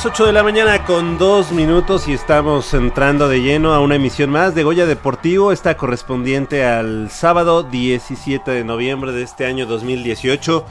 Las 0.00 0.06
8 0.06 0.24
de 0.28 0.32
la 0.32 0.42
mañana 0.42 0.86
con 0.86 1.18
dos 1.18 1.52
minutos 1.52 2.08
y 2.08 2.14
estamos 2.14 2.72
entrando 2.72 3.28
de 3.28 3.42
lleno 3.42 3.74
a 3.74 3.80
una 3.80 3.96
emisión 3.96 4.30
más 4.30 4.54
de 4.54 4.62
Goya 4.62 4.86
Deportivo, 4.86 5.52
esta 5.52 5.76
correspondiente 5.76 6.64
al 6.64 7.10
sábado 7.10 7.64
17 7.64 8.50
de 8.50 8.64
noviembre 8.64 9.12
de 9.12 9.22
este 9.22 9.44
año 9.44 9.66
2018. 9.66 10.64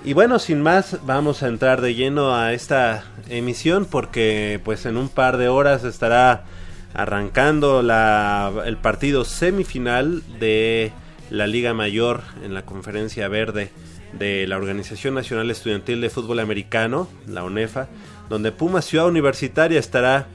Y 0.03 0.13
bueno, 0.13 0.39
sin 0.39 0.61
más, 0.61 0.99
vamos 1.05 1.43
a 1.43 1.47
entrar 1.47 1.81
de 1.81 1.93
lleno 1.93 2.33
a 2.33 2.53
esta 2.53 3.03
emisión 3.27 3.85
porque 3.85 4.61
pues 4.63 4.85
en 4.85 4.95
un 4.95 5.09
par 5.09 5.37
de 5.37 5.49
horas 5.49 5.83
estará 5.83 6.45
arrancando 6.93 7.83
la, 7.83 8.51
el 8.65 8.77
partido 8.77 9.25
semifinal 9.25 10.23
de 10.39 10.93
la 11.29 11.47
Liga 11.47 11.73
Mayor 11.73 12.21
en 12.43 12.53
la 12.53 12.65
Conferencia 12.65 13.27
Verde 13.27 13.71
de 14.13 14.47
la 14.47 14.57
Organización 14.57 15.15
Nacional 15.15 15.51
Estudiantil 15.51 15.99
de 15.99 16.09
Fútbol 16.09 16.39
Americano, 16.39 17.09
la 17.27 17.43
ONEFA, 17.43 17.89
donde 18.29 18.53
Puma 18.53 18.81
Ciudad 18.81 19.07
Universitaria 19.07 19.79
estará 19.79 20.27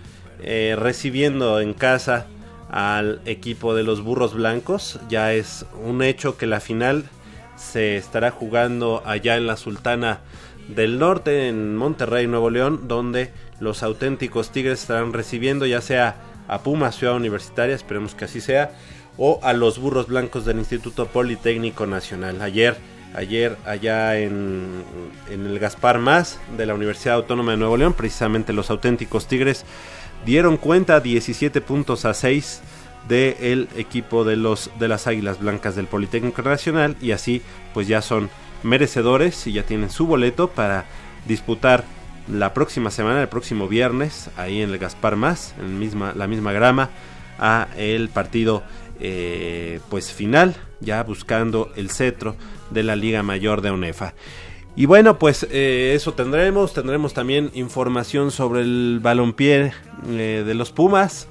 eh, 0.42 0.76
recibiendo 0.78 1.58
en 1.60 1.72
casa 1.72 2.26
al 2.70 3.20
equipo 3.24 3.74
de 3.74 3.82
los 3.82 4.02
Burros 4.02 4.34
Blancos. 4.34 5.00
Ya 5.08 5.32
es 5.32 5.64
un 5.84 6.02
hecho 6.02 6.36
que 6.36 6.46
la 6.46 6.60
final 6.60 7.04
se 7.56 7.96
estará 7.96 8.30
jugando 8.30 9.02
allá 9.04 9.36
en 9.36 9.46
la 9.46 9.56
Sultana 9.56 10.20
del 10.68 10.98
Norte, 10.98 11.48
en 11.48 11.76
Monterrey, 11.76 12.26
Nuevo 12.26 12.50
León, 12.50 12.88
donde 12.88 13.32
los 13.60 13.82
auténticos 13.82 14.50
Tigres 14.50 14.80
estarán 14.80 15.12
recibiendo 15.12 15.66
ya 15.66 15.80
sea 15.80 16.16
a 16.48 16.60
Puma 16.60 16.92
Ciudad 16.92 17.16
Universitaria, 17.16 17.74
esperemos 17.74 18.14
que 18.14 18.24
así 18.26 18.40
sea, 18.40 18.72
o 19.16 19.40
a 19.42 19.52
los 19.52 19.78
Burros 19.78 20.08
Blancos 20.08 20.44
del 20.44 20.58
Instituto 20.58 21.06
Politécnico 21.06 21.86
Nacional. 21.86 22.40
Ayer, 22.42 22.76
ayer 23.14 23.56
allá 23.64 24.18
en, 24.18 24.82
en 25.30 25.46
el 25.46 25.58
Gaspar 25.58 25.98
Más 25.98 26.38
de 26.56 26.66
la 26.66 26.74
Universidad 26.74 27.16
Autónoma 27.16 27.52
de 27.52 27.58
Nuevo 27.58 27.76
León, 27.76 27.92
precisamente 27.92 28.52
los 28.52 28.70
auténticos 28.70 29.26
Tigres 29.26 29.64
dieron 30.24 30.56
cuenta 30.56 31.00
17 31.00 31.60
puntos 31.60 32.04
a 32.04 32.14
6 32.14 32.62
del 33.08 33.68
equipo 33.76 34.24
de 34.24 34.36
los 34.36 34.70
de 34.78 34.88
las 34.88 35.06
Águilas 35.06 35.38
Blancas 35.38 35.76
del 35.76 35.86
Politécnico 35.86 36.42
Nacional 36.42 36.96
y 37.00 37.12
así 37.12 37.42
pues 37.72 37.86
ya 37.86 38.02
son 38.02 38.30
merecedores 38.62 39.46
y 39.46 39.52
ya 39.52 39.64
tienen 39.64 39.90
su 39.90 40.06
boleto 40.06 40.48
para 40.48 40.86
disputar 41.26 41.84
la 42.32 42.54
próxima 42.54 42.90
semana, 42.90 43.20
el 43.20 43.28
próximo 43.28 43.68
viernes, 43.68 44.30
ahí 44.36 44.62
en 44.62 44.70
el 44.70 44.78
Gaspar 44.78 45.16
Más, 45.16 45.54
en 45.60 45.78
misma, 45.78 46.14
la 46.16 46.26
misma 46.26 46.52
grama, 46.52 46.90
a 47.38 47.68
el 47.76 48.08
partido 48.08 48.62
eh, 49.00 49.80
pues 49.90 50.12
final, 50.12 50.56
ya 50.80 51.02
buscando 51.02 51.70
el 51.76 51.90
cetro 51.90 52.36
de 52.70 52.82
la 52.82 52.96
Liga 52.96 53.22
Mayor 53.22 53.60
de 53.60 53.70
UNEFA. 53.70 54.14
Y 54.76 54.86
bueno, 54.86 55.18
pues 55.18 55.46
eh, 55.50 55.92
eso 55.94 56.14
tendremos, 56.14 56.72
tendremos 56.72 57.14
también 57.14 57.50
información 57.54 58.30
sobre 58.30 58.62
el 58.62 58.98
balompié 59.00 59.72
eh, 60.08 60.42
de 60.44 60.54
los 60.54 60.72
Pumas, 60.72 61.28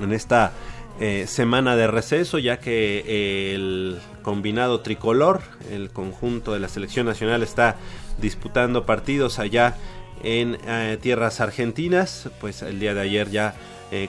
en 0.00 0.12
esta 0.12 0.52
eh, 1.00 1.26
semana 1.28 1.76
de 1.76 1.86
receso, 1.86 2.40
ya 2.40 2.58
que 2.58 3.04
eh, 3.06 3.54
el 3.54 4.00
combinado 4.22 4.80
tricolor, 4.80 5.42
el 5.70 5.90
conjunto 5.90 6.52
de 6.52 6.58
la 6.58 6.68
selección 6.68 7.06
nacional 7.06 7.44
está 7.44 7.76
disputando 8.20 8.84
partidos 8.84 9.38
allá 9.38 9.76
en 10.24 10.58
eh, 10.66 10.98
tierras 11.00 11.40
argentinas, 11.40 12.28
pues 12.40 12.62
el 12.62 12.80
día 12.80 12.94
de 12.94 13.02
ayer 13.02 13.30
ya 13.30 13.54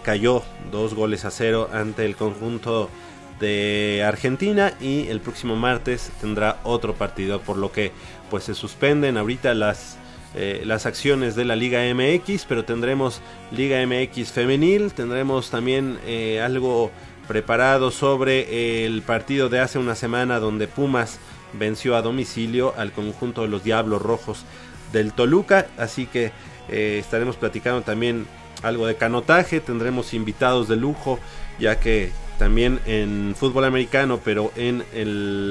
cayó 0.03 0.43
dos 0.73 0.93
goles 0.93 1.23
a 1.23 1.31
cero 1.31 1.69
ante 1.71 2.05
el 2.05 2.17
conjunto 2.17 2.89
de 3.39 4.03
Argentina 4.05 4.73
y 4.81 5.07
el 5.07 5.21
próximo 5.21 5.55
martes 5.55 6.11
tendrá 6.19 6.59
otro 6.63 6.95
partido, 6.95 7.39
por 7.39 7.55
lo 7.55 7.71
que 7.71 7.93
pues 8.29 8.45
se 8.45 8.55
suspenden 8.55 9.15
ahorita 9.15 9.53
las 9.53 9.98
eh, 10.35 10.61
las 10.63 10.85
acciones 10.85 11.35
de 11.35 11.43
la 11.43 11.55
Liga 11.55 11.81
MX, 11.91 12.45
pero 12.47 12.63
tendremos 12.63 13.19
Liga 13.51 13.83
MX 13.83 14.31
femenil, 14.31 14.93
tendremos 14.93 15.49
también 15.49 15.97
eh, 16.05 16.39
algo 16.39 16.91
preparado 17.27 17.89
sobre 17.89 18.85
el 18.85 19.01
partido 19.01 19.49
de 19.49 19.59
hace 19.59 19.79
una 19.79 19.95
semana 19.95 20.39
donde 20.39 20.67
Pumas 20.67 21.19
venció 21.53 21.95
a 21.95 22.03
domicilio 22.03 22.75
al 22.77 22.91
conjunto 22.91 23.41
de 23.41 23.47
los 23.47 23.63
Diablos 23.63 24.03
Rojos 24.03 24.45
del 24.93 25.13
Toluca, 25.13 25.65
así 25.79 26.05
que 26.05 26.31
eh, 26.69 26.97
estaremos 26.99 27.35
platicando 27.35 27.81
también 27.81 28.27
algo 28.61 28.85
de 28.85 28.97
canotaje, 28.97 29.61
tendremos 29.61 30.13
invitados 30.13 30.67
de 30.67 30.75
lujo, 30.75 31.17
ya 31.59 31.79
que 31.79 32.11
también 32.37 32.79
en 32.85 33.33
fútbol 33.35 33.65
americano, 33.65 34.19
pero 34.23 34.51
en 34.55 34.83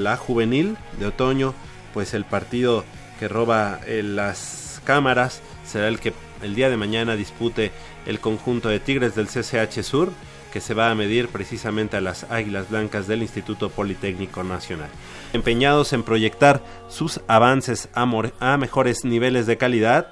la 0.04 0.16
juvenil 0.16 0.76
de 1.00 1.06
otoño, 1.06 1.52
pues 1.92 2.14
el 2.14 2.24
partido 2.24 2.84
que 3.18 3.28
roba 3.28 3.80
las 3.86 4.57
cámaras 4.88 5.42
será 5.66 5.86
el 5.88 6.00
que 6.00 6.14
el 6.42 6.54
día 6.54 6.70
de 6.70 6.78
mañana 6.78 7.14
dispute 7.14 7.72
el 8.06 8.20
conjunto 8.20 8.70
de 8.70 8.80
Tigres 8.80 9.14
del 9.14 9.26
CCH 9.26 9.82
Sur, 9.82 10.10
que 10.50 10.62
se 10.62 10.72
va 10.72 10.90
a 10.90 10.94
medir 10.94 11.28
precisamente 11.28 11.98
a 11.98 12.00
las 12.00 12.24
Águilas 12.30 12.70
Blancas 12.70 13.06
del 13.06 13.20
Instituto 13.20 13.68
Politécnico 13.68 14.42
Nacional. 14.44 14.88
Empeñados 15.34 15.92
en 15.92 16.04
proyectar 16.04 16.62
sus 16.88 17.20
avances 17.28 17.90
a, 17.92 18.10
a 18.40 18.56
mejores 18.56 19.04
niveles 19.04 19.44
de 19.44 19.58
calidad, 19.58 20.08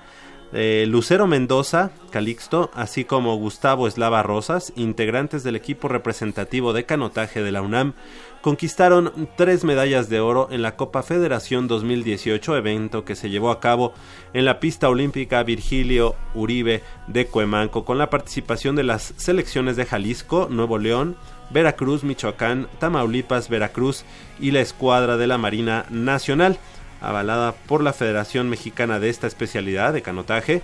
eh, 0.58 0.86
Lucero 0.88 1.26
Mendoza, 1.26 1.90
Calixto, 2.10 2.70
así 2.72 3.04
como 3.04 3.36
Gustavo 3.36 3.86
Eslava 3.86 4.22
Rosas, 4.22 4.72
integrantes 4.74 5.44
del 5.44 5.54
equipo 5.54 5.86
representativo 5.88 6.72
de 6.72 6.86
canotaje 6.86 7.42
de 7.42 7.52
la 7.52 7.60
UNAM, 7.60 7.92
conquistaron 8.40 9.28
tres 9.36 9.64
medallas 9.64 10.08
de 10.08 10.20
oro 10.20 10.48
en 10.50 10.62
la 10.62 10.76
Copa 10.76 11.02
Federación 11.02 11.68
2018, 11.68 12.56
evento 12.56 13.04
que 13.04 13.16
se 13.16 13.28
llevó 13.28 13.50
a 13.50 13.60
cabo 13.60 13.92
en 14.32 14.46
la 14.46 14.58
pista 14.58 14.88
olímpica 14.88 15.42
Virgilio 15.42 16.16
Uribe 16.34 16.82
de 17.06 17.26
Cuemanco, 17.26 17.84
con 17.84 17.98
la 17.98 18.08
participación 18.08 18.76
de 18.76 18.84
las 18.84 19.12
selecciones 19.18 19.76
de 19.76 19.84
Jalisco, 19.84 20.48
Nuevo 20.50 20.78
León, 20.78 21.16
Veracruz, 21.50 22.02
Michoacán, 22.02 22.66
Tamaulipas, 22.78 23.50
Veracruz 23.50 24.04
y 24.40 24.52
la 24.52 24.60
escuadra 24.60 25.18
de 25.18 25.26
la 25.26 25.36
Marina 25.36 25.84
Nacional, 25.90 26.58
avalada 27.00 27.52
por 27.52 27.82
la 27.82 27.92
Federación 27.92 28.48
Mexicana 28.48 29.00
de 29.00 29.08
esta 29.08 29.26
especialidad 29.26 29.92
de 29.92 30.02
canotaje. 30.02 30.62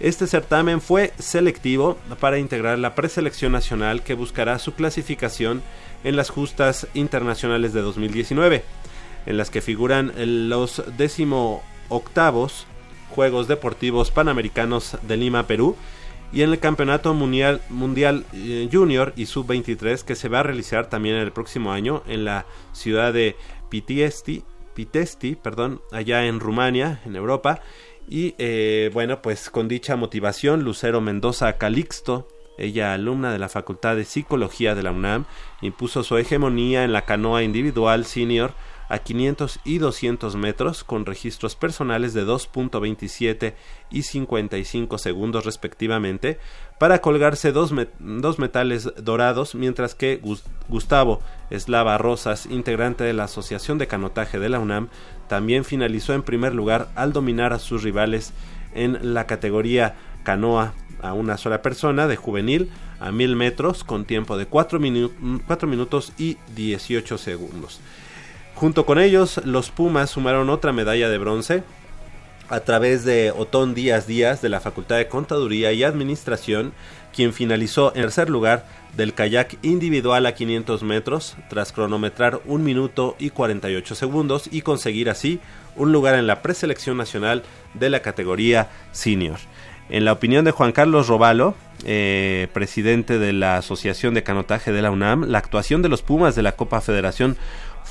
Este 0.00 0.26
certamen 0.26 0.80
fue 0.80 1.12
selectivo 1.18 1.96
para 2.18 2.38
integrar 2.38 2.78
la 2.78 2.94
preselección 2.94 3.52
nacional 3.52 4.02
que 4.02 4.14
buscará 4.14 4.58
su 4.58 4.74
clasificación 4.74 5.62
en 6.04 6.16
las 6.16 6.30
justas 6.30 6.88
internacionales 6.94 7.72
de 7.72 7.82
2019, 7.82 8.64
en 9.26 9.36
las 9.36 9.50
que 9.50 9.60
figuran 9.60 10.12
los 10.48 10.82
décimo 10.96 11.62
octavos 11.88 12.66
Juegos 13.14 13.46
Deportivos 13.46 14.10
Panamericanos 14.10 14.96
de 15.02 15.16
Lima, 15.16 15.46
Perú, 15.46 15.76
y 16.32 16.42
en 16.42 16.50
el 16.50 16.58
Campeonato 16.58 17.12
Mundial, 17.12 17.60
eh, 18.32 18.68
Junior 18.72 19.12
y 19.16 19.26
Sub-23 19.26 20.02
que 20.02 20.14
se 20.14 20.28
va 20.28 20.40
a 20.40 20.42
realizar 20.42 20.88
también 20.88 21.16
el 21.16 21.30
próximo 21.30 21.72
año 21.72 22.02
en 22.06 22.24
la 22.24 22.46
ciudad 22.72 23.12
de 23.12 23.36
Pitiesti, 23.68 24.42
Pitesti, 24.74 25.36
perdón, 25.36 25.80
allá 25.90 26.26
en 26.26 26.40
Rumania, 26.40 27.00
en 27.04 27.16
Europa. 27.16 27.60
Y 28.08 28.34
eh, 28.38 28.90
bueno, 28.92 29.22
pues 29.22 29.50
con 29.50 29.68
dicha 29.68 29.96
motivación, 29.96 30.64
Lucero 30.64 31.00
Mendoza 31.00 31.56
Calixto 31.58 32.28
ella 32.58 32.92
alumna 32.94 33.32
de 33.32 33.38
la 33.38 33.48
Facultad 33.48 33.96
de 33.96 34.04
Psicología 34.04 34.74
de 34.74 34.82
la 34.82 34.92
UNAM, 34.92 35.24
impuso 35.60 36.02
su 36.02 36.16
hegemonía 36.16 36.84
en 36.84 36.92
la 36.92 37.04
canoa 37.04 37.42
individual 37.42 38.04
senior 38.06 38.54
a 38.88 38.98
500 38.98 39.60
y 39.64 39.78
200 39.78 40.36
metros 40.36 40.84
con 40.84 41.06
registros 41.06 41.56
personales 41.56 42.12
de 42.12 42.26
2.27 42.26 43.54
y 43.90 44.02
55 44.02 44.98
segundos 44.98 45.46
respectivamente 45.46 46.38
para 46.82 47.00
colgarse 47.00 47.52
dos, 47.52 47.72
dos 48.00 48.40
metales 48.40 48.92
dorados 48.96 49.54
mientras 49.54 49.94
que 49.94 50.20
Gustavo 50.68 51.20
Eslava 51.48 51.96
Rosas, 51.96 52.46
integrante 52.46 53.04
de 53.04 53.12
la 53.12 53.22
Asociación 53.22 53.78
de 53.78 53.86
Canotaje 53.86 54.40
de 54.40 54.48
la 54.48 54.58
UNAM, 54.58 54.88
también 55.28 55.64
finalizó 55.64 56.12
en 56.12 56.24
primer 56.24 56.56
lugar 56.56 56.88
al 56.96 57.12
dominar 57.12 57.52
a 57.52 57.60
sus 57.60 57.84
rivales 57.84 58.32
en 58.74 59.14
la 59.14 59.28
categoría 59.28 59.94
canoa 60.24 60.74
a 61.00 61.12
una 61.12 61.38
sola 61.38 61.62
persona 61.62 62.08
de 62.08 62.16
juvenil 62.16 62.68
a 62.98 63.12
1000 63.12 63.36
metros 63.36 63.84
con 63.84 64.04
tiempo 64.04 64.36
de 64.36 64.46
4, 64.46 64.80
4 65.46 65.68
minutos 65.68 66.12
y 66.18 66.36
18 66.56 67.16
segundos. 67.16 67.80
Junto 68.56 68.86
con 68.86 68.98
ellos, 68.98 69.40
los 69.44 69.70
Pumas 69.70 70.10
sumaron 70.10 70.50
otra 70.50 70.72
medalla 70.72 71.08
de 71.08 71.18
bronce 71.18 71.62
a 72.52 72.60
través 72.60 73.06
de 73.06 73.32
Otón 73.34 73.72
Díaz 73.72 74.06
Díaz 74.06 74.42
de 74.42 74.50
la 74.50 74.60
Facultad 74.60 74.98
de 74.98 75.08
Contaduría 75.08 75.72
y 75.72 75.84
Administración, 75.84 76.74
quien 77.10 77.32
finalizó 77.32 77.94
en 77.94 78.02
tercer 78.02 78.28
lugar 78.28 78.66
del 78.94 79.14
kayak 79.14 79.56
individual 79.62 80.26
a 80.26 80.34
500 80.34 80.82
metros 80.82 81.34
tras 81.48 81.72
cronometrar 81.72 82.42
1 82.44 82.62
minuto 82.62 83.16
y 83.18 83.30
48 83.30 83.94
segundos 83.94 84.50
y 84.52 84.60
conseguir 84.60 85.08
así 85.08 85.40
un 85.76 85.92
lugar 85.92 86.14
en 86.14 86.26
la 86.26 86.42
preselección 86.42 86.98
nacional 86.98 87.42
de 87.72 87.88
la 87.88 88.00
categoría 88.00 88.68
senior. 88.92 89.38
En 89.88 90.04
la 90.04 90.12
opinión 90.12 90.44
de 90.44 90.50
Juan 90.50 90.72
Carlos 90.72 91.08
Robalo, 91.08 91.54
eh, 91.84 92.48
presidente 92.52 93.18
de 93.18 93.32
la 93.32 93.56
Asociación 93.56 94.12
de 94.12 94.22
Canotaje 94.22 94.72
de 94.72 94.82
la 94.82 94.90
UNAM, 94.90 95.24
la 95.24 95.38
actuación 95.38 95.80
de 95.80 95.88
los 95.88 96.02
Pumas 96.02 96.34
de 96.34 96.42
la 96.42 96.52
Copa 96.52 96.82
Federación 96.82 97.38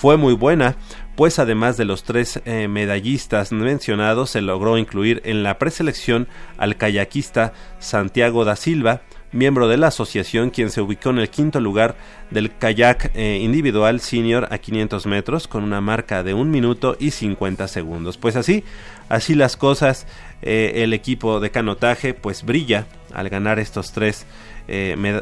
fue 0.01 0.17
muy 0.17 0.33
buena, 0.33 0.77
pues 1.15 1.37
además 1.37 1.77
de 1.77 1.85
los 1.85 2.03
tres 2.03 2.41
eh, 2.45 2.67
medallistas 2.67 3.51
mencionados, 3.51 4.31
se 4.31 4.41
logró 4.41 4.79
incluir 4.79 5.21
en 5.25 5.43
la 5.43 5.59
preselección 5.59 6.27
al 6.57 6.75
kayakista 6.75 7.53
Santiago 7.77 8.43
da 8.43 8.55
Silva, 8.55 9.01
miembro 9.31 9.67
de 9.67 9.77
la 9.77 9.89
asociación, 9.89 10.49
quien 10.49 10.71
se 10.71 10.81
ubicó 10.81 11.11
en 11.11 11.19
el 11.19 11.29
quinto 11.29 11.59
lugar 11.59 11.93
del 12.31 12.51
kayak 12.57 13.11
eh, 13.13 13.41
individual 13.43 13.99
senior 13.99 14.47
a 14.49 14.57
500 14.57 15.05
metros 15.05 15.47
con 15.47 15.63
una 15.63 15.81
marca 15.81 16.23
de 16.23 16.33
un 16.33 16.49
minuto 16.49 16.97
y 16.99 17.11
50 17.11 17.67
segundos. 17.67 18.17
Pues 18.17 18.35
así, 18.35 18.63
así 19.07 19.35
las 19.35 19.55
cosas, 19.55 20.07
eh, 20.41 20.71
el 20.77 20.93
equipo 20.93 21.39
de 21.39 21.51
canotaje 21.51 22.15
pues 22.15 22.43
brilla 22.43 22.87
al 23.13 23.29
ganar 23.29 23.59
estos 23.59 23.91
tres 23.91 24.25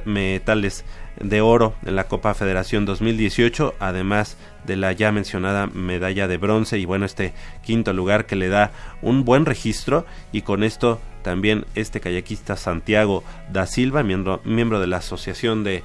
metales 0.06 0.86
de 1.20 1.42
oro 1.42 1.74
en 1.86 1.96
la 1.96 2.08
Copa 2.08 2.34
Federación 2.34 2.86
2018, 2.86 3.76
además 3.80 4.38
de 4.66 4.76
la 4.76 4.92
ya 4.92 5.12
mencionada 5.12 5.68
medalla 5.68 6.28
de 6.28 6.38
bronce 6.38 6.78
y 6.78 6.86
bueno, 6.86 7.06
este 7.06 7.34
quinto 7.64 7.94
lugar 7.94 8.26
que 8.26 8.36
le 8.36 8.50
da 8.50 8.72
un 9.02 9.26
buen 9.26 9.46
registro 9.46 10.06
y 10.32 10.42
con 10.42 10.64
esto 10.64 11.00
también 11.24 11.66
este 11.76 12.00
kayakista 12.00 12.56
Santiago 12.56 13.24
da 13.52 13.66
Silva, 13.66 14.04
miembro, 14.04 14.42
miembro 14.46 14.80
de 14.80 14.88
la 14.88 14.98
Asociación 14.98 15.64
de, 15.64 15.84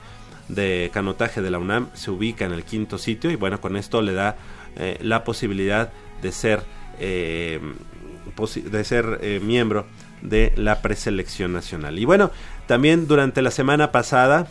de 0.48 0.90
Canotaje 0.92 1.42
de 1.42 1.50
la 1.50 1.58
UNAM, 1.58 1.88
se 1.94 2.10
ubica 2.10 2.44
en 2.44 2.52
el 2.52 2.64
quinto 2.64 2.98
sitio 2.98 3.30
y 3.30 3.36
bueno, 3.36 3.60
con 3.60 3.76
esto 3.76 4.02
le 4.02 4.12
da 4.12 4.36
eh, 4.76 4.98
la 5.00 5.24
posibilidad 5.24 5.92
de 6.22 6.32
ser, 6.32 6.62
eh, 6.98 7.60
de 8.54 8.84
ser 8.84 9.18
eh, 9.22 9.40
miembro 9.42 9.86
de 10.22 10.52
la 10.56 10.80
preselección 10.80 11.52
nacional. 11.52 11.98
Y 11.98 12.04
bueno, 12.04 12.30
también 12.66 13.06
durante 13.06 13.42
la 13.42 13.50
semana 13.50 13.92
pasada, 13.92 14.48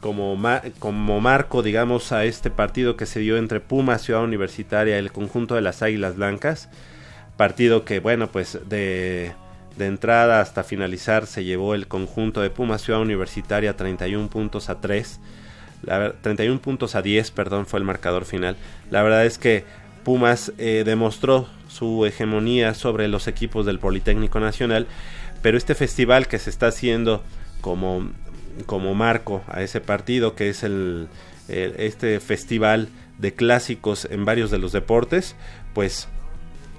como, 0.00 0.40
como 0.78 1.20
marco, 1.20 1.62
digamos, 1.62 2.12
a 2.12 2.24
este 2.24 2.50
partido 2.50 2.96
que 2.96 3.06
se 3.06 3.20
dio 3.20 3.36
entre 3.36 3.60
Puma, 3.60 3.98
Ciudad 3.98 4.22
Universitaria 4.22 4.98
el 4.98 5.12
conjunto 5.12 5.54
de 5.54 5.62
las 5.62 5.82
Águilas 5.82 6.16
Blancas, 6.16 6.68
partido 7.36 7.84
que, 7.84 8.00
bueno, 8.00 8.28
pues 8.28 8.58
de, 8.68 9.32
de 9.76 9.86
entrada 9.86 10.40
hasta 10.40 10.64
finalizar 10.64 11.26
se 11.26 11.44
llevó 11.44 11.74
el 11.74 11.86
conjunto 11.86 12.40
de 12.40 12.50
Puma, 12.50 12.78
Ciudad 12.78 13.00
Universitaria 13.00 13.76
31 13.76 14.28
puntos 14.28 14.68
a 14.68 14.80
3. 14.80 15.20
La, 15.82 16.12
31 16.12 16.60
puntos 16.60 16.94
a 16.96 17.02
10, 17.02 17.30
perdón, 17.30 17.66
fue 17.66 17.78
el 17.78 17.84
marcador 17.84 18.24
final. 18.24 18.56
La 18.90 19.02
verdad 19.02 19.24
es 19.24 19.38
que 19.38 19.64
Pumas 20.04 20.52
eh, 20.58 20.82
demostró 20.84 21.48
su 21.68 22.04
hegemonía 22.06 22.74
sobre 22.74 23.08
los 23.08 23.28
equipos 23.28 23.66
del 23.66 23.78
Politécnico 23.78 24.40
Nacional, 24.40 24.86
pero 25.42 25.56
este 25.56 25.74
festival 25.74 26.26
que 26.26 26.38
se 26.38 26.50
está 26.50 26.68
haciendo 26.68 27.22
como, 27.60 28.10
como 28.66 28.94
marco 28.94 29.42
a 29.48 29.62
ese 29.62 29.80
partido, 29.80 30.34
que 30.34 30.48
es 30.48 30.62
el, 30.62 31.08
este 31.48 32.20
festival 32.20 32.88
de 33.18 33.34
clásicos 33.34 34.06
en 34.10 34.24
varios 34.24 34.50
de 34.50 34.58
los 34.58 34.72
deportes, 34.72 35.36
pues 35.74 36.08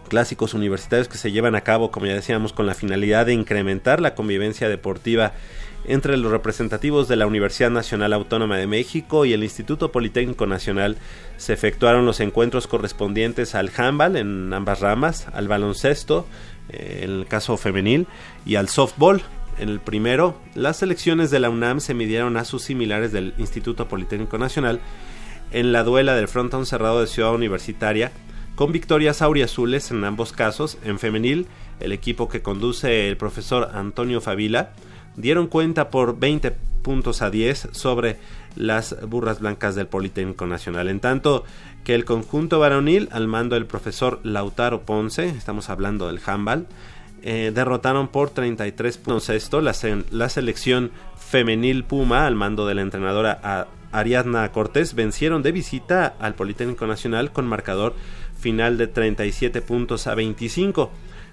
clásicos 0.10 0.54
universitarios 0.54 1.08
que 1.08 1.18
se 1.18 1.32
llevan 1.32 1.56
a 1.56 1.62
cabo, 1.62 1.92
como 1.92 2.08
ya 2.08 2.14
decíamos, 2.14 2.52
con 2.52 2.66
la 2.66 2.74
finalidad 2.74 3.26
de 3.26 3.34
incrementar 3.34 4.02
la 4.02 4.16
convivencia 4.16 4.68
deportiva 4.68 5.34
entre 5.86 6.18
los 6.18 6.32
representativos 6.32 7.08
de 7.08 7.16
la 7.16 7.26
Universidad 7.26 7.70
Nacional 7.70 8.14
Autónoma 8.14 8.58
de 8.58 8.68
México 8.68 9.26
y 9.26 9.34
el 9.34 9.44
Instituto 9.44 9.92
Politécnico 9.92 10.46
Nacional 10.46 10.98
se 11.38 11.54
efectuaron 11.54 12.06
los 12.06 12.20
encuentros 12.20 12.68
correspondientes 12.68 13.56
al 13.56 13.72
handball 13.76 14.18
en 14.18 14.54
ambas 14.54 14.82
ramas, 14.82 15.28
al 15.32 15.48
baloncesto, 15.48 16.28
eh, 16.70 17.02
en 17.04 17.12
el 17.12 17.26
caso 17.28 17.56
femenil, 17.56 18.08
y 18.46 18.56
al 18.56 18.68
softball. 18.68 19.22
En 19.60 19.70
el 19.70 19.80
primero, 19.82 20.38
las 20.56 20.78
selecciones 20.78 21.32
de 21.32 21.40
la 21.40 21.50
UNAM 21.50 21.82
se 21.82 21.94
midieron 21.94 22.38
a 22.38 22.46
sus 22.46 22.64
similares 22.64 23.12
del 23.12 23.34
Instituto 23.38 23.90
Politécnico 23.90 24.38
Nacional 24.38 24.80
en 25.52 25.72
la 25.74 25.84
duela 25.84 26.16
del 26.16 26.30
frontón 26.30 26.66
cerrado 26.66 27.02
de 27.02 27.08
Ciudad 27.08 27.34
Universitaria, 27.34 28.12
con 28.56 28.72
victorias 28.72 29.22
auriazules 29.22 29.92
en 29.92 30.04
ambos 30.06 30.32
casos. 30.32 30.78
En 30.84 30.98
femenil, 30.98 31.48
el 31.80 31.92
equipo 31.92 32.30
que 32.30 32.42
conduce 32.42 33.10
el 33.10 33.18
profesor 33.18 33.72
Antonio 33.74 34.22
Favila 34.22 34.72
dieron 35.18 35.48
cuenta 35.48 35.90
por 35.90 36.18
20 36.18 36.52
puntos 36.82 37.22
a 37.22 37.30
10 37.30 37.70
sobre 37.72 38.18
las 38.56 38.96
burras 39.08 39.42
blancas 39.42 39.76
del 39.76 39.88
Politécnico 39.88 40.48
Nacional. 40.48 40.88
En 40.88 41.02
tanto 41.02 41.44
que 41.84 41.96
el 41.96 42.06
conjunto 42.06 42.60
varonil, 42.60 43.10
al 43.12 43.28
mando 43.28 43.56
del 43.56 43.66
profesor 43.66 44.20
Lautaro 44.24 44.82
Ponce, 44.84 45.28
estamos 45.28 45.70
hablando 45.70 46.08
del 46.08 46.22
handball, 46.26 46.68
eh, 47.24 47.52
derrotaron 47.54 48.08
por 48.08 48.30
33 48.30 48.98
puntos 48.98 49.30
esto 49.30 49.62
la, 49.62 49.74
selección 50.30 50.92
femenil 51.18 51.84
Puma 51.84 52.26
al 52.26 52.36
mando 52.36 52.66
de 52.66 52.76
la 52.76 52.82
entrenadora 52.82 53.68
Ariadna 53.92 54.52
Cortés 54.52 54.94
vencieron 54.94 55.42
de 55.44 55.52
visita 55.52 56.16
al 56.20 56.36
Politécnico 56.36 56.88
Nacional 56.88 57.32
con 57.32 57.48
marcador 57.48 57.96
final 58.40 58.78
de 58.78 58.88
37 58.88 59.62
puntos 59.62 60.08
a 60.08 60.16
25. 60.16 60.92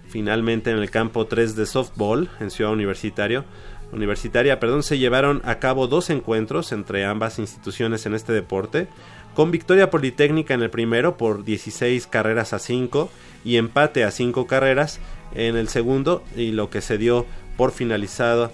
Finalmente 0.09 0.71
en 0.71 0.79
el 0.79 0.91
campo 0.91 1.27
3 1.27 1.57
de 1.57 1.67
softball 1.67 2.31
en 2.41 2.51
Ciudad 2.51 2.73
Universitario, 2.73 3.45
Universitaria 3.93 4.59
perdón, 4.59 4.83
se 4.83 4.99
llevaron 4.99 5.41
a 5.45 5.59
cabo 5.59 5.87
dos 5.87 6.11
encuentros 6.11 6.73
entre 6.73 7.05
ambas 7.05 7.39
instituciones 7.39 8.07
en 8.07 8.15
este 8.15 8.33
deporte, 8.33 8.89
con 9.35 9.51
victoria 9.51 9.91
politécnica 9.91 10.55
en 10.55 10.63
el 10.63 10.71
primero 10.71 11.17
por 11.17 11.45
16 11.45 12.07
carreras 12.07 12.53
a 12.53 12.59
5 12.59 13.11
y 13.45 13.57
empate 13.57 14.05
a 14.05 14.11
5 14.11 14.47
carreras 14.47 14.99
en 15.35 15.57
el 15.57 15.69
segundo 15.69 16.23
y 16.37 16.53
lo 16.53 16.71
que 16.71 16.81
se 16.81 16.99
dio 16.99 17.27
por 17.57 17.73
finalizado 17.73 18.51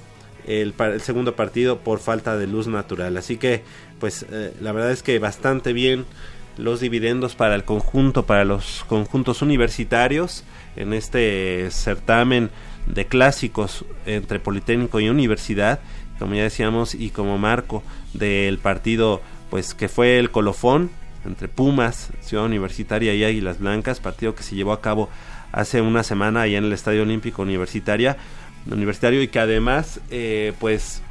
el, 0.46 0.74
segundo 1.00 1.36
partido 1.36 1.78
por 1.78 1.98
falta 1.98 2.36
de 2.36 2.46
luz 2.46 2.66
natural. 2.66 3.16
Así 3.16 3.36
que 3.36 3.62
pues 4.00 4.26
eh, 4.30 4.52
la 4.60 4.72
verdad 4.72 4.90
es 4.90 5.02
que 5.02 5.18
bastante 5.18 5.72
bien 5.72 6.04
los 6.56 6.80
dividendos 6.80 7.34
para 7.34 7.54
el 7.54 7.64
conjunto, 7.64 8.26
para 8.26 8.44
los 8.44 8.84
conjuntos 8.88 9.42
universitarios 9.42 10.44
en 10.76 10.92
este 10.92 11.70
certamen 11.70 12.50
de 12.86 13.06
clásicos 13.06 13.84
entre 14.06 14.40
Politécnico 14.40 15.00
y 15.00 15.08
Universidad, 15.08 15.80
como 16.18 16.34
ya 16.34 16.42
decíamos, 16.42 16.94
y 16.94 17.10
como 17.10 17.38
marco 17.38 17.82
del 18.12 18.58
partido, 18.58 19.22
pues 19.50 19.74
que 19.74 19.88
fue 19.88 20.18
el 20.18 20.30
colofón 20.30 20.90
entre 21.24 21.48
Pumas, 21.48 22.10
Ciudad 22.20 22.44
Universitaria 22.44 23.14
y 23.14 23.24
Águilas 23.24 23.60
Blancas, 23.60 24.00
partido 24.00 24.34
que 24.34 24.42
se 24.42 24.56
llevó 24.56 24.72
a 24.72 24.80
cabo 24.80 25.08
hace 25.52 25.82
una 25.82 26.02
semana 26.02 26.42
allá 26.42 26.58
en 26.58 26.64
el 26.64 26.72
Estadio 26.72 27.02
Olímpico 27.02 27.42
Universitaria, 27.42 28.16
Universitario 28.70 29.22
y 29.22 29.28
que 29.28 29.38
además, 29.38 30.00
eh, 30.10 30.52
pues, 30.58 31.02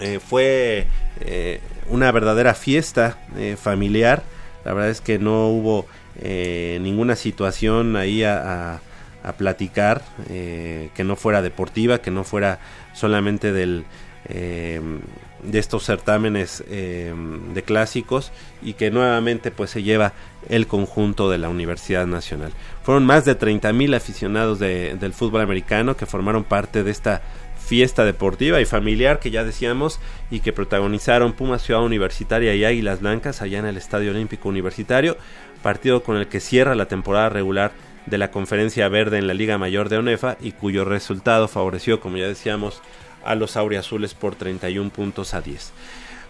eh, 0.00 0.18
fue 0.20 0.86
eh, 1.20 1.60
una 1.88 2.10
verdadera 2.12 2.54
fiesta 2.54 3.18
familiar. 3.60 4.22
La 4.64 4.74
verdad 4.74 4.90
es 4.90 5.00
que 5.00 5.18
no 5.18 5.48
hubo 5.48 5.86
ninguna 6.22 7.16
situación 7.16 7.96
ahí 7.96 8.24
a 8.24 8.80
platicar, 9.38 10.02
que 10.28 11.04
no 11.04 11.16
fuera 11.16 11.40
deportiva, 11.40 11.98
que 11.98 12.10
no 12.10 12.24
fuera 12.24 12.58
solamente 12.92 13.52
del, 13.52 13.84
de 14.28 15.58
estos 15.58 15.84
certámenes 15.84 16.62
de 16.68 17.62
clásicos 17.64 18.32
y 18.62 18.74
que 18.74 18.90
nuevamente 18.90 19.50
pues 19.50 19.70
se 19.70 19.82
lleva 19.82 20.12
el 20.48 20.66
conjunto 20.66 21.30
de 21.30 21.38
la 21.38 21.48
Universidad 21.48 22.06
Nacional. 22.06 22.52
Fueron 22.82 23.04
más 23.06 23.24
de 23.24 23.34
30 23.34 23.72
mil 23.72 23.94
aficionados 23.94 24.58
del 24.58 25.12
fútbol 25.12 25.42
americano 25.42 25.96
que 25.96 26.06
formaron 26.06 26.44
parte 26.44 26.82
de 26.82 26.90
esta 26.90 27.22
fiesta 27.64 28.04
deportiva 28.04 28.60
y 28.60 28.64
familiar 28.64 29.20
que 29.20 29.30
ya 29.30 29.44
decíamos 29.44 30.00
y 30.30 30.40
que 30.40 30.52
protagonizaron 30.52 31.34
Pumas 31.34 31.62
Ciudad 31.62 31.84
Universitaria 31.84 32.54
y 32.54 32.64
Águilas 32.64 33.00
Blancas 33.00 33.42
allá 33.42 33.58
en 33.58 33.66
el 33.66 33.76
Estadio 33.76 34.10
Olímpico 34.10 34.48
Universitario, 34.48 35.16
partido 35.62 36.02
con 36.02 36.16
el 36.16 36.26
que 36.26 36.40
cierra 36.40 36.74
la 36.74 36.88
temporada 36.88 37.28
regular 37.28 37.72
de 38.06 38.18
la 38.18 38.30
Conferencia 38.30 38.88
Verde 38.88 39.18
en 39.18 39.26
la 39.26 39.34
Liga 39.34 39.58
Mayor 39.58 39.88
de 39.88 39.98
ONEFA 39.98 40.36
y 40.40 40.52
cuyo 40.52 40.84
resultado 40.84 41.46
favoreció, 41.46 42.00
como 42.00 42.16
ya 42.16 42.26
decíamos, 42.26 42.82
a 43.24 43.34
los 43.34 43.56
auriazules 43.56 44.14
por 44.14 44.34
31 44.34 44.90
puntos 44.90 45.34
a 45.34 45.40
10. 45.40 45.72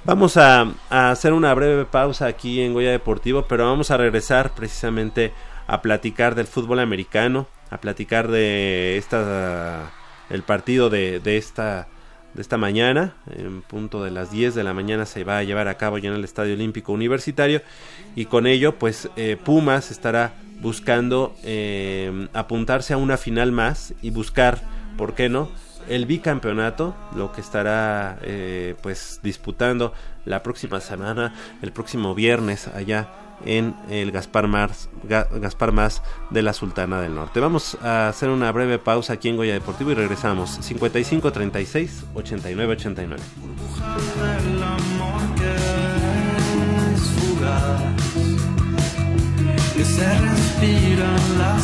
Vamos 0.04 0.38
a, 0.38 0.72
hacer 0.88 1.34
una 1.34 1.52
breve 1.52 1.84
pausa 1.84 2.26
aquí 2.26 2.62
en 2.62 2.72
Goya 2.72 2.90
Deportivo, 2.90 3.44
pero 3.46 3.66
vamos 3.66 3.90
a 3.90 3.98
regresar 3.98 4.54
precisamente 4.54 5.32
a 5.66 5.82
platicar 5.82 6.34
del 6.34 6.46
fútbol 6.46 6.80
americano, 6.80 7.46
a 7.70 7.78
platicar 7.80 8.28
de 8.28 8.96
esta 8.96 9.92
el 10.30 10.42
partido 10.42 10.88
de, 10.88 11.20
de 11.20 11.36
esta 11.36 11.88
de 12.34 12.42
esta 12.42 12.56
mañana, 12.56 13.14
en 13.30 13.60
punto 13.62 14.04
de 14.04 14.10
las 14.10 14.30
10 14.30 14.54
de 14.54 14.64
la 14.64 14.72
mañana 14.72 15.04
se 15.04 15.24
va 15.24 15.38
a 15.38 15.42
llevar 15.42 15.68
a 15.68 15.76
cabo 15.76 15.98
ya 15.98 16.10
en 16.10 16.14
el 16.14 16.24
Estadio 16.24 16.54
Olímpico 16.54 16.92
Universitario 16.92 17.60
y 18.14 18.26
con 18.26 18.46
ello 18.46 18.78
pues 18.78 19.10
eh, 19.16 19.36
Pumas 19.42 19.90
estará 19.90 20.34
buscando 20.60 21.34
eh, 21.42 22.28
apuntarse 22.32 22.92
a 22.92 22.98
una 22.98 23.16
final 23.16 23.50
más 23.50 23.94
y 24.00 24.10
buscar, 24.10 24.60
¿por 24.96 25.14
qué 25.14 25.28
no? 25.28 25.50
El 25.88 26.06
bicampeonato, 26.06 26.94
lo 27.14 27.32
que 27.32 27.40
estará 27.40 28.18
eh, 28.22 28.74
pues 28.82 29.20
disputando 29.22 29.92
la 30.24 30.42
próxima 30.42 30.80
semana, 30.80 31.34
el 31.62 31.72
próximo 31.72 32.14
viernes 32.14 32.68
allá 32.68 33.08
en 33.44 33.74
el 33.88 34.12
Gaspar 34.12 34.48
Más, 34.48 34.88
Gaspar 35.04 35.72
de 36.30 36.42
la 36.42 36.52
Sultana 36.52 37.00
del 37.00 37.14
Norte. 37.14 37.40
Vamos 37.40 37.76
a 37.82 38.08
hacer 38.08 38.28
una 38.28 38.52
breve 38.52 38.78
pausa 38.78 39.14
aquí 39.14 39.28
en 39.28 39.36
Goya 39.36 39.54
Deportivo 39.54 39.92
y 39.92 39.94
regresamos. 39.94 40.58
55 40.60 41.32
36 41.32 42.04
89 42.14 42.72
89. 42.72 43.22
Que 49.74 49.84
se 49.84 50.18
respira 50.18 51.16
la 51.38 51.58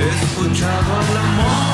escuchado 0.00 1.00
el 1.10 1.16
amor 1.16 1.73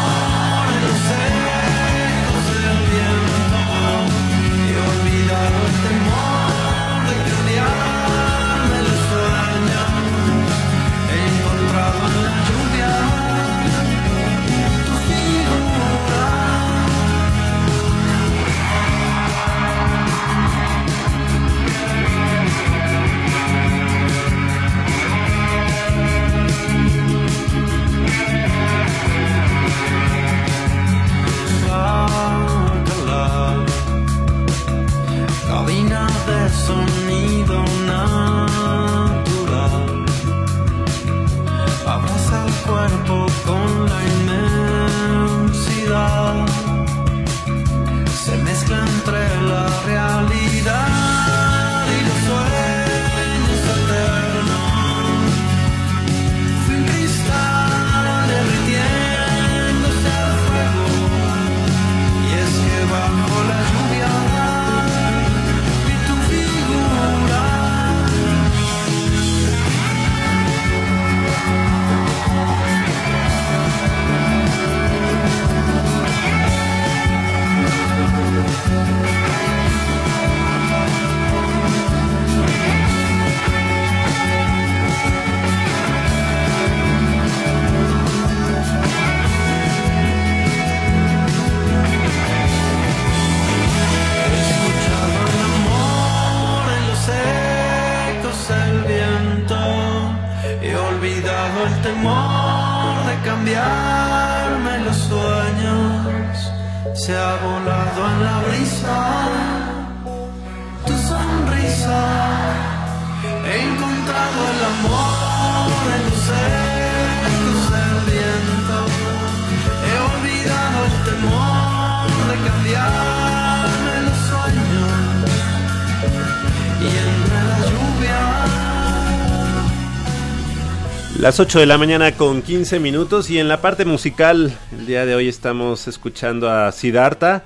Las 131.30 131.38
8 131.38 131.60
de 131.60 131.66
la 131.66 131.78
mañana 131.78 132.10
con 132.10 132.42
15 132.42 132.80
minutos 132.80 133.30
y 133.30 133.38
en 133.38 133.46
la 133.46 133.60
parte 133.60 133.84
musical 133.84 134.52
el 134.72 134.86
día 134.86 135.06
de 135.06 135.14
hoy 135.14 135.28
estamos 135.28 135.86
escuchando 135.86 136.50
a 136.50 136.72
Siddhartha, 136.72 137.44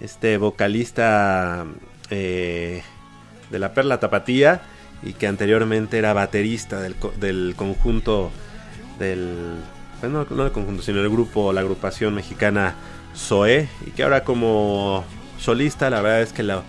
este 0.00 0.38
vocalista 0.38 1.66
eh, 2.10 2.84
de 3.50 3.58
la 3.58 3.74
Perla 3.74 3.98
Tapatía 3.98 4.62
y 5.02 5.14
que 5.14 5.26
anteriormente 5.26 5.98
era 5.98 6.12
baterista 6.12 6.80
del, 6.80 6.94
conjunto 7.56 8.30
del... 9.00 9.56
Bueno, 9.98 10.24
no 10.30 10.44
del 10.44 10.52
conjunto, 10.52 10.84
sino 10.84 10.98
del 10.98 11.10
grupo, 11.10 11.52
la 11.52 11.62
agrupación 11.62 12.14
mexicana 12.14 12.76
Zoe 13.16 13.68
y 13.84 13.90
que 13.90 14.04
ahora 14.04 14.22
como 14.22 15.04
solista 15.40 15.90
la 15.90 16.02
verdad 16.02 16.22
es 16.22 16.32
que 16.32 16.44
lo 16.44 16.62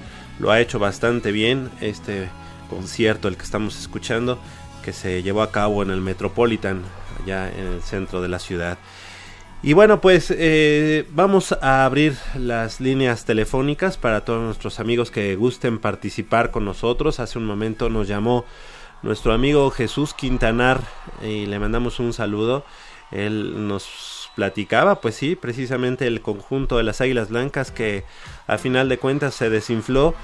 ha 0.50 0.60
hecho 0.60 0.80
bastante 0.80 1.32
bien 1.32 1.70
este 1.80 2.28
concierto 2.72 3.28
el 3.28 3.38
que 3.38 3.44
estamos 3.44 3.80
escuchando 3.80 4.40
que 4.84 4.94
se 4.94 5.24
llevó 5.24 5.42
a 5.42 5.52
cabo 5.52 5.84
en 5.84 5.90
el 5.90 6.02
Metropolitan, 6.02 6.84
allá 7.24 7.50
en 7.50 7.68
el 7.68 7.82
centro 7.82 8.22
de 8.22 8.28
la 8.28 8.40
ciudad. 8.40 8.78
Y 9.62 9.74
bueno, 9.74 10.00
pues 10.00 10.32
eh, 10.32 11.06
vamos 11.12 11.52
a 11.62 11.84
abrir 11.84 12.16
las 12.36 12.80
líneas 12.80 13.26
telefónicas 13.26 13.98
para 13.98 14.24
todos 14.24 14.42
nuestros 14.42 14.80
amigos 14.80 15.12
que 15.12 15.36
gusten 15.36 15.80
participar 15.80 16.50
con 16.52 16.64
nosotros. 16.64 17.20
Hace 17.20 17.40
un 17.40 17.46
momento 17.46 17.90
nos 17.90 18.08
llamó 18.08 18.46
nuestro 19.02 19.34
amigo 19.34 19.70
Jesús 19.70 20.14
Quintanar 20.14 20.82
y 21.22 21.46
le 21.46 21.60
mandamos 21.60 22.00
un 22.00 22.14
saludo. 22.14 22.64
Él 23.12 23.68
nos 23.68 24.30
platicaba, 24.36 25.02
pues 25.02 25.16
sí, 25.16 25.36
precisamente 25.36 26.08
el 26.08 26.22
conjunto 26.22 26.78
de 26.78 26.84
las 26.84 27.02
Águilas 27.02 27.28
Blancas 27.28 27.72
que 27.72 28.06
a 28.48 28.58
final 28.58 28.88
de 28.88 28.98
cuentas 28.98 29.34
se 29.34 29.50
desinfló 29.50 30.16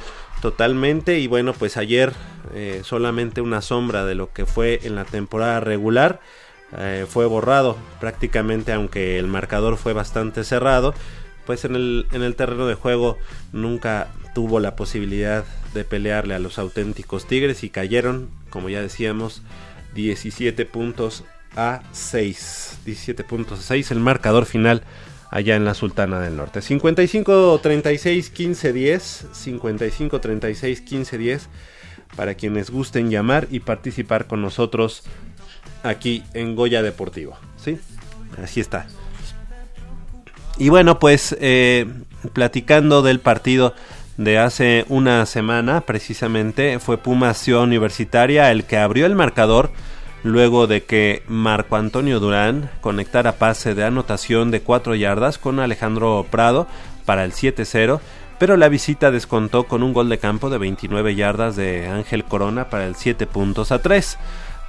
totalmente 0.46 1.18
y 1.18 1.26
bueno 1.26 1.54
pues 1.54 1.76
ayer 1.76 2.14
eh, 2.54 2.82
solamente 2.84 3.42
una 3.42 3.64
sombra 3.64 4.06
de 4.06 4.14
lo 4.14 4.32
que 4.32 4.46
fue 4.46 4.80
en 4.84 4.94
la 4.94 5.04
temporada 5.04 5.60
regular 5.60 6.20
eh, 6.78 7.08
fue 7.10 7.26
borrado 7.26 7.76
prácticamente 8.00 8.72
aunque 8.72 9.18
el 9.18 9.26
marcador 9.26 9.76
fue 9.76 9.94
bastante 9.94 10.44
cerrado 10.44 10.94
pues 11.48 11.66
en 11.66 11.74
el, 11.74 12.06
en 12.12 12.22
el 12.22 12.36
terreno 12.36 12.68
de 12.68 12.76
juego 12.76 13.18
nunca 13.54 14.10
tuvo 14.36 14.60
la 14.60 14.76
posibilidad 14.76 15.46
de 15.74 15.84
pelearle 15.84 16.36
a 16.36 16.40
los 16.40 16.60
auténticos 16.60 17.26
Tigres 17.26 17.64
y 17.64 17.72
cayeron 17.72 18.30
como 18.52 18.70
ya 18.70 18.84
decíamos 18.84 19.42
17 19.96 20.64
puntos 20.68 21.24
a 21.56 21.82
6 21.92 22.82
17 22.86 23.24
puntos 23.24 23.62
a 23.62 23.64
6 23.64 23.90
el 23.90 24.00
marcador 24.00 24.46
final 24.46 24.84
allá 25.36 25.58
en 25.58 25.66
la 25.66 25.74
Sultana 25.74 26.22
del 26.22 26.38
Norte. 26.38 26.62
55 26.62 27.60
36 27.62 28.30
15 28.30 28.72
10, 28.72 29.28
55 29.34 30.22
36 30.22 30.82
15 30.82 31.18
10 31.18 31.50
para 32.16 32.36
quienes 32.36 32.72
gusten 32.72 33.12
llamar 33.12 33.46
y 33.52 33.60
participar 33.60 34.28
con 34.28 34.42
nosotros 34.42 35.04
aquí 35.84 36.24
en 36.34 36.56
Goya 36.56 36.82
Deportivo. 36.82 37.38
¿Sí? 37.58 37.78
Así 38.42 38.62
está. 38.62 38.88
Y 40.58 40.70
bueno, 40.70 41.00
pues 41.00 41.36
eh, 41.42 41.86
platicando 42.32 43.02
del 43.02 43.20
partido 43.20 43.76
de 44.16 44.38
hace 44.38 44.86
una 44.88 45.26
semana, 45.26 45.82
precisamente, 45.82 46.80
fue 46.80 46.98
Puma 46.98 47.34
Ciudad 47.34 47.64
Universitaria 47.64 48.52
el 48.52 48.64
que 48.64 48.78
abrió 48.78 49.06
el 49.06 49.16
marcador 49.16 49.74
luego 50.26 50.66
de 50.66 50.84
que 50.84 51.22
Marco 51.28 51.76
Antonio 51.76 52.20
Durán 52.20 52.72
conectara 52.82 53.34
pase 53.34 53.76
de 53.76 53.84
anotación 53.84 54.50
de 54.50 54.62
4 54.62 54.96
yardas 54.96 55.38
con 55.38 55.60
Alejandro 55.60 56.26
Prado 56.32 56.66
para 57.06 57.24
el 57.24 57.32
7-0, 57.32 58.00
pero 58.40 58.58
la 58.58 58.68
visita 58.68 59.12
descontó 59.12 59.66
con 59.66 59.84
un 59.84 59.94
gol 59.94 60.10
de 60.10 60.18
campo 60.18 60.50
de 60.50 60.58
29 60.58 61.14
yardas 61.14 61.56
de 61.56 61.88
Ángel 61.88 62.24
Corona 62.24 62.72
para 62.72 62.88
el 62.88 62.96
7 62.96 63.28
puntos 63.28 63.72
a 63.72 63.84
3. 63.84 64.18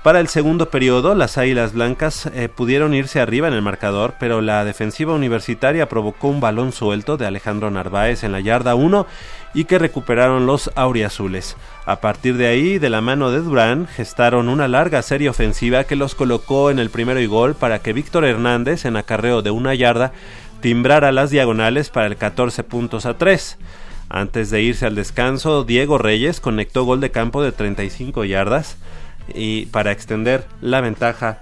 Para 0.03 0.21
el 0.21 0.29
segundo 0.29 0.71
periodo, 0.71 1.15
las 1.15 1.39
Águilas 1.39 1.73
Blancas 1.73 2.27
eh, 2.27 2.49
pudieron 2.49 2.95
irse 2.95 3.19
arriba 3.19 3.49
en 3.49 3.55
el 3.55 3.63
marcador, 3.63 4.15
pero 4.21 4.43
la 4.43 4.63
defensiva 4.65 5.15
universitaria 5.15 5.89
provocó 5.89 6.29
un 6.29 6.39
balón 6.39 6.73
suelto 6.73 7.17
de 7.17 7.27
Alejandro 7.27 7.71
Narváez 7.71 8.25
en 8.25 8.33
la 8.33 8.41
yarda 8.41 8.75
1 8.75 9.07
y 9.55 9.65
que 9.65 9.79
recuperaron 9.79 10.45
los 10.45 10.71
auriazules. 10.77 11.57
A 11.87 12.01
partir 12.01 12.37
de 12.37 12.49
ahí, 12.49 12.81
de 12.81 12.91
la 12.91 13.01
mano 13.01 13.31
de 13.31 13.41
Durán, 13.41 13.87
gestaron 13.87 14.49
una 14.49 14.67
larga 14.67 15.03
serie 15.03 15.29
ofensiva 15.29 15.85
que 15.85 15.95
los 15.95 16.17
colocó 16.17 16.73
en 16.73 16.81
el 16.81 16.91
primero 16.91 17.21
y 17.21 17.27
gol 17.27 17.55
para 17.55 17.79
que 17.79 17.93
Víctor 17.93 18.25
Hernández, 18.25 18.85
en 18.87 18.97
acarreo 18.97 19.41
de 19.41 19.53
una 19.53 19.73
yarda, 19.73 20.11
timbrara 20.61 21.13
las 21.13 21.31
diagonales 21.31 21.91
para 21.91 22.09
el 22.09 22.17
14 22.17 22.65
puntos 22.65 23.07
a 23.07 23.17
3. 23.17 23.57
Antes 24.09 24.51
de 24.51 24.63
irse 24.63 24.85
al 24.85 24.97
descanso, 24.97 25.63
Diego 25.63 25.97
Reyes 25.97 26.41
conectó 26.41 26.83
gol 26.83 27.01
de 27.01 27.13
campo 27.13 27.41
de 27.41 27.53
35 27.53 28.25
yardas 28.25 28.79
y 29.33 29.67
para 29.67 29.93
extender 29.93 30.45
la 30.61 30.81
ventaja 30.81 31.39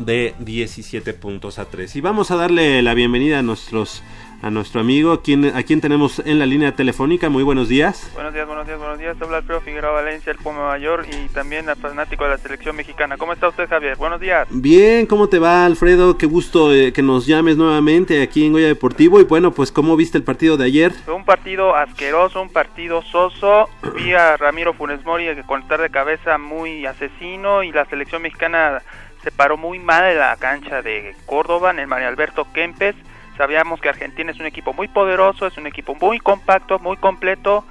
de 0.00 0.34
17 0.40 1.14
puntos 1.14 1.60
a 1.60 1.66
3. 1.66 1.94
Y 1.94 2.00
vamos 2.00 2.32
a 2.32 2.36
darle 2.36 2.82
la 2.82 2.94
bienvenida 2.94 3.38
a 3.38 3.42
nuestros 3.42 4.02
a 4.44 4.50
nuestro 4.50 4.82
amigo, 4.82 5.10
a 5.12 5.22
quien, 5.22 5.46
a 5.56 5.62
quien 5.62 5.80
tenemos 5.80 6.18
en 6.18 6.38
la 6.38 6.44
línea 6.44 6.76
telefónica. 6.76 7.30
Muy 7.30 7.42
buenos 7.42 7.70
días. 7.70 8.10
Buenos 8.12 8.34
días, 8.34 8.46
buenos 8.46 8.66
días, 8.66 8.78
buenos 8.78 8.98
días. 8.98 9.16
Habla 9.18 9.38
Alfredo 9.38 9.62
Figueroa 9.62 9.92
Valencia, 9.92 10.32
el 10.32 10.36
Puma 10.36 10.66
Mayor 10.66 11.06
y 11.10 11.28
también 11.30 11.66
el 11.66 11.76
fanático 11.76 12.24
de 12.24 12.30
la 12.30 12.36
selección 12.36 12.76
mexicana. 12.76 13.16
¿Cómo 13.16 13.32
está 13.32 13.48
usted, 13.48 13.66
Javier? 13.66 13.96
Buenos 13.96 14.20
días. 14.20 14.46
Bien, 14.50 15.06
¿cómo 15.06 15.30
te 15.30 15.38
va, 15.38 15.64
Alfredo? 15.64 16.18
Qué 16.18 16.26
gusto 16.26 16.74
eh, 16.74 16.92
que 16.92 17.00
nos 17.00 17.26
llames 17.26 17.56
nuevamente 17.56 18.22
aquí 18.22 18.44
en 18.44 18.52
Goya 18.52 18.66
Deportivo. 18.66 19.18
Y 19.18 19.24
bueno, 19.24 19.52
pues, 19.52 19.72
¿cómo 19.72 19.96
viste 19.96 20.18
el 20.18 20.24
partido 20.24 20.58
de 20.58 20.66
ayer? 20.66 20.92
Fue 20.92 21.14
un 21.14 21.24
partido 21.24 21.74
asqueroso, 21.74 22.42
un 22.42 22.50
partido 22.50 23.00
soso. 23.00 23.70
Vi 23.96 24.12
a 24.12 24.36
Ramiro 24.36 24.74
Funes 24.74 25.02
Mori 25.06 25.24
que 25.34 25.42
conectar 25.44 25.80
de 25.80 25.88
cabeza 25.88 26.36
muy 26.36 26.84
asesino 26.84 27.62
y 27.62 27.72
la 27.72 27.86
selección 27.86 28.20
mexicana 28.20 28.82
se 29.22 29.30
paró 29.30 29.56
muy 29.56 29.78
mal 29.78 30.04
en 30.04 30.18
la 30.18 30.36
cancha 30.36 30.82
de 30.82 31.16
Córdoba, 31.24 31.70
en 31.70 31.78
el 31.78 31.86
María 31.86 32.08
Alberto 32.08 32.46
Kempes 32.52 32.94
Sabíamos 33.36 33.80
que 33.80 33.88
Argentina 33.88 34.30
es 34.30 34.38
un 34.38 34.46
equipo 34.46 34.72
muy 34.72 34.88
poderoso, 34.88 35.46
es 35.46 35.56
un 35.56 35.66
equipo 35.66 35.94
muy 35.94 36.20
compacto, 36.20 36.78
muy 36.78 36.96
completo, 36.96 37.64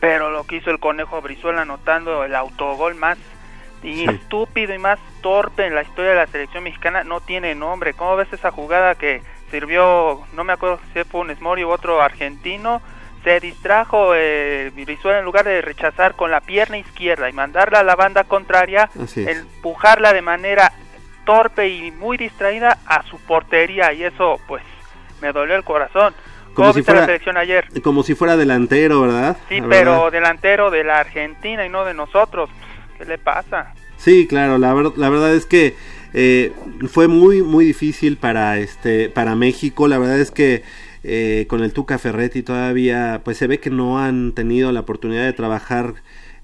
pero 0.00 0.30
lo 0.30 0.44
que 0.44 0.56
hizo 0.56 0.70
el 0.70 0.78
Conejo 0.78 1.20
Brizuela 1.22 1.62
anotando 1.62 2.24
el 2.24 2.34
autogol 2.34 2.94
más 2.94 3.18
estúpido 3.82 4.74
y 4.74 4.78
más 4.78 4.98
torpe 5.22 5.66
en 5.66 5.74
la 5.74 5.82
historia 5.82 6.10
de 6.10 6.16
la 6.16 6.26
selección 6.26 6.64
mexicana 6.64 7.04
no 7.04 7.20
tiene 7.20 7.54
nombre. 7.54 7.94
¿Cómo 7.94 8.16
ves 8.16 8.32
esa 8.32 8.50
jugada 8.50 8.96
que 8.96 9.22
sirvió, 9.50 10.26
no 10.34 10.44
me 10.44 10.52
acuerdo 10.52 10.80
si 10.92 11.04
fue 11.04 11.20
un 11.22 11.34
Mori 11.40 11.64
u 11.64 11.70
otro 11.70 12.02
argentino? 12.02 12.82
Se 13.24 13.40
distrajo 13.40 14.14
eh, 14.14 14.70
Brizuela 14.74 15.18
en 15.18 15.24
lugar 15.24 15.44
de 15.44 15.60
rechazar 15.60 16.14
con 16.14 16.30
la 16.30 16.40
pierna 16.40 16.78
izquierda 16.78 17.28
y 17.28 17.32
mandarla 17.32 17.80
a 17.80 17.84
la 17.84 17.96
banda 17.96 18.24
contraria, 18.24 18.90
empujarla 19.16 20.12
de 20.12 20.22
manera 20.22 20.72
torpe 21.24 21.68
y 21.68 21.90
muy 21.90 22.16
distraída 22.16 22.78
a 22.86 23.02
su 23.02 23.18
portería 23.18 23.92
y 23.92 24.04
eso 24.04 24.40
pues 24.46 24.62
me 25.20 25.32
dolió 25.32 25.56
el 25.56 25.64
corazón. 25.64 26.14
Como 26.54 26.72
si 26.72 26.82
fuera, 26.82 27.00
la 27.00 27.06
selección 27.06 27.36
ayer? 27.36 27.66
Como 27.82 28.02
si 28.02 28.14
fuera 28.14 28.36
delantero, 28.36 29.02
¿verdad? 29.02 29.36
Sí, 29.48 29.60
pero 29.68 30.10
delantero 30.10 30.70
de 30.70 30.82
la 30.82 30.98
Argentina 30.98 31.64
y 31.64 31.68
no 31.68 31.84
de 31.84 31.94
nosotros. 31.94 32.50
¿Qué 32.98 33.04
le 33.04 33.16
pasa? 33.18 33.74
Sí, 33.96 34.26
claro, 34.26 34.58
la, 34.58 34.74
la 34.96 35.08
verdad 35.08 35.34
es 35.34 35.46
que 35.46 35.76
eh, 36.14 36.52
fue 36.88 37.06
muy, 37.08 37.42
muy 37.42 37.64
difícil 37.64 38.16
para, 38.16 38.58
este, 38.58 39.08
para 39.08 39.34
México. 39.34 39.88
La 39.88 39.98
verdad 39.98 40.18
es 40.18 40.30
que 40.30 40.62
eh, 41.04 41.46
con 41.48 41.62
el 41.62 41.72
Tuca 41.72 41.98
Ferretti 41.98 42.42
todavía, 42.42 43.20
pues 43.24 43.36
se 43.36 43.46
ve 43.46 43.60
que 43.60 43.70
no 43.70 43.98
han 43.98 44.32
tenido 44.32 44.72
la 44.72 44.80
oportunidad 44.80 45.24
de 45.24 45.32
trabajar 45.32 45.94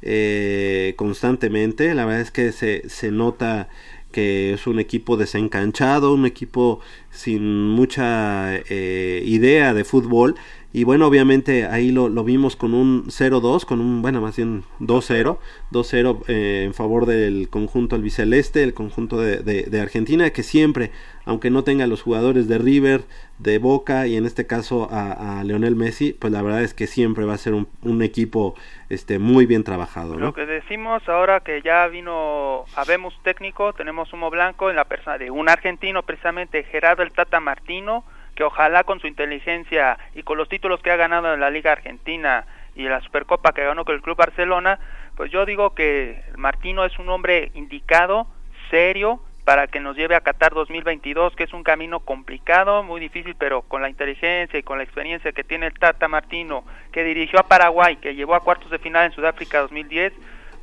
eh, 0.02 0.94
constantemente. 0.96 1.94
La 1.94 2.04
verdad 2.04 2.20
es 2.20 2.30
que 2.30 2.52
se, 2.52 2.88
se 2.88 3.10
nota 3.10 3.68
que 4.14 4.52
es 4.52 4.68
un 4.68 4.78
equipo 4.78 5.16
desencanchado, 5.16 6.14
un 6.14 6.24
equipo 6.24 6.78
sin 7.10 7.66
mucha 7.70 8.54
eh, 8.68 9.24
idea 9.26 9.74
de 9.74 9.82
fútbol. 9.82 10.36
Y 10.72 10.84
bueno, 10.84 11.08
obviamente 11.08 11.66
ahí 11.66 11.90
lo, 11.90 12.08
vimos 12.22 12.54
con 12.54 12.74
un 12.74 13.06
0-2, 13.06 13.64
con 13.64 13.80
un, 13.80 14.02
bueno, 14.02 14.20
más 14.20 14.36
bien 14.36 14.62
2-0, 14.78 15.38
2-0 15.72 16.22
eh, 16.28 16.62
en 16.64 16.74
favor 16.74 17.06
del 17.06 17.48
conjunto 17.48 17.96
albiceleste, 17.96 18.62
el 18.62 18.72
conjunto 18.72 19.18
de, 19.18 19.80
Argentina, 19.80 20.30
que 20.30 20.44
siempre, 20.44 20.92
aunque 21.26 21.50
no 21.50 21.64
tenga 21.64 21.86
los 21.86 22.02
jugadores 22.02 22.48
de 22.48 22.58
River, 22.58 23.02
de 23.38 23.58
Boca 23.58 24.06
y 24.06 24.16
en 24.16 24.26
este 24.26 24.46
caso 24.46 24.88
a, 24.90 25.42
Leonel 25.44 25.76
Messi, 25.76 26.12
pues 26.12 26.32
la 26.32 26.42
verdad 26.42 26.62
es 26.62 26.74
que 26.74 26.86
siempre 26.86 27.24
va 27.24 27.34
a 27.34 27.38
ser 27.38 27.54
un, 27.54 27.68
un 27.82 28.02
equipo 28.02 28.54
este, 28.88 29.18
muy 29.18 29.46
bien 29.46 29.64
trabajado. 29.64 30.18
Lo 30.18 30.32
que 30.32 30.46
decimos 30.46 31.06
ahora 31.08 31.40
que 31.40 31.62
ya 31.62 31.86
vino, 31.88 32.64
habemos 32.76 33.14
técnico, 33.22 33.72
tenemos 33.72 34.12
humo 34.12 34.30
blanco 34.30 34.70
en 34.70 34.76
la 34.76 34.84
persona 34.84 35.18
de 35.18 35.30
un 35.30 35.48
argentino, 35.48 36.02
precisamente 36.02 36.64
Gerardo 36.64 37.02
el 37.02 37.12
Tata 37.12 37.40
Martino, 37.40 38.04
que 38.34 38.44
ojalá 38.44 38.84
con 38.84 39.00
su 39.00 39.06
inteligencia 39.06 39.98
y 40.14 40.22
con 40.22 40.38
los 40.38 40.48
títulos 40.48 40.80
que 40.80 40.90
ha 40.90 40.96
ganado 40.96 41.32
en 41.32 41.40
la 41.40 41.50
Liga 41.50 41.72
Argentina 41.72 42.46
y 42.74 42.84
la 42.84 43.00
Supercopa 43.00 43.52
que 43.52 43.64
ganó 43.64 43.84
con 43.84 43.94
el 43.94 44.02
Club 44.02 44.16
Barcelona, 44.16 44.78
pues 45.16 45.30
yo 45.30 45.46
digo 45.46 45.74
que 45.74 46.22
Martino 46.36 46.84
es 46.84 46.98
un 46.98 47.08
hombre 47.08 47.50
indicado, 47.54 48.26
serio, 48.70 49.20
para 49.44 49.66
que 49.66 49.80
nos 49.80 49.96
lleve 49.96 50.14
a 50.14 50.20
Qatar 50.20 50.54
2022, 50.54 51.36
que 51.36 51.44
es 51.44 51.52
un 51.52 51.62
camino 51.62 52.00
complicado, 52.00 52.82
muy 52.82 53.00
difícil, 53.00 53.36
pero 53.38 53.62
con 53.62 53.82
la 53.82 53.90
inteligencia 53.90 54.58
y 54.58 54.62
con 54.62 54.78
la 54.78 54.84
experiencia 54.84 55.32
que 55.32 55.44
tiene 55.44 55.66
el 55.66 55.78
Tata 55.78 56.08
Martino, 56.08 56.64
que 56.92 57.04
dirigió 57.04 57.38
a 57.38 57.48
Paraguay, 57.48 57.96
que 57.96 58.14
llevó 58.14 58.34
a 58.34 58.40
cuartos 58.40 58.70
de 58.70 58.78
final 58.78 59.06
en 59.06 59.12
Sudáfrica 59.12 59.60
2010, 59.60 60.14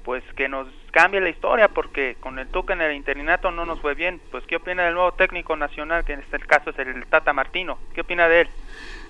pues 0.03 0.23
que 0.35 0.49
nos 0.49 0.67
cambie 0.91 1.21
la 1.21 1.29
historia, 1.29 1.67
porque 1.67 2.17
con 2.19 2.39
el 2.39 2.47
Tuca 2.47 2.73
en 2.73 2.81
el 2.81 2.95
interinato 2.95 3.51
no 3.51 3.65
nos 3.65 3.79
fue 3.79 3.93
bien. 3.93 4.19
Pues, 4.31 4.43
¿qué 4.45 4.55
opina 4.55 4.83
del 4.83 4.95
nuevo 4.95 5.11
técnico 5.13 5.55
nacional, 5.55 6.03
que 6.03 6.13
en 6.13 6.21
este 6.21 6.39
caso 6.39 6.71
es 6.71 6.79
el 6.79 7.05
Tata 7.05 7.33
Martino? 7.33 7.77
¿Qué 7.93 8.01
opina 8.01 8.27
de 8.27 8.41
él? 8.41 8.49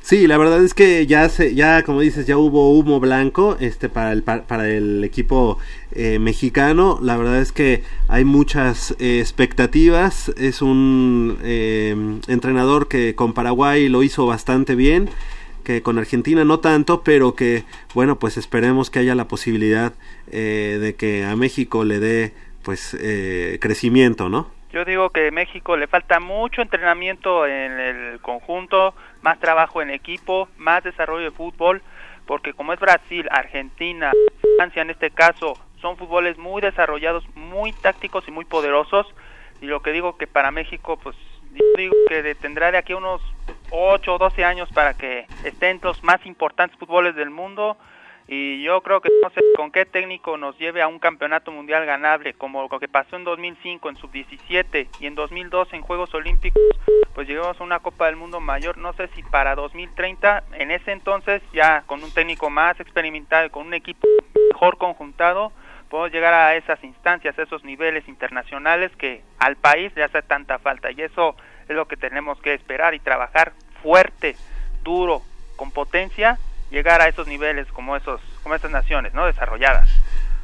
Sí, 0.01 0.25
la 0.25 0.37
verdad 0.39 0.63
es 0.63 0.73
que 0.73 1.05
ya 1.05 1.29
se, 1.29 1.53
ya 1.53 1.83
como 1.83 2.01
dices, 2.01 2.25
ya 2.25 2.35
hubo 2.35 2.71
humo 2.71 2.99
blanco 2.99 3.55
este 3.59 3.87
para 3.87 4.11
el 4.11 4.23
para 4.23 4.67
el 4.67 5.03
equipo 5.03 5.59
eh, 5.93 6.17
mexicano. 6.17 6.97
La 7.01 7.17
verdad 7.17 7.39
es 7.39 7.51
que 7.51 7.83
hay 8.07 8.25
muchas 8.25 8.95
eh, 8.99 9.19
expectativas. 9.19 10.29
Es 10.37 10.63
un 10.63 11.37
eh, 11.43 11.95
entrenador 12.27 12.87
que 12.87 13.13
con 13.13 13.33
Paraguay 13.33 13.89
lo 13.89 14.01
hizo 14.01 14.25
bastante 14.25 14.73
bien, 14.73 15.07
que 15.63 15.83
con 15.83 15.99
Argentina 15.99 16.43
no 16.45 16.59
tanto, 16.59 17.03
pero 17.03 17.35
que 17.35 17.63
bueno, 17.93 18.17
pues 18.17 18.37
esperemos 18.37 18.89
que 18.89 18.99
haya 18.99 19.13
la 19.13 19.27
posibilidad 19.27 19.93
de 20.31 20.95
que 20.97 21.25
a 21.25 21.35
México 21.35 21.83
le 21.83 21.99
dé 21.99 22.33
pues 22.63 22.97
crecimiento, 23.59 24.29
¿no? 24.29 24.49
Yo 24.71 24.85
digo 24.85 25.09
que 25.09 25.27
a 25.27 25.31
México 25.31 25.75
le 25.75 25.87
falta 25.87 26.21
mucho 26.21 26.61
entrenamiento 26.61 27.45
en 27.45 27.77
el 27.79 28.21
conjunto 28.21 28.93
más 29.21 29.39
trabajo 29.39 29.81
en 29.81 29.89
equipo, 29.89 30.47
más 30.57 30.83
desarrollo 30.83 31.25
de 31.25 31.31
fútbol, 31.31 31.81
porque 32.25 32.53
como 32.53 32.73
es 32.73 32.79
Brasil, 32.79 33.27
Argentina, 33.31 34.11
Francia 34.57 34.81
en 34.81 34.89
este 34.89 35.11
caso, 35.11 35.53
son 35.81 35.97
fútboles 35.97 36.37
muy 36.37 36.61
desarrollados, 36.61 37.23
muy 37.35 37.73
tácticos 37.73 38.27
y 38.27 38.31
muy 38.31 38.45
poderosos, 38.45 39.07
y 39.61 39.65
lo 39.65 39.81
que 39.81 39.91
digo 39.91 40.17
que 40.17 40.27
para 40.27 40.51
México, 40.51 40.97
pues 40.97 41.15
yo 41.53 41.65
digo 41.77 41.93
que 42.07 42.35
tendrá 42.35 42.71
de 42.71 42.77
aquí 42.77 42.93
unos 42.93 43.21
8 43.71 44.13
o 44.13 44.17
12 44.17 44.45
años 44.45 44.69
para 44.73 44.93
que 44.93 45.25
estén 45.43 45.79
los 45.83 46.03
más 46.03 46.25
importantes 46.25 46.77
fútboles 46.77 47.15
del 47.15 47.29
mundo, 47.29 47.77
y 48.33 48.63
yo 48.63 48.79
creo 48.81 49.01
que 49.01 49.09
no 49.21 49.29
sé 49.31 49.41
con 49.57 49.73
qué 49.73 49.85
técnico 49.85 50.37
nos 50.37 50.57
lleve 50.57 50.81
a 50.81 50.87
un 50.87 50.99
campeonato 50.99 51.51
mundial 51.51 51.85
ganable, 51.85 52.33
como 52.33 52.61
lo 52.61 52.79
que 52.79 52.87
pasó 52.87 53.17
en 53.17 53.25
2005 53.25 53.89
en 53.89 53.97
sub-17 53.97 54.87
y 55.01 55.07
en 55.07 55.15
2002 55.15 55.73
en 55.73 55.81
Juegos 55.81 56.13
Olímpicos, 56.13 56.63
pues 57.13 57.27
llegamos 57.27 57.59
a 57.59 57.63
una 57.65 57.79
Copa 57.79 58.05
del 58.05 58.15
Mundo 58.15 58.39
mayor, 58.39 58.77
no 58.77 58.93
sé 58.93 59.09
si 59.09 59.21
para 59.21 59.53
2030, 59.55 60.45
en 60.53 60.71
ese 60.71 60.93
entonces 60.93 61.41
ya 61.51 61.83
con 61.87 62.01
un 62.05 62.13
técnico 62.13 62.49
más 62.49 62.79
experimentado 62.79 63.49
con 63.51 63.67
un 63.67 63.73
equipo 63.73 64.07
mejor 64.49 64.77
conjuntado, 64.77 65.51
podemos 65.89 66.13
llegar 66.13 66.33
a 66.33 66.55
esas 66.55 66.81
instancias, 66.85 67.37
a 67.37 67.43
esos 67.43 67.65
niveles 67.65 68.07
internacionales 68.07 68.95
que 68.95 69.23
al 69.39 69.57
país 69.57 69.91
le 69.97 70.05
hace 70.05 70.21
tanta 70.21 70.57
falta. 70.57 70.89
Y 70.91 71.01
eso 71.01 71.35
es 71.67 71.75
lo 71.75 71.85
que 71.85 71.97
tenemos 71.97 72.39
que 72.39 72.53
esperar 72.53 72.93
y 72.93 72.99
trabajar 72.99 73.51
fuerte, 73.83 74.37
duro, 74.83 75.21
con 75.57 75.71
potencia, 75.71 76.39
llegar 76.71 77.01
a 77.01 77.07
esos 77.07 77.27
niveles 77.27 77.67
como 77.71 77.95
esos, 77.95 78.21
como 78.43 78.55
esas 78.55 78.71
naciones, 78.71 79.13
¿no? 79.13 79.25
Desarrolladas. 79.25 79.89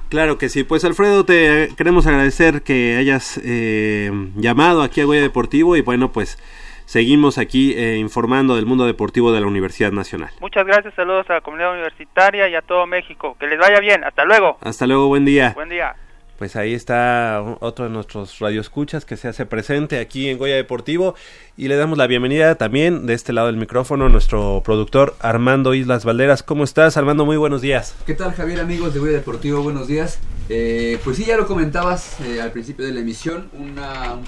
Claro 0.10 0.38
que 0.38 0.50
sí. 0.50 0.64
Pues 0.64 0.86
Alfredo, 0.86 1.26
te 1.26 1.70
queremos 1.76 2.08
agradecer 2.08 2.62
que 2.62 2.98
hayas 2.98 3.40
eh, 3.44 4.12
llamado 4.36 4.84
aquí 4.84 5.02
a 5.02 5.06
Goya 5.06 5.22
Deportivo 5.22 5.76
y 5.76 5.82
bueno, 5.82 6.12
pues 6.12 6.38
seguimos 6.86 7.38
aquí 7.38 7.74
eh, 7.74 7.98
informando 7.98 8.56
del 8.56 8.66
mundo 8.66 8.86
deportivo 8.86 9.34
de 9.34 9.42
la 9.42 9.48
Universidad 9.48 9.92
Nacional. 9.92 10.30
Muchas 10.40 10.66
gracias, 10.66 10.94
saludos 10.94 11.30
a 11.30 11.34
la 11.34 11.42
comunidad 11.42 11.74
universitaria 11.74 12.48
y 12.48 12.56
a 12.56 12.62
todo 12.62 12.86
México. 12.86 13.36
Que 13.40 13.48
les 13.48 13.60
vaya 13.60 13.80
bien, 13.80 14.04
hasta 14.04 14.24
luego. 14.24 14.58
Hasta 14.62 14.88
luego, 14.88 15.08
buen 15.08 15.26
día. 15.26 15.52
Buen 15.56 15.70
día 15.70 15.96
pues 16.38 16.56
ahí 16.56 16.74
está 16.74 17.58
otro 17.60 17.86
de 17.86 17.92
nuestros 17.92 18.40
radioescuchas 18.40 19.06
que 19.06 19.18
se 19.18 19.28
hace 19.28 19.46
presente 19.46 20.00
aquí 20.00 20.30
en 20.30 20.38
Goya 20.38 20.56
Deportivo 20.56 21.16
y 21.58 21.68
le 21.68 21.76
damos 21.76 21.98
la 21.98 22.06
bienvenida 22.06 22.56
también 22.56 23.08
de 23.08 23.14
este 23.16 23.34
lado 23.34 23.48
del 23.48 23.58
micrófono 23.58 24.08
nuestro 24.10 24.62
productor 24.64 25.16
Armando 25.20 25.74
Islas 25.74 26.06
Valderas. 26.06 26.44
¿Cómo 26.44 26.64
estás 26.64 26.96
Armando? 26.96 27.26
Muy 27.26 27.38
buenos 27.38 27.62
días. 27.62 27.96
¿Qué 28.06 28.14
tal 28.14 28.34
Javier 28.34 28.60
amigos 28.60 28.94
de 28.94 29.00
Goya 29.00 29.14
Deportivo? 29.14 29.64
Buenos 29.64 29.88
días. 29.88 30.20
Eh, 30.50 31.00
pues 31.04 31.18
sí, 31.18 31.26
ya 31.26 31.38
lo 31.38 31.48
comentabas 31.48 32.20
eh, 32.22 32.40
al 32.40 32.52
principio 32.52 32.86
de 32.86 32.94
la 32.94 33.00
emisión, 33.00 33.50
un 33.54 33.76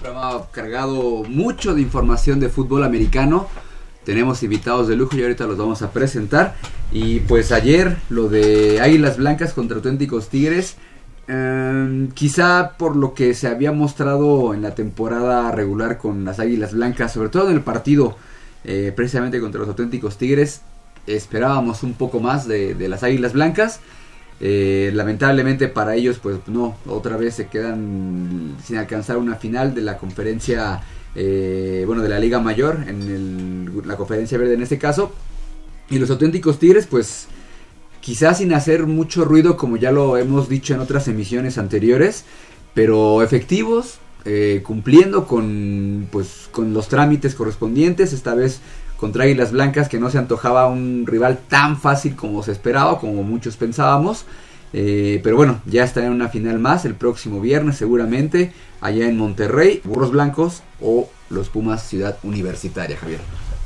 programa 0.02 0.48
cargado 0.52 1.24
mucho 1.24 1.76
de 1.76 1.82
información 1.82 2.39
de 2.39 2.50
fútbol 2.50 2.84
americano. 2.84 3.48
Tenemos 4.04 4.41
invitados 4.41 4.88
de 4.88 4.95
lujo 4.95 5.15
y 5.15 5.22
ahorita 5.22 5.45
los 5.45 5.58
vamos 5.58 5.84
a 5.84 5.91
presentar. 5.91 6.56
Y 6.91 7.19
pues 7.19 7.52
ayer 7.52 7.98
lo 8.10 8.28
de 8.28 8.82
Águilas 8.82 9.17
Blancas 9.17 9.54
contra 9.54 9.78
Auténticos 9.78 10.30
Tigres 10.30 10.78
Em, 11.32 12.10
quizá 12.10 12.72
por 12.76 12.96
lo 12.96 13.13
que 13.13 13.36
se 13.36 13.48
había 13.48 13.72
mostrado 13.72 14.56
en 14.56 14.63
la 14.63 14.74
temporada 14.74 15.52
regular 15.52 16.00
con 16.00 16.26
las 16.26 16.39
Águilas 16.39 16.74
Blancas, 16.74 17.13
sobre 17.13 17.30
todo 17.30 17.50
en 17.52 17.56
el 17.56 17.62
partido 17.62 18.18
eh, 18.63 18.92
precisamente 18.96 19.39
contra 19.39 19.60
los 19.60 19.70
auténticos 19.70 20.18
Tigres, 20.18 20.62
esperábamos 21.06 21.84
un 21.84 21.94
poco 21.94 22.20
más 22.20 22.48
de, 22.48 22.76
las 22.89 23.04
Águilas 23.04 23.34
Blancas. 23.34 23.80
Eh, 24.42 24.89
lamentablemente 24.96 25.68
para 25.68 25.94
ellos, 25.94 26.18
pues 26.18 26.38
no, 26.48 26.78
otra 26.88 27.15
vez 27.15 27.36
se 27.36 27.46
quedan 27.46 28.56
sin 28.63 28.78
alcanzar 28.78 29.18
una 29.18 29.36
final 29.36 29.76
de 29.76 29.82
la 29.82 29.98
conferencia, 30.00 30.82
eh, 31.13 31.84
bueno, 31.86 32.02
de 32.02 32.10
la 32.10 32.18
Liga 32.18 32.39
Mayor, 32.39 32.86
en 32.88 33.70
la 33.86 33.98
conferencia 33.98 34.39
verde 34.39 34.56
en 34.56 34.63
este 34.63 34.80
caso. 34.80 35.12
Y 35.92 36.00
los 36.00 36.10
auténticos 36.10 36.58
Tigres, 36.58 36.88
pues 36.88 37.28
quizás 38.02 38.40
sin 38.40 38.54
hacer 38.54 38.88
mucho 38.88 39.26
ruido 39.26 39.58
como 39.58 39.78
ya 39.78 39.92
lo 39.92 40.18
hemos 40.18 40.50
dicho 40.50 40.74
en 40.74 40.80
otras 40.80 41.08
emisiones 41.08 41.58
anteriores, 41.58 42.26
pero 42.74 43.22
efectivos, 43.24 44.00
eh, 44.26 44.62
cumpliendo 44.66 45.26
con, 45.26 46.08
pues, 46.12 46.50
con 46.52 46.74
los 46.74 46.88
trámites 46.88 47.36
correspondientes, 47.36 48.14
esta 48.14 48.36
vez 48.36 48.62
contra 48.98 49.24
Águilas 49.24 49.52
Blancas 49.52 49.88
que 49.88 50.00
no 50.00 50.10
se 50.10 50.18
antojaba 50.18 50.68
un 50.68 51.06
rival 51.08 51.40
tan 51.48 51.80
fácil 51.80 52.16
como 52.16 52.44
se 52.44 52.52
esperaba, 52.52 53.00
como 53.00 53.24
muchos 53.24 53.56
pensábamos. 53.56 54.26
Eh, 54.72 55.20
pero 55.24 55.36
bueno, 55.36 55.62
ya 55.66 55.84
está 55.84 56.06
en 56.06 56.12
una 56.12 56.30
final 56.30 56.60
más 56.60 56.86
el 56.86 56.94
próximo 56.94 57.42
viernes 57.42 57.78
seguramente, 57.78 58.54
allá 58.82 59.08
en 59.08 59.18
Monterrey, 59.18 59.82
Burros 59.84 60.12
Blancos 60.12 60.62
o 60.80 61.10
los 61.30 61.50
Pumas 61.50 61.88
Ciudad 61.88 62.18
Universitaria, 62.24 62.98
Javier. 62.98 63.20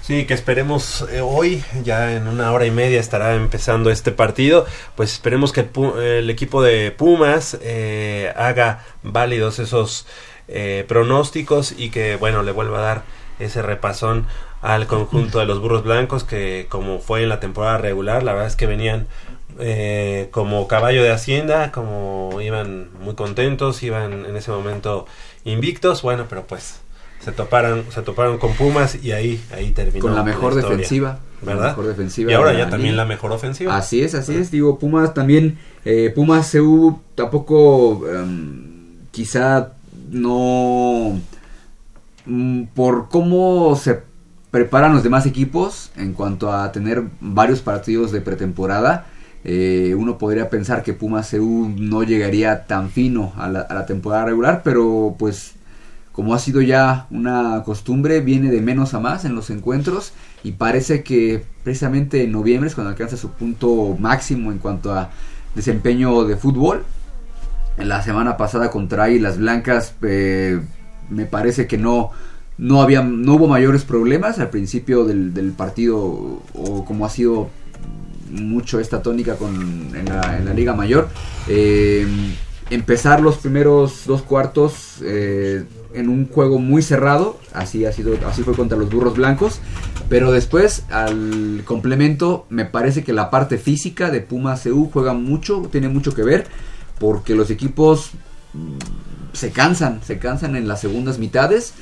Sí, 0.04 0.26
que 0.26 0.34
esperemos 0.34 1.08
eh, 1.14 1.22
hoy, 1.22 1.64
ya 1.82 2.14
en 2.14 2.28
una 2.28 2.52
hora 2.52 2.66
y 2.66 2.72
media 2.72 3.00
estará 3.00 3.36
empezando 3.36 3.90
este 3.90 4.12
partido, 4.12 4.66
pues 4.98 5.14
esperemos 5.14 5.54
que 5.54 5.66
el, 6.02 6.30
equipo 6.30 6.62
de 6.62 6.92
Pumas 6.92 7.58
eh, 7.62 8.34
haga 8.36 8.84
válidos 9.02 9.60
esos 9.60 10.06
eh, 10.50 10.84
pronósticos 10.90 11.74
y 11.78 11.90
que, 11.90 12.18
bueno, 12.18 12.44
le 12.44 12.52
vuelva 12.52 12.80
a 12.80 12.82
dar 12.82 13.04
ese 13.40 13.62
repasón 13.62 14.28
al 14.62 14.88
conjunto 14.88 15.40
de 15.40 15.46
los 15.46 15.62
burros 15.62 15.86
blancos 15.86 16.26
que 16.26 16.68
como 16.68 17.00
fue 17.00 17.24
en 17.24 17.30
la 17.30 17.40
temporada 17.40 17.78
regular, 17.78 18.24
la 18.24 18.34
verdad 18.34 18.50
es 18.50 18.58
que 18.58 18.68
venían 18.68 19.08
como 20.32 20.68
caballo 20.68 21.02
de 21.02 21.12
hacienda, 21.12 21.72
como 21.72 22.42
iban 22.42 22.90
muy 23.00 23.16
contentos, 23.16 23.82
iban 23.84 24.26
en 24.26 24.36
ese 24.36 24.52
momento 24.52 25.06
invictos, 25.46 26.02
bueno, 26.02 26.26
pero 26.28 26.46
pues 26.46 26.82
se 27.24 27.32
toparon, 27.32 27.86
se 27.90 28.02
toparon 28.02 28.38
con 28.38 28.54
Pumas 28.54 28.98
y 29.02 29.12
ahí, 29.12 29.42
ahí 29.54 29.72
terminó. 29.72 30.02
Con 30.02 30.16
la 30.16 30.24
mejor 30.24 30.56
defensiva. 30.56 31.20
¿Verdad? 31.42 31.70
mejor 31.70 31.88
defensiva 31.88 32.32
y 32.32 32.36
ahora 32.36 32.54
ya 32.54 32.70
también 32.70 32.96
la 32.96 33.04
mejor 33.04 33.34
ofensiva. 33.34 33.76
Así 33.76 34.02
es, 34.02 34.16
así 34.16 34.34
es. 34.34 34.50
Digo, 34.50 34.80
Pumas 34.80 35.14
también, 35.14 35.58
eh, 35.84 36.10
Pumas 36.16 36.50
CU 36.50 37.02
tampoco, 37.16 38.08
em, 38.08 39.08
quizá 39.12 39.74
no, 40.10 41.20
mm, 42.26 42.64
por 42.74 43.10
cómo 43.10 43.76
se 43.76 44.04
preparan 44.52 44.94
los 44.94 45.04
demás 45.04 45.26
equipos 45.26 45.92
en 45.98 46.14
cuanto 46.14 46.50
a 46.50 46.72
tener 46.72 47.04
varios 47.20 47.60
partidos 47.60 48.14
de 48.14 48.22
pretemporada. 48.22 49.08
Eh, 49.44 49.94
uno 49.98 50.18
podría 50.18 50.50
pensar 50.50 50.82
que 50.82 50.94
Pumas 50.94 51.30
CU 51.32 51.74
no 51.76 52.04
llegaría 52.04 52.68
tan 52.68 52.90
fino 52.90 53.34
a 53.36 53.50
la, 53.50 53.62
a 53.62 53.74
la 53.74 53.86
temporada 53.86 54.26
regular, 54.26 54.62
pero 54.64 55.14
pues 55.20 55.56
como 56.14 56.36
ha 56.36 56.40
sido 56.40 56.62
ya 56.62 57.08
una 57.10 57.64
costumbre, 57.66 58.22
viene 58.22 58.52
de 58.52 58.62
menos 58.62 58.94
a 58.94 59.00
más 59.00 59.26
en 59.26 59.36
los 59.36 59.50
encuentros 59.50 60.14
y 60.44 60.54
parece 60.54 61.04
que 61.04 61.44
precisamente 61.64 62.24
en 62.24 62.32
noviembre 62.32 62.70
es 62.70 62.76
cuando 62.76 62.92
alcanza 62.92 63.18
su 63.18 63.32
punto 63.32 63.98
máximo 64.00 64.52
en 64.52 64.60
cuanto 64.60 64.94
a 64.94 65.10
desempeño 65.56 66.24
de 66.26 66.38
fútbol. 66.38 66.84
En 67.78 67.90
la 67.90 68.04
semana 68.04 68.38
pasada 68.38 68.70
contra 68.70 69.08
las 69.08 69.40
Blancas 69.40 69.96
eh, 70.04 70.62
me 71.10 71.26
parece 71.26 71.66
que 71.66 71.80
no, 71.80 72.12
no, 72.60 72.84
había, 72.84 73.02
no 73.02 73.34
hubo 73.34 73.48
mayores 73.48 73.84
problemas 73.84 74.38
al 74.38 74.52
principio 74.52 75.06
del, 75.06 75.54
partido 75.58 75.98
o 75.98 76.86
como 76.86 77.08
ha 77.08 77.10
sido 77.10 77.50
mucho 78.30 78.80
esta 78.80 79.02
tónica 79.02 79.36
con, 79.36 79.96
en, 79.96 80.06
la, 80.06 80.54
Liga 80.54 80.76
Mayor. 80.76 81.10
Eh, 81.48 82.06
empezar 82.70 83.22
los 83.22 83.38
primeros 83.38 84.04
dos 84.06 84.22
cuartos 84.22 84.98
eh, 85.04 85.64
en 85.94 86.10
un 86.10 86.28
juego 86.28 86.60
muy 86.60 86.82
cerrado, 86.82 87.40
así 87.54 87.86
ha 87.86 87.92
sido, 87.92 88.16
así 88.28 88.44
fue 88.44 88.56
contra 88.56 88.78
los 88.78 88.90
burros 88.90 89.16
blancos, 89.16 89.60
pero 90.10 90.32
después 90.32 90.84
al 90.90 91.64
complemento 91.66 92.46
me 92.50 92.66
parece 92.66 93.04
que 93.04 93.14
la 93.14 93.30
parte 93.30 93.58
física 93.58 94.12
de 94.12 94.22
Puma 94.22 94.58
CU 94.62 94.90
juega 94.92 95.14
mucho, 95.14 95.68
tiene 95.72 95.90
mucho 95.90 96.14
que 96.14 96.24
ver, 96.24 96.48
porque 97.00 97.36
los 97.36 97.50
equipos 97.50 98.12
mm, 98.54 98.78
se 99.34 99.52
cansan, 99.52 100.02
se 100.04 100.20
cansan 100.20 100.56
en 100.56 100.68
las 100.68 100.82
segundas 100.82 101.20
mitades 101.20 101.74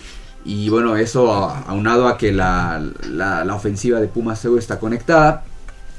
y 0.43 0.69
bueno, 0.69 0.95
eso 0.95 1.31
aunado 1.31 2.07
a 2.07 2.17
que 2.17 2.31
la, 2.31 2.83
la, 3.09 3.55
ofensiva 3.55 3.99
de 3.99 4.07
Puma 4.07 4.35
CU 4.35 4.57
está 4.57 4.79
conectada, 4.79 5.43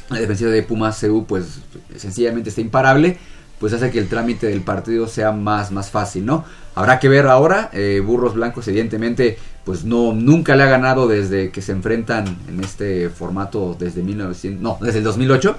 la 0.09 0.19
defensiva 0.19 0.51
de 0.51 0.63
Puma 0.63 0.93
CU 0.99 1.25
pues 1.27 1.61
sencillamente 1.97 2.51
está 2.51 2.61
imparable, 2.61 3.19
pues 3.63 3.73
hace 3.75 3.93
que 3.93 4.01
el 4.01 4.09
trámite 4.09 4.49
del 4.49 4.63
partido 4.63 5.07
sea 5.07 5.31
más, 5.31 5.71
más 5.71 5.89
fácil, 5.89 6.27
¿no? 6.27 6.45
Habrá 6.75 6.99
que 6.99 7.09
ver 7.09 7.29
ahora, 7.29 7.71
eh, 7.73 8.03
Burros 8.05 8.35
Blancos 8.35 8.67
evidentemente 8.67 9.39
pues 9.65 9.85
no 9.85 10.13
nunca 10.13 10.57
le 10.57 10.65
ha 10.65 10.67
ganado 10.67 11.07
desde 11.07 11.53
que 11.53 11.63
se 11.63 11.71
enfrentan 11.71 12.27
en 12.49 12.59
este 12.59 13.09
formato 13.09 13.77
desde 13.79 14.03
1900, 14.03 14.61
no, 14.61 14.79
desde 14.81 14.99
el 14.99 15.05
2008. 15.05 15.57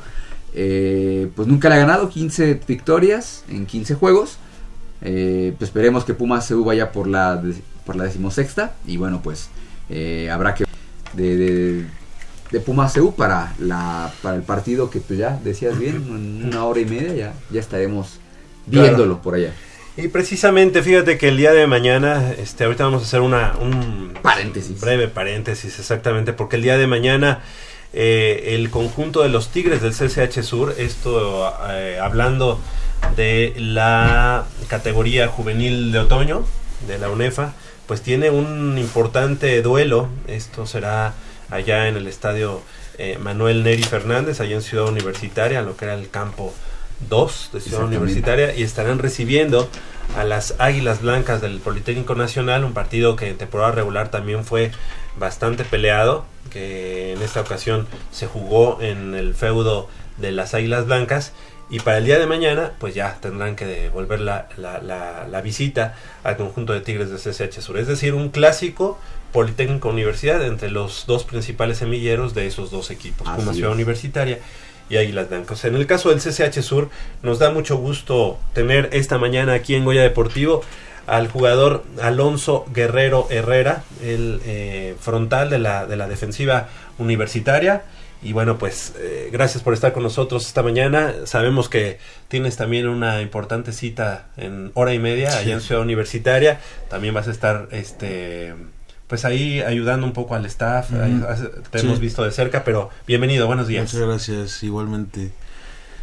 Eh, 0.53 1.31
pues 1.33 1.47
nunca 1.47 1.69
le 1.69 1.75
ha 1.75 1.77
ganado 1.77 2.09
15 2.09 2.59
victorias 2.67 3.45
en 3.47 3.65
15 3.65 3.95
juegos. 3.95 4.37
Eh, 5.01 5.55
pues 5.57 5.69
esperemos 5.69 6.03
que 6.03 6.13
Pumas 6.13 6.45
se 6.45 6.55
vaya 6.55 6.91
por 6.91 7.07
la 7.07 7.41
por 7.85 7.95
la 7.95 8.03
decimosexta 8.03 8.73
y 8.85 8.97
bueno 8.97 9.21
pues 9.23 9.49
habrá 10.29 10.55
que 10.55 10.65
de, 11.13 11.37
de, 11.37 11.85
de 12.53 12.59
Pumas 12.59 12.93
CU 12.93 13.15
para 13.15 13.55
la 13.57 14.13
para 14.21 14.35
el 14.35 14.43
partido 14.43 14.91
que 14.91 14.99
tú 14.99 15.15
ya 15.15 15.39
decías 15.43 15.77
bien 15.77 15.95
en 15.95 16.45
una 16.45 16.65
hora 16.65 16.79
y 16.79 16.85
media 16.85 17.13
ya 17.13 17.33
ya 17.49 17.59
estaremos 17.59 18.19
viéndolo 18.67 19.21
por 19.21 19.35
allá. 19.35 19.53
Y 19.95 20.07
precisamente, 20.07 20.81
fíjate 20.81 21.19
que 21.19 21.27
el 21.27 21.37
día 21.37 21.51
de 21.51 21.67
mañana, 21.67 22.31
este, 22.31 22.63
ahorita 22.63 22.85
vamos 22.85 23.03
a 23.03 23.05
hacer 23.05 23.21
una, 23.21 23.53
un 23.61 24.13
paréntesis. 24.23 24.81
breve 24.81 25.07
paréntesis, 25.07 25.77
exactamente, 25.77 26.33
porque 26.33 26.55
el 26.55 26.63
día 26.63 26.77
de 26.79 26.87
mañana 26.87 27.41
eh, 27.93 28.55
el 28.55 28.71
conjunto 28.71 29.21
de 29.21 29.29
los 29.29 29.49
Tigres 29.49 29.83
del 29.83 29.93
CCH 29.93 30.41
Sur, 30.41 30.73
esto 30.79 31.53
eh, 31.69 31.99
hablando 32.01 32.59
de 33.15 33.53
la 33.57 34.45
categoría 34.67 35.27
juvenil 35.27 35.91
de 35.91 35.99
otoño 35.99 36.43
de 36.87 36.97
la 36.97 37.09
UNEFA, 37.11 37.53
pues 37.85 38.01
tiene 38.01 38.31
un 38.31 38.79
importante 38.79 39.61
duelo, 39.61 40.09
esto 40.27 40.65
será 40.65 41.13
allá 41.53 41.87
en 41.87 41.95
el 41.95 42.07
estadio 42.07 42.61
eh, 42.97 43.17
Manuel 43.19 43.63
Neri 43.63 43.83
Fernández, 43.83 44.39
allá 44.39 44.55
en 44.55 44.61
Ciudad 44.61 44.87
Universitaria, 44.87 45.61
lo 45.61 45.75
que 45.77 45.85
era 45.85 45.93
el 45.93 46.09
campo 46.09 46.53
dos 47.09 47.49
de 47.51 47.59
Ciudad 47.59 47.83
Universitaria 47.83 48.55
y 48.55 48.63
estarán 48.63 48.99
recibiendo 48.99 49.69
a 50.17 50.23
las 50.23 50.55
Águilas 50.59 51.01
Blancas 51.01 51.41
del 51.41 51.59
Politécnico 51.59 52.15
Nacional, 52.15 52.63
un 52.63 52.73
partido 52.73 53.15
que 53.15 53.29
en 53.29 53.37
temporada 53.37 53.71
regular 53.71 54.09
también 54.09 54.45
fue 54.45 54.71
bastante 55.17 55.63
peleado, 55.63 56.25
que 56.49 57.13
en 57.13 57.21
esta 57.21 57.41
ocasión 57.41 57.87
se 58.11 58.27
jugó 58.27 58.79
en 58.81 59.15
el 59.15 59.33
feudo 59.33 59.89
de 60.17 60.31
las 60.31 60.53
Águilas 60.53 60.85
Blancas 60.85 61.33
y 61.69 61.79
para 61.79 61.97
el 61.97 62.05
día 62.05 62.19
de 62.19 62.27
mañana 62.27 62.73
pues 62.79 62.93
ya 62.93 63.17
tendrán 63.19 63.55
que 63.55 63.65
devolver 63.65 64.19
la, 64.19 64.47
la, 64.57 64.79
la, 64.79 65.41
visita 65.41 65.95
al 66.23 66.37
conjunto 66.37 66.73
de 66.73 66.81
Tigres 66.81 67.09
de 67.09 67.17
CSH 67.17 67.61
Sur, 67.61 67.77
es 67.77 67.87
decir, 67.87 68.13
un 68.13 68.29
clásico 68.29 68.99
Politécnico 69.33 69.89
Universidad, 69.89 70.45
entre 70.45 70.71
los 70.71 71.05
dos 71.07 71.25
principales 71.25 71.79
semilleros 71.79 72.33
de 72.33 72.47
esos 72.47 72.71
dos 72.71 72.91
equipos, 72.91 73.27
Así 73.27 73.41
Puma 73.41 73.53
Ciudad 73.53 73.71
es. 73.71 73.75
Universitaria 73.75 74.39
y 74.89 74.97
Águilas 74.97 75.27
Blancas. 75.29 75.65
En 75.65 75.75
el 75.75 75.85
caso 75.87 76.09
del 76.09 76.19
CCH 76.19 76.61
Sur, 76.61 76.89
nos 77.21 77.39
da 77.39 77.51
mucho 77.51 77.75
gusto 77.77 78.39
tener 78.53 78.89
esta 78.93 79.17
mañana 79.17 79.53
aquí 79.53 79.75
en 79.75 79.83
Goya 79.83 80.03
Deportivo 80.03 80.61
al 81.07 81.27
jugador 81.27 81.83
Alonso 82.01 82.65
Guerrero 82.73 83.27
Herrera, 83.29 83.83
el 84.01 84.39
eh, 84.45 84.95
frontal 84.99 85.49
de 85.49 85.59
la, 85.59 85.85
de 85.85 85.97
la 85.97 86.07
defensiva 86.07 86.69
universitaria. 86.97 87.83
Y 88.21 88.31
bueno, 88.31 88.57
pues 88.57 88.93
eh, 88.99 89.29
gracias 89.33 89.63
por 89.63 89.73
estar 89.73 89.91
con 89.91 90.03
nosotros 90.03 90.47
esta 90.47 90.63
mañana. 90.63 91.13
Sabemos 91.25 91.67
que 91.67 91.99
tienes 92.29 92.55
también 92.55 92.87
una 92.87 93.21
importante 93.21 93.73
cita 93.73 94.27
en 94.37 94.71
hora 94.75 94.93
y 94.93 94.99
media 94.99 95.37
allá 95.37 95.53
en 95.53 95.59
Ciudad 95.59 95.81
Universitaria. 95.81 96.61
También 96.89 97.13
vas 97.13 97.27
a 97.27 97.31
estar, 97.31 97.67
este, 97.71 98.53
pues 99.13 99.25
ahí 99.25 99.61
ayudando 99.61 100.07
un 100.07 100.11
poco 100.13 100.33
al 100.33 100.43
staff. 100.47 100.89
Te 101.69 101.77
Sí. 101.79 101.85
hemos 101.85 101.99
visto 101.99 102.23
de 102.23 102.31
cerca, 102.31 102.63
pero 102.63 102.89
bienvenido, 103.05 103.45
buenos 103.45 103.67
días. 103.67 103.83
Muchas 103.83 104.07
gracias, 104.07 104.63
igualmente. 104.63 105.29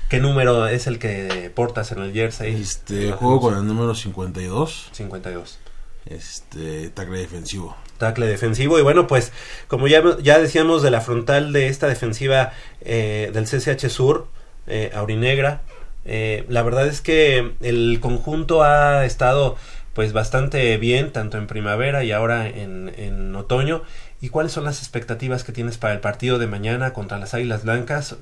¿Qué 0.08 0.20
número 0.20 0.68
es 0.68 0.86
el 0.86 1.00
que 1.00 1.50
portas 1.52 1.90
en 1.90 1.98
el 2.02 2.12
jersey? 2.12 2.54
Este, 2.54 3.10
juego 3.10 3.40
con 3.40 3.56
el 3.56 3.66
número 3.66 3.96
52, 3.96 4.90
52. 4.92 5.58
este, 6.06 6.90
tackle 6.90 7.18
defensivo. 7.18 7.76
tackle 7.98 8.26
defensivo. 8.26 8.78
Y 8.78 8.82
bueno, 8.82 9.08
pues 9.08 9.32
como 9.66 9.88
ya, 9.88 10.00
ya 10.22 10.38
decíamos 10.38 10.80
de 10.84 10.92
la 10.92 11.00
frontal 11.00 11.52
de 11.52 11.66
esta 11.66 11.88
defensiva 11.88 12.52
eh, 12.80 13.32
del 13.34 13.46
CCH 13.46 13.88
Sur, 13.88 14.28
eh, 14.68 14.92
Aurinegra, 14.94 15.62
eh, 16.04 16.44
la 16.48 16.62
verdad 16.62 16.86
es 16.86 17.00
que 17.00 17.54
el 17.60 17.98
conjunto 18.00 18.62
ha 18.62 19.04
estado 19.04 19.56
pues 19.94 20.12
bastante 20.12 20.76
bien, 20.78 21.12
tanto 21.12 21.36
en 21.38 21.46
primavera 21.46 22.04
y 22.04 22.12
ahora 22.12 22.46
en, 22.48 22.92
en 22.96 23.34
otoño. 23.36 23.82
¿Y 24.20 24.28
cuáles 24.28 24.52
son 24.52 24.64
las 24.64 24.78
expectativas 24.80 25.44
que 25.44 25.52
tienes 25.52 25.78
para 25.78 25.94
el 25.94 26.00
partido 26.00 26.38
de 26.38 26.46
mañana 26.46 26.92
contra 26.92 27.18
las 27.18 27.34
Águilas 27.34 27.64
Blancas? 27.64 28.16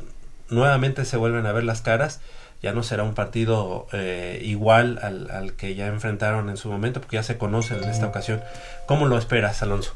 Nuevamente 0.49 1.05
se 1.05 1.17
vuelven 1.17 1.45
a 1.47 1.53
ver 1.53 1.65
las 1.65 1.83
caras. 1.83 2.21
Ya 2.63 2.73
no 2.73 2.83
será 2.83 3.05
un 3.05 3.15
partido 3.15 3.87
eh, 3.93 4.41
igual 4.45 4.99
al, 5.03 5.31
al 5.31 5.53
que 5.53 5.75
ya 5.77 5.87
enfrentaron 5.87 6.49
en 6.51 6.57
su 6.57 6.69
momento, 6.71 7.01
porque 7.01 7.17
ya 7.17 7.23
se 7.23 7.39
conocen 7.39 7.83
en 7.85 7.91
esta 7.91 8.07
ocasión. 8.07 8.41
¿Cómo 8.87 9.07
lo 9.07 9.17
esperas, 9.19 9.63
Alonso? 9.63 9.95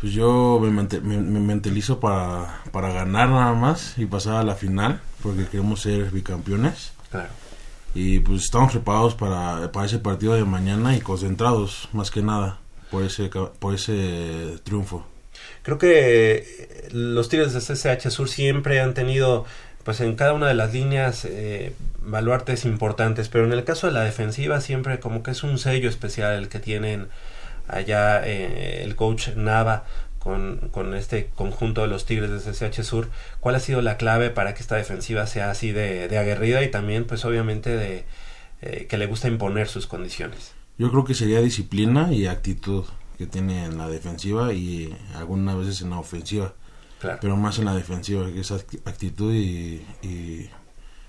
Pues 0.00 0.12
yo 0.12 0.58
me, 0.62 0.70
me- 0.70 1.18
me 1.18 1.40
mentalizo 1.40 2.00
para, 2.00 2.60
para 2.72 2.90
ganar 2.92 3.28
nada 3.30 3.52
más 3.54 3.96
y 3.98 4.06
pasar 4.06 4.34
a 4.36 4.42
la 4.44 4.54
final, 4.56 5.00
porque 5.22 5.46
queremos 5.46 5.80
ser 5.82 6.10
bicampeones. 6.10 6.92
Claro. 7.10 7.28
Y 7.94 8.20
pues 8.20 8.44
estamos 8.44 8.72
preparados 8.72 9.14
para, 9.14 9.72
para 9.72 9.86
ese 9.86 9.98
partido 9.98 10.34
de 10.34 10.44
mañana 10.44 10.96
y 10.96 11.00
concentrados, 11.00 11.88
más 11.92 12.10
que 12.10 12.22
nada, 12.22 12.58
por 12.90 13.02
ese, 13.02 13.28
por 13.58 13.74
ese 13.74 14.58
triunfo. 14.62 15.06
Creo 15.62 15.78
que 15.78 16.36
eh, 16.36 16.88
los 16.92 17.28
Tigres 17.28 17.52
de 17.52 17.60
CCH 17.60 18.10
Sur 18.10 18.28
siempre 18.28 18.80
han 18.80 18.94
tenido, 18.94 19.44
pues 19.84 20.00
en 20.00 20.14
cada 20.14 20.32
una 20.34 20.48
de 20.48 20.54
las 20.54 20.72
líneas, 20.72 21.24
eh, 21.24 21.74
baluartes 22.02 22.64
importantes, 22.64 23.28
pero 23.28 23.44
en 23.44 23.52
el 23.52 23.64
caso 23.64 23.86
de 23.86 23.92
la 23.92 24.02
defensiva 24.02 24.60
siempre 24.60 25.00
como 25.00 25.22
que 25.22 25.32
es 25.32 25.42
un 25.42 25.58
sello 25.58 25.88
especial 25.88 26.34
el 26.34 26.48
que 26.48 26.60
tienen 26.60 27.08
allá 27.68 28.26
eh, 28.26 28.82
el 28.82 28.96
coach 28.96 29.28
Nava 29.36 29.84
con, 30.20 30.68
con 30.70 30.94
este 30.94 31.30
conjunto 31.34 31.80
de 31.80 31.88
los 31.88 32.06
Tigres 32.06 32.30
de 32.30 32.38
CCH 32.52 32.82
Sur. 32.84 33.10
¿Cuál 33.40 33.56
ha 33.56 33.60
sido 33.60 33.82
la 33.82 33.96
clave 33.96 34.30
para 34.30 34.54
que 34.54 34.60
esta 34.62 34.76
defensiva 34.76 35.26
sea 35.26 35.50
así 35.50 35.72
de, 35.72 36.06
de 36.06 36.18
aguerrida 36.18 36.62
y 36.62 36.70
también 36.70 37.04
pues 37.06 37.24
obviamente 37.24 37.70
de 37.76 38.04
eh, 38.62 38.86
que 38.88 38.96
le 38.98 39.06
gusta 39.06 39.26
imponer 39.26 39.66
sus 39.66 39.86
condiciones? 39.88 40.52
Yo 40.78 40.90
creo 40.90 41.04
que 41.04 41.14
sería 41.14 41.40
disciplina 41.40 42.12
y 42.12 42.26
actitud 42.26 42.84
que 43.18 43.26
tiene 43.26 43.64
en 43.64 43.76
la 43.76 43.88
defensiva 43.88 44.52
y 44.52 44.96
algunas 45.16 45.56
veces 45.56 45.82
en 45.82 45.90
la 45.90 45.98
ofensiva. 45.98 46.54
Claro. 47.00 47.18
pero 47.22 47.34
más 47.34 47.58
en 47.58 47.64
la 47.64 47.74
defensiva, 47.74 48.26
que 48.30 48.40
es 48.40 48.50
act- 48.52 48.78
actitud 48.84 49.32
y, 49.34 49.82
y 50.02 50.50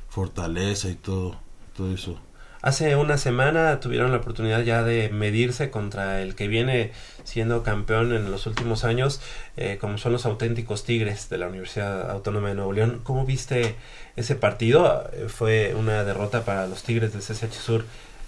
fortaleza 0.08 0.88
y 0.90 0.96
todo, 0.96 1.38
todo 1.76 1.94
eso. 1.94 2.18
Hace 2.62 2.96
una 2.96 3.18
semana 3.18 3.80
tuvieron 3.80 4.12
la 4.12 4.18
oportunidad 4.18 4.62
ya 4.62 4.84
de 4.84 5.10
medirse 5.10 5.72
contra 5.72 6.22
el 6.22 6.36
que 6.36 6.48
viene 6.48 6.92
siendo 7.24 7.64
campeón 7.64 8.14
en 8.14 8.30
los 8.30 8.46
últimos 8.46 8.84
años, 8.84 9.20
eh, 9.58 9.78
como 9.82 9.98
son 9.98 10.14
los 10.14 10.26
auténticos 10.28 10.84
Tigres 10.84 11.28
de 11.30 11.40
la 11.40 11.48
Universidad 11.48 12.10
Autónoma 12.12 12.50
de 12.50 12.56
Nuevo 12.56 12.72
León. 12.74 13.00
¿Cómo 13.04 13.26
viste 13.26 13.76
ese 14.16 14.36
partido? 14.36 15.10
Eh, 15.14 15.26
fue 15.28 15.74
una 15.76 16.04
derrota 16.04 16.46
para 16.46 16.68
los 16.68 16.84
Tigres 16.84 17.14
del 17.14 17.22
CCH 17.24 17.54
Sur, 17.54 17.86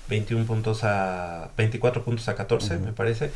21 0.09 0.45
puntos 0.45 0.83
a 0.83 1.51
24 1.55 2.03
puntos 2.03 2.27
a 2.27 2.35
14, 2.35 2.77
Ujú. 2.77 2.85
me 2.85 2.91
parece. 2.93 3.31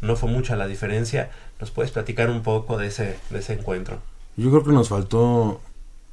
No 0.00 0.16
fue 0.16 0.30
mucha 0.30 0.56
la 0.56 0.66
diferencia. 0.66 1.30
¿Nos 1.60 1.70
puedes 1.72 1.90
platicar 1.90 2.30
un 2.30 2.42
poco 2.42 2.78
de 2.78 2.86
ese, 2.86 3.18
de 3.30 3.40
ese 3.40 3.52
encuentro? 3.52 3.98
Yo 4.36 4.48
creo 4.50 4.64
que 4.64 4.72
nos 4.72 4.88
faltó 4.88 5.60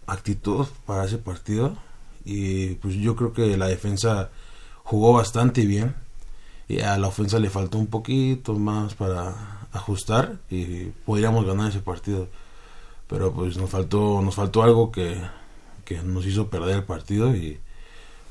actitud 0.08 0.67
para 0.86 1.06
ese 1.06 1.17
partido 1.19 1.78
y 2.26 2.76
pues 2.76 2.96
yo 2.96 3.16
creo 3.16 3.34
que 3.34 3.56
la 3.58 3.68
defensa 3.68 4.30
jugó 4.84 5.14
bastante 5.14 5.66
bien. 5.66 5.96
Y 6.68 6.80
a 6.82 6.98
la 6.98 7.08
ofensa 7.08 7.40
le 7.40 7.50
faltó 7.52 7.78
un 7.78 7.88
poquito 7.88 8.54
más 8.56 8.96
para 8.96 9.68
ajustar 9.72 10.40
y 10.50 10.86
podríamos 11.06 11.46
ganar 11.46 11.70
ese 11.70 11.80
partido. 11.80 12.28
Pero 13.08 13.32
pues 13.34 13.58
nos 13.58 13.70
faltó 13.70 14.22
nos 14.22 14.36
faltó 14.36 14.64
algo 14.64 14.92
que, 14.92 15.22
que 15.86 16.02
nos 16.02 16.26
hizo 16.26 16.50
perder 16.50 16.78
el 16.78 16.84
partido 16.84 17.36
y 17.36 17.60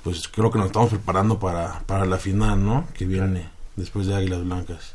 pues 0.02 0.28
creo 0.28 0.50
que 0.50 0.58
nos 0.58 0.66
estamos 0.68 0.90
preparando 0.90 1.38
para, 1.38 1.80
para 1.86 2.04
la 2.06 2.18
final 2.18 2.64
no 2.64 2.86
que 2.94 3.06
viene 3.06 3.48
después 3.76 4.06
de 4.06 4.14
Águilas 4.16 4.44
Blancas 4.44 4.93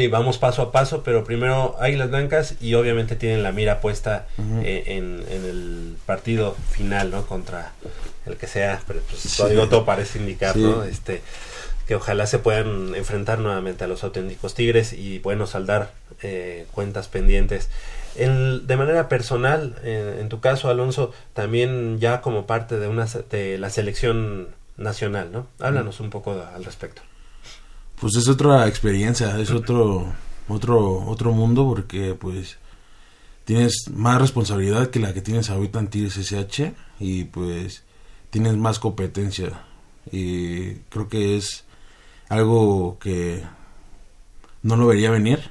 Sí, 0.00 0.08
vamos 0.08 0.38
paso 0.38 0.62
a 0.62 0.72
paso, 0.72 1.02
pero 1.02 1.24
primero 1.24 1.76
Águilas 1.78 2.08
Blancas 2.08 2.54
y 2.58 2.72
obviamente 2.72 3.16
tienen 3.16 3.42
la 3.42 3.52
mira 3.52 3.82
puesta 3.82 4.26
eh, 4.62 4.84
en, 4.86 5.22
en 5.30 5.44
el 5.44 5.96
partido 6.06 6.56
final, 6.70 7.10
¿no? 7.10 7.26
Contra 7.26 7.72
el 8.24 8.38
que 8.38 8.46
sea, 8.46 8.80
pero 8.86 9.00
pues 9.10 9.20
Sí. 9.20 9.36
todavía 9.36 9.68
todo 9.68 9.84
parece 9.84 10.18
indicar, 10.18 10.54
Sí. 10.54 10.60
¿no? 10.62 10.84
Este, 10.84 11.20
que 11.86 11.96
ojalá 11.96 12.26
se 12.26 12.38
puedan 12.38 12.94
enfrentar 12.94 13.40
nuevamente 13.40 13.84
a 13.84 13.88
los 13.88 14.02
auténticos 14.02 14.54
Tigres 14.54 14.94
y, 14.94 15.18
bueno, 15.18 15.46
saldar 15.46 15.90
eh, 16.22 16.64
cuentas 16.72 17.08
pendientes. 17.08 17.68
En- 18.16 18.66
de 18.66 18.76
manera 18.78 19.06
personal, 19.10 19.76
en, 19.84 20.18
en 20.20 20.28
tu 20.30 20.40
caso, 20.40 20.70
Alonso, 20.70 21.12
también 21.34 21.98
ya 22.00 22.22
como 22.22 22.46
parte 22.46 22.78
de, 22.78 22.88
una, 22.88 23.06
de 23.30 23.58
la 23.58 23.68
selección 23.68 24.48
nacional, 24.78 25.30
¿no? 25.30 25.46
Háblanos 25.58 26.00
un 26.00 26.08
poco 26.08 26.42
al 26.54 26.64
respecto. 26.64 27.02
Pues 28.00 28.16
es 28.16 28.28
otra 28.28 28.66
experiencia, 28.66 29.38
es 29.38 29.50
otro 29.50 30.12
otro 30.48 31.04
otro 31.06 31.32
mundo 31.32 31.66
porque 31.68 32.14
pues 32.14 32.58
tienes 33.44 33.84
más 33.94 34.20
responsabilidad 34.20 34.90
que 34.90 35.00
la 35.00 35.12
que 35.12 35.20
tienes 35.20 35.50
ahorita 35.50 35.78
en 35.78 35.88
Tigres 35.88 36.16
SH 36.16 36.72
y 36.98 37.24
pues 37.24 37.84
tienes 38.30 38.56
más 38.56 38.78
competencia 38.78 39.62
y 40.10 40.74
creo 40.88 41.08
que 41.08 41.36
es 41.36 41.64
algo 42.28 42.98
que 42.98 43.42
no 44.62 44.76
lo 44.76 44.86
vería 44.86 45.10
venir 45.10 45.50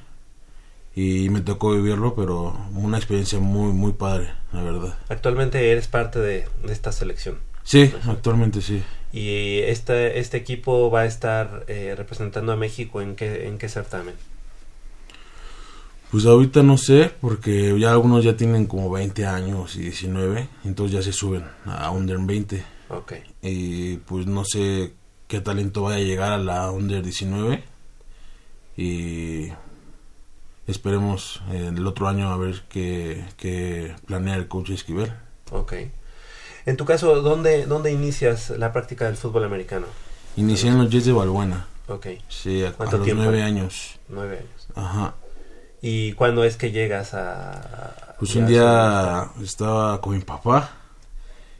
y 0.94 1.30
me 1.30 1.40
tocó 1.40 1.72
vivirlo, 1.72 2.14
pero 2.14 2.58
una 2.74 2.98
experiencia 2.98 3.38
muy 3.38 3.72
muy 3.72 3.92
padre, 3.92 4.32
la 4.52 4.62
verdad. 4.62 4.98
Actualmente 5.08 5.70
eres 5.70 5.86
parte 5.86 6.18
de, 6.18 6.48
de 6.64 6.72
esta 6.72 6.90
selección. 6.90 7.38
Sí, 7.62 7.92
actualmente 8.08 8.60
sí. 8.60 8.82
Y 9.12 9.58
este, 9.60 10.20
este 10.20 10.36
equipo 10.36 10.90
va 10.90 11.00
a 11.00 11.06
estar 11.06 11.64
eh, 11.66 11.94
representando 11.96 12.52
a 12.52 12.56
México 12.56 13.00
en 13.00 13.16
qué, 13.16 13.48
en 13.48 13.58
qué 13.58 13.68
certamen. 13.68 14.14
Pues 16.10 16.26
ahorita 16.26 16.62
no 16.62 16.76
sé, 16.76 17.12
porque 17.20 17.78
ya 17.78 17.92
algunos 17.92 18.24
ya 18.24 18.36
tienen 18.36 18.66
como 18.66 18.90
20 18.90 19.26
años 19.26 19.76
y 19.76 19.82
19, 19.82 20.48
entonces 20.64 20.92
ya 20.96 21.02
se 21.02 21.12
suben 21.12 21.44
a 21.66 21.90
Under 21.90 22.18
20. 22.18 22.64
Ok. 22.88 23.12
Y 23.42 23.98
pues 23.98 24.26
no 24.26 24.44
sé 24.44 24.92
qué 25.28 25.40
talento 25.40 25.82
vaya 25.82 25.98
a 25.98 26.00
llegar 26.00 26.32
a 26.32 26.38
la 26.38 26.70
Under 26.72 27.02
19. 27.02 27.62
Y 28.76 29.48
esperemos 30.66 31.42
el 31.52 31.86
otro 31.86 32.08
año 32.08 32.30
a 32.30 32.36
ver 32.36 32.64
qué, 32.68 33.24
qué 33.36 33.94
planea 34.06 34.34
el 34.34 34.48
coach 34.48 34.70
Esquivel. 34.70 35.12
Ok. 35.52 35.74
En 36.66 36.76
tu 36.76 36.84
caso, 36.84 37.22
¿dónde, 37.22 37.66
¿dónde 37.66 37.92
inicias 37.92 38.50
la 38.50 38.72
práctica 38.72 39.06
del 39.06 39.16
fútbol 39.16 39.44
americano? 39.44 39.86
Inicié 40.36 40.70
en 40.70 40.78
los 40.78 40.90
Jets 40.90 41.06
de 41.06 41.12
Balbuena, 41.12 41.66
Ok, 41.88 42.06
sí, 42.28 42.62
a, 42.64 42.68
a 42.68 42.72
¿Cuánto 42.72 42.98
los 42.98 43.04
tiempo? 43.04 43.24
9 43.24 43.42
años. 43.42 43.98
nueve 44.08 44.38
años. 44.38 44.68
Ajá. 44.76 45.14
¿Y 45.82 46.12
cuándo 46.12 46.44
es 46.44 46.56
que 46.56 46.70
llegas 46.70 47.14
a...? 47.14 48.14
Pues 48.18 48.36
un 48.36 48.44
a 48.44 48.46
día 48.46 49.30
estaba 49.42 50.00
con 50.00 50.14
mi 50.14 50.20
papá 50.22 50.70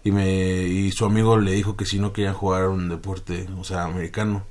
y 0.04 0.12
me 0.12 0.62
y 0.62 0.92
su 0.92 1.04
amigo 1.06 1.36
le 1.38 1.52
dijo 1.52 1.74
que 1.76 1.84
si 1.86 1.98
no 1.98 2.12
querían 2.12 2.34
jugar 2.34 2.68
un 2.68 2.88
deporte, 2.90 3.48
o 3.58 3.64
sea, 3.64 3.84
americano. 3.84 4.44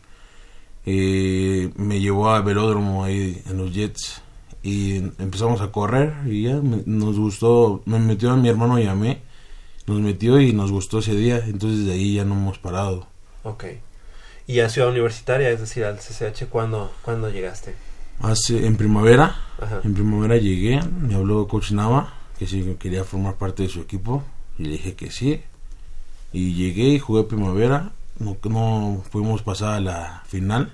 Y 0.86 1.70
me 1.76 2.00
llevó 2.00 2.32
al 2.32 2.44
velódromo 2.44 3.04
ahí 3.04 3.42
en 3.48 3.58
los 3.58 3.72
Jets 3.74 4.22
y 4.64 4.98
empezamos 5.20 5.62
a 5.62 5.72
correr 5.72 6.14
y 6.26 6.44
ya 6.44 6.56
me- 6.56 6.84
nos 6.86 7.18
gustó, 7.18 7.82
me 7.86 8.00
metió 8.00 8.32
a 8.32 8.38
mi 8.38 8.50
hermano 8.50 8.80
y 8.80 8.88
a 8.88 8.96
mí, 8.96 9.18
nos 9.90 10.00
metió 10.00 10.40
y 10.40 10.54
nos 10.54 10.72
gustó 10.72 11.00
ese 11.00 11.16
día, 11.16 11.44
entonces 11.46 11.86
de 11.86 11.94
ahí 11.94 12.16
ya 12.16 12.24
no 12.24 12.36
hemos 12.36 12.60
parado. 12.60 13.08
Ok. 13.44 13.66
¿Y 14.48 14.60
a 14.60 14.70
Ciudad 14.70 14.90
Universitaria, 14.90 15.50
es 15.50 15.60
decir, 15.60 15.84
al 15.84 15.98
CCH, 15.98 16.48
cuándo, 16.50 16.92
¿cuándo 17.02 17.30
llegaste? 17.30 17.76
Hace, 18.22 18.66
en 18.66 18.78
primavera, 18.78 19.36
Ajá. 19.60 19.82
en 19.84 19.94
primavera 19.94 20.38
llegué, 20.38 20.82
me 20.84 21.16
habló 21.16 21.48
Coach 21.48 21.72
Nava, 21.72 22.14
que 22.38 22.48
si 22.48 22.64
quería 22.80 23.04
formar 23.04 23.36
parte 23.36 23.64
de 23.64 23.70
su 23.70 23.82
equipo, 23.82 24.24
y 24.58 24.64
le 24.64 24.70
dije 24.72 24.96
que 24.96 25.12
sí. 25.12 25.42
Y 26.32 26.54
llegué 26.54 26.90
y 26.90 27.00
jugué 27.00 27.24
primavera, 27.24 27.92
no, 28.20 28.38
no 28.44 29.04
pudimos 29.12 29.42
pasar 29.42 29.76
a 29.76 29.80
la 29.80 30.24
final, 30.28 30.74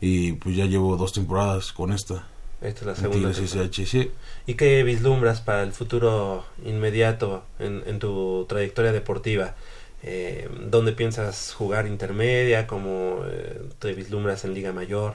y 0.00 0.32
pues 0.32 0.56
ya 0.56 0.64
llevo 0.66 0.96
dos 0.96 1.12
temporadas 1.12 1.72
con 1.72 1.92
esta. 1.92 2.26
Esta 2.64 2.80
es 2.80 2.86
la 2.86 2.96
segunda. 2.96 3.32
Sí. 3.70 4.10
¿Y 4.46 4.54
qué 4.54 4.82
vislumbras 4.82 5.42
para 5.42 5.62
el 5.62 5.72
futuro 5.72 6.44
inmediato 6.64 7.44
en, 7.58 7.82
en 7.86 7.98
tu 7.98 8.46
trayectoria 8.48 8.90
deportiva? 8.90 9.54
Eh, 10.02 10.48
¿Dónde 10.70 10.92
piensas 10.92 11.52
jugar 11.52 11.86
intermedia? 11.86 12.66
¿Cómo 12.66 13.20
eh, 13.26 13.62
te 13.78 13.92
vislumbras 13.92 14.44
en 14.44 14.54
Liga 14.54 14.72
Mayor? 14.72 15.14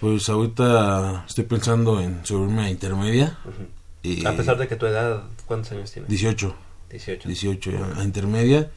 Pues 0.00 0.28
ahorita 0.28 1.24
estoy 1.28 1.44
pensando 1.44 2.00
en 2.00 2.24
subirme 2.26 2.62
a 2.62 2.70
intermedia. 2.70 3.38
Ujú. 3.44 3.66
Y 4.02 4.26
A 4.26 4.36
pesar 4.36 4.56
de 4.56 4.66
que 4.66 4.76
tu 4.76 4.86
edad, 4.86 5.24
¿cuántos 5.46 5.72
años 5.72 5.92
tienes? 5.92 6.08
18, 6.08 6.54
18. 6.90 7.28
18 7.28 7.70
ya, 7.70 8.00
a 8.00 8.04
intermedia. 8.04 8.70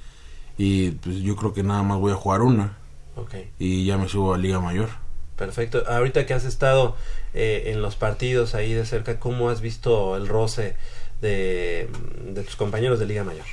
Y 0.58 0.92
pues 0.92 1.18
yo 1.18 1.36
creo 1.36 1.54
que 1.54 1.64
nada 1.64 1.82
más 1.82 1.98
voy 2.00 2.12
a 2.12 2.16
jugar 2.16 2.42
una. 2.42 2.78
Ok, 3.16 3.36
Y 3.58 3.86
ya 3.86 3.98
me 3.98 4.08
subo 4.08 4.34
a 4.34 4.38
Liga 4.38 4.60
Mayor. 4.60 4.90
Perfecto. 5.36 5.84
Ahorita 5.88 6.26
que 6.26 6.34
has 6.34 6.46
estado 6.46 6.96
eh, 7.34 7.64
en 7.68 7.82
los 7.82 7.96
partidos 7.96 8.56
ahí 8.56 8.74
de 8.74 8.86
cerca, 8.86 9.20
¿cómo 9.20 9.50
has 9.50 9.62
visto 9.62 10.16
el 10.16 10.28
roce 10.28 10.76
de, 11.22 11.90
de 12.34 12.44
tus 12.44 12.56
compañeros 12.56 13.00
de 13.00 13.06
Liga 13.06 13.24
Mayor? 13.24 13.46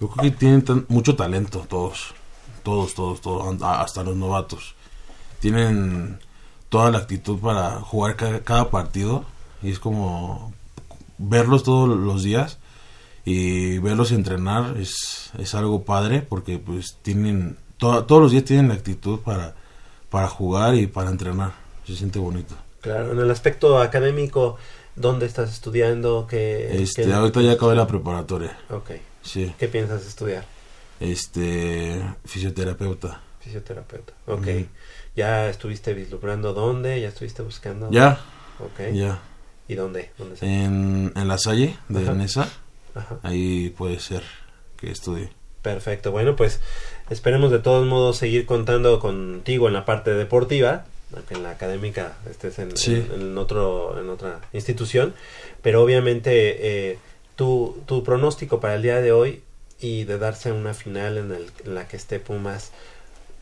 Yo 0.00 0.08
creo 0.08 0.30
que 0.30 0.36
tienen 0.36 0.62
tan- 0.62 0.86
mucho 0.88 1.14
talento 1.16 1.66
todos. 1.68 2.14
Todos, 2.62 2.94
todos, 2.94 3.20
todos. 3.20 3.60
Hasta 3.62 4.04
los 4.04 4.16
novatos. 4.16 4.74
Tienen 5.40 6.18
toda 6.68 6.90
la 6.90 6.98
actitud 6.98 7.38
para 7.38 7.80
jugar 7.80 8.16
ca- 8.16 8.40
cada, 8.40 8.70
partido. 8.70 9.24
Y 9.62 9.70
es 9.70 9.78
como 9.78 10.52
verlos 11.18 11.62
todos 11.64 11.88
los 11.98 12.22
días. 12.22 12.58
Y 13.24 13.78
verlos 13.78 14.10
entrenar 14.12 14.76
es, 14.78 15.30
es 15.38 15.54
algo 15.54 15.84
padre 15.84 16.22
porque 16.22 16.58
pues 16.58 16.96
tienen... 17.02 17.56
to- 17.78 18.04
todos 18.04 18.22
los 18.22 18.32
días 18.32 18.44
tienen 18.44 18.68
la 18.68 18.74
actitud 18.74 19.20
para, 19.20 19.54
para 20.12 20.28
jugar 20.28 20.76
y 20.76 20.86
para 20.86 21.10
entrenar. 21.10 21.52
Se 21.84 21.96
siente 21.96 22.20
bonito. 22.20 22.54
Claro, 22.80 23.10
en 23.12 23.18
el 23.18 23.30
aspecto 23.30 23.80
académico, 23.80 24.56
¿dónde 24.94 25.26
estás 25.26 25.50
estudiando? 25.52 26.26
¿Qué, 26.28 26.80
Este, 26.82 27.02
qué- 27.04 27.12
ahorita 27.12 27.40
ya 27.42 27.52
acabé 27.52 27.74
la 27.74 27.86
preparatoria. 27.88 28.56
Ok, 28.70 28.90
Sí. 29.22 29.52
¿qué 29.58 29.66
piensas 29.68 30.06
estudiar? 30.06 30.44
Este, 31.00 32.02
fisioterapeuta. 32.24 33.20
Fisioterapeuta. 33.40 34.12
Ok. 34.26 34.46
¿Ya 35.16 35.48
estuviste 35.48 35.94
vislumbrando 35.94 36.54
dónde? 36.54 37.00
¿Ya 37.00 37.08
estuviste 37.08 37.42
buscando? 37.42 37.90
Ya, 37.90 38.20
Ok. 38.60 38.92
ya. 38.94 39.18
¿Y 39.68 39.74
dónde? 39.74 40.10
¿Dónde 40.18 40.36
En, 40.42 41.12
en 41.14 41.28
la 41.28 41.38
Salle 41.38 41.76
de 41.88 42.02
Ajá. 42.02 42.14
Nesa, 42.14 42.48
Ajá. 42.94 43.18
ahí 43.22 43.70
puede 43.70 43.98
ser 44.00 44.22
que 44.76 44.90
estudie. 44.90 45.30
Perfecto. 45.62 46.10
Bueno, 46.12 46.34
pues 46.36 46.60
esperemos 47.12 47.50
de 47.50 47.58
todos 47.58 47.86
modos 47.86 48.16
seguir 48.16 48.46
contando 48.46 48.98
contigo 48.98 49.68
en 49.68 49.74
la 49.74 49.84
parte 49.84 50.12
deportiva, 50.14 50.84
aunque 51.14 51.34
en 51.34 51.42
la 51.42 51.50
académica 51.50 52.16
estés 52.30 52.58
en, 52.58 52.76
Sí. 52.76 52.94
en- 52.94 53.20
en 53.20 53.38
otro, 53.38 54.00
en 54.00 54.08
otra 54.08 54.40
institución, 54.52 55.14
pero 55.62 55.82
obviamente 55.82 56.90
eh, 56.92 56.98
tu, 57.36 57.82
tu 57.86 58.02
pronóstico 58.02 58.60
para 58.60 58.74
el 58.74 58.82
día 58.82 59.00
de 59.00 59.12
hoy 59.12 59.42
y 59.80 60.04
de 60.04 60.18
darse 60.18 60.52
una 60.52 60.74
final 60.74 61.18
en, 61.18 61.32
el- 61.32 61.50
en 61.64 61.74
la 61.74 61.86
que 61.88 61.96
esté 61.96 62.18
Pumas, 62.20 62.72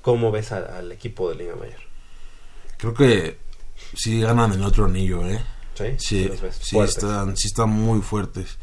¿cómo 0.03 0.31
ves 0.33 0.53
a- 0.53 0.79
al 0.79 0.91
equipo 0.93 1.29
de 1.31 1.37
Liga 1.37 1.55
Mayor? 1.57 1.81
Creo 2.79 2.95
que 2.95 3.37
sí 3.95 4.21
ganan 4.21 4.53
el 4.53 4.63
otro 4.65 4.87
anillo, 4.87 5.27
¿eh? 5.27 5.41
Sí, 5.75 5.85
Sí, 5.99 6.31
sí 6.61 6.79
están, 6.79 7.37
sí 7.37 7.47
están 7.47 7.71
muy 7.71 8.01
fuertes. 8.01 8.59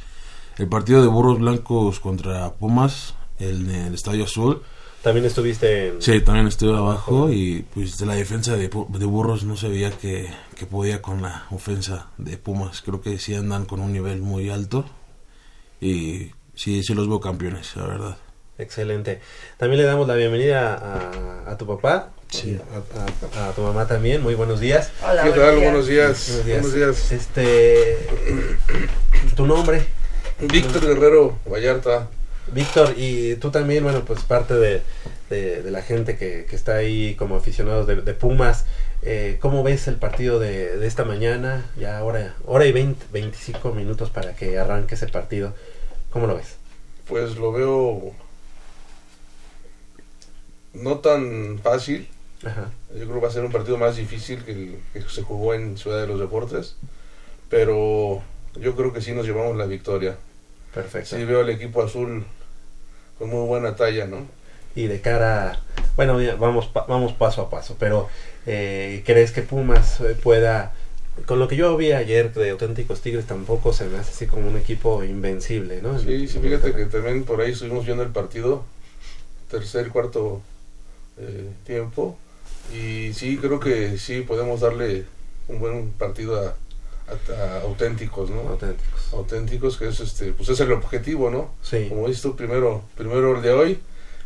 El 0.58 0.68
partido 0.68 1.02
de 1.02 1.08
Burros 1.08 1.40
Blancos 1.40 2.00
contra 2.00 2.52
Pumas, 2.54 3.14
el, 3.40 3.70
el 3.70 3.94
Estadio 3.94 4.24
Azul, 4.26 4.62
También 5.04 5.26
estuviste 5.26 5.88
en... 5.90 6.02
sí, 6.02 6.20
también 6.22 6.48
estuve 6.48 6.72
Abajo, 6.78 6.90
abajo 7.18 7.32
y 7.32 7.66
pues 7.74 7.98
de 7.98 8.06
la 8.06 8.16
defensa 8.16 8.56
de, 8.58 8.70
Pu- 8.70 8.90
de 8.90 9.06
Burros 9.06 9.44
no 9.44 9.56
se 9.56 9.70
veía 9.70 9.92
que, 9.92 10.28
que 10.56 10.66
podía 10.66 11.02
con 11.02 11.22
la 11.22 11.46
ofensa 11.52 12.08
de 12.18 12.38
Pumas. 12.38 12.82
Creo 12.82 13.00
que 13.02 13.18
sí 13.20 13.34
andan 13.36 13.66
con 13.66 13.80
un 13.80 13.94
nivel 13.94 14.22
muy 14.22 14.50
alto 14.50 14.86
y 15.80 16.32
sí, 16.56 16.84
sí 16.84 16.94
los 16.94 17.08
veo 17.08 17.22
campeones, 17.22 17.76
la 17.76 17.86
verdad. 17.88 18.18
Excelente. 18.58 19.22
También 19.58 19.82
le 19.84 19.88
damos 19.88 20.08
la 20.08 20.16
bienvenida 20.16 20.74
a, 21.46 21.52
a 21.52 21.58
tu 21.58 21.68
papá, 21.68 22.10
Sí. 22.30 22.58
a, 23.36 23.40
a- 23.40 23.50
a 23.50 23.52
tu 23.54 23.62
mamá 23.62 23.88
también. 23.88 24.22
Muy 24.24 24.34
buenos 24.34 24.60
días. 24.60 24.92
Hola, 25.08 25.24
¿Qué 25.24 25.30
tal? 25.30 25.58
Buenos 25.58 25.88
días. 25.88 26.28
Buenos 26.28 26.46
días. 26.46 26.62
Buenos 26.62 26.74
días. 26.74 27.12
Este, 27.12 27.98
tu 29.36 29.46
nombre, 29.46 29.86
Víctor 30.52 30.86
Guerrero 30.86 31.38
Vallarta. 31.50 32.10
Víctor, 32.54 32.94
y 32.98 33.36
tú 33.36 33.52
también, 33.52 33.84
bueno, 33.84 34.04
pues 34.06 34.24
parte 34.24 34.54
de, 34.56 34.82
de- 35.30 35.62
de 35.64 35.72
la 35.72 35.82
gente 35.82 36.18
que, 36.18 36.46
que 36.50 36.56
está 36.56 36.76
ahí 36.76 37.16
como 37.16 37.36
aficionados 37.36 37.88
de, 37.88 37.98
de 37.98 38.14
Pumas. 38.14 38.66
Eh, 39.04 39.38
¿Cómo 39.42 39.64
ves 39.64 39.88
el 39.88 39.96
partido 39.96 40.40
de, 40.40 40.78
de 40.78 40.88
esta 40.88 41.04
mañana? 41.06 41.66
Ya 41.78 42.04
hora, 42.04 42.36
hora 42.46 42.66
y 42.66 42.72
20, 42.72 43.06
25 43.12 43.72
minutos 43.74 44.10
para 44.10 44.34
que 44.36 44.58
arranque 44.58 44.96
ese 44.96 45.08
partido. 45.08 45.54
¿Cómo 46.10 46.26
lo 46.28 46.36
ves? 46.36 46.56
Pues 47.08 47.36
lo 47.38 47.52
veo 47.52 48.14
no 50.74 51.00
tan 51.00 51.60
fácil. 51.60 52.08
Ajá. 52.46 52.70
Yo 52.92 53.06
creo 53.06 53.16
que 53.16 53.20
va 53.22 53.28
a 53.28 53.32
ser 53.32 53.44
un 53.44 53.52
partido 53.52 53.78
más 53.78 53.96
difícil 53.98 54.44
que 54.44 54.52
el 54.52 54.80
que 54.94 55.02
se 55.10 55.22
jugó 55.24 55.54
en 55.54 55.78
Ciudad 55.78 56.02
de 56.02 56.08
los 56.08 56.20
Deportes. 56.20 56.76
Pero 57.50 58.22
yo 58.60 58.76
creo 58.76 58.94
que 58.94 59.02
sí 59.02 59.12
nos 59.14 59.26
llevamos 59.26 59.58
la 59.58 59.66
victoria. 59.66 60.18
Perfecto. 60.74 61.16
Sí 61.18 61.24
veo 61.24 61.42
al 61.42 61.50
equipo 61.50 61.82
azul 61.82 62.26
con 63.18 63.30
muy 63.30 63.46
buena 63.48 63.76
talla, 63.76 64.06
¿no? 64.06 64.26
y 64.76 64.86
de 64.86 65.02
cara, 65.02 65.60
bueno, 65.96 66.20
vamos, 66.40 66.68
pa- 66.68 66.86
vamos 66.88 67.12
paso 67.14 67.42
a 67.42 67.50
paso, 67.50 67.76
pero 67.80 68.10
eh, 68.46 69.02
¿crees 69.06 69.32
que 69.32 69.42
Pumas 69.42 70.00
eh, 70.02 70.16
pueda, 70.22 70.72
con 71.26 71.40
lo 71.40 71.48
que 71.48 71.56
yo 71.56 71.76
vi 71.78 71.94
ayer 71.94 72.32
de 72.34 72.52
auténticos 72.52 73.02
Tigres, 73.02 73.26
tampoco 73.26 73.74
se 73.74 73.86
me 73.86 73.98
hace 73.98 74.12
así 74.12 74.28
como 74.28 74.48
un 74.48 74.56
equipo 74.56 75.04
invencible, 75.04 75.82
¿no? 75.82 75.98
Sí, 75.98 76.28
sí, 76.28 76.38
fíjate 76.40 76.74
que 76.76 76.86
también 76.86 77.24
por 77.24 77.42
ahí 77.42 77.54
estuvimos 77.54 77.86
viendo 77.88 78.04
el 78.04 78.10
partido, 78.12 78.64
tercer, 79.50 79.90
cuarto 79.90 80.42
eh, 81.18 81.50
tiempo, 81.66 82.16
y 82.72 83.14
sí, 83.14 83.38
creo 83.38 83.60
que 83.60 83.98
sí 83.98 84.22
podemos 84.22 84.60
darle 84.60 85.06
un 85.48 85.60
buen 85.60 85.90
partido 85.92 86.40
a 86.40 86.56
auténticos, 87.64 88.30
¿no? 88.30 88.42
Auténticos. 88.42 89.14
Auténticos, 89.14 89.78
que 89.78 89.88
es 89.88 90.00
este, 90.00 90.34
pues 90.34 90.50
es 90.50 90.60
el 90.60 90.72
objetivo, 90.72 91.30
¿no? 91.30 91.52
Sí, 91.62 91.88
Como 91.90 92.08
dices 92.08 92.22
tú, 92.22 92.36
primero, 92.36 92.84
primero 92.96 93.36
el 93.36 93.42
de 93.42 93.52
hoy, 93.52 93.80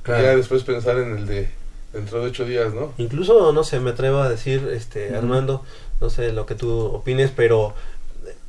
claro. 0.03 0.21
y 0.21 0.25
ya 0.25 0.35
después 0.35 0.63
pensar 0.63 0.97
en 0.97 1.17
el 1.17 1.27
de 1.27 1.49
dentro 1.93 2.21
de 2.21 2.27
ocho 2.29 2.45
días, 2.45 2.73
¿no? 2.73 2.93
Incluso, 2.97 3.51
no 3.51 3.63
sé, 3.63 3.79
me 3.79 3.91
atrevo 3.91 4.19
a 4.19 4.29
decir, 4.29 4.69
este. 4.73 5.15
Armando, 5.15 5.63
no 5.99 6.09
sé 6.09 6.31
lo 6.31 6.45
que 6.45 6.55
tú 6.55 6.71
opines, 6.85 7.31
pero 7.35 7.73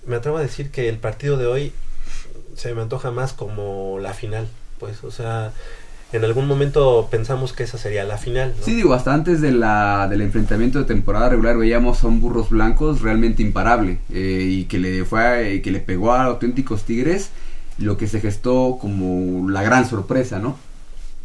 me 0.06 0.16
atrevo 0.16 0.38
a 0.38 0.42
decir 0.42 0.70
que 0.70 0.88
el 0.88 0.98
partido 0.98 1.36
de 1.36 1.46
hoy 1.46 1.72
se 2.56 2.74
me 2.74 2.82
antoja 2.82 3.10
más 3.10 3.32
como 3.32 3.98
la 4.00 4.14
final, 4.14 4.48
pues, 4.78 5.04
o 5.04 5.10
sea, 5.10 5.52
en 6.12 6.24
algún 6.24 6.46
momento 6.46 7.08
pensamos 7.10 7.52
que 7.52 7.62
esa 7.62 7.78
sería 7.78 8.04
la 8.04 8.18
final, 8.18 8.54
¿no? 8.58 8.64
Sí, 8.64 8.74
digo, 8.74 8.94
hasta 8.94 9.14
antes 9.14 9.40
de 9.40 9.52
la, 9.52 10.06
del 10.08 10.20
enfrentamiento 10.20 10.78
de 10.78 10.84
temporada 10.84 11.30
regular 11.30 11.56
veíamos 11.56 12.04
a 12.04 12.08
un 12.08 12.20
Burros 12.20 12.50
Blancos 12.50 13.00
realmente 13.00 13.42
imparable 13.42 13.98
eh, 14.12 14.46
y 14.48 14.64
que 14.64 14.78
le 14.78 15.04
fue 15.04 15.54
eh, 15.54 15.62
que 15.62 15.70
le 15.70 15.80
pegó 15.80 16.12
a 16.12 16.24
auténticos 16.24 16.84
Tigres 16.84 17.30
lo 17.78 17.96
que 17.96 18.06
se 18.06 18.20
gestó 18.20 18.78
como 18.80 19.48
la 19.48 19.62
gran 19.62 19.88
sorpresa, 19.88 20.38
¿no? 20.38 20.56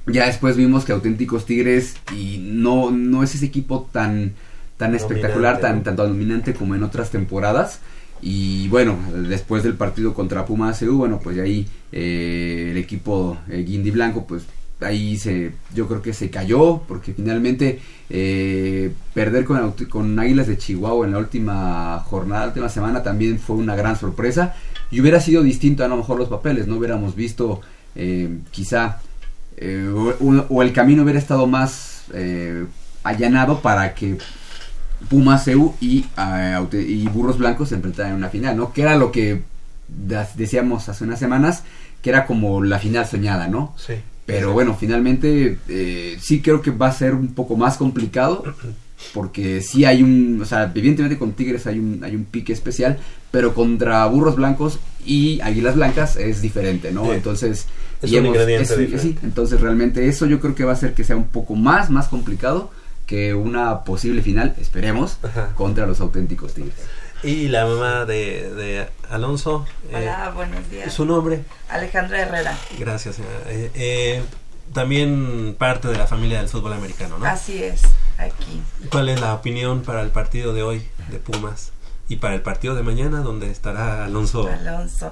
Ya 0.05 0.25
después 0.25 0.55
vimos 0.55 0.85
que 0.85 0.93
auténticos 0.93 1.45
Tigres 1.45 1.95
y 2.15 2.37
no 2.39 2.91
no 2.91 3.23
es 3.23 3.35
ese 3.35 3.45
equipo 3.45 3.89
tan 3.91 4.33
tan 4.77 4.95
espectacular, 4.95 5.59
tan 5.59 5.83
tanto 5.83 6.07
dominante 6.07 6.53
como 6.53 6.75
en 6.75 6.83
otras 6.83 7.09
temporadas. 7.09 7.81
Y 8.21 8.67
bueno, 8.69 8.97
después 9.27 9.63
del 9.63 9.75
partido 9.75 10.13
contra 10.13 10.45
Pumas 10.45 10.79
CU, 10.79 10.97
bueno, 10.97 11.19
pues 11.21 11.37
ahí 11.37 11.67
eh, 11.91 12.69
el 12.71 12.77
equipo 12.77 13.37
eh, 13.49 13.63
Guindy 13.67 13.91
Blanco, 13.91 14.25
pues 14.25 14.43
ahí 14.81 15.17
se, 15.17 15.53
yo 15.73 15.87
creo 15.87 16.01
que 16.01 16.13
se 16.13 16.29
cayó, 16.29 16.81
porque 16.87 17.13
finalmente 17.13 17.79
eh, 18.09 18.91
perder 19.13 19.45
con, 19.45 19.71
con 19.89 20.19
Águilas 20.19 20.47
de 20.47 20.57
Chihuahua 20.57 21.05
en 21.05 21.13
la 21.13 21.17
última 21.19 21.99
jornada, 22.05 22.41
la 22.41 22.47
última 22.49 22.69
semana, 22.69 23.03
también 23.03 23.39
fue 23.39 23.55
una 23.55 23.75
gran 23.75 23.97
sorpresa. 23.97 24.55
Y 24.91 25.01
hubiera 25.01 25.19
sido 25.19 25.43
distinto 25.43 25.83
a 25.83 25.87
lo 25.87 25.97
mejor 25.97 26.17
los 26.17 26.29
papeles, 26.29 26.67
no 26.67 26.77
hubiéramos 26.77 27.15
visto 27.15 27.61
eh, 27.95 28.37
quizá, 28.51 28.99
eh, 29.57 29.91
o, 29.93 30.13
o 30.49 30.61
el 30.61 30.71
camino 30.71 31.03
hubiera 31.03 31.19
estado 31.19 31.47
más 31.47 32.03
eh, 32.13 32.65
allanado 33.03 33.59
para 33.61 33.93
que 33.95 34.17
Pumas 35.09 35.43
CU 35.45 35.75
y, 35.81 36.05
Aute- 36.15 36.85
y 36.87 37.07
Burros 37.07 37.37
Blancos 37.37 37.69
se 37.69 37.75
enfrentaran 37.75 38.11
en 38.11 38.17
una 38.17 38.29
final, 38.29 38.55
¿no? 38.55 38.71
Que 38.73 38.83
era 38.83 38.95
lo 38.95 39.11
que 39.11 39.41
decíamos 40.35 40.89
hace 40.89 41.03
unas 41.03 41.19
semanas, 41.19 41.63
que 42.01 42.09
era 42.09 42.25
como 42.25 42.63
la 42.63 42.79
final 42.79 43.05
soñada, 43.05 43.47
¿no? 43.47 43.73
Sí. 43.77 43.93
Pero 44.27 44.53
bueno, 44.53 44.75
finalmente 44.79 45.57
eh, 45.67 46.17
sí 46.21 46.41
creo 46.41 46.61
que 46.61 46.69
va 46.69 46.87
a 46.87 46.91
ser 46.91 47.15
un 47.15 47.29
poco 47.33 47.55
más 47.57 47.77
complicado 47.77 48.43
porque 49.13 49.61
sí 49.61 49.85
hay 49.85 50.03
un, 50.03 50.39
o 50.41 50.45
sea, 50.45 50.71
evidentemente 50.75 51.17
con 51.17 51.31
Tigres 51.33 51.65
hay 51.65 51.79
un, 51.79 52.03
hay 52.03 52.15
un 52.15 52.25
pique 52.25 52.51
especial, 52.53 52.97
pero 53.31 53.53
contra 53.53 54.05
Burros 54.07 54.35
Blancos 54.35 54.79
y 55.05 55.39
Águilas 55.41 55.75
Blancas 55.75 56.17
es 56.17 56.41
diferente, 56.41 56.91
¿no? 56.91 57.05
Sí. 57.05 57.11
Entonces, 57.11 57.65
Es 58.01 58.11
y 58.11 58.17
un 58.17 58.25
ingrediente 58.27 58.63
es- 58.63 58.77
diferente. 58.77 58.99
sí, 58.99 59.15
entonces 59.23 59.61
realmente 59.61 60.07
eso 60.07 60.25
yo 60.25 60.39
creo 60.39 60.55
que 60.55 60.65
va 60.65 60.71
a 60.71 60.75
hacer 60.75 60.93
que 60.93 61.03
sea 61.03 61.15
un 61.15 61.27
poco 61.27 61.55
más, 61.55 61.89
más 61.89 62.07
complicado 62.07 62.69
que 63.05 63.33
una 63.33 63.85
posible 63.85 64.21
final, 64.21 64.53
esperemos, 64.59 65.17
Ajá. 65.23 65.53
contra 65.55 65.87
los 65.87 66.01
auténticos 66.01 66.53
Tigres. 66.53 66.73
Y 67.23 67.47
la 67.47 67.65
mamá 67.65 68.05
de, 68.05 68.53
de 68.53 68.87
Alonso, 69.09 69.65
eh, 69.89 69.95
Hola, 69.95 70.31
buenos 70.35 70.69
días. 70.69 70.93
su 70.93 71.05
nombre. 71.05 71.43
Alejandra 71.69 72.21
Herrera. 72.21 72.57
Gracias, 72.77 73.15
señora. 73.15 73.35
Eh, 73.47 73.71
eh, 73.73 74.23
también 74.73 75.55
parte 75.57 75.87
de 75.87 75.97
la 75.97 76.05
familia 76.05 76.39
del 76.39 76.49
fútbol 76.49 76.73
americano, 76.73 77.17
¿no? 77.17 77.25
Así 77.25 77.63
es, 77.63 77.81
aquí. 78.17 78.61
¿Cuál 78.91 79.09
es 79.09 79.19
la 79.19 79.33
opinión 79.33 79.81
para 79.81 80.01
el 80.01 80.09
partido 80.09 80.53
de 80.53 80.61
hoy 80.61 80.87
de 81.09 81.17
Pumas? 81.17 81.71
Y 82.07 82.17
para 82.17 82.35
el 82.35 82.41
partido 82.41 82.75
de 82.75 82.83
mañana, 82.83 83.21
donde 83.21 83.49
estará 83.49 84.05
Alonso. 84.05 84.47
Alonso. 84.47 85.11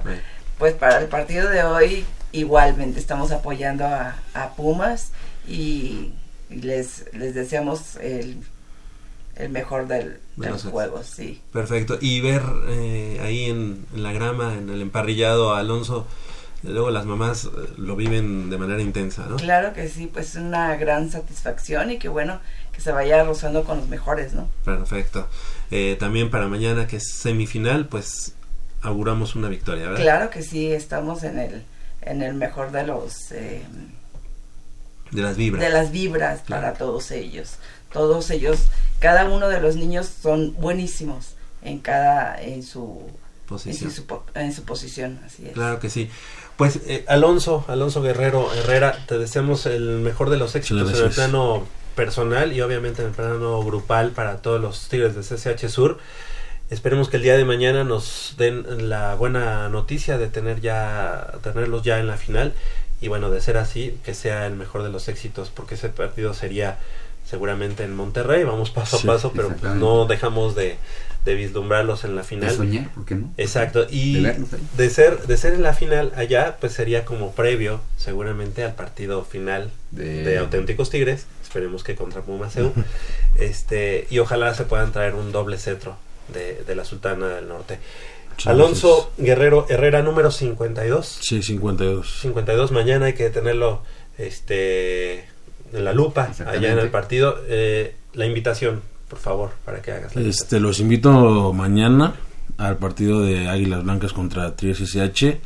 Pues 0.58 0.74
para 0.74 0.98
el 0.98 1.08
partido 1.08 1.50
de 1.50 1.64
hoy, 1.64 2.06
igualmente 2.32 3.00
estamos 3.00 3.32
apoyando 3.32 3.84
a, 3.84 4.14
a 4.32 4.50
Pumas 4.54 5.10
y 5.46 6.12
les, 6.48 7.04
les 7.12 7.34
deseamos 7.34 7.96
el, 7.96 8.38
el 9.36 9.50
mejor 9.50 9.86
del, 9.88 10.18
De 10.36 10.46
del 10.46 10.50
los 10.52 10.62
ex- 10.64 10.70
juego, 10.72 11.02
sí. 11.02 11.40
Perfecto. 11.52 11.98
Y 12.00 12.20
ver 12.20 12.42
eh, 12.68 13.20
ahí 13.22 13.44
en, 13.44 13.84
en 13.94 14.02
la 14.02 14.12
grama, 14.12 14.54
en 14.54 14.68
el 14.70 14.80
emparrillado 14.82 15.54
a 15.54 15.58
Alonso, 15.60 16.06
luego 16.62 16.90
las 16.90 17.04
mamás 17.06 17.44
eh, 17.44 17.48
lo 17.76 17.96
viven 17.96 18.50
de 18.50 18.58
manera 18.58 18.80
intensa, 18.82 19.26
¿no? 19.26 19.36
Claro 19.36 19.72
que 19.72 19.88
sí, 19.88 20.06
pues 20.12 20.30
es 20.30 20.36
una 20.36 20.74
gran 20.76 21.10
satisfacción 21.10 21.90
y 21.90 21.98
que 21.98 22.08
bueno, 22.08 22.40
que 22.72 22.80
se 22.80 22.92
vaya 22.92 23.22
rozando 23.24 23.64
con 23.64 23.78
los 23.78 23.88
mejores, 23.88 24.32
¿no? 24.32 24.48
Perfecto. 24.64 25.28
Eh, 25.70 25.96
también 26.00 26.30
para 26.30 26.48
mañana, 26.48 26.86
que 26.86 26.96
es 26.96 27.12
semifinal, 27.12 27.86
pues 27.88 28.34
auguramos 28.82 29.34
una 29.36 29.48
victoria, 29.48 29.84
¿verdad? 29.88 30.00
Claro 30.02 30.30
que 30.30 30.42
sí, 30.42 30.72
estamos 30.72 31.22
en 31.24 31.38
el, 31.38 31.62
en 32.02 32.22
el 32.22 32.34
mejor 32.34 32.70
de 32.72 32.86
los... 32.86 33.32
eh, 33.32 33.62
De 35.10 35.22
las 35.22 35.36
vibras. 35.36 35.62
de 35.62 35.70
las 35.70 35.90
vibras 35.92 36.40
Claro. 36.42 36.62
para 36.62 36.74
todos 36.78 37.10
ellos. 37.10 37.56
Todos 37.96 38.30
ellos, 38.30 38.58
cada 39.00 39.24
uno 39.24 39.48
de 39.48 39.58
los 39.58 39.76
niños 39.76 40.06
son 40.22 40.54
buenísimos 40.60 41.28
en 41.62 41.78
cada 41.78 42.40
en 42.42 42.62
su 42.62 43.00
en 43.00 43.46
posición. 43.46 43.90
su, 43.90 44.04
en 44.34 44.52
su 44.52 44.64
posición, 44.64 45.18
así 45.24 45.46
es. 45.46 45.54
Claro 45.54 45.80
que 45.80 45.88
sí. 45.88 46.10
Pues 46.58 46.80
eh, 46.86 47.06
Alonso, 47.08 47.64
Alonso 47.68 48.02
Guerrero 48.02 48.52
Herrera, 48.52 48.98
te 49.06 49.16
deseamos 49.16 49.64
el 49.64 50.00
mejor 50.00 50.28
de 50.28 50.36
los 50.36 50.54
éxitos 50.56 50.92
en 50.92 51.06
el 51.06 51.10
plano 51.10 51.66
personal 51.94 52.52
y 52.52 52.60
obviamente 52.60 53.00
en 53.00 53.08
el 53.08 53.14
plano 53.14 53.64
grupal 53.64 54.10
para 54.10 54.42
todos 54.42 54.60
los 54.60 54.88
Tigres 54.88 55.14
de 55.14 55.22
CCH 55.22 55.70
Sur. 55.70 55.98
Esperemos 56.68 57.08
que 57.08 57.16
el 57.16 57.22
día 57.22 57.38
de 57.38 57.46
mañana 57.46 57.82
nos 57.82 58.34
den 58.36 58.90
la 58.90 59.14
buena 59.14 59.70
noticia 59.70 60.18
de 60.18 60.26
tener 60.26 60.60
ya 60.60 61.32
tenerlos 61.42 61.82
ya 61.82 61.98
en 61.98 62.08
la 62.08 62.18
final 62.18 62.52
y 63.00 63.08
bueno, 63.08 63.30
de 63.30 63.40
ser 63.40 63.56
así, 63.56 63.98
que 64.04 64.14
sea 64.14 64.46
el 64.46 64.54
mejor 64.54 64.82
de 64.82 64.90
los 64.90 65.08
éxitos 65.08 65.50
porque 65.50 65.76
ese 65.76 65.88
partido 65.88 66.34
sería 66.34 66.78
seguramente 67.28 67.82
en 67.84 67.94
Monterrey, 67.94 68.44
vamos 68.44 68.70
paso 68.70 68.98
Sí, 68.98 69.06
a 69.08 69.12
paso, 69.12 69.32
pero 69.34 69.48
pues 69.48 69.74
no 69.74 70.06
dejamos 70.06 70.54
de, 70.54 70.76
de 71.24 71.34
vislumbrarlos 71.34 72.04
en 72.04 72.14
la 72.14 72.22
De 72.22 72.28
final. 72.28 72.54
soñar, 72.54 72.88
¿por 72.94 73.04
qué 73.04 73.16
no? 73.16 73.32
Exacto, 73.36 73.86
y 73.90 74.24
De 74.76 74.90
ser 74.90 75.26
de 75.26 75.36
ser 75.36 75.54
en 75.54 75.62
la 75.62 75.74
final 75.74 76.12
allá, 76.16 76.56
pues 76.60 76.72
sería 76.72 77.04
como 77.04 77.32
previo 77.32 77.80
seguramente 77.96 78.62
al 78.62 78.74
partido 78.74 79.24
final 79.24 79.70
De- 79.90 80.22
de, 80.22 80.38
Auténticos 80.38 80.88
Tigres, 80.90 81.26
esperemos 81.42 81.82
que 81.82 81.96
contra 81.96 82.22
Pumas 82.22 82.56
EU, 82.56 82.72
este 83.38 84.06
y 84.10 84.18
ojalá 84.20 84.54
se 84.54 84.64
puedan 84.64 84.92
traer 84.92 85.14
un 85.14 85.32
doble 85.32 85.58
cetro 85.58 85.96
de, 86.32 86.62
de 86.66 86.74
la 86.76 86.84
Sultana 86.84 87.28
del 87.28 87.48
Norte. 87.48 87.78
Muchas 88.30 88.46
Alonso 88.48 89.12
Guerrero 89.16 89.66
Herrera 89.68 90.02
número 90.02 90.30
52. 90.30 91.18
Sí, 91.22 91.42
52. 91.42 92.20
52 92.20 92.70
mañana 92.70 93.06
hay 93.06 93.14
que 93.14 93.30
tenerlo 93.30 93.82
este 94.18 95.24
en 95.76 95.84
la 95.84 95.92
lupa 95.92 96.30
allá 96.46 96.72
en 96.72 96.78
el 96.78 96.90
partido. 96.90 97.38
Eh, 97.48 97.94
la 98.14 98.26
invitación, 98.26 98.82
por 99.08 99.18
favor, 99.18 99.50
para 99.64 99.82
que 99.82 99.92
hagas 99.92 100.16
la. 100.16 100.22
Este, 100.22 100.58
los 100.60 100.80
invito 100.80 101.52
mañana 101.52 102.14
al 102.58 102.78
partido 102.78 103.20
de 103.20 103.48
Águilas 103.48 103.84
Blancas 103.84 104.12
contra 104.12 104.56
Trias 104.56 104.80
SH 104.80 105.40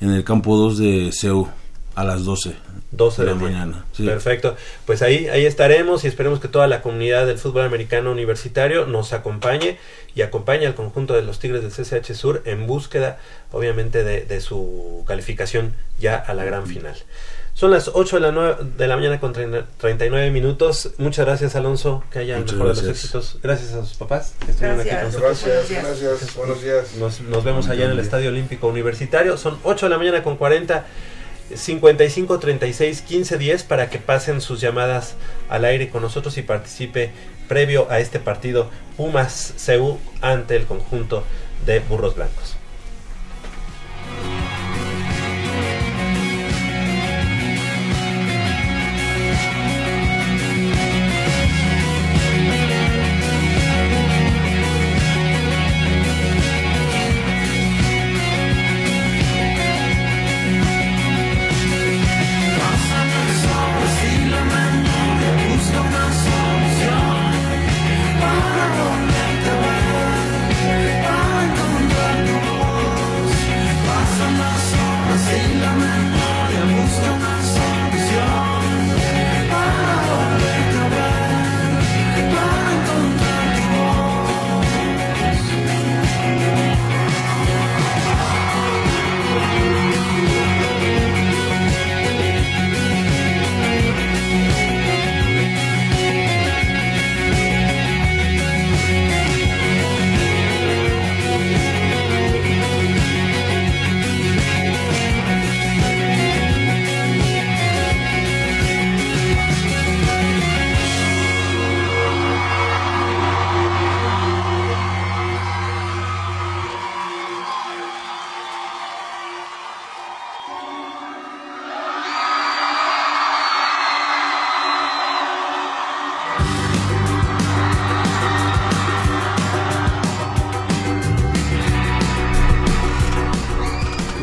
en 0.00 0.10
el 0.10 0.24
campo 0.24 0.56
2 0.56 0.78
de 0.78 1.10
CEU 1.12 1.48
a 1.94 2.04
las 2.04 2.24
12 2.24 2.56
12 2.90 3.22
de 3.22 3.28
la 3.28 3.34
día. 3.34 3.42
mañana. 3.42 3.84
Sí. 3.92 4.04
Perfecto. 4.04 4.56
Pues 4.86 5.02
ahí, 5.02 5.28
ahí 5.28 5.46
estaremos 5.46 6.04
y 6.04 6.08
esperemos 6.08 6.40
que 6.40 6.48
toda 6.48 6.66
la 6.66 6.80
comunidad 6.80 7.26
del 7.26 7.38
fútbol 7.38 7.64
americano 7.64 8.10
universitario 8.12 8.86
nos 8.86 9.12
acompañe 9.12 9.78
y 10.14 10.22
acompañe 10.22 10.66
al 10.66 10.74
conjunto 10.74 11.14
de 11.14 11.22
los 11.22 11.38
Tigres 11.38 11.62
del 11.62 11.72
CCH 11.72 12.14
Sur 12.14 12.42
en 12.44 12.66
búsqueda, 12.66 13.18
obviamente, 13.52 14.04
de, 14.04 14.22
de 14.22 14.40
su 14.40 15.04
calificación 15.06 15.74
ya 15.98 16.16
a 16.16 16.34
la 16.34 16.44
gran 16.44 16.66
final. 16.66 16.94
Son 17.54 17.70
las 17.70 17.88
8 17.94 18.16
de 18.16 18.20
la, 18.20 18.32
nue- 18.32 18.58
de 18.76 18.86
la 18.88 18.96
mañana 18.96 19.20
con 19.20 19.32
30 19.32 19.66
39 19.78 20.30
minutos. 20.32 20.90
Muchas 20.98 21.24
gracias, 21.24 21.54
Alonso. 21.54 22.02
Que 22.10 22.18
haya 22.20 22.34
el 22.34 22.40
Muchas 22.40 22.56
mejor 22.58 22.74
de 22.74 22.82
los 22.82 22.90
éxitos. 22.90 23.38
Gracias 23.42 23.72
a 23.74 23.84
sus 23.84 23.96
papás 23.96 24.34
que 24.44 24.50
estuvieron 24.50 24.80
aquí 24.80 24.88
con 24.90 24.98
Gracias. 24.98 25.22
nosotros. 25.22 25.44
Gracias, 25.44 25.82
Buenos 25.82 26.00
días. 26.00 26.10
gracias, 26.18 26.36
buenos 26.36 26.62
días. 26.62 26.94
Nos, 26.98 27.20
nos 27.20 27.44
vemos 27.44 27.68
allá 27.68 27.84
en 27.84 27.92
el 27.92 28.00
Estadio 28.00 28.30
Olímpico 28.30 28.66
Universitario. 28.66 29.36
Son 29.36 29.56
8 29.62 29.86
de 29.86 29.90
la 29.90 29.98
mañana 29.98 30.22
con 30.24 30.36
40, 30.36 30.84
55 31.54 32.38
36 32.40 33.02
15 33.02 33.38
10 33.38 33.62
para 33.64 33.88
que 33.88 33.98
pasen 33.98 34.40
sus 34.40 34.60
llamadas 34.60 35.14
al 35.48 35.64
aire 35.64 35.90
con 35.90 36.02
nosotros 36.02 36.36
y 36.38 36.42
participe 36.42 37.12
previo 37.48 37.86
a 37.90 38.00
este 38.00 38.18
partido 38.18 38.68
Pumas 38.96 39.54
CU 39.64 39.98
ante 40.22 40.56
el 40.56 40.64
conjunto 40.64 41.22
de 41.66 41.80
Burros 41.80 42.16
Blancos. 42.16 42.53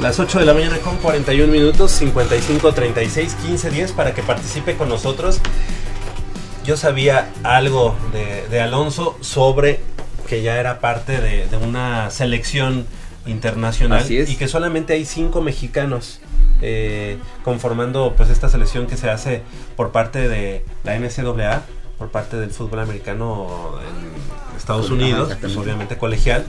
Las 0.02 0.20
8 0.20 0.40
de 0.40 0.46
la 0.46 0.56
mañana 0.56 0.80
con 0.80 0.98
41 0.98 1.54
minutos, 1.54 1.92
55 1.92 2.74
36 2.74 3.36
15 3.36 3.70
10 3.70 3.92
para 3.92 4.16
que 4.16 4.24
participe 4.24 4.76
con 4.76 4.90
nosotros. 4.90 5.40
Yo 6.66 6.76
sabía 6.76 7.32
algo 7.44 7.96
de, 8.12 8.48
de 8.48 8.62
Alonso 8.62 9.16
sobre 9.22 9.80
que 10.28 10.42
ya 10.42 10.60
era 10.60 10.80
parte 10.80 11.22
de, 11.22 11.48
de 11.48 11.58
una 11.58 12.10
selección 12.10 12.88
internacional 13.28 14.10
y 14.10 14.36
que 14.38 14.48
solamente 14.48 14.94
hay 14.94 15.06
cinco 15.06 15.40
mexicanos 15.42 16.20
eh, 16.64 17.20
conformando 17.44 18.16
pues 18.18 18.32
esta 18.32 18.50
selección 18.50 18.88
que 18.88 18.98
se 18.98 19.08
hace 19.08 19.44
por 19.76 19.92
parte 19.92 20.28
de 20.28 20.66
la 20.84 20.98
NCAA 20.98 21.62
por 22.00 22.10
parte 22.10 22.38
del 22.38 22.50
fútbol 22.50 22.80
americano 22.80 23.76
en 23.82 24.58
Estados 24.58 24.90
Unidos, 24.90 25.38
pues 25.40 25.56
obviamente 25.56 26.00
colegial. 26.00 26.44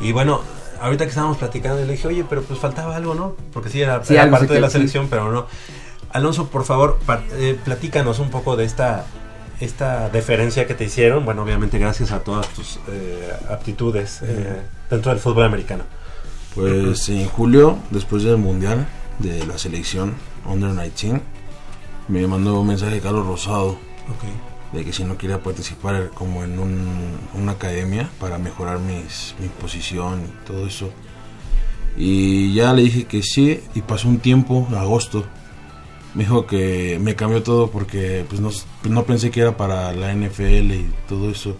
Y 0.00 0.10
bueno, 0.10 0.42
ahorita 0.80 1.04
que 1.04 1.10
estábamos 1.10 1.38
platicando, 1.38 1.84
le 1.84 1.92
dije, 1.92 2.08
oye, 2.08 2.24
pero 2.28 2.42
pues 2.42 2.58
faltaba 2.58 2.96
algo, 2.96 3.14
¿no? 3.14 3.34
Porque 3.52 3.68
sí, 3.68 3.80
era, 3.80 4.04
Sí, 4.04 4.14
era 4.14 4.24
algo 4.24 4.36
parte 4.38 4.54
de 4.54 4.60
la 4.60 4.68
sí. 4.68 4.74
selección, 4.74 5.08
pero 5.08 5.30
no. 5.30 5.46
Alonso, 6.10 6.48
por 6.48 6.64
favor, 6.64 6.98
eh, 7.32 7.58
platícanos 7.64 8.18
un 8.18 8.30
poco 8.30 8.56
de 8.56 8.64
esta 8.64 9.06
esta 9.60 10.08
deferencia 10.08 10.66
que 10.66 10.74
te 10.74 10.84
hicieron, 10.84 11.24
bueno, 11.24 11.42
obviamente 11.42 11.78
gracias 11.78 12.12
a 12.12 12.20
todas 12.20 12.48
tus 12.48 12.78
eh, 12.88 13.32
aptitudes 13.50 14.22
eh, 14.22 14.62
dentro 14.88 15.10
del 15.10 15.20
fútbol 15.20 15.44
americano. 15.44 15.84
Pues 16.54 17.08
en 17.08 17.26
julio, 17.26 17.76
después 17.90 18.22
del 18.22 18.36
mundial 18.36 18.86
de 19.18 19.44
la 19.46 19.58
selección 19.58 20.14
Under 20.46 20.70
19, 20.74 21.20
me 22.08 22.26
mandó 22.26 22.60
un 22.60 22.68
mensaje 22.68 23.00
Carlos 23.00 23.26
Rosado 23.26 23.78
de 24.72 24.84
que 24.84 24.92
si 24.92 25.04
no 25.04 25.16
quería 25.16 25.42
participar 25.42 26.10
como 26.14 26.44
en 26.44 26.58
un- 26.58 27.18
una 27.34 27.52
academia 27.52 28.08
para 28.20 28.38
mejorar 28.38 28.78
mis, 28.78 29.34
mi 29.40 29.48
posición 29.48 30.20
y 30.26 30.46
todo 30.46 30.66
eso. 30.66 30.90
Y 31.96 32.54
ya 32.54 32.72
le 32.72 32.82
dije 32.82 33.04
que 33.06 33.22
sí 33.22 33.60
y 33.74 33.80
pasó 33.82 34.08
un 34.08 34.18
tiempo, 34.18 34.68
agosto. 34.76 35.24
Me 36.14 36.24
dijo 36.24 36.46
que 36.46 36.98
me 37.00 37.14
cambió 37.16 37.42
todo 37.42 37.70
porque 37.70 38.24
pues 38.28 38.40
no, 38.40 38.48
pues, 38.50 38.92
no 38.92 39.04
pensé 39.04 39.30
que 39.30 39.40
era 39.40 39.56
para 39.56 39.92
la 39.92 40.12
NFL 40.14 40.72
y 40.74 40.90
todo 41.08 41.30
eso. 41.30 41.56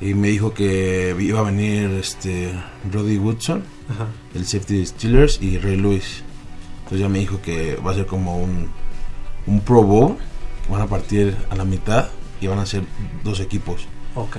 Y 0.00 0.14
me 0.14 0.28
dijo 0.28 0.52
que 0.52 1.14
iba 1.20 1.40
a 1.40 1.42
venir 1.44 1.90
este 1.92 2.52
Brody 2.84 3.18
Woodson, 3.18 3.62
Ajá. 3.88 4.08
el 4.34 4.46
safety 4.46 4.78
de 4.78 4.86
Steelers 4.86 5.40
y 5.40 5.58
Ray 5.58 5.76
Lewis. 5.76 6.22
Entonces 6.78 7.00
ya 7.00 7.08
me 7.08 7.20
dijo 7.20 7.40
que 7.40 7.76
va 7.76 7.92
a 7.92 7.94
ser 7.94 8.06
como 8.06 8.36
un, 8.38 8.68
un 9.46 9.60
Pro 9.60 9.82
Bowl. 9.84 10.16
Van 10.70 10.82
a 10.82 10.86
partir 10.86 11.36
a 11.50 11.56
la 11.56 11.64
mitad 11.64 12.08
y 12.42 12.46
van 12.48 12.58
a 12.58 12.66
ser 12.66 12.82
dos 13.24 13.40
equipos. 13.40 13.86
Ok. 14.14 14.36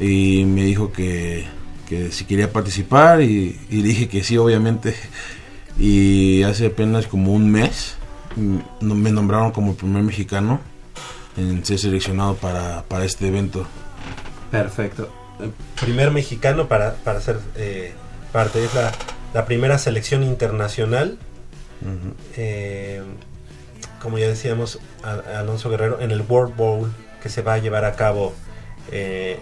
Y 0.00 0.44
me 0.44 0.64
dijo 0.64 0.92
que, 0.92 1.46
que 1.88 2.10
si 2.12 2.24
quería 2.24 2.52
participar 2.52 3.20
y, 3.22 3.58
dije 3.70 4.08
que 4.08 4.22
sí, 4.24 4.36
obviamente. 4.38 4.94
Y 5.78 6.42
hace 6.44 6.66
apenas 6.66 7.06
como 7.08 7.32
un 7.32 7.50
mes 7.50 7.96
mm, 8.36 8.84
me 8.92 9.10
nombraron 9.10 9.50
como 9.50 9.72
el 9.72 9.76
primer 9.76 10.02
mexicano 10.04 10.60
en 11.36 11.64
ser 11.64 11.78
seleccionado 11.80 12.36
para, 12.36 12.84
para 12.84 13.04
este 13.04 13.26
evento. 13.28 13.66
Perfecto. 14.50 15.12
El 15.40 15.52
primer 15.80 16.12
mexicano 16.12 16.68
para, 16.68 16.94
para 16.94 17.20
ser 17.20 17.40
eh, 17.56 17.92
parte. 18.32 18.64
Es 18.64 18.72
la, 18.74 18.92
la 19.34 19.44
primera 19.46 19.78
selección 19.78 20.22
internacional. 20.22 21.18
Eh, 22.36 23.02
como 24.00 24.18
ya 24.18 24.28
decíamos, 24.28 24.78
a- 25.02 25.40
Alonso 25.40 25.70
Guerrero, 25.70 26.00
en 26.00 26.10
el 26.10 26.22
World 26.22 26.56
Bowl 26.56 26.92
que 27.24 27.30
se 27.30 27.40
va 27.40 27.54
a 27.54 27.58
llevar 27.58 27.86
a 27.86 27.96
cabo 27.96 28.34
eh, 28.92 29.38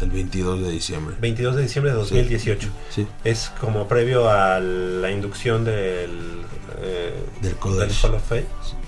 El 0.00 0.10
22 0.10 0.60
de 0.60 0.70
diciembre. 0.72 1.14
22 1.20 1.54
de 1.54 1.62
diciembre 1.62 1.92
de 1.92 1.98
2018. 1.98 2.68
Sí, 2.90 3.06
Es 3.22 3.52
como 3.60 3.86
previo 3.86 4.28
a 4.28 4.58
la 4.58 5.08
inducción 5.12 5.64
del, 5.64 6.42
eh, 6.82 7.14
del 7.40 7.54
college. 7.54 7.94
Hall 8.04 8.14
of 8.14 8.22
Fame. 8.28 8.46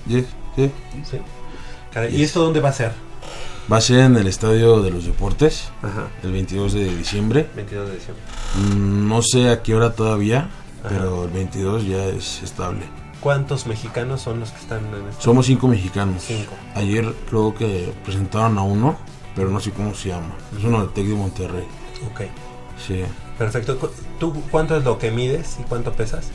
Sí, 0.09 0.26
sí. 0.57 0.70
Sí. 1.09 1.18
Caray, 1.93 2.12
¿Y 2.12 2.18
Yes. 2.18 2.26
esto 2.30 2.43
dónde 2.43 2.59
va 2.59 2.70
a 2.70 2.72
ser? 2.72 2.91
Va 3.72 3.76
a 3.76 3.80
ser 3.80 4.01
en 4.01 4.16
el 4.16 4.26
Estadio 4.26 4.80
de 4.82 4.91
los 4.91 5.07
Deportes, 5.07 5.68
Ajá. 5.80 6.09
el 6.24 6.32
22 6.32 6.72
de 6.72 6.84
diciembre. 6.97 7.47
22 7.55 7.89
de 7.89 7.95
diciembre. 7.95 8.24
Mm, 8.57 9.09
No 9.09 9.22
sé 9.22 9.49
a 9.49 9.62
qué 9.62 9.76
hora 9.76 9.93
todavía, 9.95 10.51
Ajá. 10.84 10.89
pero 10.89 11.24
el 11.24 11.30
22 11.30 11.87
ya 11.87 12.05
es 12.07 12.43
estable. 12.43 12.80
¿Cuántos 13.27 13.66
mexicanos 13.66 14.20
son 14.20 14.39
los 14.39 14.53
que 14.53 14.61
están 14.61 14.87
en 14.87 15.09
este? 15.09 15.20
Somos 15.24 15.47
cinco 15.47 15.66
mexicanos. 15.66 16.22
Cinco. 16.24 16.53
Ayer 16.77 17.12
creo 17.29 17.53
que 17.53 17.93
presentaron 18.05 18.57
a 18.57 18.62
uno, 18.62 18.97
pero 19.35 19.51
no 19.51 19.59
sé 19.59 19.72
cómo 19.72 19.97
se 19.97 20.11
llama. 20.11 20.37
Es 20.57 20.62
uno 20.62 20.79
del 20.79 20.91
Tec 20.91 21.07
de 21.07 21.14
Monterrey. 21.16 21.64
Ok. 22.09 22.20
Sí. 22.87 23.03
Perfecto. 23.37 23.91
¿Tú 24.20 24.33
cuánto 24.53 24.77
es 24.77 24.85
lo 24.85 25.01
que 25.01 25.11
mides 25.11 25.57
y 25.59 25.64
cuánto 25.64 25.91
pesas? 25.93 26.29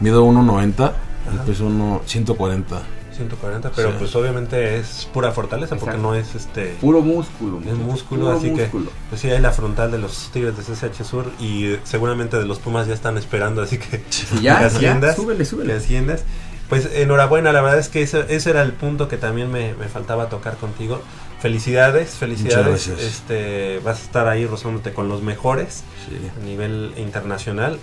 Mido 0.00 0.24
1.90, 0.24 0.92
el 1.30 1.34
Ajá. 1.34 1.44
peso 1.44 1.66
uno 1.66 2.00
140. 2.06 2.80
140, 3.28 3.70
pero 3.74 3.90
Sí. 3.90 3.96
pues 3.98 4.14
obviamente 4.16 4.76
es 4.78 5.08
pura 5.12 5.32
fortaleza 5.32 5.76
porque 5.76 5.96
no 5.98 6.14
es 6.14 6.34
este 6.34 6.76
Puro 6.80 7.00
músculo. 7.02 7.60
es 7.60 7.74
músculo, 7.76 8.24
Puro 8.26 8.36
así 8.38 8.50
músculo. 8.50 8.86
que 8.86 8.90
pues 9.08 9.20
sí 9.20 9.30
hay 9.30 9.40
la 9.40 9.50
frontal 9.52 9.90
de 9.90 9.98
los 9.98 10.30
Tigres 10.32 10.56
de 10.56 10.62
CSH 10.62 11.04
Sur 11.04 11.30
y 11.40 11.76
seguramente 11.84 12.36
de 12.38 12.44
los 12.46 12.58
Pumas 12.58 12.86
ya 12.86 12.94
están 12.94 13.16
esperando, 13.18 13.62
así 13.62 13.78
que 13.78 14.02
Sí, 14.10 14.26
que 14.36 14.42
ya, 14.42 14.60
ya, 14.60 14.66
asciendas, 14.66 15.16
súbele, 15.16 15.38
que 15.38 15.44
súbele. 15.44 15.72
asciendas. 15.74 16.24
Pues 16.68 16.88
enhorabuena, 16.94 17.52
la 17.52 17.60
verdad 17.60 17.78
es 17.78 17.88
que 17.90 18.00
ese, 18.02 18.24
ese 18.34 18.48
era 18.50 18.62
el 18.62 18.72
punto 18.72 19.06
que 19.06 19.18
también 19.18 19.50
me, 19.52 19.74
me 19.74 19.88
faltaba 19.88 20.28
tocar 20.30 20.56
contigo. 20.56 21.02
Felicidades, 21.40 22.10
felicidades. 22.10 22.86
Este, 22.88 23.80
vas 23.84 23.98
a 24.00 24.02
estar 24.04 24.28
ahí 24.28 24.46
rozándote 24.46 24.92
con 24.94 25.08
los 25.08 25.22
mejores 25.22 25.82
Sí. 26.08 26.16
a 26.40 26.44
nivel 26.46 26.92
internacional, 26.96 27.78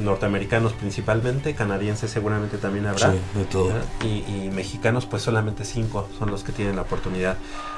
norteamericanos 0.00 0.72
principalmente, 0.72 1.54
canadienses 1.54 2.10
seguramente 2.10 2.58
también 2.58 2.86
habrá. 2.86 3.12
Sí, 3.12 3.18
de 3.34 3.44
todo. 3.44 3.72
Y, 4.04 4.24
y 4.28 4.50
mexicanos, 4.52 5.06
pues 5.06 5.22
solamente 5.22 5.64
cinco 5.64 6.08
son 6.18 6.30
los 6.30 6.44
que 6.44 6.52
tienen 6.52 6.76
la 6.76 6.82
oportunidad. 6.82 7.36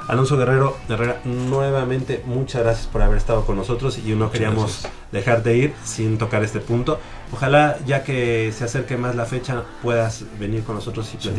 Alonso 0.08 0.36
Guerrero, 0.36 0.76
Herrera, 0.88 1.20
nuevamente 1.24 2.22
muchas 2.26 2.62
gracias 2.62 2.86
por 2.86 3.02
haber 3.02 3.16
estado 3.18 3.44
con 3.46 3.56
nosotros 3.56 3.98
y 3.98 4.14
no 4.14 4.30
queríamos 4.30 4.82
gracias. 4.82 4.92
dejar 5.12 5.42
de 5.42 5.56
ir 5.56 5.74
sin 5.84 6.18
tocar 6.18 6.44
este 6.44 6.60
punto. 6.60 6.98
Ojalá 7.32 7.78
ya 7.86 8.04
que 8.04 8.52
se 8.56 8.64
acerque 8.64 8.96
más 8.96 9.14
la 9.14 9.24
fecha 9.24 9.64
puedas 9.82 10.24
venir 10.38 10.62
con 10.62 10.74
nosotros 10.74 11.10
y 11.14 11.22
Sí. 11.22 11.30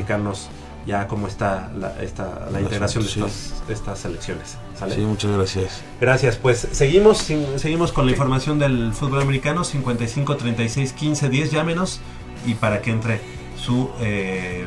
Ya 0.85 1.07
cómo 1.07 1.27
está 1.27 1.71
la, 1.77 2.01
esta, 2.01 2.47
la 2.51 2.61
integración 2.61 3.03
de 3.03 3.09
estas, 3.09 3.53
estas 3.67 3.99
selecciones. 3.99 4.57
¿sale? 4.77 4.95
Sí, 4.95 5.01
muchas 5.01 5.31
gracias. 5.31 5.81
Gracias, 5.99 6.37
pues 6.37 6.67
seguimos 6.71 7.17
seguimos 7.57 7.91
con 7.91 8.05
la 8.05 8.11
información 8.11 8.59
del 8.59 8.93
fútbol 8.93 9.21
americano 9.21 9.63
55 9.63 10.37
36 10.37 10.93
15 10.93 11.29
10 11.29 11.51
llámenos 11.51 11.99
y 12.45 12.53
para 12.53 12.81
que 12.81 12.91
entre 12.91 13.21
su 13.57 13.89
eh, 13.99 14.65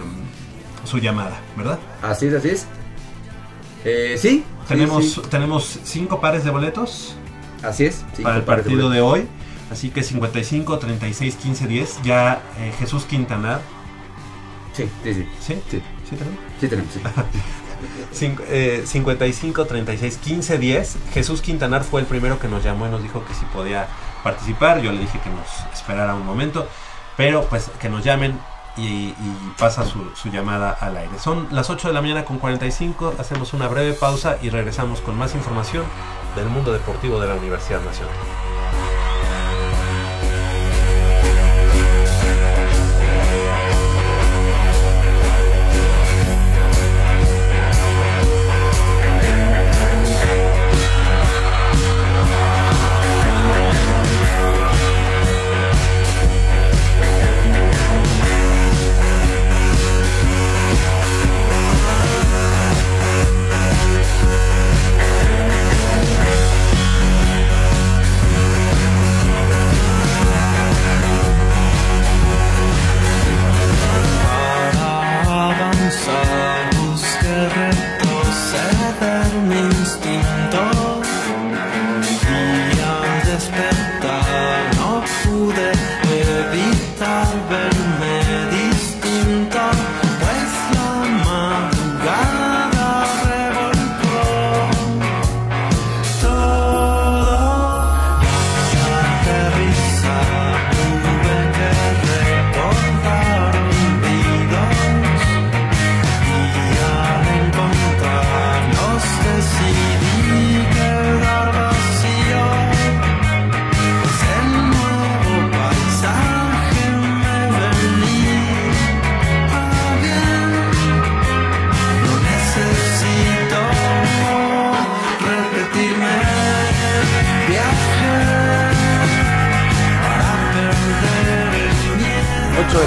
su 0.84 0.98
llamada, 0.98 1.40
¿verdad? 1.56 1.78
Así 2.02 2.26
es, 2.26 2.34
así 2.34 2.48
es. 2.48 2.66
Eh, 3.84 4.16
sí. 4.18 4.44
tenemos 4.66 5.04
sí, 5.04 5.10
sí. 5.10 5.22
tenemos 5.30 5.78
cinco 5.84 6.20
pares 6.20 6.42
de 6.44 6.50
boletos 6.50 7.14
Así 7.62 7.84
es. 7.84 8.04
para 8.22 8.36
el 8.36 8.42
partido 8.42 8.90
de 8.90 9.00
hoy, 9.00 9.28
así 9.70 9.90
que 9.90 10.02
55 10.02 10.78
36 10.78 11.36
15 11.36 11.66
10 11.68 12.02
ya 12.02 12.42
eh, 12.58 12.72
Jesús 12.78 13.04
Quintanar, 13.04 13.60
Sí, 14.78 14.88
sí, 15.02 15.14
sí. 15.14 15.26
¿sí? 15.40 15.62
Sí, 15.70 15.82
¿Sí 16.08 16.16
tenemos? 16.16 16.38
sí 16.60 16.68
tenemos. 16.68 16.92
sí. 16.92 17.00
Cinco- 18.12 18.42
eh, 18.48 18.82
55 18.86 19.66
36 19.66 20.16
15 20.18 20.58
10 20.58 20.96
Jesús 21.12 21.42
Quintanar 21.42 21.84
fue 21.84 22.00
el 22.00 22.06
primero 22.06 22.38
que 22.40 22.48
nos 22.48 22.64
llamó 22.64 22.86
y 22.86 22.90
nos 22.90 23.02
dijo 23.02 23.24
que 23.24 23.34
si 23.34 23.44
podía 23.46 23.86
participar 24.24 24.80
yo 24.80 24.90
le 24.90 24.98
dije 24.98 25.20
que 25.20 25.30
nos 25.30 25.46
esperara 25.72 26.14
un 26.14 26.26
momento 26.26 26.66
pero 27.16 27.44
pues 27.44 27.70
que 27.78 27.88
nos 27.88 28.02
llamen 28.04 28.38
y, 28.76 29.08
y 29.10 29.52
pasa 29.58 29.84
su, 29.84 30.10
su 30.16 30.28
llamada 30.30 30.70
al 30.72 30.96
aire 30.96 31.18
son 31.20 31.46
las 31.52 31.70
8 31.70 31.88
de 31.88 31.94
la 31.94 32.00
mañana 32.00 32.24
con 32.24 32.38
45 32.38 33.14
hacemos 33.18 33.52
una 33.52 33.68
breve 33.68 33.92
pausa 33.92 34.38
y 34.42 34.50
regresamos 34.50 35.00
con 35.00 35.16
más 35.16 35.34
información 35.36 35.84
del 36.34 36.46
mundo 36.46 36.72
deportivo 36.72 37.20
de 37.20 37.28
la 37.28 37.34
Universidad 37.34 37.80
Nacional 37.82 38.14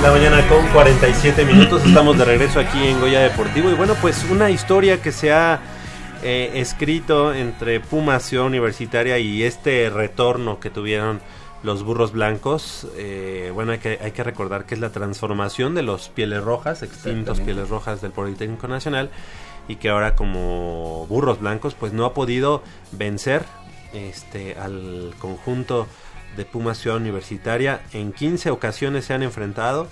la 0.02 0.12
mañana 0.12 0.48
con 0.48 0.66
47 0.70 1.46
minutos. 1.46 1.86
Estamos 1.86 2.18
de 2.18 2.26
regreso 2.26 2.60
aquí 2.60 2.88
en 2.88 3.00
Goya 3.00 3.20
Deportivo. 3.20 3.70
Y 3.70 3.76
bueno, 3.76 3.94
pues 4.02 4.26
una 4.32 4.50
historia 4.50 5.00
que 5.00 5.12
se 5.12 5.32
ha 5.32 5.60
eh, 6.24 6.52
escrito 6.56 7.36
entre 7.36 7.80
Puma 7.80 8.20
Ciudad 8.20 8.48
Universitaria 8.48 9.20
y 9.20 9.44
este 9.44 9.92
retorno 9.92 10.60
que 10.60 10.72
tuvieron 10.72 11.22
los 11.62 11.84
burros 11.84 12.14
blancos. 12.14 12.88
Eh, 12.96 13.52
bueno, 13.54 13.74
hay 13.74 13.78
que, 13.78 14.00
hay 14.02 14.12
que 14.12 14.24
recordar 14.24 14.66
que 14.66 14.74
es 14.74 14.82
la 14.82 14.90
transformación 14.90 15.76
de 15.76 15.84
los 15.84 16.10
pieles 16.10 16.44
rojas, 16.44 16.82
extintos 16.82 17.40
pieles 17.40 17.70
rojas 17.70 18.02
del 18.02 18.12
Politécnico 18.12 18.68
Nacional. 18.68 19.12
Y 19.68 19.76
que 19.76 19.90
ahora 19.90 20.16
como 20.16 21.06
burros 21.08 21.40
blancos 21.40 21.76
pues 21.76 21.94
no 21.94 22.06
ha 22.06 22.14
podido 22.16 22.64
vencer 22.92 23.46
este 23.94 24.56
al 24.56 25.14
conjunto 25.20 25.86
de 26.36 26.46
Puma 26.46 26.76
Ciudad 26.76 26.98
Universitaria. 26.98 27.82
En 27.94 28.14
15 28.14 28.52
ocasiones 28.52 29.06
se 29.06 29.14
han 29.14 29.24
enfrentado 29.24 29.88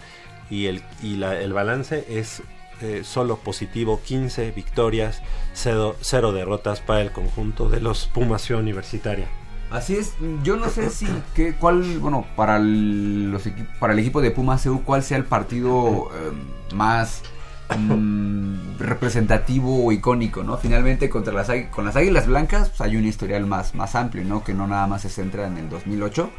y 0.50 0.66
el, 0.66 0.84
y 1.02 1.16
la, 1.16 1.40
el 1.40 1.54
balance 1.54 2.06
es 2.10 2.42
eh, 2.82 3.02
solo 3.04 3.36
positivo, 3.38 4.00
15 4.06 4.52
victorias, 4.52 5.22
0, 5.54 6.32
derrotas 6.32 6.80
para 6.80 7.02
el 7.02 7.12
conjunto 7.12 7.68
de 7.68 7.82
los 7.82 8.08
Pumas 8.08 8.42
Ciudad 8.42 8.62
Universitaria. 8.62 9.28
Así 9.70 9.98
es, 9.98 10.14
yo 10.44 10.56
no 10.56 10.70
sé 10.70 10.90
si 10.90 11.06
que, 11.36 11.56
cuál, 11.56 12.00
bueno, 12.00 12.26
para 12.38 12.56
el, 12.56 13.32
los 13.32 13.44
para 13.80 13.92
el 13.92 14.00
equipo 14.00 14.22
de 14.22 14.32
Pumas 14.32 14.64
CU, 14.64 14.82
cuál 14.84 15.04
sea 15.04 15.18
el 15.18 15.26
partido 15.26 16.10
eh, 16.14 16.74
más 16.74 17.22
mm, 17.78 18.80
representativo 18.80 19.86
o 19.86 19.92
icónico, 19.92 20.44
¿no? 20.44 20.58
Finalmente 20.58 21.10
contra 21.10 21.34
las 21.34 21.50
con 21.72 21.86
las 21.86 21.96
Águilas 21.96 22.28
Blancas 22.28 22.70
pues, 22.70 22.82
hay 22.82 22.96
un 22.96 23.06
historial 23.06 23.46
más, 23.46 23.76
más 23.76 23.96
amplio, 23.96 24.24
¿no? 24.26 24.44
Que 24.44 24.54
no 24.54 24.68
nada 24.68 24.88
más 24.88 25.04
se 25.04 25.10
centra 25.10 25.48
en 25.48 25.58
el 25.58 25.70
2008. 25.70 26.30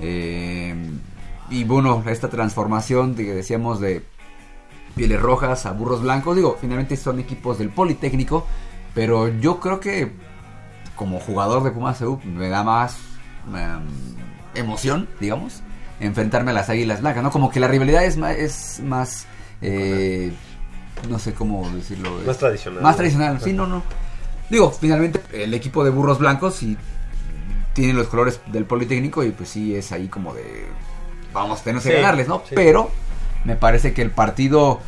Eh, 0.00 0.74
y 1.48 1.64
bueno, 1.64 2.02
esta 2.06 2.28
transformación 2.28 3.14
que 3.14 3.34
decíamos 3.34 3.80
de 3.80 4.02
pieles 4.94 5.20
rojas 5.20 5.66
a 5.66 5.72
burros 5.72 6.02
blancos, 6.02 6.34
digo, 6.34 6.56
finalmente 6.60 6.96
son 6.96 7.20
equipos 7.20 7.58
del 7.58 7.68
Politécnico, 7.68 8.46
pero 8.94 9.28
yo 9.28 9.60
creo 9.60 9.78
que 9.78 10.10
como 10.96 11.20
jugador 11.20 11.62
de 11.62 11.70
Pumas 11.70 11.98
CU 11.98 12.18
me 12.24 12.48
da 12.48 12.64
más 12.64 12.96
em, 13.48 13.82
emoción, 14.54 15.08
digamos, 15.20 15.62
enfrentarme 16.00 16.50
a 16.50 16.54
las 16.54 16.70
Águilas 16.70 17.00
Blancas, 17.00 17.22
¿no? 17.22 17.30
Como 17.30 17.50
que 17.50 17.60
la 17.60 17.68
rivalidad 17.68 18.04
es 18.04 18.16
más, 18.16 18.36
es 18.36 18.80
más 18.82 19.26
eh, 19.60 20.32
no 21.08 21.18
sé 21.18 21.34
cómo 21.34 21.68
decirlo. 21.70 22.18
Más 22.26 22.38
tradicional. 22.38 22.82
Más 22.82 22.96
tradicional, 22.96 23.40
sí, 23.40 23.52
no, 23.52 23.66
no. 23.66 23.82
Digo, 24.50 24.70
finalmente 24.70 25.20
el 25.32 25.54
equipo 25.54 25.84
de 25.84 25.90
burros 25.90 26.18
blancos 26.18 26.62
y 26.62 26.76
tiene 27.72 27.92
los 27.92 28.08
colores 28.08 28.40
del 28.46 28.64
Politécnico 28.64 29.22
y 29.24 29.30
pues 29.30 29.50
sí 29.50 29.74
es 29.74 29.92
ahí 29.92 30.08
como 30.08 30.34
de 30.34 30.66
vamos, 31.32 31.62
tenemos 31.62 31.84
que 31.84 31.94
ganarles, 31.94 32.28
¿no? 32.28 32.42
Pero 32.54 32.90
me 33.44 33.56
parece 33.56 33.92
que 33.92 34.02
el 34.02 34.10
partido 34.10 34.80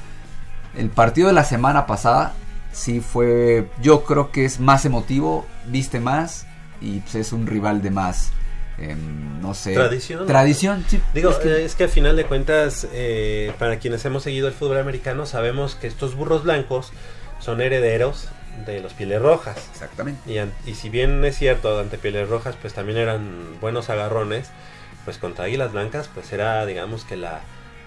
el 0.77 0.91
partido 0.91 1.29
de 1.29 1.35
la 1.35 1.45
semana 1.45 1.87
pasada 1.87 2.35
sí 2.73 3.01
fue, 3.01 3.69
yo 3.83 4.05
creo 4.05 4.31
que 4.31 4.45
es 4.45 4.61
más 4.61 4.85
emotivo, 4.85 5.47
viste 5.67 6.01
más 6.01 6.47
y 6.81 7.01
pues 7.01 7.17
es 7.17 7.33
un 7.33 7.47
rival 7.47 7.83
de 7.83 7.91
más, 7.91 8.31
no 8.79 9.55
sé. 9.55 9.75
Tradición. 9.75 10.27
Tradición, 10.27 10.85
sí. 10.89 11.01
Digo, 11.15 11.33
eh, 11.45 11.65
es 11.65 11.75
que, 11.75 11.85
a 11.85 11.89
final 11.89 12.17
de 12.17 12.25
cuentas, 12.25 12.87
eh, 12.93 13.53
para 13.59 13.79
quienes 13.79 14.05
hemos 14.05 14.23
seguido 14.23 14.49
el 14.49 14.55
fútbol 14.55 14.79
americano, 14.79 15.27
sabemos 15.27 15.75
que 15.75 15.87
estos 15.87 16.15
burros 16.15 16.45
blancos 16.45 16.93
son 17.41 17.61
herederos 17.61 18.29
de 18.67 18.81
los 18.81 18.93
pieles 18.93 19.21
rojas. 19.21 19.69
Exactamente. 19.73 20.21
Y, 20.31 20.71
y 20.71 20.75
si 20.75 20.89
bien 20.89 21.25
es 21.25 21.37
cierto, 21.37 21.79
ante 21.79 21.99
pieles 21.99 22.29
rojas, 22.29 22.57
pues 22.61 22.75
también 22.75 22.99
eran 22.99 23.61
buenos 23.61 23.91
agarrones, 23.91 24.49
pues 25.05 25.19
contra 25.19 25.47
águilas 25.47 25.73
blancas, 25.73 26.09
pues 26.13 26.33
era, 26.33 26.65
digamos 26.67 27.05
que 27.05 27.17
la... 27.17 27.41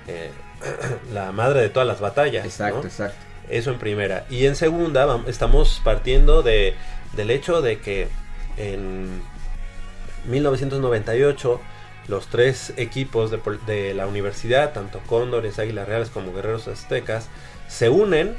Eh, 0.08 0.32
la 1.14 1.32
madre 1.32 1.62
de 1.62 1.70
todas 1.70 1.88
las 1.88 2.00
batallas. 2.00 2.46
Exacto, 2.46 2.86
exacto. 2.86 3.18
Eso 3.50 3.72
en 3.72 3.80
primera. 3.80 4.26
Y 4.30 4.46
en 4.46 4.56
segunda, 4.56 5.22
estamos 5.28 5.82
partiendo 5.84 6.44
de, 6.44 6.76
del 7.14 7.32
hecho 7.32 7.62
de 7.62 7.80
que 7.80 8.08
en 8.58 9.22
1998 10.26 11.62
los 12.08 12.28
tres 12.28 12.74
equipos 12.78 13.32
de, 13.32 13.94
la 13.94 14.08
universidad, 14.08 14.74
tanto 14.74 15.00
Cóndores, 15.06 15.60
Águilas 15.60 15.88
Reales 15.88 16.10
como 16.10 16.34
Guerreros 16.34 16.68
Aztecas, 16.68 17.30
se 17.68 17.90
unen 17.90 18.36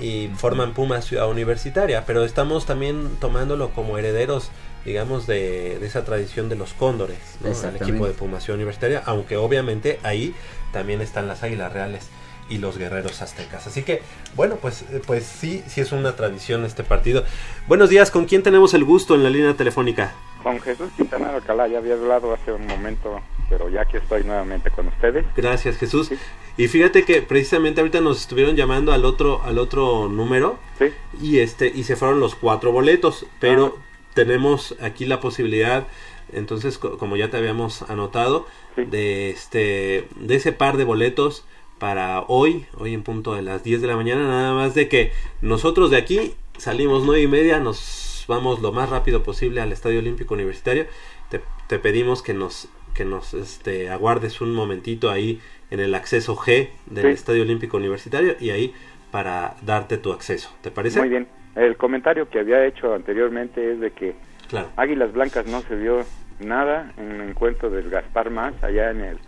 y 0.00 0.28
forman 0.36 0.74
Puma 0.74 1.00
Ciudad 1.00 1.28
Universitaria, 1.28 2.04
pero 2.06 2.24
estamos 2.24 2.66
también 2.66 3.16
tomándolo 3.20 3.70
como 3.70 3.98
herederos, 3.98 4.50
digamos, 4.84 5.26
de, 5.26 5.84
esa 5.84 6.04
tradición 6.04 6.48
de 6.48 6.56
los 6.56 6.74
Cóndores, 6.74 7.18
el 7.42 7.76
equipo 7.76 8.06
de 8.06 8.12
Puma 8.12 8.40
Ciudad 8.40 8.56
Universitaria, 8.56 9.02
aunque 9.06 9.36
obviamente 9.36 9.98
ahí 10.02 10.34
también 10.72 11.00
están 11.00 11.26
las 11.26 11.42
Águilas 11.42 11.72
Reales 11.72 12.08
y 12.50 12.58
los 12.58 12.78
guerreros 12.78 13.20
aztecas. 13.22 13.66
Así 13.66 13.82
que, 13.82 14.02
bueno, 14.34 14.56
pues, 14.56 14.82
eh, 14.90 15.02
pues 15.06 15.24
sí, 15.24 15.62
sí 15.66 15.80
es 15.80 15.92
una 15.92 16.16
tradición 16.16 16.64
este 16.64 16.82
partido. 16.82 17.24
Buenos 17.66 17.90
días, 17.90 18.10
¿con 18.10 18.24
quién 18.24 18.42
tenemos 18.42 18.74
el 18.74 18.84
gusto 18.84 19.14
en 19.14 19.22
la 19.22 19.30
línea 19.30 19.54
telefónica? 19.54 20.14
Con 20.48 20.60
Jesús 20.62 20.88
Quintana 20.96 21.34
Alcalá, 21.34 21.68
ya 21.68 21.76
había 21.76 21.92
hablado 21.92 22.32
hace 22.32 22.54
un 22.54 22.66
momento, 22.66 23.20
pero 23.50 23.68
ya 23.68 23.84
que 23.84 23.98
estoy 23.98 24.24
nuevamente 24.24 24.70
con 24.70 24.88
ustedes. 24.88 25.26
Gracias, 25.36 25.76
Jesús. 25.76 26.10
Y 26.56 26.68
fíjate 26.68 27.04
que 27.04 27.20
precisamente 27.20 27.82
ahorita 27.82 28.00
nos 28.00 28.22
estuvieron 28.22 28.56
llamando 28.56 28.94
al 28.94 29.04
otro, 29.04 29.42
al 29.42 29.58
otro 29.58 30.08
número. 30.08 30.58
Sí. 30.78 30.86
Y 31.20 31.40
este, 31.40 31.66
y 31.66 31.82
se 31.82 31.96
fueron 31.96 32.18
los 32.18 32.34
cuatro 32.34 32.72
boletos, 32.72 33.26
pero 33.38 33.76
ah. 33.76 33.82
tenemos 34.14 34.74
aquí 34.80 35.04
la 35.04 35.20
posibilidad, 35.20 35.86
entonces, 36.32 36.78
como 36.78 37.18
ya 37.18 37.28
te 37.28 37.36
habíamos 37.36 37.82
anotado, 37.82 38.46
de 38.74 39.28
este, 39.28 40.08
de 40.16 40.34
ese 40.34 40.52
par 40.52 40.78
de 40.78 40.84
boletos 40.84 41.44
para 41.78 42.22
hoy, 42.22 42.64
hoy 42.78 42.94
en 42.94 43.02
punto 43.02 43.34
de 43.34 43.42
las 43.42 43.64
10 43.64 43.82
de 43.82 43.86
la 43.86 43.96
mañana, 43.96 44.26
nada 44.26 44.54
más 44.54 44.74
de 44.74 44.88
que 44.88 45.12
nosotros 45.42 45.90
de 45.90 45.98
aquí 45.98 46.36
salimos 46.56 47.04
nueve 47.04 47.20
y 47.20 47.28
media, 47.28 47.60
nos 47.60 48.07
vamos 48.28 48.60
lo 48.60 48.70
más 48.70 48.90
rápido 48.90 49.24
posible 49.24 49.60
al 49.60 49.72
Estadio 49.72 49.98
Olímpico 49.98 50.34
Universitario, 50.34 50.86
te, 51.30 51.78
pedimos 51.78 52.22
que 52.22 52.34
nos, 52.34 52.68
que 52.94 53.04
nos 53.04 53.34
este, 53.34 53.90
aguardes 53.90 54.40
un 54.40 54.54
momentito 54.54 55.10
ahí 55.10 55.40
en 55.70 55.80
el 55.80 55.94
acceso 55.94 56.36
G 56.36 56.68
del 56.86 57.06
Estadio 57.06 57.42
Olímpico 57.42 57.76
Universitario 57.76 58.36
y 58.38 58.50
ahí 58.50 58.74
para 59.10 59.56
darte 59.62 59.98
tu 59.98 60.12
acceso, 60.12 60.54
¿te 60.62 60.70
parece? 60.70 61.00
Muy 61.00 61.08
bien, 61.08 61.26
el 61.56 61.76
comentario 61.76 62.28
que 62.28 62.38
había 62.38 62.64
hecho 62.64 62.94
anteriormente 62.94 63.72
es 63.72 63.80
de 63.80 63.90
que 63.90 64.14
claro. 64.48 64.68
Águilas 64.76 65.12
Blancas 65.12 65.46
no 65.46 65.62
se 65.62 65.74
vio 65.74 66.04
nada 66.38 66.92
en 66.96 67.10
el 67.12 67.30
encuentro 67.30 67.70
del 67.70 67.90
Gaspar 67.90 68.30
Más 68.30 68.54
allá 68.62 68.90
en 68.90 69.00
el 69.00 69.18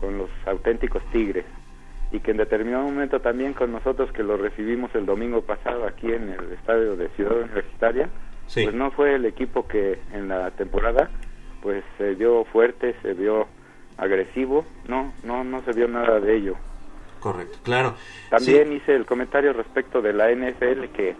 con 0.00 0.18
los 0.18 0.30
auténticos 0.46 1.02
Tigres. 1.10 1.44
Y 2.12 2.20
que 2.20 2.30
en 2.30 2.36
determinado 2.36 2.84
momento 2.84 3.20
también 3.20 3.54
con 3.54 3.72
nosotros 3.72 4.12
que 4.12 4.22
lo 4.22 4.36
recibimos 4.36 4.94
el 4.94 5.04
domingo 5.04 5.42
pasado 5.42 5.86
aquí 5.86 6.12
en 6.12 6.30
el 6.30 6.52
estadio 6.52 6.96
de 6.96 7.08
Ciudad 7.08 7.40
Universitaria, 7.40 8.08
pues 8.52 8.74
no 8.74 8.90
fue 8.90 9.14
el 9.14 9.24
equipo 9.24 9.66
que 9.66 9.98
en 10.12 10.28
la 10.28 10.50
temporada 10.52 11.10
pues 11.62 11.82
se 11.96 12.14
vio 12.14 12.44
fuerte, 12.46 12.94
se 13.02 13.14
vio 13.14 13.46
agresivo, 13.96 14.66
no, 14.86 15.12
no, 15.22 15.44
no 15.44 15.62
se 15.62 15.72
vio 15.72 15.88
nada 15.88 16.20
de 16.20 16.36
ello. 16.36 16.56
Correcto, 17.20 17.58
claro. 17.62 17.94
También 18.28 18.72
hice 18.72 18.94
el 18.94 19.06
comentario 19.06 19.52
respecto 19.54 20.02
de 20.02 20.12
la 20.12 20.30
NFL 20.30 20.92
que 20.94 21.16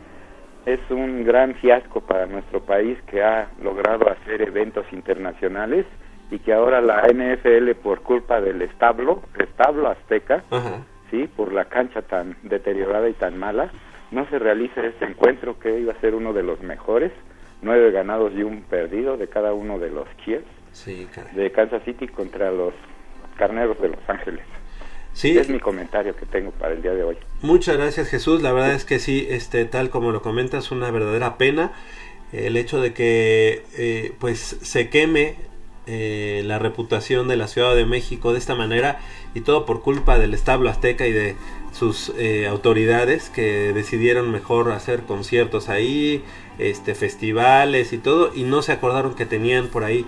es 0.66 0.80
un 0.90 1.24
gran 1.24 1.54
fiasco 1.56 2.00
para 2.00 2.26
nuestro 2.26 2.60
país 2.60 2.98
que 3.06 3.22
ha 3.22 3.48
logrado 3.62 4.10
hacer 4.10 4.42
eventos 4.42 4.84
internacionales 4.92 5.86
y 6.30 6.38
que 6.38 6.52
ahora 6.52 6.80
la 6.80 7.02
NFL 7.02 7.70
por 7.82 8.00
culpa 8.00 8.40
del 8.40 8.62
establo, 8.62 9.22
establo 9.38 9.88
azteca, 9.88 10.42
sí, 11.10 11.28
por 11.36 11.52
la 11.52 11.66
cancha 11.66 12.02
tan 12.02 12.36
deteriorada 12.42 13.08
y 13.08 13.12
tan 13.12 13.38
mala, 13.38 13.70
no 14.14 14.28
se 14.30 14.38
realiza 14.38 14.80
este 14.86 15.04
encuentro 15.04 15.58
que 15.58 15.78
iba 15.78 15.92
a 15.92 16.00
ser 16.00 16.14
uno 16.14 16.32
de 16.32 16.42
los 16.42 16.60
mejores, 16.62 17.12
nueve 17.62 17.90
ganados 17.90 18.32
y 18.34 18.42
un 18.42 18.62
perdido 18.62 19.16
de 19.16 19.28
cada 19.28 19.52
uno 19.52 19.78
de 19.78 19.90
los 19.90 20.06
Chiefs 20.24 20.46
de 21.34 21.52
Kansas 21.52 21.82
City 21.84 22.08
contra 22.08 22.50
los 22.50 22.74
Carneros 23.36 23.80
de 23.80 23.88
Los 23.88 24.00
Ángeles. 24.08 24.44
Sí. 25.12 25.36
Es 25.38 25.48
mi 25.48 25.60
comentario 25.60 26.16
que 26.16 26.26
tengo 26.26 26.50
para 26.50 26.74
el 26.74 26.82
día 26.82 26.92
de 26.92 27.04
hoy. 27.04 27.16
Muchas 27.42 27.76
gracias 27.76 28.08
Jesús, 28.08 28.42
la 28.42 28.52
verdad 28.52 28.72
es 28.72 28.84
que 28.84 28.98
sí, 28.98 29.26
este, 29.30 29.64
tal 29.64 29.90
como 29.90 30.10
lo 30.10 30.22
comentas, 30.22 30.72
una 30.72 30.90
verdadera 30.90 31.38
pena 31.38 31.72
el 32.32 32.56
hecho 32.56 32.80
de 32.80 32.92
que 32.92 33.62
eh, 33.78 34.12
pues 34.18 34.40
se 34.40 34.90
queme 34.90 35.36
eh, 35.86 36.42
la 36.46 36.58
reputación 36.58 37.28
de 37.28 37.36
la 37.36 37.46
Ciudad 37.46 37.74
de 37.74 37.84
México 37.84 38.32
de 38.32 38.38
esta 38.38 38.54
manera 38.54 39.00
y 39.34 39.40
todo 39.40 39.66
por 39.66 39.82
culpa 39.82 40.18
del 40.18 40.32
establo 40.32 40.70
azteca 40.70 41.06
y 41.06 41.12
de 41.12 41.36
sus 41.72 42.12
eh, 42.16 42.46
autoridades 42.46 43.28
que 43.28 43.72
decidieron 43.72 44.30
mejor 44.30 44.72
hacer 44.72 45.02
conciertos 45.02 45.68
ahí, 45.68 46.24
este 46.58 46.94
festivales 46.94 47.92
y 47.92 47.98
todo 47.98 48.30
y 48.34 48.44
no 48.44 48.62
se 48.62 48.72
acordaron 48.72 49.14
que 49.14 49.26
tenían 49.26 49.68
por 49.68 49.84
ahí 49.84 50.06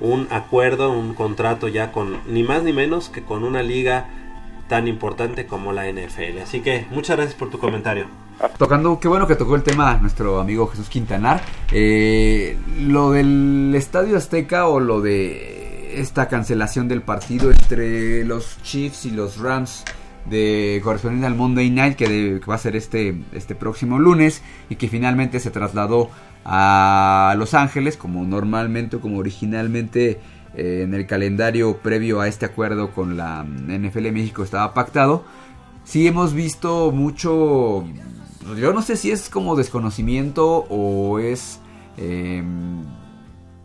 un 0.00 0.28
acuerdo, 0.30 0.90
un 0.90 1.14
contrato 1.14 1.68
ya 1.68 1.90
con 1.90 2.18
ni 2.26 2.42
más 2.42 2.62
ni 2.62 2.72
menos 2.72 3.08
que 3.08 3.22
con 3.22 3.44
una 3.44 3.62
liga 3.62 4.08
tan 4.68 4.86
importante 4.86 5.46
como 5.46 5.72
la 5.72 5.90
NFL. 5.90 6.38
Así 6.42 6.60
que 6.60 6.86
muchas 6.90 7.16
gracias 7.16 7.38
por 7.38 7.50
tu 7.50 7.58
comentario. 7.58 8.27
Tocando, 8.56 9.00
qué 9.00 9.08
bueno 9.08 9.26
que 9.26 9.34
tocó 9.34 9.56
el 9.56 9.62
tema 9.62 9.96
nuestro 9.98 10.40
amigo 10.40 10.68
Jesús 10.68 10.88
Quintanar. 10.88 11.40
Eh, 11.72 12.56
lo 12.80 13.10
del 13.10 13.72
Estadio 13.74 14.16
Azteca 14.16 14.68
o 14.68 14.78
lo 14.78 15.00
de 15.00 16.00
esta 16.00 16.28
cancelación 16.28 16.86
del 16.86 17.02
partido 17.02 17.50
entre 17.50 18.24
los 18.24 18.62
Chiefs 18.62 19.06
y 19.06 19.10
los 19.10 19.38
Rams 19.38 19.84
de 20.26 20.80
correspondiente 20.84 21.26
al 21.26 21.34
Monday 21.34 21.70
Night 21.70 21.96
que, 21.96 22.40
va 22.48 22.54
a 22.54 22.58
ser 22.58 22.76
este, 22.76 23.22
este 23.32 23.54
próximo 23.54 23.98
lunes 23.98 24.42
y 24.68 24.76
que 24.76 24.88
finalmente 24.88 25.40
se 25.40 25.50
trasladó 25.50 26.10
a 26.44 27.34
Los 27.38 27.54
Ángeles 27.54 27.96
como 27.96 28.24
normalmente 28.24 28.98
como 28.98 29.18
originalmente 29.18 30.20
eh, 30.54 30.82
en 30.84 30.94
el 30.94 31.06
calendario 31.06 31.78
previo 31.78 32.20
a 32.20 32.28
este 32.28 32.46
acuerdo 32.46 32.92
con 32.92 33.16
la 33.16 33.44
NFL 33.44 34.04
de 34.04 34.12
México 34.12 34.44
estaba 34.44 34.74
pactado. 34.74 35.24
Sí 35.84 36.06
hemos 36.06 36.34
visto 36.34 36.92
mucho, 36.92 37.86
yo 38.56 38.72
no 38.72 38.82
sé 38.82 38.96
si 38.96 39.10
es 39.10 39.28
como 39.28 39.56
desconocimiento 39.56 40.66
o 40.68 41.18
es 41.18 41.60
eh, 41.96 42.42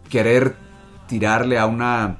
querer 0.09 0.55
tirarle 1.07 1.59
a 1.59 1.65
una 1.65 2.17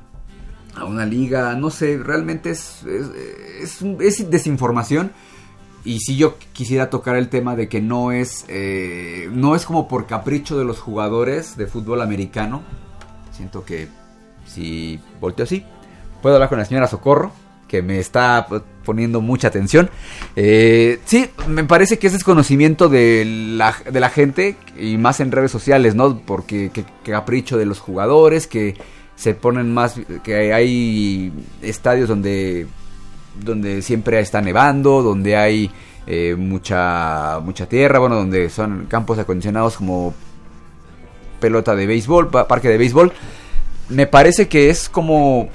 a 0.75 0.85
una 0.85 1.05
liga, 1.05 1.53
no 1.55 1.69
sé, 1.69 1.97
realmente 1.97 2.49
es, 2.49 2.83
es 2.85 4.29
desinformación. 4.31 5.11
Y 5.85 5.99
si 5.99 6.15
yo 6.15 6.37
quisiera 6.53 6.89
tocar 6.89 7.15
el 7.17 7.29
tema 7.29 7.55
de 7.55 7.67
que 7.67 7.81
no 7.81 8.11
es, 8.11 8.45
eh, 8.47 9.29
no 9.31 9.55
es 9.55 9.65
como 9.65 9.87
por 9.87 10.07
capricho 10.07 10.57
de 10.57 10.63
los 10.63 10.79
jugadores 10.79 11.57
de 11.57 11.67
fútbol 11.67 12.01
americano. 12.01 12.61
Siento 13.31 13.65
que 13.65 13.89
si 14.45 14.99
volteo 15.19 15.43
así, 15.43 15.65
puedo 16.21 16.35
hablar 16.35 16.49
con 16.49 16.57
la 16.57 16.65
señora 16.65 16.87
Socorro, 16.87 17.33
que 17.73 17.81
me 17.81 17.97
está 17.97 18.45
poniendo 18.85 19.19
mucha 19.19 19.47
atención. 19.47 19.89
Eh, 20.35 20.99
sí, 21.05 21.27
me 21.47 21.63
parece 21.63 21.97
que 21.97 22.05
es 22.05 22.13
desconocimiento 22.13 22.87
de 22.87 23.25
la, 23.57 23.73
de 23.91 23.99
la 23.99 24.11
gente 24.11 24.57
y 24.77 24.97
más 24.97 25.19
en 25.21 25.31
redes 25.31 25.49
sociales, 25.49 25.95
¿no? 25.95 26.19
Porque 26.19 26.69
que, 26.71 26.83
que 27.03 27.11
capricho 27.11 27.57
de 27.57 27.65
los 27.65 27.79
jugadores, 27.79 28.45
que 28.45 28.75
se 29.15 29.33
ponen 29.33 29.73
más, 29.73 29.95
que 30.23 30.53
hay 30.53 31.33
estadios 31.63 32.09
donde 32.09 32.67
donde 33.43 33.81
siempre 33.81 34.19
está 34.19 34.39
nevando, 34.39 35.01
donde 35.01 35.35
hay 35.35 35.71
eh, 36.05 36.35
mucha 36.37 37.39
mucha 37.43 37.65
tierra, 37.67 37.97
bueno, 37.97 38.17
donde 38.17 38.51
son 38.51 38.85
campos 38.87 39.17
acondicionados 39.17 39.77
como 39.77 40.13
pelota 41.39 41.75
de 41.75 41.87
béisbol, 41.87 42.29
pa- 42.29 42.47
parque 42.47 42.69
de 42.69 42.77
béisbol. 42.77 43.11
Me 43.89 44.05
parece 44.05 44.47
que 44.47 44.69
es 44.69 44.89
como 44.89 45.49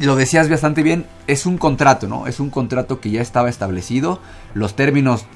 lo 0.00 0.16
decías 0.16 0.48
bastante 0.48 0.82
bien, 0.82 1.06
es 1.26 1.46
un 1.46 1.58
contrato, 1.58 2.06
¿no? 2.06 2.26
Es 2.26 2.40
un 2.40 2.50
contrato 2.50 3.00
que 3.00 3.10
ya 3.10 3.20
estaba 3.20 3.48
establecido, 3.48 4.20
los 4.54 4.76
términos 4.76 5.26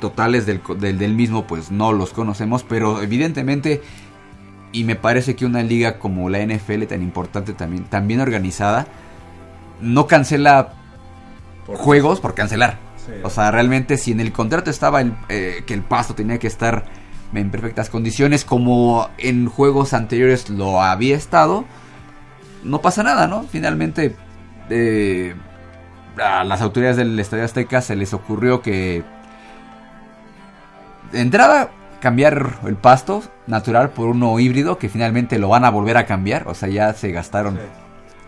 totales 0.00 0.46
del, 0.46 0.60
del, 0.78 0.98
del 0.98 1.14
mismo 1.14 1.46
pues 1.46 1.70
no 1.70 1.92
los 1.92 2.12
conocemos, 2.12 2.62
pero 2.62 3.02
evidentemente 3.02 3.82
y 4.74 4.84
me 4.84 4.96
parece 4.96 5.36
que 5.36 5.46
una 5.46 5.62
liga 5.62 5.98
como 5.98 6.28
la 6.28 6.44
NFL 6.44 6.82
tan 6.84 7.00
importante 7.00 7.52
también, 7.52 7.84
tan 7.84 8.08
bien 8.08 8.20
organizada, 8.20 8.86
no 9.80 10.08
cancela 10.08 10.74
juegos 11.66 12.20
por 12.20 12.34
cancelar. 12.34 12.78
O 13.22 13.30
sea, 13.30 13.50
realmente 13.50 13.96
si 13.98 14.12
en 14.12 14.20
el 14.20 14.32
contrato 14.32 14.70
estaba 14.70 15.00
el, 15.00 15.14
eh, 15.28 15.62
que 15.66 15.74
el 15.74 15.82
pasto 15.82 16.14
tenía 16.14 16.38
que 16.38 16.46
estar 16.48 16.86
en 17.32 17.50
perfectas 17.50 17.88
condiciones, 17.88 18.44
como 18.44 19.08
en 19.18 19.46
juegos 19.46 19.92
anteriores 19.92 20.50
lo 20.50 20.80
había 20.80 21.16
estado, 21.16 21.64
no 22.64 22.80
pasa 22.80 23.02
nada, 23.02 23.26
¿no? 23.28 23.44
Finalmente, 23.44 24.16
eh, 24.70 25.34
a 26.22 26.44
las 26.44 26.60
autoridades 26.62 26.96
del 26.96 27.18
Estadio 27.18 27.44
Azteca 27.44 27.80
se 27.80 27.96
les 27.96 28.12
ocurrió 28.14 28.62
que 28.62 29.02
de 31.12 31.20
entrada 31.20 31.70
cambiar 32.00 32.58
el 32.66 32.76
pasto 32.76 33.22
natural 33.46 33.90
por 33.90 34.08
uno 34.08 34.38
híbrido 34.38 34.78
que 34.78 34.88
finalmente 34.88 35.38
lo 35.38 35.48
van 35.48 35.64
a 35.64 35.70
volver 35.70 35.96
a 35.96 36.06
cambiar, 36.06 36.48
o 36.48 36.54
sea, 36.54 36.68
ya 36.68 36.92
se 36.92 37.12
gastaron 37.12 37.58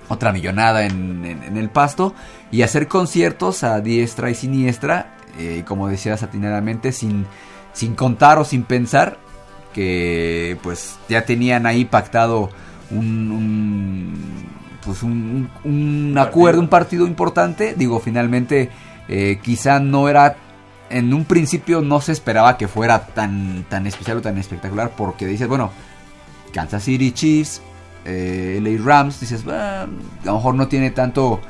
otra 0.09 0.33
millonada 0.33 0.85
en, 0.87 1.25
en- 1.25 1.43
en 1.43 1.57
el 1.57 1.69
pasto 1.69 2.15
y 2.51 2.63
hacer 2.63 2.89
conciertos 2.89 3.65
a 3.65 3.81
diestra 3.81 4.31
y 4.31 4.35
siniestra, 4.35 5.17
eh, 5.39 5.65
como 5.67 5.89
decías 5.89 6.23
atinadamente, 6.23 6.93
sin, 6.93 7.27
sin 7.73 7.95
contar 7.95 8.39
o 8.39 8.45
sin 8.45 8.63
pensar 8.63 9.19
que 9.75 10.57
pues 10.63 10.97
ya 11.09 11.27
tenían 11.27 11.67
ahí 11.67 11.85
pactado 11.85 12.49
un, 12.91 13.31
un- 13.31 14.15
pues 14.85 15.03
un, 15.03 15.49
un- 15.65 16.11
un 16.11 16.19
acuerdo, 16.19 16.61
un 16.61 16.69
partido 16.69 17.07
importante. 17.07 17.75
Digo, 17.77 17.99
finalmente 18.01 18.71
eh, 19.09 19.39
quizá 19.43 19.81
no 19.81 20.09
era, 20.09 20.37
en 20.91 21.13
un 21.13 21.25
principio 21.25 21.81
no 21.83 22.01
se 22.01 22.13
esperaba 22.13 22.57
que 22.57 22.69
fuera 22.69 23.07
tan, 23.07 23.65
tan 23.69 23.87
especial 23.87 24.19
o 24.19 24.23
tan 24.23 24.39
espectacular 24.39 24.91
porque 24.97 25.27
dices, 25.27 25.49
bueno, 25.49 25.71
Kansas 26.53 26.85
City 26.85 27.13
Chiefs, 27.13 27.61
eh, 28.05 28.61
LA 28.63 28.83
Rams, 28.85 29.19
dices, 29.21 29.45
"Ah, 29.49 29.83
a 30.23 30.27
lo 30.27 30.35
mejor 30.35 30.55
no 30.55 30.69
tiene 30.69 30.91
tanto 30.91 31.41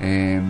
eh, 0.00 0.40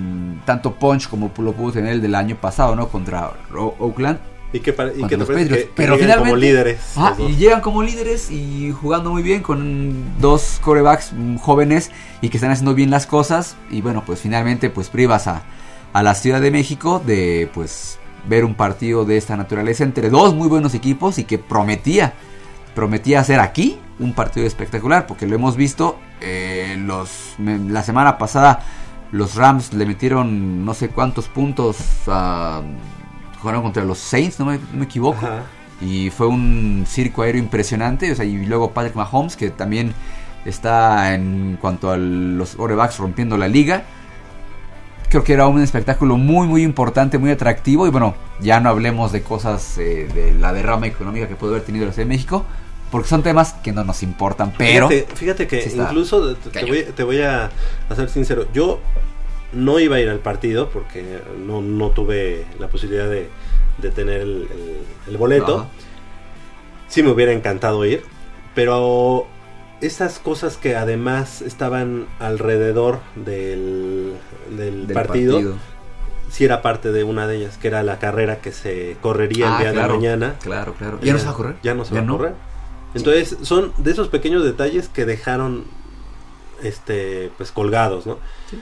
tanto 0.44 0.74
punch 0.74 1.08
como 1.08 1.32
lo 1.38 1.52
pudo 1.54 1.72
tener 1.72 1.92
el 1.94 2.02
del 2.02 2.14
año 2.14 2.36
pasado, 2.36 2.76
¿no? 2.76 2.88
Contra 2.88 3.30
Oakland. 3.78 4.18
Y 4.52 4.60
que, 4.60 4.72
para- 4.72 4.94
y 4.94 5.04
que 5.06 5.16
los 5.18 5.28
Patriots. 5.28 5.50
que, 5.64 5.70
pero 5.74 5.96
finalmente 5.98 6.30
como 6.30 6.36
líderes. 6.36 6.78
Ah, 6.96 7.10
los 7.10 7.18
dos. 7.18 7.30
y 7.30 7.36
llegan 7.36 7.60
como 7.60 7.82
líderes 7.82 8.30
y 8.30 8.72
jugando 8.72 9.10
muy 9.10 9.22
bien 9.22 9.42
con 9.42 10.18
dos 10.20 10.58
corebacks 10.62 11.12
jóvenes 11.40 11.90
y 12.22 12.30
que 12.30 12.38
están 12.38 12.50
haciendo 12.50 12.74
bien 12.74 12.90
las 12.90 13.06
cosas 13.06 13.56
y 13.70 13.82
bueno 13.82 14.02
pues 14.06 14.20
finalmente 14.20 14.70
pues 14.70 14.88
privas 14.88 15.26
a, 15.26 15.42
a 15.92 16.02
la 16.02 16.14
Ciudad 16.14 16.40
de 16.40 16.50
México 16.50 17.02
de 17.04 17.50
pues 17.52 17.98
ver 18.26 18.44
un 18.46 18.54
partido 18.54 19.04
de 19.04 19.18
esta 19.18 19.36
naturaleza 19.36 19.84
entre 19.84 20.08
dos 20.08 20.34
muy 20.34 20.48
buenos 20.48 20.74
equipos 20.74 21.18
y 21.18 21.24
que 21.24 21.38
prometía 21.38 22.14
prometía 22.74 23.20
hacer 23.20 23.40
aquí 23.40 23.78
un 23.98 24.14
partido 24.14 24.46
espectacular 24.46 25.06
porque 25.06 25.26
lo 25.26 25.34
hemos 25.34 25.56
visto 25.56 25.98
eh, 26.22 26.74
los 26.78 27.34
la 27.38 27.82
semana 27.82 28.16
pasada 28.16 28.60
los 29.12 29.34
Rams 29.34 29.74
le 29.74 29.84
metieron 29.84 30.64
no 30.64 30.72
sé 30.74 30.88
cuántos 30.88 31.28
puntos 31.28 31.76
a 32.06 32.62
jugaron 33.40 33.62
contra 33.62 33.84
los 33.84 33.98
Saints 33.98 34.38
no 34.38 34.46
me, 34.46 34.84
equivoco 34.84 35.18
Ajá. 35.18 35.42
y 35.80 36.10
fue 36.10 36.26
un 36.26 36.84
circo 36.86 37.22
aéreo 37.22 37.40
impresionante. 37.40 38.10
O 38.10 38.14
sea, 38.14 38.24
y 38.24 38.44
luego 38.46 38.72
Patrick 38.72 38.96
Mahomes, 38.96 39.36
que 39.36 39.50
también 39.50 39.94
está 40.44 41.14
en 41.14 41.58
cuanto 41.60 41.90
a 41.90 41.96
los 41.96 42.56
quarterbacks 42.56 42.98
rompiendo 42.98 43.36
la 43.36 43.48
liga. 43.48 43.84
Creo 45.08 45.24
que 45.24 45.32
era 45.32 45.46
un 45.46 45.62
espectáculo 45.62 46.18
muy, 46.18 46.46
muy 46.46 46.62
importante, 46.62 47.16
muy 47.18 47.30
atractivo. 47.30 47.86
Y 47.86 47.90
bueno, 47.90 48.14
ya 48.40 48.60
no 48.60 48.68
hablemos 48.68 49.12
de 49.12 49.22
cosas 49.22 49.78
eh, 49.78 50.08
de 50.12 50.34
la 50.34 50.52
derrama 50.52 50.86
económica 50.86 51.28
que 51.28 51.34
puede 51.34 51.54
haber 51.54 51.64
tenido 51.64 51.86
la 51.86 51.92
Ciudad 51.92 52.06
de 52.06 52.14
México, 52.14 52.44
porque 52.90 53.08
son 53.08 53.22
temas 53.22 53.54
que 53.54 53.72
no 53.72 53.84
nos 53.84 54.02
importan. 54.02 54.52
Pero 54.58 54.88
Fíjate, 54.88 55.16
fíjate 55.16 55.46
que 55.46 55.62
sí 55.62 55.78
incluso 55.78 56.34
te, 56.36 56.64
voy, 56.66 56.82
te 56.94 57.04
voy 57.04 57.22
a, 57.22 57.50
a 57.88 57.94
ser 57.94 58.10
sincero. 58.10 58.46
Yo 58.52 58.80
no 59.52 59.78
iba 59.78 59.96
a 59.96 60.00
ir 60.00 60.08
al 60.08 60.18
partido 60.20 60.68
porque 60.70 61.20
no, 61.38 61.60
no 61.62 61.90
tuve 61.90 62.46
la 62.58 62.68
posibilidad 62.68 63.08
de, 63.08 63.28
de 63.78 63.90
tener 63.90 64.20
el, 64.20 64.48
el- 64.50 64.82
el 65.08 65.16
boleto. 65.16 65.60
Ajá. 65.60 65.68
Sí 66.88 67.02
me 67.02 67.10
hubiera 67.10 67.32
encantado 67.32 67.84
ir. 67.84 68.02
Pero 68.54 69.26
esas 69.80 70.18
cosas 70.18 70.56
que 70.56 70.74
además 70.76 71.42
estaban 71.42 72.06
alrededor 72.18 73.00
del, 73.14 74.14
del, 74.50 74.86
del 74.86 74.94
partido, 74.94 75.54
sí 76.30 76.44
era 76.44 76.60
parte 76.62 76.90
de 76.92 77.04
una 77.04 77.26
de 77.26 77.36
ellas, 77.36 77.56
que 77.58 77.68
era 77.68 77.82
la 77.82 77.98
carrera 77.98 78.40
que 78.40 78.50
se 78.52 78.96
correría 79.00 79.46
Ah, 79.50 79.56
el 79.58 79.62
día 79.64 79.72
claro, 79.72 79.92
de 79.92 79.98
mañana. 79.98 80.34
Claro, 80.42 80.74
claro. 80.74 80.98
¿Ya 81.02 81.12
no 81.12 81.18
se 81.20 81.24
va 81.26 81.30
a 81.30 81.34
correr? 81.34 81.56
Ya 81.62 81.74
no 81.74 81.84
se 81.84 81.94
¿Ya 81.94 82.00
va 82.00 82.06
no? 82.06 82.14
a 82.14 82.18
correr. 82.18 82.34
Entonces, 82.94 83.36
son 83.42 83.72
de 83.78 83.90
esos 83.92 84.08
pequeños 84.08 84.42
detalles 84.44 84.88
que 84.88 85.04
dejaron 85.06 85.64
este 86.62 87.30
pues 87.36 87.52
colgados, 87.52 88.06
¿no? 88.06 88.18
Sí. 88.50 88.60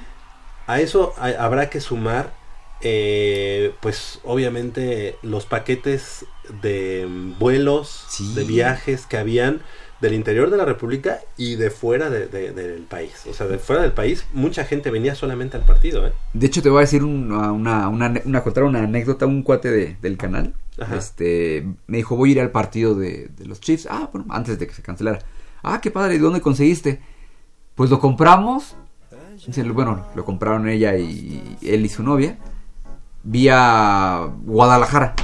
A 0.66 0.80
eso 0.80 1.14
habrá 1.18 1.70
que 1.70 1.80
sumar 1.80 2.34
eh, 2.82 3.72
pues 3.80 4.20
obviamente 4.24 5.16
los 5.22 5.46
paquetes 5.46 6.26
de 6.62 7.06
mm, 7.08 7.38
vuelos, 7.38 8.04
Sí. 8.10 8.34
de 8.34 8.44
viajes 8.44 9.06
que 9.06 9.16
habían 9.16 9.62
del 10.02 10.12
interior 10.12 10.50
de 10.50 10.58
la 10.58 10.66
República 10.66 11.20
y 11.38 11.54
de 11.54 11.70
fuera 11.70 12.10
de- 12.10 12.26
de- 12.28 12.52
del 12.52 12.82
país. 12.82 13.12
O 13.30 13.32
sea, 13.32 13.46
de 13.46 13.58
fuera 13.58 13.80
del 13.80 13.92
país 13.92 14.26
mucha 14.34 14.64
gente 14.66 14.90
venía 14.90 15.14
solamente 15.14 15.56
al 15.56 15.64
partido, 15.64 16.06
¿eh? 16.06 16.12
De 16.34 16.46
hecho, 16.46 16.60
te 16.62 16.68
voy 16.68 16.78
a 16.78 16.80
decir 16.82 17.02
una, 17.02 17.50
una, 17.50 17.88
una, 17.88 18.12
una- 18.26 18.42
contar 18.42 18.64
una 18.64 18.80
anécdota. 18.82 19.24
Un 19.24 19.42
cuate 19.42 19.70
de- 19.70 19.96
del 20.02 20.18
canal 20.18 20.52
Ajá. 20.78 20.96
este 20.96 21.66
me 21.86 21.96
dijo, 21.96 22.14
voy 22.16 22.28
a 22.28 22.32
ir 22.32 22.40
al 22.42 22.50
partido 22.50 22.94
de, 22.94 23.28
de 23.28 23.46
los 23.46 23.58
Chiefs. 23.60 23.88
Ah, 23.90 24.10
bueno, 24.12 24.26
antes 24.28 24.58
de 24.58 24.66
que 24.66 24.74
se 24.74 24.82
cancelara. 24.82 25.20
Ah, 25.62 25.80
qué 25.80 25.90
padre, 25.90 26.16
¿y 26.16 26.18
dónde 26.18 26.42
conseguiste? 26.42 27.00
Pues 27.74 27.88
lo 27.88 27.98
compramos. 28.00 28.76
Bueno, 29.72 30.06
lo 30.14 30.24
compraron 30.24 30.68
ella 30.68 30.96
y 30.96 31.58
él 31.62 31.84
y 31.84 31.88
su 31.88 32.02
novia. 32.02 32.38
Vía 33.22 34.28
Guadalajara. 34.44 35.14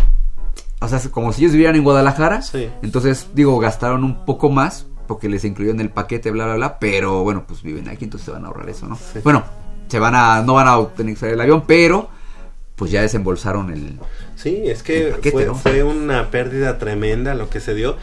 O 0.80 0.88
sea, 0.88 1.00
como 1.10 1.32
si 1.32 1.42
ellos 1.42 1.52
vivieran 1.52 1.76
en 1.76 1.84
Guadalajara. 1.84 2.42
Sí. 2.42 2.68
Entonces, 2.82 3.28
digo, 3.34 3.58
gastaron 3.58 4.04
un 4.04 4.24
poco 4.24 4.50
más 4.50 4.86
porque 5.06 5.28
les 5.28 5.44
incluyó 5.44 5.70
en 5.70 5.80
el 5.80 5.90
paquete, 5.90 6.30
bla, 6.30 6.46
bla, 6.46 6.54
bla. 6.56 6.78
Pero 6.78 7.22
bueno, 7.22 7.44
pues 7.46 7.62
viven 7.62 7.88
aquí, 7.88 8.04
entonces 8.04 8.24
se 8.26 8.32
van 8.32 8.44
a 8.44 8.48
ahorrar 8.48 8.68
eso, 8.68 8.86
¿no? 8.86 8.98
Bueno, 9.22 9.44
se 9.88 9.98
van 9.98 10.14
a, 10.14 10.42
no 10.42 10.54
van 10.54 10.68
a 10.68 10.88
tener 10.88 11.14
que 11.14 11.20
salir 11.20 11.34
el 11.34 11.40
avión, 11.40 11.64
pero 11.66 12.08
pues 12.76 12.90
ya 12.90 13.02
desembolsaron 13.02 13.70
el... 13.72 13.98
Sí, 14.34 14.62
es 14.64 14.82
que 14.82 15.08
El 15.08 15.14
paquete, 15.14 15.30
fue, 15.30 15.46
¿no? 15.46 15.54
fue 15.54 15.82
una 15.82 16.30
pérdida 16.30 16.78
tremenda 16.78 17.34
lo 17.34 17.48
que 17.48 17.60
se 17.60 17.74
dio. 17.74 17.96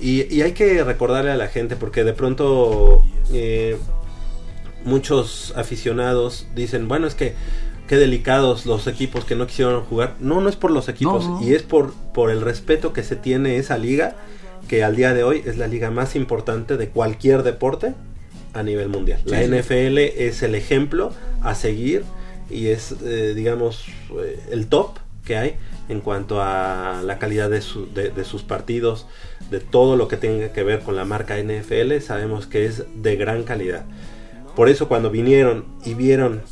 Y, 0.00 0.22
y 0.34 0.42
hay 0.42 0.52
que 0.52 0.82
recordarle 0.82 1.30
a 1.30 1.36
la 1.36 1.48
gente, 1.48 1.76
porque 1.76 2.02
de 2.02 2.14
pronto 2.14 3.04
eh, 3.32 3.78
muchos 4.84 5.52
aficionados 5.56 6.46
dicen, 6.54 6.88
bueno, 6.88 7.06
es 7.06 7.14
que 7.14 7.34
qué 7.88 7.96
delicados 7.96 8.64
los 8.66 8.86
equipos 8.86 9.24
que 9.24 9.36
no 9.36 9.46
quisieron 9.46 9.82
jugar. 9.84 10.14
No, 10.20 10.40
no 10.40 10.48
es 10.48 10.56
por 10.56 10.70
los 10.70 10.88
equipos, 10.88 11.24
No, 11.26 11.40
no. 11.40 11.46
y 11.46 11.54
es 11.54 11.62
por, 11.62 11.92
por 12.14 12.30
el 12.30 12.40
respeto 12.40 12.92
que 12.92 13.02
se 13.02 13.16
tiene 13.16 13.56
esa 13.56 13.76
liga, 13.78 14.16
que 14.68 14.82
al 14.84 14.96
día 14.96 15.12
de 15.12 15.22
hoy 15.24 15.42
es 15.44 15.58
la 15.58 15.66
liga 15.66 15.90
más 15.90 16.16
importante 16.16 16.76
de 16.78 16.88
cualquier 16.88 17.42
deporte 17.42 17.94
a 18.54 18.62
nivel 18.62 18.88
mundial. 18.88 19.20
la 19.26 19.40
sí. 19.42 19.48
NFL 19.50 19.98
es 19.98 20.42
el 20.42 20.54
ejemplo 20.54 21.12
a 21.42 21.54
seguir 21.54 22.04
y 22.50 22.68
es, 22.68 22.94
eh, 23.04 23.32
digamos, 23.34 23.84
eh, 24.22 24.38
el 24.50 24.66
top 24.68 24.98
que 25.24 25.36
hay 25.36 25.56
en 25.88 26.00
cuanto 26.00 26.40
a 26.40 27.02
la 27.04 27.18
calidad 27.18 27.50
de, 27.50 27.60
su- 27.60 27.92
de- 27.92 28.10
de 28.10 28.24
sus 28.24 28.42
partidos, 28.42 29.06
de 29.50 29.60
todo 29.60 29.96
lo 29.96 30.08
que 30.08 30.16
tenga 30.16 30.52
que 30.52 30.62
ver 30.62 30.80
con 30.80 30.96
la 30.96 31.04
marca 31.04 31.36
NFL, 31.38 31.98
sabemos 32.00 32.46
que 32.46 32.64
es 32.64 32.84
de 32.96 33.16
gran 33.16 33.42
calidad. 33.42 33.84
Por 34.56 34.68
eso 34.68 34.88
cuando 34.88 35.10
vinieron 35.10 35.64
y 35.84 35.94
vieron, 35.94 36.42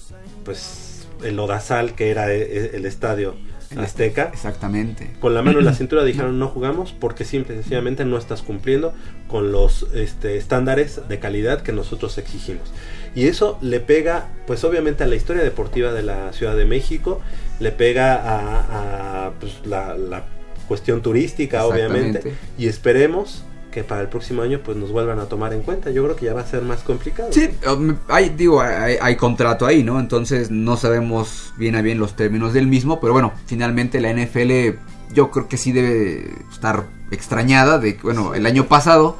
pues, 0.45 1.07
el 1.23 1.39
odasal 1.39 1.95
que 1.95 2.11
era 2.11 2.33
eh, 2.33 2.73
el 2.75 2.85
estadio 2.85 3.37
Azteca, 3.79 4.31
Exactamente. 4.33 5.15
con 5.21 5.35
la 5.35 5.43
mano 5.43 5.61
en 5.61 5.65
la 5.65 5.75
cintura 5.75 6.05
dijeron 6.05 6.39
no 6.39 6.49
jugamos 6.49 6.93
porque 6.93 7.25
simple 7.25 7.55
y 7.55 7.57
sencillamente 7.59 8.05
no 8.05 8.19
estás 8.19 8.43
cumpliendo 8.43 8.93
con 9.29 9.53
los 9.53 9.87
este, 9.95 10.37
estándares 10.37 11.01
de 11.09 11.19
calidad 11.19 11.63
que 11.63 11.73
nosotros 11.73 12.19
exigimos. 12.19 12.71
Y 13.15 13.27
eso 13.27 13.59
le 13.61 13.81
pega, 13.81 14.29
pues 14.47 14.65
obviamente 14.65 15.05
a 15.05 15.07
la 15.07 15.17
historia 15.17 15.43
deportiva 15.43 15.93
de 15.93 16.03
la 16.03 16.33
Ciudad 16.33 16.57
de 16.57 16.65
México, 16.65 17.21
le 17.61 17.73
pega 17.73 18.15
a, 18.15 19.27
a, 19.27 19.31
pues, 19.33 19.61
la, 19.65 19.97
la 19.97 20.25
cuestión 20.67 21.03
turística, 21.03 21.67
obviamente, 21.67 22.35
y 22.59 22.69
esperemos 22.69 23.45
que 23.73 23.83
para 23.83 24.03
el 24.03 24.09
próximo 24.09 24.43
año 24.43 24.61
pues 24.65 24.77
nos 24.77 24.93
vuelvan 24.93 25.19
a 25.19 25.25
tomar 25.25 25.53
en 25.53 25.63
cuenta. 25.63 25.91
Yo 25.91 26.05
creo 26.05 26.15
que 26.15 26.27
ya 26.27 26.35
va 26.35 26.43
a 26.43 26.47
ser 26.47 26.63
más 26.63 26.83
complicado. 26.83 27.31
Sí, 27.33 27.49
um, 27.69 27.97
hay, 28.09 28.29
digo, 28.29 28.61
hay, 28.61 28.97
hay 29.03 29.17
contrato 29.17 29.67
ahí, 29.67 29.83
¿no? 29.83 29.99
Entonces 29.99 30.51
no 30.53 30.77
sabemos 30.77 31.53
bien 31.57 31.75
a 31.75 31.83
bien 31.83 31.99
los 31.99 32.15
términos 32.15 32.53
del 32.53 32.69
mismo, 32.69 33.01
pero 33.01 33.13
bueno, 33.13 33.33
finalmente 33.47 34.01
la 34.01 34.13
NFL 34.13 34.77
yo 35.13 35.31
creo 35.33 35.49
que 35.49 35.57
sí 35.57 35.73
debe 35.73 36.31
estar 36.53 36.85
extrañada 37.11 37.79
de 37.81 37.97
que, 37.97 38.03
bueno, 38.03 38.35
el 38.35 38.47
año 38.47 38.67
pasado 38.69 39.17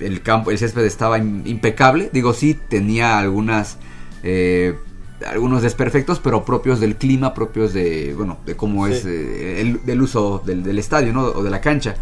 el 0.00 0.22
campo, 0.22 0.50
el 0.50 0.58
césped 0.58 0.84
estaba 0.84 1.18
im- 1.18 1.42
impecable, 1.46 2.10
digo, 2.12 2.32
sí 2.32 2.58
tenía 2.68 3.18
algunas... 3.18 3.78
eh, 4.22 4.76
algunos 5.24 5.62
desperfectos, 5.62 6.18
pero 6.18 6.44
propios 6.44 6.80
del 6.80 6.96
clima, 6.96 7.32
propios 7.32 7.72
de, 7.72 8.12
bueno, 8.16 8.38
de 8.44 8.56
cómo 8.56 8.88
Sí. 8.88 8.92
es 8.94 9.04
eh, 9.04 9.60
el, 9.60 9.86
del 9.86 10.02
uso 10.02 10.42
del, 10.44 10.64
del 10.64 10.80
estadio, 10.80 11.12
¿no? 11.12 11.22
O 11.26 11.44
de 11.44 11.50
la 11.50 11.60
cancha. 11.60 11.94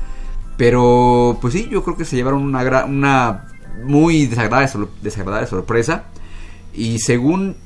Pero, 0.61 1.39
pues 1.41 1.55
sí, 1.55 1.71
yo 1.71 1.83
creo 1.83 1.97
que 1.97 2.05
se 2.05 2.17
llevaron 2.17 2.43
una, 2.43 2.85
una 2.85 3.47
muy 3.83 4.27
desagradable, 4.27 4.89
desagradable 5.01 5.47
sorpresa. 5.47 6.05
Y 6.75 6.99
según 6.99 7.57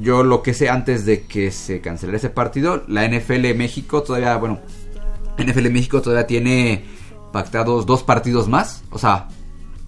yo 0.00 0.24
lo 0.24 0.42
que 0.42 0.52
sé 0.52 0.68
antes 0.68 1.06
de 1.06 1.22
que 1.22 1.52
se 1.52 1.80
cancelara 1.80 2.16
ese 2.16 2.30
partido, 2.30 2.82
la 2.88 3.06
NFL 3.06 3.54
México 3.54 4.02
todavía, 4.02 4.36
bueno, 4.38 4.58
NFL 5.38 5.70
México 5.70 6.02
todavía 6.02 6.26
tiene 6.26 6.84
pactados 7.32 7.86
dos 7.86 8.02
partidos 8.02 8.48
más. 8.48 8.82
O 8.90 8.98
sea, 8.98 9.28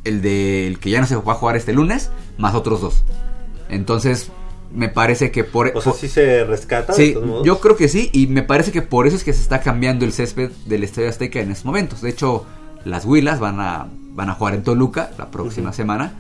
el 0.05 0.23
del 0.23 0.79
que 0.79 0.91
ya 0.91 1.01
no 1.01 1.09
se 1.09 1.17
va 1.17 1.33
a 1.33 1.35
jugar 1.35 1.57
este 1.57 1.73
lunes, 1.73 2.13
más 2.39 2.55
otros 2.55 2.81
dos. 2.81 3.03
Entonces, 3.69 4.31
me 4.75 4.89
parece 4.89 5.31
que 5.31 5.45
por... 5.45 5.69
O 5.75 5.81
sea, 5.81 5.93
por- 5.93 6.01
sí 6.01 6.09
se 6.09 6.45
rescata. 6.45 6.93
de 6.93 6.97
Sí, 7.07 7.13
todos 7.15 7.27
modos? 7.27 7.47
yo 7.47 7.61
creo 7.61 7.77
que 7.77 7.89
sí, 7.89 8.11
y 8.13 8.27
me 8.27 8.43
parece 8.43 8.73
que 8.73 8.83
por 8.83 9.07
eso 9.07 9.17
es 9.17 9.25
que 9.25 9.33
se 9.33 9.41
está 9.41 9.61
cambiando 9.61 10.05
el 10.05 10.13
césped 10.13 10.51
del 10.67 10.83
Estadio 10.85 11.09
Azteca 11.09 11.41
en 11.41 11.51
estos 11.51 11.65
momentos. 11.65 12.03
De 12.03 12.11
hecho, 12.11 12.45
las 12.85 13.05
Huilas 13.05 13.39
van 13.41 13.61
a, 13.61 13.87
van 14.13 14.29
a 14.31 14.35
jugar 14.35 14.55
en 14.55 14.63
Toluca 14.65 15.11
la 15.17 15.31
próxima 15.31 15.73
semana, 15.73 16.13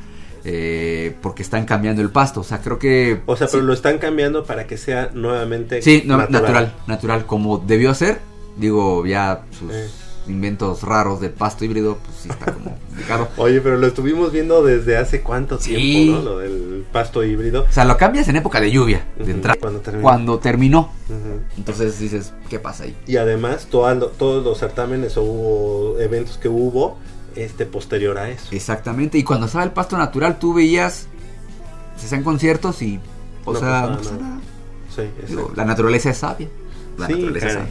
eh, 0.44 1.14
porque 1.22 1.42
están 1.42 1.64
cambiando 1.64 2.00
el 2.02 2.11
pasto. 2.11 2.40
O 2.40 2.44
sea, 2.44 2.59
creo 2.61 2.78
que... 2.78 3.20
O 3.26 3.36
sea, 3.36 3.46
sí, 3.48 3.52
pero 3.55 3.64
lo 3.64 3.72
están 3.72 3.98
cambiando 3.98 4.44
para 4.44 4.66
que 4.66 4.76
sea 4.76 5.11
nuevamente 5.14 5.82
Sí, 5.82 6.05
natural. 6.07 6.74
natural, 6.86 7.26
como 7.26 7.59
debió 7.59 7.92
ser. 7.94 8.20
Digo, 8.57 9.05
ya 9.05 9.42
sus 9.59 9.72
Eh. 9.74 9.88
Inventos 10.26 10.82
raros 10.82 11.20
del 11.20 11.30
pasto 11.32 11.64
híbrido, 11.64 11.98
pues 12.04 12.16
sí 12.22 12.28
está 12.30 12.52
como 12.52 12.76
complicado. 12.88 13.28
Oye, 13.36 13.60
pero 13.60 13.76
lo 13.76 13.86
estuvimos 13.86 14.32
viendo 14.32 14.62
desde 14.62 14.96
hace 14.96 15.20
cuánto 15.22 15.58
Sí. 15.58 15.74
tiempo, 15.74 16.18
¿no? 16.20 16.22
Lo 16.24 16.38
del 16.38 16.84
pasto 16.92 17.22
híbrido. 17.24 17.66
O 17.68 17.72
sea, 17.72 17.84
lo 17.84 17.96
cambias 17.96 18.28
en 18.28 18.36
época 18.36 18.60
de 18.60 18.70
lluvia, 18.70 19.06
de 19.18 19.30
entrada, 19.30 19.58
cuando 19.60 19.80
terminó. 19.80 20.02
cuando 20.02 20.38
terminó. 20.38 20.90
Entonces 21.56 21.98
dices, 21.98 22.32
¿qué 22.48 22.58
pasa 22.58 22.84
ahí? 22.84 22.96
Y 23.06 23.16
además, 23.16 23.66
todo- 23.70 24.08
todos 24.08 24.44
los 24.44 24.58
certámenes 24.58 25.14
o 25.16 25.96
eventos 26.00 26.38
que 26.38 26.48
hubo 26.48 26.96
este 27.36 27.66
posterior 27.66 28.16
a 28.18 28.30
eso. 28.30 28.46
Exactamente, 28.52 29.18
y 29.18 29.24
cuando 29.24 29.46
estaba 29.46 29.64
el 29.64 29.72
pasto 29.72 29.98
natural 29.98 30.38
tú 30.38 30.54
veías, 30.54 31.08
se 31.96 32.06
hacían 32.06 32.22
conciertos 32.22 32.80
y, 32.82 33.00
o 33.44 33.52
No 33.52 33.58
sea, 33.58 33.68
pasaba 33.68 33.90
no 33.90 33.96
pasaba 33.98 34.16
nada. 34.18 34.40
Sí, 34.94 35.02
Digo, 35.28 35.52
la 35.56 35.64
naturaleza 35.64 36.10
es 36.10 36.18
sabia. 36.18 36.48
La 36.96 37.06
Sí, 37.08 37.12
naturaleza 37.14 37.46
es 37.48 37.52
sabia. 37.54 37.68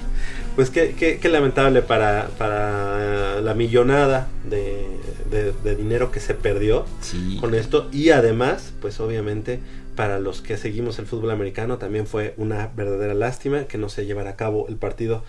Pues 0.56 0.70
qué, 0.70 0.94
qué- 0.98 1.18
qué 1.20 1.30
lamentable 1.30 1.82
para, 1.82 2.28
para 2.38 3.42
la 3.42 3.54
millonada 3.56 4.28
de, 4.50 4.86
de- 5.32 5.52
de 5.64 5.76
dinero 5.76 6.12
que 6.12 6.20
se 6.20 6.36
perdió 6.36 6.86
Sí. 7.02 7.38
con 7.42 7.56
esto. 7.56 7.88
Y 7.92 8.12
además, 8.12 8.72
pues 8.82 9.00
obviamente, 9.00 9.60
para 9.96 10.20
los 10.20 10.42
que 10.42 10.58
seguimos 10.58 11.00
el 11.00 11.08
fútbol 11.08 11.32
americano, 11.32 11.78
también 11.80 12.06
fue 12.06 12.36
una 12.38 12.70
verdadera 12.76 13.16
lástima 13.16 13.64
que 13.66 13.78
no 13.80 13.90
se 13.90 14.06
llevara 14.06 14.32
a 14.32 14.36
cabo 14.36 14.68
el 14.70 14.76
partido 14.76 15.24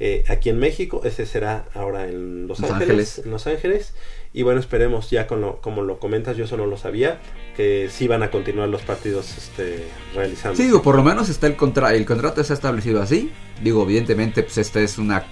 eh, 0.00 0.24
aquí 0.28 0.48
en 0.50 0.58
México. 0.58 1.00
Ese 1.04 1.26
será 1.26 1.66
ahora 1.72 2.08
en 2.08 2.48
Los, 2.48 2.58
Los 2.58 2.70
Ángeles, 2.70 2.90
Ángeles. 2.90 3.22
En 3.24 3.30
Los 3.30 3.46
Ángeles. 3.46 3.94
Y 4.32 4.42
bueno, 4.42 4.58
esperemos 4.60 5.10
ya 5.10 5.28
con 5.28 5.40
lo, 5.40 5.60
como 5.60 5.82
lo 5.82 5.98
comentas, 6.00 6.36
yo 6.36 6.44
eso 6.44 6.56
no 6.56 6.66
lo 6.66 6.76
sabía, 6.76 7.20
que 7.56 7.88
sí 7.90 8.06
van 8.08 8.22
a 8.24 8.30
continuar 8.32 8.68
los 8.68 8.82
partidos 8.82 9.38
este, 9.38 9.84
realizando. 10.14 10.56
Sí, 10.56 10.64
digo, 10.64 10.82
por 10.82 10.96
lo 10.96 11.02
menos 11.04 11.28
está 11.28 11.46
el 11.46 11.54
contra 11.56 11.94
el 11.94 12.04
contrato 12.04 12.40
está 12.40 12.52
establecido 12.52 13.00
así. 13.00 13.30
Digo, 13.62 13.82
evidentemente, 13.84 14.42
pues 14.42 14.58
esta 14.58 14.80
es 14.80 14.98
una 14.98 15.24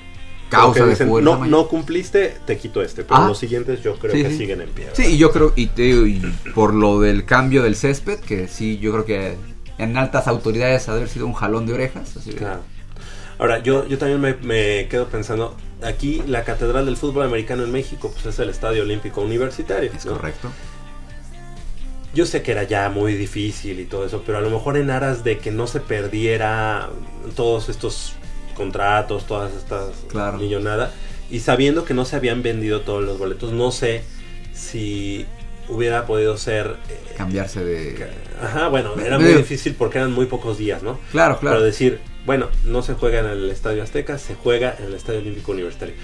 causa 0.49 0.87
de 0.87 0.95
fuerza. 0.97 1.21
no, 1.31 1.39
mayor. 1.39 1.49
no 1.49 1.69
cumpliste, 1.69 2.37
te 2.47 2.57
quito 2.59 2.81
este, 2.83 3.03
pero 3.05 3.17
Ah. 3.23 3.29
los 3.29 3.39
siguientes 3.39 3.83
yo 3.83 3.97
creo 3.99 4.13
Sí, 4.15 4.23
que 4.23 4.31
sí. 4.31 4.39
siguen 4.39 4.61
en 4.61 4.69
pie. 4.71 4.89
Sí, 4.93 5.15
y 5.15 5.17
yo 5.19 5.33
creo, 5.33 5.53
y, 5.57 5.67
te 5.67 5.85
y 5.89 6.21
por 6.55 6.73
lo 6.75 7.01
del 7.01 7.25
cambio 7.25 7.63
del 7.63 7.75
césped, 7.77 8.21
que 8.21 8.47
sí, 8.49 8.79
yo 8.79 8.93
creo 8.93 9.05
que 9.05 9.37
en 9.79 9.97
altas 9.97 10.29
autoridades 10.29 10.89
ha 10.89 10.93
de 10.93 10.99
haber 10.99 11.09
sido 11.11 11.27
un 11.27 11.33
jalón 11.33 11.67
de 11.67 11.73
orejas. 11.75 12.17
Así 12.17 12.31
Claro. 12.33 12.61
Ahora, 13.39 13.59
yo, 13.59 13.87
yo 13.89 13.99
también 13.99 14.21
me, 14.21 14.35
me 14.35 14.87
quedo 14.89 15.09
pensando, 15.09 15.57
aquí 15.83 16.23
la 16.29 16.45
catedral 16.45 16.87
del 16.87 16.97
fútbol 16.97 17.25
americano 17.27 17.65
en 17.65 17.73
México, 17.73 18.11
pues 18.13 18.25
es 18.27 18.39
el 18.39 18.49
Estadio 18.49 18.83
Olímpico 18.85 19.23
Universitario. 19.23 19.91
Es 19.93 20.07
¿no? 20.07 20.13
correcto. 20.13 20.51
Yo 22.15 22.27
sé 22.27 22.43
que 22.43 22.53
era 22.53 22.63
ya 22.63 22.89
muy 22.91 23.15
difícil 23.15 23.81
y 23.81 23.85
todo 23.87 24.07
eso, 24.07 24.23
pero 24.25 24.39
a 24.39 24.41
lo 24.41 24.51
mejor 24.51 24.77
en 24.77 24.91
aras 24.91 25.25
de 25.25 25.39
que 25.39 25.51
no 25.51 25.67
se 25.67 25.81
perdiera 25.81 26.89
todos 27.35 27.69
estos 27.69 28.15
contratos, 28.55 29.27
todas 29.27 29.53
estas 29.55 29.91
Claro. 30.09 30.39
millonadas, 30.39 30.93
y 31.31 31.41
sabiendo 31.41 31.85
que 31.85 31.93
no 31.95 32.05
se 32.05 32.15
habían 32.17 32.43
vendido 32.43 32.83
todos 32.83 33.03
los 33.03 33.19
boletos, 33.19 33.53
no 33.53 33.73
sé 33.73 34.03
si 34.53 35.27
hubiera 35.69 36.07
podido 36.07 36.37
ser... 36.37 36.77
eh, 36.89 37.15
Cambiarse 37.17 37.65
de... 37.65 38.07
Ajá, 38.41 38.69
bueno, 38.69 38.95
era 38.99 39.19
muy 39.19 39.33
difícil 39.35 39.75
porque 39.75 39.99
eran 39.99 40.13
muy 40.13 40.27
pocos 40.27 40.59
días, 40.59 40.83
¿no? 40.83 41.01
Claro, 41.11 41.39
claro. 41.41 41.57
Pero 41.57 41.65
decir, 41.67 41.99
bueno, 42.27 42.49
no 42.65 42.83
se 42.83 42.95
juega 42.95 43.21
en 43.21 43.27
el 43.27 43.51
Estadio 43.51 43.83
Azteca, 43.83 44.19
se 44.19 44.35
juega 44.35 44.77
en 44.79 44.85
el 44.87 44.95
Estadio 44.95 45.19
Olímpico 45.21 45.53
Universitario. 45.53 45.95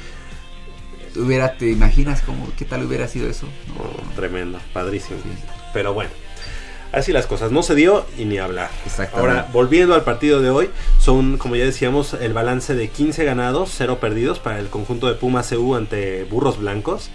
Hubiera, 1.16 1.56
¿Te 1.56 1.70
imaginas 1.70 2.22
cómo, 2.22 2.48
qué 2.56 2.64
tal 2.64 2.84
hubiera 2.84 3.06
sido 3.08 3.28
eso? 3.28 3.46
No, 3.68 3.84
Oh, 3.84 4.14
tremendo, 4.16 4.58
padrísimo. 4.72 5.18
Sí. 5.22 5.28
Pero 5.72 5.94
bueno, 5.94 6.10
así 6.92 7.12
las 7.12 7.26
cosas. 7.26 7.52
No 7.52 7.62
se 7.62 7.74
dio 7.74 8.06
y 8.18 8.24
ni 8.24 8.38
hablar. 8.38 8.70
Ahora, 9.12 9.48
volviendo 9.52 9.94
al 9.94 10.04
partido 10.04 10.40
de 10.40 10.50
hoy, 10.50 10.70
son, 10.98 11.38
como 11.38 11.56
ya 11.56 11.64
decíamos, 11.64 12.14
el 12.14 12.32
balance 12.32 12.74
de 12.74 12.88
15 12.88 13.24
ganados, 13.24 13.72
0 13.76 13.98
perdidos 14.00 14.38
para 14.38 14.58
el 14.58 14.68
conjunto 14.68 15.08
de 15.08 15.14
Pumas 15.14 15.48
CU 15.48 15.74
ante 15.74 16.24
Burros 16.24 16.58
Blancos. 16.58 17.10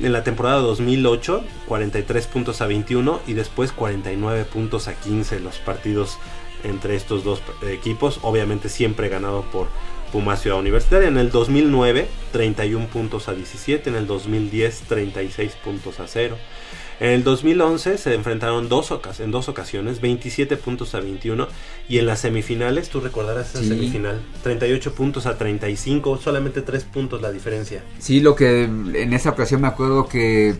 En 0.00 0.12
la 0.12 0.24
temporada 0.24 0.58
2008, 0.58 1.44
43 1.68 2.26
puntos 2.26 2.60
a 2.60 2.66
21 2.66 3.20
y 3.28 3.34
después 3.34 3.70
49 3.70 4.44
puntos 4.44 4.88
a 4.88 4.94
15 4.94 5.38
los 5.38 5.58
partidos 5.58 6.18
entre 6.64 6.96
estos 6.96 7.22
dos 7.22 7.42
equipos. 7.62 8.18
Obviamente 8.22 8.68
siempre 8.68 9.08
ganado 9.08 9.42
por 9.52 9.68
Pumas 10.12 10.40
Ciudad 10.42 10.58
Universitaria. 10.58 11.08
En 11.08 11.18
el 11.18 11.30
2009, 11.30 12.08
31 12.32 12.86
puntos 12.86 13.28
a 13.28 13.34
17. 13.34 13.90
En 13.90 13.96
el 13.96 14.06
2010, 14.08 14.80
36 14.88 15.52
puntos 15.62 16.00
a 16.00 16.08
0. 16.08 16.36
En 17.00 17.10
el 17.10 17.24
2011 17.24 17.98
se 17.98 18.14
enfrentaron 18.14 18.68
dos 18.68 18.90
ocas 18.92 19.20
en 19.20 19.30
dos 19.30 19.48
ocasiones, 19.48 20.00
27 20.00 20.56
puntos 20.56 20.94
a 20.94 21.00
21. 21.00 21.48
Y 21.88 21.98
en 21.98 22.06
las 22.06 22.20
semifinales, 22.20 22.88
tú 22.88 23.00
recordarás 23.00 23.50
esa 23.50 23.62
Sí. 23.62 23.68
semifinal, 23.68 24.22
38 24.42 24.94
puntos 24.94 25.26
a 25.26 25.36
35, 25.36 26.18
solamente 26.18 26.62
3 26.62 26.84
puntos 26.84 27.20
la 27.20 27.32
diferencia. 27.32 27.82
Sí, 27.98 28.20
lo 28.20 28.34
que 28.36 28.64
en 28.64 29.12
esa 29.12 29.30
ocasión 29.30 29.60
me 29.60 29.68
acuerdo 29.68 30.06
que 30.08 30.56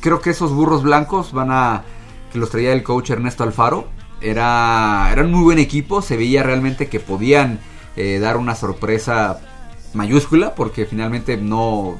creo 0.00 0.20
que 0.20 0.30
esos 0.30 0.52
burros 0.52 0.82
blancos 0.82 1.32
van 1.32 1.50
a 1.50 1.82
que 2.32 2.38
los 2.38 2.50
traía 2.50 2.72
el 2.72 2.82
coach 2.82 3.10
Ernesto 3.10 3.42
Alfaro. 3.44 3.88
era, 4.20 5.08
era 5.12 5.22
un 5.22 5.30
muy 5.32 5.42
buen 5.44 5.58
equipo, 5.58 6.00
se 6.02 6.16
veía 6.16 6.42
realmente 6.42 6.88
que 6.88 6.98
podían 7.00 7.58
eh, 7.96 8.18
dar 8.18 8.36
una 8.38 8.54
sorpresa 8.54 9.38
mayúscula, 9.92 10.54
porque 10.54 10.86
finalmente 10.86 11.36
no, 11.36 11.98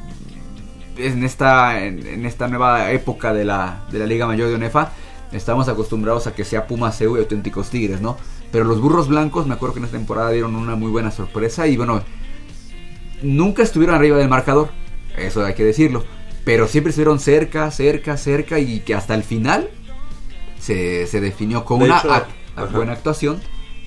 en 0.97 1.25
esta, 1.25 1.85
en, 1.85 2.25
esta 2.27 2.49
nueva 2.49 2.91
época 2.93 3.33
de 3.33 3.45
la, 3.45 3.85
de 3.91 3.99
la 3.99 4.07
Liga 4.07 4.27
Mayor 4.27 4.49
de 4.49 4.55
ONEFA, 4.55 4.93
estamos 5.33 5.69
acostumbrados 5.69 6.27
a 6.27 6.35
que 6.35 6.45
sea 6.45 6.67
Pumas 6.67 6.99
CU 6.99 7.17
y 7.17 7.21
auténticos 7.21 7.71
Tigres, 7.71 8.01
¿no? 8.01 8.17
Pero 8.53 8.65
los 8.65 8.81
burros 8.81 9.09
blancos, 9.09 9.47
me 9.47 9.55
acuerdo 9.55 9.75
que 9.75 9.79
en 9.81 9.87
esta 9.87 9.97
temporada 9.97 10.31
dieron 10.31 10.55
una 10.55 10.77
muy 10.77 10.91
buena 10.91 11.11
sorpresa 11.11 11.67
y 11.67 11.77
bueno, 11.77 12.03
nunca 13.23 13.63
estuvieron 13.63 13.97
arriba 13.97 14.17
del 14.17 14.29
marcador, 14.29 14.71
eso 15.17 15.45
hay 15.45 15.55
que 15.55 15.65
decirlo, 15.65 16.05
pero 16.45 16.69
siempre 16.69 16.91
estuvieron 16.91 17.19
cerca, 17.19 17.71
cerca, 17.71 18.17
cerca 18.17 18.59
y 18.59 18.81
que 18.81 18.95
hasta 18.95 19.15
el 19.15 19.25
final 19.25 19.71
se, 20.61 21.07
se 21.07 21.21
definió 21.21 21.65
con 21.65 21.83
una 21.83 22.03
buena 22.73 22.93
actuación 22.93 23.41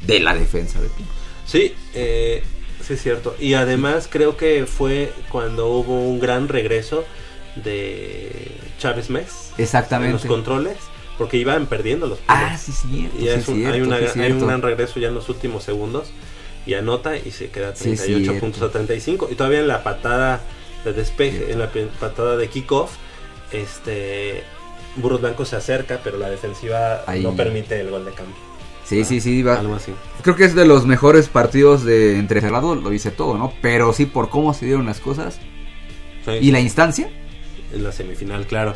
de 0.05 0.19
la 0.19 0.35
defensa 0.35 0.81
de 0.81 0.89
Pumas. 0.89 1.11
Sí, 1.45 1.73
eh, 1.93 2.43
Sí, 2.87 2.93
es 2.93 3.03
cierto. 3.03 3.35
Y 3.37 3.53
además 3.55 4.07
creo 4.09 4.37
que 4.37 4.65
fue 4.65 5.11
cuando 5.29 5.67
hubo 5.67 5.99
un 5.99 6.19
gran 6.19 6.47
regreso 6.47 7.03
de 7.55 8.51
Chávez 8.79 9.09
Mes. 9.09 9.51
Exactamente. 9.57 10.07
En 10.07 10.13
los 10.13 10.25
controles. 10.25 10.77
Porque 11.17 11.37
iban 11.37 11.65
perdiendo 11.65 12.05
los 12.05 12.19
Ah, 12.27 12.57
sí, 12.57 12.71
sí. 12.71 13.09
Y 13.19 13.27
hay, 13.27 13.41
un 13.81 14.39
gran 14.39 14.61
regreso 14.61 14.99
ya 14.99 15.07
en 15.07 15.15
los 15.15 15.27
últimos 15.29 15.63
segundos. 15.63 16.11
Y 16.65 16.75
anota 16.75 17.17
y 17.17 17.31
se 17.31 17.49
queda 17.49 17.73
38 17.73 18.39
puntos 18.39 18.61
a 18.61 18.69
35. 18.69 19.27
Y 19.31 19.35
todavía 19.35 19.59
en 19.59 19.67
la 19.67 19.83
patada 19.83 20.41
de 20.85 20.93
despeje, 20.93 21.51
en 21.51 21.59
la 21.59 21.71
patada 21.99 22.37
de 22.37 22.47
kickoff, 22.49 22.91
este 23.51 24.43
Burros 24.95 25.21
Blanco 25.21 25.43
se 25.45 25.55
acerca, 25.55 26.01
pero 26.03 26.17
la 26.17 26.29
defensiva 26.29 27.03
no 27.21 27.35
permite 27.35 27.79
el 27.79 27.89
gol 27.89 28.05
de 28.05 28.11
cambio. 28.11 28.46
Sí, 28.87 29.03
sí, 29.03 29.19
sí. 29.19 29.43
Va. 29.43 29.59
Algo 29.59 29.75
así. 29.75 29.91
Creo 30.21 30.35
que 30.35 30.45
es 30.45 30.55
de 30.55 30.65
los 30.65 30.85
mejores 30.85 31.27
partidos 31.27 31.83
de 31.83 32.17
entre 32.17 32.39
cerrado, 32.39 32.75
lo 32.75 32.93
hice 32.93 33.11
todo, 33.11 33.37
¿no? 33.37 33.53
Pero 33.61 33.91
sí, 33.93 34.05
por 34.05 34.29
cómo 34.29 34.53
se 34.53 34.65
dieron 34.65 34.85
las 34.85 34.99
cosas. 34.99 35.39
¿Y 36.41 36.51
la 36.51 36.59
instancia? 36.59 37.09
En 37.73 37.83
la 37.83 37.91
semifinal, 37.91 38.47
claro. 38.47 38.73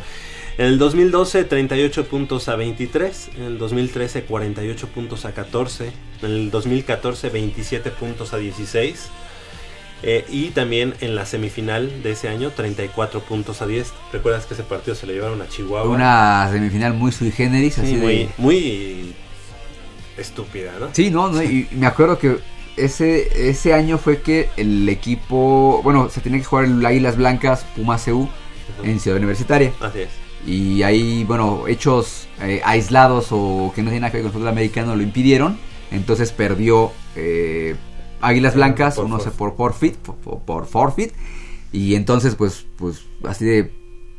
En 0.58 0.66
el 0.66 0.78
2012, 0.78 1.44
38 1.44 2.06
puntos 2.06 2.48
a 2.48 2.56
23. 2.56 3.30
En 3.36 3.42
el 3.44 3.58
2013, 3.58 4.24
48 4.24 4.88
puntos 4.88 5.24
a 5.24 5.32
14. 5.32 5.92
En 6.22 6.30
el 6.30 6.50
2014, 6.50 7.30
27 7.30 7.90
puntos 7.90 8.34
a 8.34 8.36
16. 8.36 9.10
Eh, 10.04 10.24
y 10.28 10.48
también 10.48 10.94
en 11.00 11.14
la 11.14 11.24
semifinal 11.24 12.02
de 12.02 12.12
ese 12.12 12.28
año, 12.28 12.50
34 12.50 13.20
puntos 13.20 13.62
a 13.62 13.66
10. 13.66 13.92
¿Recuerdas 14.12 14.46
que 14.46 14.54
ese 14.54 14.62
partido 14.62 14.94
se 14.94 15.06
lo 15.06 15.12
llevaron 15.12 15.40
a 15.40 15.48
Chihuahua? 15.48 15.88
Una 15.88 16.50
semifinal 16.50 16.94
muy 16.94 17.12
sui 17.12 17.30
generis, 17.30 17.78
así 17.78 17.94
muy, 17.94 18.16
de... 18.16 18.28
muy 18.36 19.14
estúpida, 20.16 20.72
¿no? 20.78 20.88
Sí, 20.92 21.10
no, 21.10 21.42
y 21.42 21.68
me 21.72 21.86
acuerdo 21.86 22.18
que 22.18 22.38
ese, 22.76 23.48
ese 23.48 23.74
año 23.74 23.98
fue 23.98 24.22
que 24.22 24.48
el 24.56 24.88
equipo, 24.88 25.80
bueno, 25.82 26.08
se 26.08 26.20
tenía 26.20 26.38
que 26.38 26.44
jugar 26.44 26.64
el 26.66 26.84
Águilas 26.84 27.16
Blancas 27.16 27.64
Puma 27.76 27.98
CU 27.98 28.28
en 28.82 29.00
Ciudad 29.00 29.18
Universitaria. 29.18 29.72
Así 29.80 30.00
es. 30.00 30.08
Y 30.46 30.82
ahí, 30.82 31.24
bueno, 31.24 31.68
hechos 31.68 32.28
eh, 32.40 32.60
aislados 32.64 33.28
o 33.30 33.72
que 33.74 33.82
no 33.82 33.90
tienen 33.90 34.02
nada 34.02 34.10
que 34.10 34.18
ver 34.18 34.24
con 34.24 34.30
el 34.30 34.32
fútbol 34.32 34.48
americano 34.48 34.96
lo 34.96 35.02
impidieron. 35.02 35.58
Entonces 35.90 36.32
perdió 36.32 36.92
eh, 37.14 37.76
Águilas 38.20 38.54
Blancas, 38.54 38.96
por 38.96 39.08
no 39.08 39.20
sé, 39.20 39.30
por 39.30 39.56
forfeit, 39.56 39.96
por, 39.96 40.40
por 40.40 40.66
forfeit. 40.66 41.12
Y 41.70 41.94
entonces, 41.94 42.34
pues, 42.34 42.66
pues, 42.76 43.04
así 43.24 43.44
de 43.44 43.70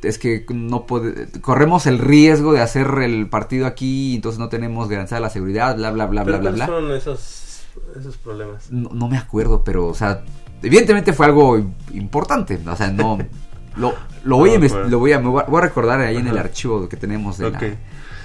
es 0.04 0.18
que 0.18 0.46
no 0.50 0.86
puede, 0.86 1.28
corremos 1.42 1.86
el 1.88 2.00
riesgo 2.00 2.54
de 2.54 2.62
hacer 2.62 2.88
el 3.02 3.28
partido 3.28 3.66
aquí, 3.66 4.16
entonces 4.16 4.40
no 4.40 4.50
tenemos 4.50 4.90
garantía 4.90 5.18
de 5.18 5.22
la 5.22 5.30
seguridad, 5.30 5.76
bla, 5.76 5.92
bla, 5.92 6.06
bla, 6.06 6.24
bla, 6.24 6.38
bla, 6.38 6.52
bla. 6.52 6.66
son 6.66 6.92
esos, 6.92 7.64
esos 7.98 8.18
problemas? 8.18 8.72
No, 8.72 9.08
me 9.08 9.18
acuerdo, 9.18 9.64
pero, 9.64 9.88
o 9.88 9.94
sea, 9.94 10.24
evidentemente 10.62 11.14
fue 11.14 11.26
algo 11.26 11.58
importante, 11.94 12.60
o 12.66 12.76
sea, 12.76 12.92
no, 12.92 13.18
lo, 13.76 13.94
lo 14.24 14.38
voy, 14.38 14.52
a, 14.52 14.60
lo 14.60 15.00
voy 15.00 15.14
a, 15.14 15.20
me 15.20 15.30
voy 15.30 15.44
a 15.58 15.62
recordar 15.62 16.00
ahí 16.02 16.18
en 16.18 16.28
el 16.28 16.38
archivo 16.38 16.88
que 16.88 16.98
tenemos 16.98 17.38
de 17.38 17.78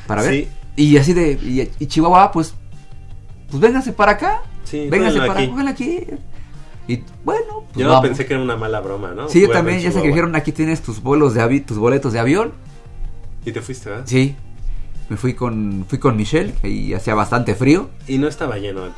para 0.06 0.22
ver. 0.22 0.48
Y 0.76 0.96
así 0.96 1.12
de, 1.12 1.32
y, 1.78 1.86
Chihuahua, 1.86 2.30
pues, 2.30 2.54
pues 3.50 3.60
vénganse 3.60 3.92
para 3.92 4.12
acá, 4.12 4.42
sí, 4.64 4.88
vénganse 4.88 5.18
para 5.18 5.40
aquí. 5.40 5.52
aquí. 5.68 6.06
Y 6.88 7.04
bueno, 7.22 7.64
pues 7.72 7.86
yo 7.86 8.00
pensé 8.00 8.26
que 8.26 8.32
era 8.32 8.42
una 8.42 8.56
mala 8.56 8.80
broma, 8.80 9.12
¿no? 9.12 9.28
Sí, 9.28 9.42
yo 9.42 9.50
también, 9.50 9.80
ya 9.80 9.92
sé 9.92 10.00
que 10.00 10.08
dijeron 10.08 10.34
aquí 10.34 10.52
tienes 10.52 10.80
tus 10.80 11.02
vuelos 11.02 11.34
de 11.34 11.60
tus 11.60 11.78
boletos 11.78 12.14
de 12.14 12.18
avión. 12.18 12.52
¿Y 13.44 13.52
te 13.52 13.60
fuiste, 13.60 13.90
verdad? 13.90 14.04
Sí. 14.06 14.34
Me 15.10 15.16
fui 15.16 15.32
con 15.32 15.86
fui 15.88 15.98
con 15.98 16.16
Michelle 16.16 16.54
y 16.62 16.92
hacía 16.92 17.14
bastante 17.14 17.54
frío. 17.54 17.88
Y 18.06 18.18
no 18.18 18.28
estaba 18.28 18.58
lleno 18.58 18.84
el, 18.84 18.92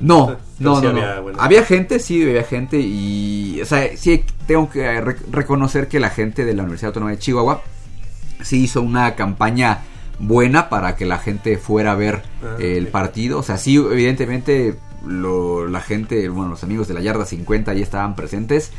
No, 0.00 0.36
no, 0.58 0.80
no, 0.80 1.32
Había, 1.38 1.62
gente, 1.62 1.98
sí, 1.98 2.22
había 2.22 2.44
gente 2.44 2.80
y 2.80 3.60
o 3.60 3.66
sea, 3.66 3.96
sí 3.96 4.24
tengo 4.46 4.70
que 4.70 5.00
reconocer 5.00 5.88
que 5.88 6.00
la 6.00 6.08
gente 6.08 6.44
de 6.46 6.54
la 6.54 6.62
Universidad 6.62 6.88
Autónoma 6.88 7.12
de 7.12 7.18
Chihuahua 7.18 7.62
sí 8.42 8.64
hizo 8.64 8.80
una 8.80 9.14
campaña 9.14 9.82
buena 10.18 10.70
para 10.70 10.96
que 10.96 11.04
la 11.04 11.18
gente 11.18 11.58
fuera 11.58 11.92
a 11.92 11.96
ver 11.96 12.22
ah, 12.42 12.56
el 12.58 12.88
partido. 12.88 13.38
O 13.38 13.42
sea, 13.42 13.58
sí, 13.58 13.76
evidentemente 13.76 14.76
la 15.06 15.80
gente, 15.80 16.28
bueno, 16.28 16.50
los 16.50 16.64
amigos 16.64 16.88
de 16.88 16.94
la 16.94 17.00
Yarda 17.00 17.24
50 17.24 17.70
ahí 17.70 17.82
estaban 17.82 18.16
presentes. 18.16 18.72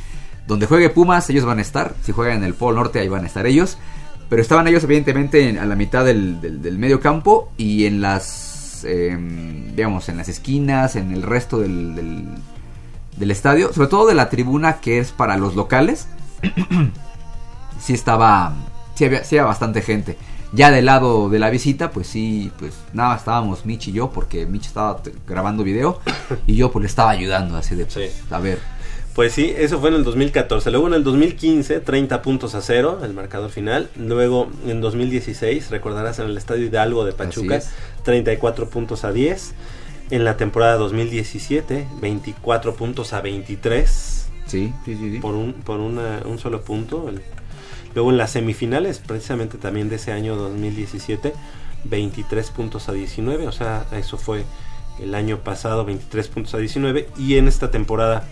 Donde 0.47 0.65
juegue 0.65 0.89
Pumas, 0.89 1.30
ellos 1.30 1.45
van 1.45 1.59
a 1.59 1.61
estar. 1.61 1.93
Si 2.03 2.11
juegan 2.11 2.38
en 2.38 2.43
el 2.43 2.53
Polo 2.53 2.78
Norte, 2.78 2.99
ahí 2.99 3.09
van 3.09 3.23
a 3.23 3.28
estar 3.28 3.45
ellos. 3.45 3.78
Pero 4.30 4.41
estaban 4.41 4.67
ellos, 4.67 4.84
evidentemente, 4.84 5.59
a 5.59 5.65
la 5.65 5.75
mitad 5.75 6.05
del, 6.05 6.39
medio 6.78 6.99
campo 6.99 7.51
y 7.57 7.86
en 7.86 8.01
las, 8.01 8.84
em, 8.86 9.75
digamos, 9.75 10.09
en 10.09 10.17
las 10.17 10.30
esquinas, 10.30 10.95
en 10.95 11.11
el 11.11 11.23
resto 11.23 11.59
del, 11.59 11.95
del, 13.17 13.32
estadio. 13.32 13.73
Sobre 13.73 13.88
todo 13.89 14.07
de 14.07 14.15
la 14.15 14.30
tribuna 14.30 14.80
que 14.80 14.99
es 14.99 15.11
para 15.11 15.38
los 15.38 15.55
locales. 15.55 16.07
sí 17.80 17.93
estaba, 17.93 18.53
sí 18.95 19.05
había, 19.05 19.19
había 19.19 19.45
bastante 19.45 19.82
gente. 19.82 20.17
Ya 20.53 20.71
del 20.71 20.85
lado 20.85 21.29
de 21.29 21.39
la 21.39 21.49
visita, 21.49 21.91
pues 21.91 22.07
sí, 22.07 22.51
pues 22.57 22.73
nada, 22.93 23.15
estábamos 23.17 23.65
Mitch 23.65 23.89
y 23.89 23.91
yo, 23.91 24.09
porque 24.11 24.45
Mitch 24.45 24.67
estaba 24.67 25.01
grabando 25.27 25.63
video 25.63 25.99
y 26.47 26.55
yo 26.55 26.71
pues 26.71 26.83
le 26.83 26.87
estaba 26.87 27.11
ayudando 27.11 27.57
así 27.57 27.75
de, 27.75 27.85
pues, 27.85 28.23
a 28.31 28.39
ver. 28.39 28.59
Pues 29.13 29.33
sí, 29.33 29.51
eso 29.57 29.79
fue 29.79 29.89
en 29.89 29.95
el 29.95 30.03
2014. 30.03 30.69
Luego 30.69 30.87
en 30.87 30.93
el 30.93 31.03
2015, 31.03 31.79
30 31.79 32.21
puntos 32.21 32.53
a 32.53 32.61
cero, 32.61 32.99
el 33.03 33.13
marcador 33.13 33.49
final. 33.49 33.89
Luego 33.97 34.47
en 34.67 34.79
2016, 34.79 35.71
recordarás 35.71 36.19
en 36.19 36.27
el 36.27 36.37
Estadio 36.37 36.67
Hidalgo 36.67 37.03
de 37.03 37.13
Pachuca, 37.13 37.59
34 38.03 38.69
puntos 38.69 39.03
a 39.05 39.11
10. 39.11 39.55
En 40.11 40.23
la 40.23 40.37
temporada 40.37 40.75
2017, 40.75 41.87
24 41.99 42.75
puntos 42.75 43.11
a 43.13 43.21
23. 43.21 44.27
Sí, 44.45 44.71
sí, 44.85 44.95
sí. 44.95 45.17
Por 45.19 45.33
un, 45.33 45.53
por 45.53 45.79
un 45.79 46.37
solo 46.37 46.61
punto. 46.61 47.09
El 47.09 47.23
Luego 47.97 48.11
en 48.11 48.17
las 48.17 48.29
semifinales, 48.29 48.99
precisamente 48.99 49.57
también 49.57 49.89
de 49.89 49.95
ese 49.95 50.11
año 50.11 50.35
2017, 50.35 51.33
23 51.85 52.51
puntos 52.51 52.89
a 52.89 52.93
19, 52.93 53.47
o 53.47 53.51
sea, 53.51 53.87
eso 53.91 54.19
fue 54.19 54.43
el 55.01 55.15
año 55.15 55.39
pasado, 55.39 55.83
23 55.83 56.27
puntos 56.27 56.53
a 56.53 56.59
19, 56.59 57.09
y 57.17 57.37
en 57.37 57.47
esta 57.47 57.71
temporada 57.71 58.23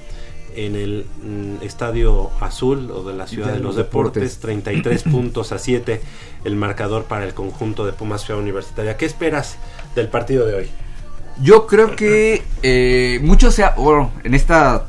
en 0.55 0.75
el 0.75 1.07
mm, 1.19 1.63
Estadio 1.63 2.29
Azul 2.41 2.91
o 2.91 3.01
de 3.01 3.15
la 3.15 3.25
Ciudad 3.25 3.53
de, 3.53 3.59
los, 3.59 3.75
Deportes, 3.75 4.37
33 4.37 5.01
puntos 5.11 5.51
a 5.51 5.57
7 5.57 5.99
el 6.43 6.55
marcador 6.55 7.05
para 7.05 7.25
el 7.25 7.33
conjunto 7.33 7.87
de 7.87 7.93
Pumas 7.93 8.23
Ciudad 8.23 8.39
Universitaria. 8.39 8.97
¿Qué 8.97 9.07
esperas 9.07 9.57
del 9.95 10.09
partido 10.09 10.45
de 10.45 10.53
hoy? 10.53 10.69
Yo 11.41 11.65
creo 11.65 11.95
que 11.95 12.43
eh, 12.61 13.19
mucho 13.23 13.49
sea, 13.49 13.73
bueno, 13.75 14.11
en 14.23 14.35
esta 14.35 14.85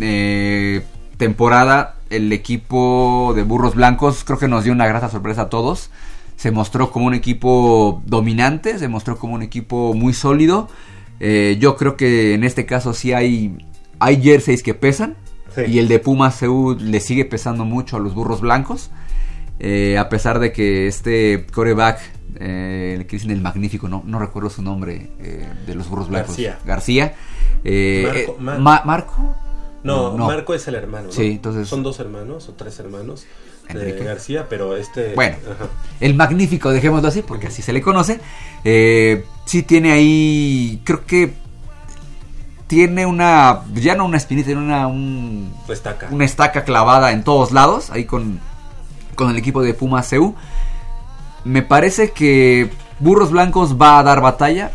eh, 0.00 0.86
temporada 1.18 1.97
el 2.10 2.32
equipo 2.32 3.32
de 3.34 3.42
Burros 3.42 3.74
Blancos 3.74 4.24
creo 4.24 4.38
que 4.38 4.48
nos 4.48 4.64
dio 4.64 4.72
una 4.72 4.86
grata 4.86 5.08
sorpresa 5.08 5.42
a 5.42 5.48
todos. 5.48 5.90
Se 6.36 6.50
mostró 6.50 6.90
como 6.90 7.06
un 7.06 7.14
equipo 7.14 8.02
dominante, 8.06 8.78
se 8.78 8.88
mostró 8.88 9.18
como 9.18 9.34
un 9.34 9.42
equipo 9.42 9.94
muy 9.94 10.12
sólido. 10.12 10.68
Eh, 11.20 11.56
yo 11.60 11.76
creo 11.76 11.96
que 11.96 12.34
en 12.34 12.44
este 12.44 12.64
caso 12.64 12.94
sí 12.94 13.12
hay, 13.12 13.58
hay 13.98 14.22
jerseys 14.22 14.62
que 14.62 14.74
pesan. 14.74 15.16
Y 15.66 15.80
el 15.80 15.88
de 15.88 15.98
Puma 15.98 16.30
CU 16.30 16.76
le 16.78 17.00
sigue 17.00 17.24
pesando 17.24 17.64
mucho 17.64 17.96
a 17.96 18.00
los 18.00 18.14
Burros 18.14 18.40
Blancos. 18.40 18.90
Eh, 19.58 19.98
a 19.98 20.08
pesar 20.08 20.38
de 20.38 20.52
que 20.52 20.86
este 20.86 21.46
coreback, 21.52 21.98
eh, 22.38 22.94
el 22.96 23.06
que 23.06 23.16
dicen 23.16 23.32
el 23.32 23.40
magnífico, 23.40 23.88
no, 23.88 24.04
no 24.06 24.20
recuerdo 24.20 24.50
su 24.50 24.62
nombre, 24.62 25.10
de 25.66 25.74
los 25.74 25.88
Burros 25.88 26.08
Blancos. 26.08 26.36
García. 26.36 26.58
García. 26.64 27.14
Marco 28.38 29.34
no, 29.82 30.16
Marco 30.16 30.54
es 30.54 30.66
el 30.68 30.74
hermano. 30.74 31.12
Sí, 31.12 31.32
entonces. 31.32 31.68
Son 31.68 31.82
dos 31.82 32.00
hermanos 32.00 32.48
o 32.48 32.52
tres 32.52 32.78
hermanos 32.78 33.26
de 33.72 33.92
García, 33.92 34.46
pero 34.48 34.76
este. 34.76 35.14
Bueno, 35.14 35.36
el 36.00 36.14
magnífico, 36.14 36.70
dejémoslo 36.70 37.08
así, 37.08 37.22
porque 37.22 37.48
así 37.48 37.62
se 37.62 37.72
le 37.72 37.82
conoce. 37.82 38.20
Eh, 38.64 39.24
sí 39.44 39.62
tiene 39.62 39.92
ahí. 39.92 40.80
Creo 40.84 41.04
que. 41.04 41.34
Tiene 42.66 43.06
una. 43.06 43.62
Ya 43.74 43.94
no 43.94 44.04
una 44.04 44.16
espinita, 44.18 44.46
tiene 44.46 44.60
una. 44.60 44.86
Un, 44.86 45.52
estaca. 45.68 46.08
Una 46.10 46.24
estaca 46.24 46.64
clavada 46.64 47.12
en 47.12 47.24
todos 47.24 47.52
lados. 47.52 47.90
Ahí 47.90 48.04
con. 48.04 48.40
Con 49.14 49.30
el 49.30 49.36
equipo 49.36 49.62
de 49.62 49.74
Puma 49.74 50.02
CU. 50.02 50.34
Me 51.44 51.62
parece 51.62 52.12
que 52.12 52.70
Burros 53.00 53.30
Blancos 53.30 53.80
va 53.80 53.98
a 53.98 54.02
dar 54.02 54.20
batalla. 54.20 54.70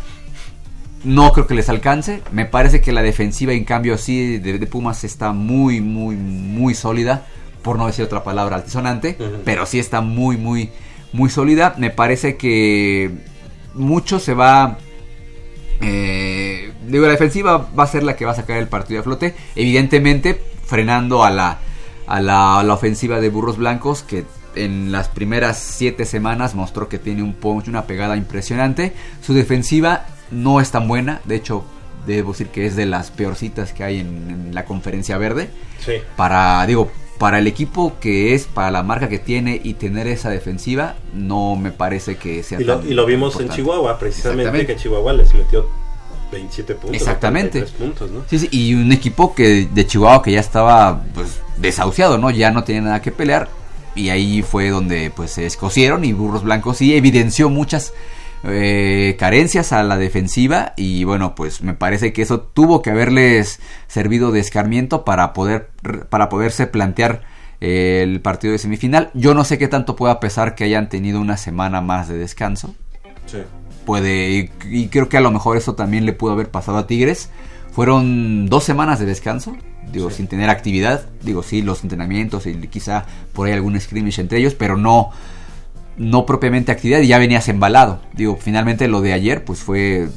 No 1.04 1.32
creo 1.32 1.46
que 1.46 1.54
les 1.54 1.68
alcance. 1.68 2.22
Me 2.32 2.46
parece 2.46 2.80
que 2.80 2.92
la 2.92 3.02
defensiva, 3.02 3.52
en 3.52 3.64
cambio, 3.64 3.98
sí, 3.98 4.38
de, 4.38 4.58
de 4.58 4.66
Pumas 4.66 5.04
está 5.04 5.32
muy, 5.32 5.80
muy, 5.80 6.16
muy 6.16 6.74
sólida. 6.74 7.26
Por 7.62 7.78
no 7.78 7.86
decir 7.86 8.04
otra 8.04 8.24
palabra 8.24 8.56
altisonante. 8.56 9.16
Pero 9.44 9.66
sí 9.66 9.78
está 9.78 10.00
muy, 10.00 10.36
muy, 10.36 10.70
muy 11.12 11.30
sólida. 11.30 11.74
Me 11.78 11.90
parece 11.90 12.36
que 12.36 13.10
mucho 13.74 14.18
se 14.18 14.34
va. 14.34 14.78
eh, 15.80 16.72
digo, 16.88 17.04
la 17.04 17.12
defensiva 17.12 17.68
va 17.78 17.84
a 17.84 17.86
ser 17.86 18.02
la 18.02 18.16
que 18.16 18.24
va 18.24 18.32
a 18.32 18.36
sacar 18.36 18.56
el 18.58 18.68
partido 18.68 19.00
a 19.00 19.02
flote. 19.02 19.34
Evidentemente, 19.56 20.40
frenando 20.66 21.24
a 21.24 21.30
la, 21.30 21.58
a 22.06 22.20
la, 22.20 22.60
a 22.60 22.62
la 22.62 22.74
ofensiva 22.74 23.20
de 23.20 23.28
Burros 23.28 23.56
Blancos, 23.58 24.02
que 24.02 24.24
en 24.54 24.92
las 24.92 25.08
primeras 25.08 25.58
siete 25.58 26.04
semanas 26.04 26.54
mostró 26.54 26.88
que 26.88 26.98
tiene 26.98 27.22
un 27.22 27.34
punch, 27.34 27.68
una 27.68 27.84
pegada 27.86 28.16
impresionante. 28.16 28.92
Su 29.20 29.34
defensiva 29.34 30.06
no 30.34 30.60
es 30.60 30.70
tan 30.70 30.88
buena. 30.88 31.20
De 31.24 31.36
hecho, 31.36 31.64
debo 32.06 32.32
decir 32.32 32.48
que 32.48 32.66
es 32.66 32.76
de 32.76 32.86
las 32.86 33.10
peorcitas 33.10 33.72
que 33.72 33.84
hay 33.84 34.00
en, 34.00 34.30
en 34.30 34.54
la 34.54 34.64
conferencia 34.64 35.16
verde. 35.18 35.50
Sí. 35.78 35.94
Para, 36.16 36.66
digo, 36.66 36.90
para 37.18 37.38
el 37.38 37.46
equipo 37.46 37.94
que 38.00 38.34
es, 38.34 38.46
para 38.46 38.70
la 38.70 38.82
marca 38.82 39.08
que 39.08 39.18
tiene 39.18 39.60
y 39.62 39.74
tener 39.74 40.06
esa 40.06 40.30
defensiva, 40.30 40.96
no 41.12 41.56
me 41.56 41.70
parece 41.70 42.16
que 42.16 42.42
sea 42.42 42.60
Y 42.60 42.64
lo, 42.64 42.78
tan 42.78 42.90
y 42.90 42.94
lo 42.94 43.06
vimos 43.06 43.38
en. 43.40 43.48
Chihuahua, 43.48 43.98
precisamente, 43.98 44.66
que 44.66 44.76
Chihuahua 44.76 45.12
les 45.12 45.32
metió 45.34 45.66
27 46.32 46.74
puntos. 46.74 46.96
Exactamente. 47.00 47.60
33 47.60 47.80
puntos, 47.80 48.10
¿no? 48.10 48.24
Sí, 48.28 48.38
sí, 48.38 48.48
y 48.50 48.74
un 48.74 48.92
equipo 48.92 49.34
que 49.34 49.68
de 49.72 49.86
Chihuahua 49.86 50.22
que 50.22 50.32
ya 50.32 50.40
estaba 50.40 51.02
pues 51.14 51.40
desahuciado, 51.56 52.18
¿no? 52.18 52.30
Ya 52.30 52.50
no 52.50 52.64
tenía 52.64 52.82
nada 52.82 53.02
que 53.02 53.12
pelear 53.12 53.48
y 53.94 54.08
ahí 54.08 54.42
fue 54.42 54.70
donde 54.70 55.12
pues 55.14 55.30
se 55.30 55.46
escocieron 55.46 56.04
y 56.04 56.12
Burros 56.12 56.42
Blancos 56.42 56.78
sí 56.78 56.94
evidenció 56.96 57.48
muchas 57.48 57.92
eh, 58.46 59.16
carencias 59.18 59.72
a 59.72 59.82
la 59.82 59.96
defensiva 59.96 60.74
y 60.76 61.04
bueno, 61.04 61.34
pues 61.34 61.62
me 61.62 61.74
parece 61.74 62.12
que 62.12 62.22
eso 62.22 62.40
tuvo 62.40 62.82
que 62.82 62.90
haberles 62.90 63.60
servido 63.88 64.32
de 64.32 64.40
escarmiento 64.40 65.04
para 65.04 65.32
poder 65.32 65.70
para 66.10 66.28
poderse 66.28 66.66
plantear 66.66 67.22
eh, 67.60 68.00
el 68.02 68.20
partido 68.20 68.52
de 68.52 68.58
semifinal. 68.58 69.10
Yo 69.14 69.32
no 69.34 69.44
sé 69.44 69.56
qué 69.58 69.68
tanto 69.68 69.96
pueda 69.96 70.20
pesar 70.20 70.54
que 70.54 70.64
hayan 70.64 70.88
tenido 70.88 71.20
una 71.20 71.36
semana 71.36 71.80
más 71.80 72.08
de 72.08 72.18
descanso 72.18 72.74
Sí. 73.26 73.38
puede 73.86 74.30
y, 74.30 74.50
y 74.68 74.88
creo 74.88 75.08
que 75.08 75.16
a 75.16 75.20
lo 75.22 75.30
mejor 75.30 75.56
eso 75.56 75.74
también 75.74 76.04
le 76.04 76.12
pudo 76.12 76.32
haber 76.32 76.50
pasado 76.50 76.76
a 76.78 76.86
Tigres 76.86 77.30
fueron 77.72 78.46
dos 78.46 78.64
semanas 78.64 78.98
de 79.00 79.06
descanso 79.06 79.56
digo 79.90 80.10
Sí. 80.10 80.16
sin 80.18 80.26
tener 80.28 80.50
actividad 80.50 81.06
digo 81.22 81.42
sí 81.42 81.62
los 81.62 81.82
entrenamientos 81.82 82.46
y 82.46 82.54
quizá 82.68 83.06
por 83.32 83.46
ahí 83.46 83.54
algún 83.54 83.80
scrimmage 83.80 84.20
entre 84.20 84.38
ellos 84.38 84.54
pero 84.54 84.76
no 84.76 85.10
no 85.96 86.26
propiamente 86.26 86.72
actividad 86.72 87.00
y 87.00 87.08
ya 87.08 87.18
venías 87.18 87.48
embalado. 87.48 88.00
Digo 88.12 88.36
finalmente 88.40 88.88
lo 88.88 89.00
de 89.00 89.12
ayer 89.12 89.44
pues 89.44 89.60
fue 89.60 90.08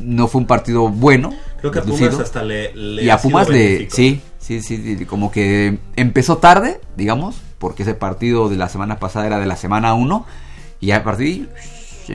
no 0.00 0.28
fue 0.28 0.40
un 0.40 0.46
partido 0.46 0.88
bueno 0.88 1.34
Creo 1.58 1.72
que 1.72 1.78
a 1.78 1.82
Pumas 1.82 2.20
hasta 2.20 2.42
le, 2.42 2.74
le 2.74 3.02
y 3.02 3.10
ha 3.10 3.14
a 3.14 3.20
Pumas 3.20 3.48
le 3.48 3.88
sí, 3.90 4.20
sí, 4.38 4.60
sí, 4.60 5.04
como 5.06 5.30
que 5.30 5.78
empezó 5.96 6.38
tarde, 6.38 6.80
digamos, 6.96 7.36
porque 7.58 7.82
ese 7.82 7.94
partido 7.94 8.48
de 8.48 8.56
la 8.56 8.68
semana 8.68 8.98
pasada 8.98 9.26
era 9.26 9.38
de 9.38 9.46
la 9.46 9.56
semana 9.56 9.94
1 9.94 10.26
y 10.80 10.90
a 10.90 11.02
partir 11.02 11.48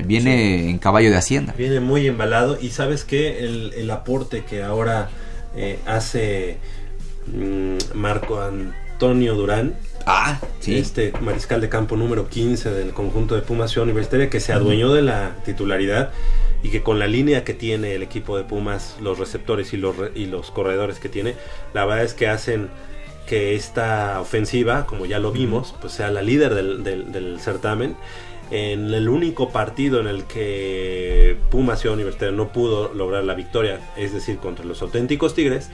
viene 0.06 0.70
en 0.70 0.78
caballo 0.78 1.10
de 1.10 1.18
hacienda. 1.18 1.54
Viene 1.58 1.80
muy 1.80 2.08
embalado 2.08 2.58
y 2.62 2.70
sabes 2.70 3.04
que 3.04 3.40
el, 3.40 3.74
el 3.74 3.90
aporte 3.92 4.44
que 4.46 4.64
ahora 4.64 5.10
eh, 5.56 5.80
hace 5.86 6.58
mm, 7.28 7.78
Marco 7.96 8.42
Antonio 8.42 9.36
Durán, 9.36 9.76
Ah, 10.06 10.40
sí. 10.60 10.78
este 10.78 11.14
mariscal 11.22 11.62
de 11.62 11.70
campo 11.70 11.96
número 11.96 12.28
15 12.28 12.72
del 12.72 12.92
conjunto 12.94 13.36
de 13.36 13.42
Pumas 13.42 13.72
Ciudad 13.72 13.86
Universitaria, 13.86 14.30
que 14.30 14.40
se 14.40 14.54
adueñó 14.54 14.94
de 14.94 15.02
la 15.02 15.36
titularidad 15.46 16.12
y 16.64 16.70
que 16.70 16.82
con 16.84 17.00
la 17.00 17.08
línea 17.08 17.44
que 17.44 17.54
tiene 17.54 17.96
el 17.96 18.04
equipo 18.04 18.38
de 18.38 18.44
Pumas, 18.44 18.98
los 19.02 19.18
receptores 19.20 19.74
y 19.74 19.78
los, 19.78 19.98
re- 19.98 20.12
y 20.16 20.26
los 20.28 20.52
corredores 20.52 21.00
que 21.00 21.10
tiene, 21.10 21.36
la 21.74 21.86
verdad 21.86 22.04
es 22.04 22.14
que 22.14 22.28
hacen 22.28 22.70
que 23.28 23.56
esta 23.56 24.20
ofensiva, 24.20 24.86
como 24.86 25.06
ya 25.06 25.20
lo 25.20 25.32
vimos, 25.32 25.74
pues 25.82 25.94
sea 25.94 26.10
la 26.12 26.22
líder 26.22 26.54
del, 26.56 26.84
del- 26.84 27.12
del 27.12 27.40
certamen. 27.40 27.96
En 28.52 28.94
el 28.94 29.08
único 29.08 29.50
partido 29.50 30.02
en 30.02 30.08
el 30.08 30.26
que 30.26 31.38
Pumas 31.50 31.80
Ciudad 31.80 31.94
Universitaria 31.96 32.36
no 32.36 32.50
pudo 32.52 32.94
lograr 32.94 33.24
la 33.24 33.34
victoria, 33.34 33.80
es 33.96 34.14
decir, 34.14 34.38
contra 34.38 34.66
los 34.66 34.82
auténticos 34.82 35.34
Tigres, 35.34 35.70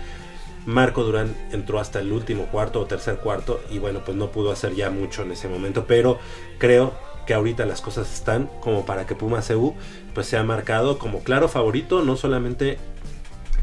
Marco 0.67 1.05
Durán 1.05 1.33
entró 1.53 1.79
hasta 1.79 2.01
el 2.01 2.11
último 2.11 2.47
cuarto 2.47 2.81
o 2.81 2.85
tercer 2.85 3.15
cuarto 3.15 3.61
y 3.71 3.79
bueno, 3.79 4.01
pues 4.05 4.17
no 4.17 4.31
pudo 4.31 4.51
hacer 4.51 4.75
ya 4.75 4.89
mucho 4.89 5.23
en 5.23 5.31
ese 5.31 5.47
momento, 5.47 5.85
pero 5.87 6.19
creo 6.57 6.93
que 7.25 7.33
ahorita 7.33 7.65
las 7.65 7.79
cosas 7.79 8.13
están 8.13 8.49
como 8.59 8.85
para 8.85 9.05
que 9.05 9.15
Pumas 9.15 9.47
CU 9.47 9.75
pues 10.13 10.27
sea 10.27 10.43
marcado 10.43 10.99
como 10.99 11.23
claro 11.23 11.47
favorito, 11.47 12.03
no 12.03 12.17
solamente 12.17 12.79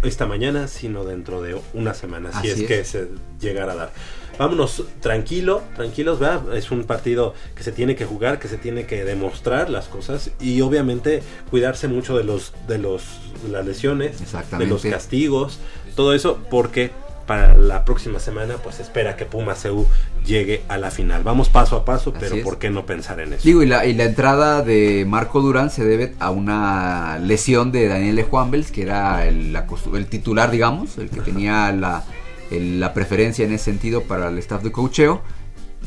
esta 0.03 0.25
mañana, 0.25 0.67
sino 0.67 1.05
dentro 1.05 1.43
de 1.43 1.61
una 1.75 1.93
semana, 1.93 2.41
si 2.41 2.49
es, 2.49 2.61
es. 2.61 2.67
que 2.67 2.85
se 2.85 3.09
llegara 3.39 3.73
a 3.73 3.77
dar. 3.77 3.93
Vámonos 4.39 4.83
tranquilo, 5.01 5.63
tranquilos, 5.77 6.19
¿verdad? 6.19 6.57
Es 6.57 6.71
un 6.71 6.85
partido 6.85 7.35
que 7.55 7.63
se 7.63 7.71
tiene 7.71 7.95
que 7.95 8.05
jugar, 8.05 8.39
que 8.39 8.49
se 8.49 8.57
tiene 8.57 8.87
que 8.87 9.05
demostrar 9.05 9.71
las 9.71 9.87
cosas 9.87 10.31
y 10.41 10.61
obviamente 10.61 11.23
cuidarse 11.51 11.87
mucho 11.87 12.17
de 12.17 12.25
los 12.25 12.53
de 12.67 12.79
los 12.79 13.05
de 13.45 13.51
las 13.51 13.65
lesiones, 13.65 14.17
de 14.59 14.67
los 14.67 14.83
castigos, 14.83 15.61
todo 15.95 16.15
eso 16.15 16.39
porque 16.51 16.91
para 17.27 17.55
la 17.57 17.87
próxima 17.87 18.19
semana 18.21 18.57
pues 18.63 18.81
espera 18.81 19.17
que 19.17 19.25
Pumas 19.25 19.63
CU 19.63 19.87
llegue 20.27 20.63
a 20.69 20.77
la 20.77 20.91
final. 20.91 21.23
Vamos 21.23 21.49
paso 21.49 21.77
a 21.77 21.85
paso, 21.85 22.11
Así 22.11 22.19
pero 22.21 22.37
es. 22.37 22.45
¿por 22.45 22.59
qué 22.59 22.69
no 22.69 22.85
pensar 22.85 23.19
en 23.21 23.33
eso? 23.33 23.43
Digo, 23.45 23.63
y 23.63 23.67
la, 23.67 23.87
y 23.87 23.95
la 23.95 24.05
entrada 24.05 24.61
de 24.63 25.07
Marco 25.09 25.41
Durán 25.41 25.71
se 25.71 25.85
debe 25.85 26.15
a 26.19 26.31
una 26.31 27.19
lesión 27.19 27.73
de 27.73 27.89
Daniel 27.89 28.23
Juanbels, 28.25 28.71
que 28.71 28.83
era 28.83 29.27
el, 29.27 29.55
la 29.55 29.67
el 29.95 30.07
titular, 30.07 30.51
digamos, 30.51 30.99
el 30.99 31.09
que 31.09 31.21
tenía 31.21 31.73
la, 31.73 32.05
el- 32.51 32.79
la 32.79 32.93
preferencia 32.93 33.47
en 33.47 33.53
ese 33.55 33.65
sentido 33.65 34.03
para 34.03 34.29
el 34.29 34.37
staff 34.39 34.63
de 34.63 34.71
coacheo. 34.73 35.23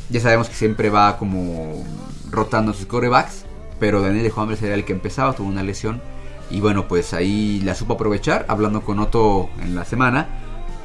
Ya 0.09 0.19
sabemos 0.21 0.49
que 0.49 0.55
siempre 0.55 0.89
va 0.89 1.17
como 1.17 1.85
rotando 2.31 2.73
sus 2.73 2.87
corebacks, 2.87 3.45
pero 3.79 4.01
Daniel 4.01 4.31
Juanbels 4.31 4.61
era 4.63 4.73
el 4.73 4.85
que 4.85 4.93
empezaba, 4.93 5.33
tuvo 5.33 5.47
una 5.49 5.61
lesión. 5.63 6.01
Y 6.49 6.61
bueno, 6.61 6.87
pues 6.87 7.13
ahí 7.13 7.61
la 7.61 7.75
supo 7.75 7.93
aprovechar, 7.93 8.45
hablando 8.47 8.81
con 8.81 8.99
Otto 8.99 9.49
en 9.61 9.75
la 9.75 9.85
semana. 9.85 10.27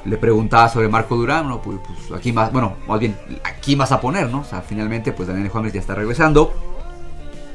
Le 0.04 0.16
preguntaba 0.16 0.68
sobre 0.68 0.88
Marco 0.88 1.16
Durán, 1.16 1.48
no, 1.48 1.62
pues, 1.62 1.78
pues, 1.86 2.18
aquí 2.18 2.32
más, 2.32 2.52
bueno, 2.52 2.76
más 2.88 2.98
bien, 2.98 3.16
aquí 3.44 3.76
vas 3.76 3.92
a 3.92 4.00
poner, 4.00 4.28
¿no? 4.28 4.40
O 4.40 4.44
sea, 4.44 4.60
finalmente, 4.60 5.12
pues 5.12 5.28
Daniel 5.28 5.48
Juárez 5.48 5.72
ya 5.72 5.80
está 5.80 5.94
regresando. 5.94 6.52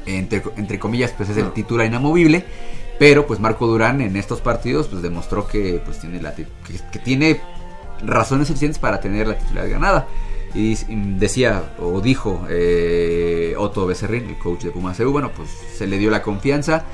Entre, 0.06 0.42
entre 0.56 0.78
comillas, 0.78 1.12
pues 1.14 1.28
es 1.28 1.36
el 1.36 1.52
titular 1.52 1.86
inamovible. 1.86 2.44
Pero 2.98 3.26
pues 3.26 3.38
Marco 3.38 3.66
Durán 3.66 4.00
en 4.00 4.16
estos 4.16 4.40
partidos, 4.40 4.88
pues 4.88 5.02
demostró 5.02 5.46
que 5.46 5.80
pues 5.84 6.00
tiene 6.00 6.20
la 6.20 6.34
que, 6.34 6.46
que 6.90 6.98
tiene 6.98 7.40
razones 8.02 8.48
suficientes 8.48 8.78
para 8.78 9.00
tener 9.00 9.28
la 9.28 9.38
titularidad 9.38 9.70
ganada. 9.70 10.08
Y 10.54 10.76
decía, 11.18 11.74
o 11.78 12.00
dijo 12.00 12.46
eh, 12.48 13.54
Otto 13.58 13.86
Becerrín, 13.86 14.28
el 14.28 14.38
coach 14.38 14.64
de 14.64 14.70
Pumas 14.70 14.98
EU, 14.98 15.12
bueno, 15.12 15.30
pues 15.34 15.50
se 15.76 15.86
le 15.86 15.98
dio 15.98 16.10
la 16.10 16.22
confianza, 16.22 16.84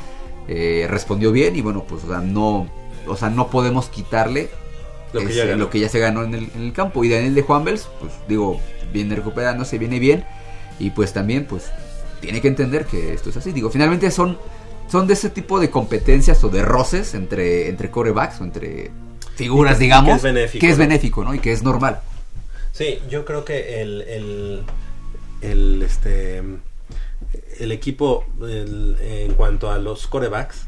eh, 0.49 0.87
respondió 0.89 1.33
bien 1.33 1.57
y 1.57 1.61
bueno, 1.62 1.85
pues 1.89 2.05
o 2.05 2.09
sea, 2.09 2.19
no, 2.21 2.69
o 3.07 3.16
sea, 3.16 3.31
no 3.31 3.49
podemos 3.51 3.89
quitarle 3.89 4.51
Lo 5.12 5.21
que 5.21 5.27
es, 5.27 5.35
ya 5.37 5.45
ganó. 5.47 5.59
lo 5.65 5.71
que 5.71 5.81
ya 5.81 5.89
se 5.89 5.99
ganó 5.99 6.23
en 6.25 6.35
el, 6.35 6.51
en 6.55 6.62
el 6.62 6.73
campo. 6.73 7.05
Y 7.05 7.09
Daniel 7.09 7.35
de 7.35 7.43
Juanvels, 7.43 7.89
pues 8.01 8.12
digo, 8.29 8.61
viene 8.93 9.15
recuperándose, 9.16 9.79
viene 9.79 9.99
bien. 9.99 10.25
Y 10.79 10.91
pues 10.91 11.12
también, 11.12 11.47
pues, 11.47 11.71
tiene 12.21 12.41
que 12.41 12.49
entender 12.49 12.85
que 12.87 13.12
esto 13.15 13.31
es 13.31 13.37
así. 13.37 13.53
Digo, 13.53 13.71
finalmente 13.71 14.11
son, 14.11 14.39
son 14.91 15.07
de 15.07 15.15
ese 15.15 15.31
tipo 15.31 15.61
de 15.61 15.71
competencias 15.71 16.43
o 16.45 16.49
de 16.49 16.62
roces 16.62 17.15
entre, 17.15 17.69
entre 17.69 17.91
corebacks 17.91 18.41
o 18.41 18.45
entre 18.45 18.91
figuras, 19.37 19.75
que- 19.77 19.85
digamos. 19.85 20.11
que 20.11 20.16
es 20.16 20.23
benéfico, 20.23 20.61
que 20.61 20.69
es 20.71 20.79
¿no? 20.79 20.85
benéfico, 20.85 21.25
¿no? 21.25 21.35
Y 21.35 21.39
que 21.39 21.53
es 21.53 21.62
normal. 21.62 22.01
Sí, 22.73 22.99
yo 23.09 23.25
creo 23.25 23.45
que 23.45 23.83
el, 23.83 24.03
el, 24.03 24.62
el, 25.43 25.83
este, 25.83 26.43
el 27.60 27.72
equipo 27.72 28.24
el- 28.43 28.97
en 29.01 29.35
cuanto 29.35 29.70
a 29.70 29.78
los 29.78 30.06
corebacks, 30.06 30.66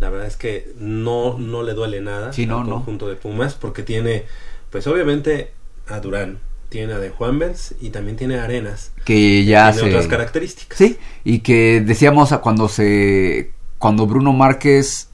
la 0.00 0.10
verdad 0.10 0.26
es 0.26 0.36
que 0.36 0.72
no, 0.78 1.38
no 1.38 1.62
le 1.62 1.74
duele 1.74 2.00
nada 2.00 2.32
Sí, 2.32 2.42
al 2.42 2.48
no. 2.48 2.64
conjunto 2.64 3.08
de 3.08 3.16
Pumas 3.16 3.54
porque 3.54 3.82
tiene, 3.82 4.24
pues 4.70 4.86
obviamente 4.86 5.52
a 5.88 6.00
Durán, 6.00 6.38
tiene 6.68 6.94
a 6.94 6.98
De 6.98 7.10
Juanvels 7.10 7.74
y 7.80 7.90
también 7.90 8.16
tiene 8.16 8.38
a 8.38 8.44
Arenas. 8.44 8.92
Que 9.04 9.44
ya 9.44 9.70
tiene 9.72 9.90
se... 9.90 9.94
otras 9.94 10.08
características. 10.08 10.78
Sí, 10.78 10.98
y 11.24 11.40
que 11.40 11.80
decíamos 11.84 12.32
a 12.32 12.38
cuando 12.38 12.68
se 12.68 13.52
cuando 13.78 14.06
Bruno 14.06 14.32
Márquez 14.32 15.08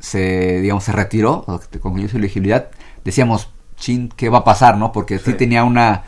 se 0.00 0.60
digamos 0.60 0.84
se 0.84 0.92
retiró, 0.92 1.44
concluyó 1.80 2.08
su 2.08 2.18
elegibilidad, 2.18 2.70
decíamos, 3.04 3.50
chin, 3.76 4.10
¿qué 4.16 4.28
va 4.28 4.38
a 4.38 4.44
pasar, 4.44 4.76
no? 4.76 4.92
Porque 4.92 5.18
sí, 5.18 5.30
Sí. 5.30 5.34
tenía 5.34 5.64
una 5.64 6.04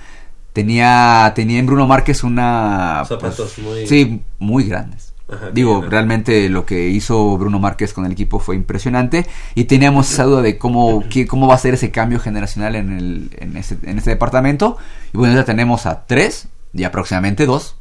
tenía 0.56 1.30
tenía 1.34 1.58
en 1.58 1.66
Bruno 1.66 1.86
Márquez 1.86 2.24
una 2.24 3.04
Zapatos 3.06 3.52
pues, 3.54 3.58
muy- 3.58 3.86
sí, 3.86 4.22
muy 4.38 4.64
grandes. 4.64 5.12
Ajá, 5.28 5.50
Digo, 5.52 5.80
bien. 5.80 5.90
realmente 5.90 6.48
lo 6.48 6.64
que 6.64 6.88
hizo 6.88 7.36
Bruno 7.36 7.58
Márquez 7.58 7.92
con 7.92 8.06
el 8.06 8.12
equipo 8.12 8.38
fue 8.38 8.56
impresionante 8.56 9.26
y 9.54 9.64
teníamos 9.64 10.10
esa 10.10 10.22
duda 10.24 10.40
de 10.40 10.56
cómo, 10.56 11.04
qué- 11.10 11.26
cómo 11.26 11.46
va 11.46 11.56
a 11.56 11.58
ser 11.58 11.74
ese 11.74 11.90
cambio 11.90 12.20
generacional 12.20 12.74
en, 12.74 12.96
el, 12.96 13.30
en, 13.38 13.56
ese, 13.56 13.76
en 13.82 13.98
este 13.98 14.10
departamento. 14.10 14.78
Y 15.12 15.18
bueno, 15.18 15.34
ya 15.34 15.44
tenemos 15.44 15.84
a 15.84 16.06
tres 16.06 16.48
y 16.72 16.84
aproximadamente 16.84 17.44
dos 17.44 17.76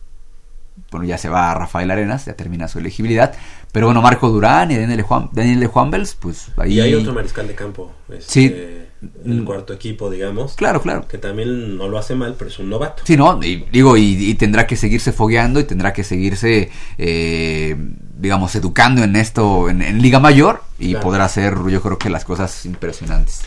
bueno, 0.92 1.06
ya 1.06 1.18
se 1.18 1.30
va 1.30 1.54
Rafael 1.54 1.90
Arenas, 1.90 2.26
ya 2.26 2.34
termina 2.36 2.68
su 2.68 2.80
elegibilidad. 2.80 3.34
Pero 3.72 3.86
bueno, 3.88 4.02
Marco 4.02 4.30
Durán 4.30 4.72
y 4.72 4.76
Daniel 4.78 5.02
Juan, 5.04 5.30
Daniel 5.32 5.68
Juan 5.68 5.90
Bells, 5.92 6.16
pues 6.16 6.50
ahí... 6.58 6.74
Y 6.74 6.80
hay 6.82 6.94
otro 6.94 7.14
mariscal 7.14 7.48
de 7.48 7.56
campo. 7.56 7.92
Este, 8.10 8.22
Sí. 8.32 8.56
El 9.26 9.44
cuarto 9.44 9.74
equipo, 9.74 10.10
digamos. 10.10 10.56
Claro, 10.56 10.82
claro. 10.82 11.08
Que 11.08 11.18
también 11.18 11.78
no 11.78 11.88
lo 11.88 11.98
hace 11.98 12.16
mal, 12.16 12.36
pero 12.38 12.50
es 12.50 12.60
un 12.60 12.70
novato. 12.70 13.04
Sí, 13.06 13.18
¿no? 13.18 13.40
Y, 13.44 13.66
digo, 13.72 13.98
y, 13.98 14.04
y 14.30 14.36
tendrá 14.36 14.68
que 14.68 14.76
seguirse 14.76 15.12
fogueando 15.12 15.60
y 15.60 15.64
tendrá 15.64 15.94
que 15.94 16.04
seguirse, 16.04 16.70
eh, 16.98 17.76
digamos, 18.20 18.56
educando 18.56 19.04
en 19.04 19.16
esto, 19.16 19.70
en, 19.70 19.82
en 19.82 20.02
Liga 20.02 20.20
Mayor, 20.20 20.62
y 20.80 20.92
Claro. 20.92 21.04
podrá 21.04 21.26
hacer, 21.26 21.56
yo 21.70 21.82
creo 21.82 21.98
que 21.98 22.10
las 22.10 22.26
cosas 22.26 22.66
impresionantes. 22.66 23.42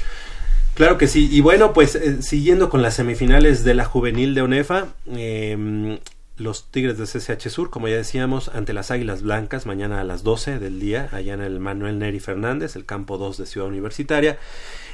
Claro 0.74 0.96
que 0.96 1.08
sí. 1.08 1.28
Y 1.30 1.40
bueno, 1.40 1.72
pues 1.72 1.94
eh, 1.96 2.22
siguiendo 2.22 2.70
con 2.70 2.82
las 2.82 2.94
semifinales 2.94 3.64
de 3.64 3.74
la 3.74 3.84
juvenil 3.84 4.34
de 4.34 4.42
ONEFA, 4.42 4.86
eh, 5.08 5.98
los 6.36 6.70
Tigres 6.70 6.96
de 6.98 7.04
CCH 7.06 7.48
Sur, 7.50 7.68
como 7.70 7.88
ya 7.88 7.96
decíamos, 7.96 8.48
ante 8.54 8.72
las 8.72 8.92
Águilas 8.92 9.22
Blancas, 9.22 9.66
mañana 9.66 10.00
a 10.00 10.04
las 10.04 10.22
12 10.22 10.60
del 10.60 10.78
día, 10.78 11.08
allá 11.10 11.34
en 11.34 11.40
el 11.40 11.58
Manuel 11.58 11.98
Neri 11.98 12.20
Fernández, 12.20 12.76
el 12.76 12.84
campo 12.84 13.18
2 13.18 13.38
de 13.38 13.46
Ciudad 13.46 13.66
Universitaria. 13.68 14.38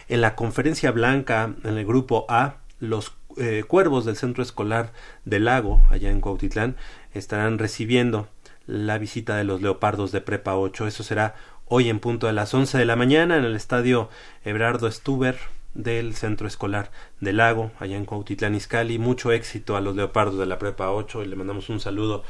En 0.08 0.20
la 0.20 0.34
conferencia 0.34 0.90
blanca, 0.90 1.54
en 1.64 1.78
el 1.78 1.86
grupo 1.86 2.26
A, 2.28 2.56
los 2.78 3.16
eh, 3.36 3.64
cuervos 3.66 4.04
del 4.04 4.16
centro 4.16 4.42
escolar 4.42 4.92
del 5.24 5.46
lago, 5.46 5.80
allá 5.90 6.10
en 6.10 6.20
Cuautitlán, 6.20 6.76
estarán 7.12 7.58
recibiendo 7.58 8.28
la 8.66 8.98
visita 8.98 9.36
de 9.36 9.44
los 9.44 9.62
leopardos 9.62 10.12
de 10.12 10.20
Prepa 10.20 10.56
8. 10.56 10.86
Eso 10.86 11.02
será 11.02 11.34
hoy 11.66 11.88
en 11.88 12.00
punto 12.00 12.26
de 12.26 12.32
las 12.32 12.52
11 12.54 12.78
de 12.78 12.84
la 12.84 12.96
mañana 12.96 13.36
en 13.36 13.44
el 13.44 13.56
estadio 13.56 14.08
Ebrardo 14.44 14.90
Stuber 14.90 15.36
del 15.74 16.14
centro 16.14 16.46
escolar 16.46 16.90
del 17.20 17.38
lago, 17.38 17.72
allá 17.80 17.96
en 17.96 18.04
Cuautitlán 18.04 18.54
Izcalli. 18.54 18.98
Mucho 18.98 19.32
éxito 19.32 19.76
a 19.76 19.80
los 19.80 19.96
leopardos 19.96 20.38
de 20.38 20.46
la 20.46 20.58
Prepa 20.58 20.90
8 20.90 21.22
y 21.22 21.26
le 21.26 21.36
mandamos 21.36 21.68
un 21.68 21.80
saludo 21.80 22.22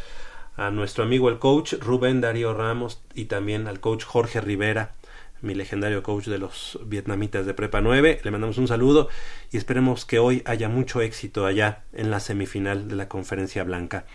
a 0.57 0.71
nuestro 0.71 1.05
amigo 1.05 1.29
el 1.29 1.39
coach 1.39 1.75
Rubén 1.75 2.21
Darío 2.21 2.55
Ramos 2.55 3.03
y 3.15 3.25
también 3.25 3.67
al 3.67 3.81
coach 3.81 4.05
Jorge 4.05 4.41
Rivera, 4.41 4.95
mi 5.45 5.55
legendario 5.55 6.03
coach 6.03 6.27
de 6.27 6.39
los 6.39 6.79
vietnamitas 6.85 7.47
de 7.47 7.55
Prepa 7.55 7.81
9. 7.81 8.21
Le 8.25 8.31
mandamos 8.31 8.59
un 8.59 8.67
saludo 8.67 9.09
y 9.53 9.57
esperemos 9.57 10.05
que 10.05 10.19
hoy 10.19 10.43
haya 10.47 10.69
mucho 10.69 11.01
éxito 11.01 11.47
allá 11.47 11.85
en 11.93 12.11
la 12.11 12.21
semifinal 12.21 12.89
de 12.89 12.97
la 12.97 13.09
Conferencia 13.09 13.63
Blanca. 13.63 14.07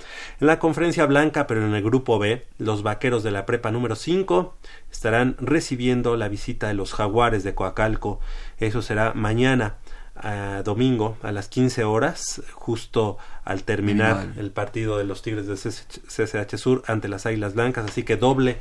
En 0.41 0.47
la 0.47 0.59
Conferencia 0.59 1.05
Blanca, 1.05 1.47
pero 1.47 1.65
en 1.65 1.73
el 1.73 1.83
grupo 1.83 2.19
B, 2.19 2.45
los 2.57 2.83
vaqueros 2.83 3.23
de 3.23 3.31
la 3.31 3.45
Prepa 3.45 3.71
número 3.71 3.95
5 3.95 4.57
estarán 4.91 5.37
recibiendo 5.39 6.17
la 6.17 6.27
visita 6.27 6.67
de 6.67 6.73
los 6.73 6.93
jaguares 6.93 7.43
de 7.43 7.55
Coacalco. 7.55 8.19
Eso 8.57 8.81
será 8.81 9.13
mañana. 9.13 9.77
a 10.21 10.63
domingo 10.63 11.17
a 11.23 11.31
las 11.31 11.47
15 11.47 11.85
horas, 11.85 12.41
justo 12.51 13.17
al 13.45 13.63
terminar 13.63 14.33
el 14.37 14.51
partido 14.51 14.97
de 14.97 15.05
los 15.05 15.21
Tigres 15.21 15.47
de 15.47 15.55
CCH 15.55 16.57
Sur 16.57 16.83
ante 16.87 17.07
las 17.07 17.25
Águilas 17.25 17.53
Blancas, 17.53 17.85
así 17.85 18.03
que 18.03 18.17
doble 18.17 18.57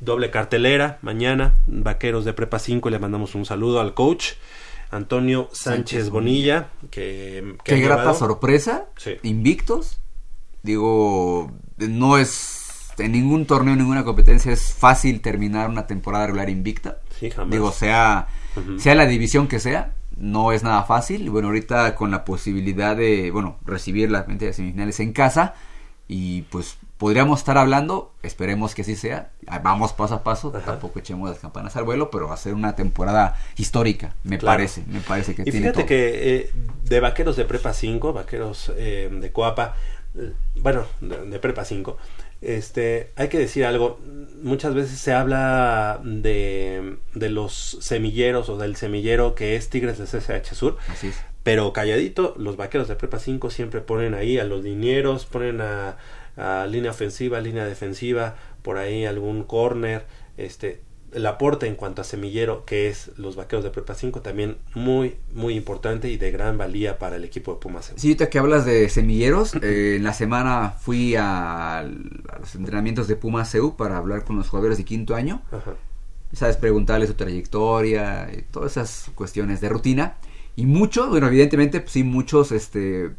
doble 0.00 0.30
cartelera 0.30 0.98
mañana 1.02 1.54
vaqueros 1.66 2.24
de 2.24 2.32
prepa 2.32 2.58
5 2.58 2.90
le 2.90 2.98
mandamos 2.98 3.34
un 3.34 3.44
saludo 3.44 3.80
al 3.80 3.94
coach 3.94 4.32
Antonio 4.90 5.48
Sánchez, 5.52 6.10
Bonilla 6.10 6.70
que, 6.90 7.54
que 7.64 7.76
Qué 7.76 7.80
grata 7.80 8.12
sorpresa, 8.14 8.86
Sí. 8.96 9.16
invictos. 9.22 10.00
Digo, 10.62 11.52
no 11.78 12.18
es 12.18 12.90
en 12.98 13.12
ningún 13.12 13.46
torneo, 13.46 13.74
en 13.74 13.78
ninguna 13.78 14.04
competencia 14.04 14.52
es 14.52 14.74
fácil 14.74 15.20
terminar 15.20 15.70
una 15.70 15.86
temporada 15.86 16.26
regular 16.26 16.50
invicta. 16.50 16.98
Sí, 17.18 17.30
jamás. 17.30 17.50
Digo, 17.52 17.70
sea, 17.70 18.26
sea 18.78 18.94
la 18.94 19.06
división 19.06 19.46
que 19.48 19.60
sea, 19.60 19.92
no 20.16 20.52
es 20.52 20.62
nada 20.62 20.82
fácil. 20.82 21.22
Y 21.22 21.28
bueno, 21.28 21.48
ahorita 21.48 21.94
con 21.94 22.10
la 22.10 22.24
posibilidad 22.24 22.96
de, 22.96 23.30
bueno, 23.30 23.58
recibir 23.64 24.10
las 24.10 24.26
semifinales 24.26 25.00
en 25.00 25.12
casa 25.12 25.54
y 26.12 26.42
pues 26.42 26.76
podríamos 26.98 27.38
estar 27.38 27.56
hablando, 27.56 28.12
esperemos 28.24 28.74
que 28.74 28.82
así 28.82 28.96
sea. 28.96 29.30
Vamos 29.62 29.92
paso 29.92 30.16
a 30.16 30.24
paso, 30.24 30.52
Ajá. 30.54 30.64
tampoco 30.72 30.98
echemos 30.98 31.30
las 31.30 31.38
campanas 31.38 31.76
al 31.76 31.84
vuelo, 31.84 32.10
pero 32.10 32.26
va 32.26 32.34
a 32.34 32.36
ser 32.36 32.54
una 32.54 32.74
temporada 32.74 33.36
histórica, 33.56 34.12
me 34.24 34.36
Claro. 34.36 34.56
parece, 34.58 34.82
me 34.88 34.98
parece 35.00 35.36
que 35.36 35.42
Y 35.42 35.44
tiene 35.44 35.58
fíjate 35.68 35.78
todo. 35.78 35.86
que 35.86 36.36
eh, 36.36 36.50
de 36.84 36.98
vaqueros 37.00 37.36
de 37.36 37.44
prepa 37.44 37.72
5, 37.72 38.12
vaqueros 38.12 38.72
eh, 38.76 39.08
de 39.08 39.30
Coapa, 39.30 39.76
eh, 40.16 40.32
bueno, 40.56 40.82
de, 41.00 41.26
de 41.26 41.38
prepa 41.38 41.64
5, 41.64 41.96
este, 42.42 43.10
hay 43.16 43.28
que 43.28 43.38
decir 43.38 43.64
algo, 43.64 44.00
muchas 44.42 44.74
veces 44.74 44.98
se 44.98 45.12
habla 45.12 46.00
de, 46.04 46.96
de 47.14 47.28
los 47.30 47.78
semilleros 47.80 48.48
o 48.48 48.56
del 48.56 48.76
semillero 48.76 49.34
que 49.34 49.56
es 49.56 49.68
Tigres 49.68 49.98
de 49.98 50.04
CCH 50.06 50.54
Sur, 50.54 50.76
Así 50.88 51.08
es. 51.08 51.16
pero 51.42 51.72
calladito, 51.72 52.34
los 52.38 52.56
vaqueros 52.56 52.88
de 52.88 52.96
prepa 52.96 53.18
5 53.18 53.50
siempre 53.50 53.80
ponen 53.80 54.14
ahí 54.14 54.38
a 54.38 54.44
los 54.44 54.62
linieros, 54.64 55.26
ponen 55.26 55.60
a, 55.60 55.96
a 56.36 56.66
línea 56.66 56.90
ofensiva, 56.92 57.40
línea 57.40 57.64
defensiva, 57.66 58.36
por 58.62 58.78
ahí 58.78 59.04
algún 59.04 59.44
corner, 59.44 60.04
este 60.36 60.80
el 61.12 61.26
aporte 61.26 61.66
en 61.66 61.74
cuanto 61.74 62.02
a 62.02 62.04
semillero 62.04 62.64
que 62.64 62.88
es 62.88 63.10
los 63.16 63.36
vaqueros 63.36 63.64
de 63.64 63.70
prepa 63.70 63.94
5 63.94 64.20
también 64.20 64.58
muy 64.74 65.16
muy 65.34 65.54
importante 65.54 66.08
y 66.08 66.16
de 66.16 66.30
gran 66.30 66.56
valía 66.56 66.98
para 66.98 67.16
el 67.16 67.24
equipo 67.24 67.54
de 67.54 67.60
Pumas. 67.60 67.92
Sí, 67.96 68.08
ahorita 68.08 68.30
que 68.30 68.38
hablas 68.38 68.64
de 68.64 68.88
semilleros, 68.88 69.54
eh, 69.62 69.96
en 69.96 70.04
la 70.04 70.12
semana 70.12 70.74
fui 70.80 71.16
a, 71.16 71.78
a 71.78 71.82
los 71.82 72.54
entrenamientos 72.54 73.08
de 73.08 73.16
Puma 73.16 73.44
CEU 73.44 73.76
para 73.76 73.96
hablar 73.96 74.24
con 74.24 74.36
los 74.36 74.48
jugadores 74.48 74.78
de 74.78 74.84
quinto 74.84 75.14
año. 75.14 75.42
Ajá. 75.50 75.74
sabes, 76.32 76.56
preguntarles 76.56 77.08
su 77.08 77.14
trayectoria, 77.14 78.30
y 78.32 78.42
todas 78.42 78.72
esas 78.72 79.10
cuestiones 79.14 79.60
de 79.60 79.68
rutina. 79.68 80.16
Y 80.56 80.66
muchos, 80.66 81.08
bueno, 81.08 81.28
evidentemente, 81.28 81.80
pues 81.80 81.92
sí, 81.92 82.04
muchos 82.04 82.52
este, 82.52 83.10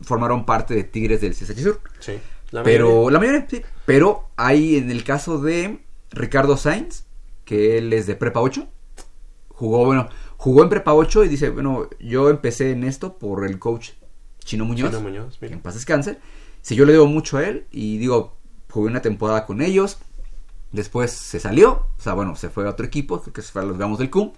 formaron 0.00 0.46
parte 0.46 0.74
de 0.74 0.84
Tigres 0.84 1.20
del 1.20 1.34
CSH 1.34 1.62
Sur. 1.62 1.80
Sí. 2.00 2.18
La 2.50 2.62
pero 2.62 2.86
mayoría. 2.86 3.10
la 3.10 3.18
mayoría, 3.18 3.46
sí. 3.48 3.62
Pero 3.86 4.28
hay 4.36 4.76
en 4.76 4.90
el 4.90 5.04
caso 5.04 5.40
de 5.40 5.80
Ricardo 6.10 6.56
Sainz, 6.56 7.04
que 7.52 7.76
él 7.76 7.92
es 7.92 8.06
de 8.06 8.16
Prepa 8.16 8.40
8. 8.40 8.66
Jugó, 9.50 9.84
bueno, 9.84 10.08
jugó 10.38 10.62
en 10.62 10.70
Prepa 10.70 10.94
8 10.94 11.24
y 11.24 11.28
dice, 11.28 11.50
bueno, 11.50 11.86
yo 12.00 12.30
empecé 12.30 12.70
en 12.70 12.82
esto 12.82 13.18
por 13.18 13.44
el 13.44 13.58
coach 13.58 13.90
Chino 14.42 14.64
Muñoz. 14.64 14.88
Chino 14.88 15.02
Muñoz, 15.02 15.36
que 15.36 15.48
en 15.48 15.60
paz 15.60 15.74
descanse. 15.74 16.18
Si 16.62 16.74
yo 16.74 16.86
le 16.86 16.94
debo 16.94 17.06
mucho 17.06 17.36
a 17.36 17.46
él 17.46 17.66
y 17.70 17.98
digo, 17.98 18.38
jugué 18.70 18.88
una 18.88 19.02
temporada 19.02 19.44
con 19.44 19.60
ellos, 19.60 19.98
después 20.70 21.10
se 21.10 21.40
salió, 21.40 21.88
o 21.98 22.02
sea, 22.02 22.14
bueno, 22.14 22.36
se 22.36 22.48
fue 22.48 22.64
a 22.64 22.70
otro 22.70 22.86
equipo, 22.86 23.20
creo 23.20 23.34
que 23.34 23.42
se 23.42 23.52
fue 23.52 23.60
a 23.60 23.66
los 23.66 23.76
Gamos 23.76 23.98
del 23.98 24.08
CUM, 24.08 24.32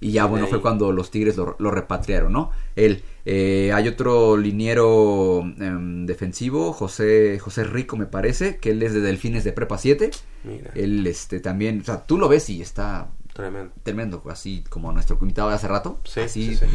y 0.00 0.12
ya, 0.12 0.26
bueno, 0.26 0.46
fue 0.46 0.60
cuando 0.60 0.92
los 0.92 1.10
Tigres 1.10 1.36
lo, 1.36 1.56
lo 1.58 1.70
repatriaron, 1.70 2.32
¿no? 2.32 2.50
Él, 2.76 3.02
eh, 3.24 3.72
hay 3.74 3.88
otro 3.88 4.36
liniero 4.36 5.40
em, 5.58 6.06
defensivo, 6.06 6.72
José, 6.72 7.38
José 7.40 7.64
Rico, 7.64 7.96
me 7.96 8.06
parece, 8.06 8.58
que 8.58 8.70
él 8.70 8.82
es 8.82 8.94
de 8.94 9.00
Delfines 9.00 9.44
de 9.44 9.52
Prepa 9.52 9.76
7, 9.78 10.10
Mira, 10.44 10.70
él, 10.74 11.06
este, 11.06 11.40
también, 11.40 11.80
o 11.80 11.84
sea, 11.84 12.06
tú 12.06 12.16
lo 12.18 12.28
ves 12.28 12.48
y 12.50 12.62
está 12.62 13.10
tremendo. 13.32 13.74
tremendo, 13.82 14.22
así 14.30 14.64
como 14.68 14.92
nuestro 14.92 15.18
invitado 15.20 15.48
de 15.48 15.56
hace 15.56 15.68
rato, 15.68 16.00
Sí, 16.04 16.20
así, 16.20 16.56
sí, 16.56 16.56
sí. 16.56 16.66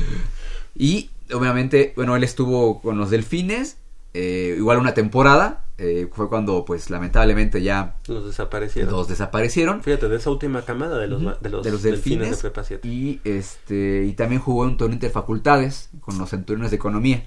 y 0.76 1.10
obviamente, 1.34 1.94
bueno, 1.96 2.16
él 2.16 2.24
estuvo 2.24 2.82
con 2.82 2.98
los 2.98 3.10
delfines, 3.10 3.78
eh, 4.14 4.56
igual 4.58 4.78
una 4.78 4.94
temporada, 4.94 5.66
eh, 5.80 6.08
fue 6.14 6.30
cuando 6.30 6.66
pues 6.66 6.90
lamentablemente 6.92 7.62
ya 7.64 7.98
Los 8.08 8.26
desaparecieron. 8.26 8.92
los 8.94 9.08
desaparecieron 9.08 9.82
Fíjate, 9.82 10.08
de 10.08 10.18
esa 10.18 10.30
última 10.30 10.62
camada 10.64 11.00
de 11.00 11.08
los, 11.08 11.26
va- 11.26 11.38
de 11.42 11.50
los, 11.50 11.64
de 11.64 11.72
los 11.72 11.82
delfines, 11.82 12.20
delfines 12.30 12.38
de 12.44 12.50
prepa 12.50 12.64
7. 12.64 12.88
y 12.88 13.22
este 13.24 14.04
y 14.06 14.14
también 14.14 14.40
jugó 14.42 14.66
en 14.68 14.78
torneo 14.78 14.94
interfacultades 14.94 15.90
con 16.02 16.18
los 16.20 16.30
centuriones 16.30 16.70
de 16.72 16.78
economía. 16.78 17.24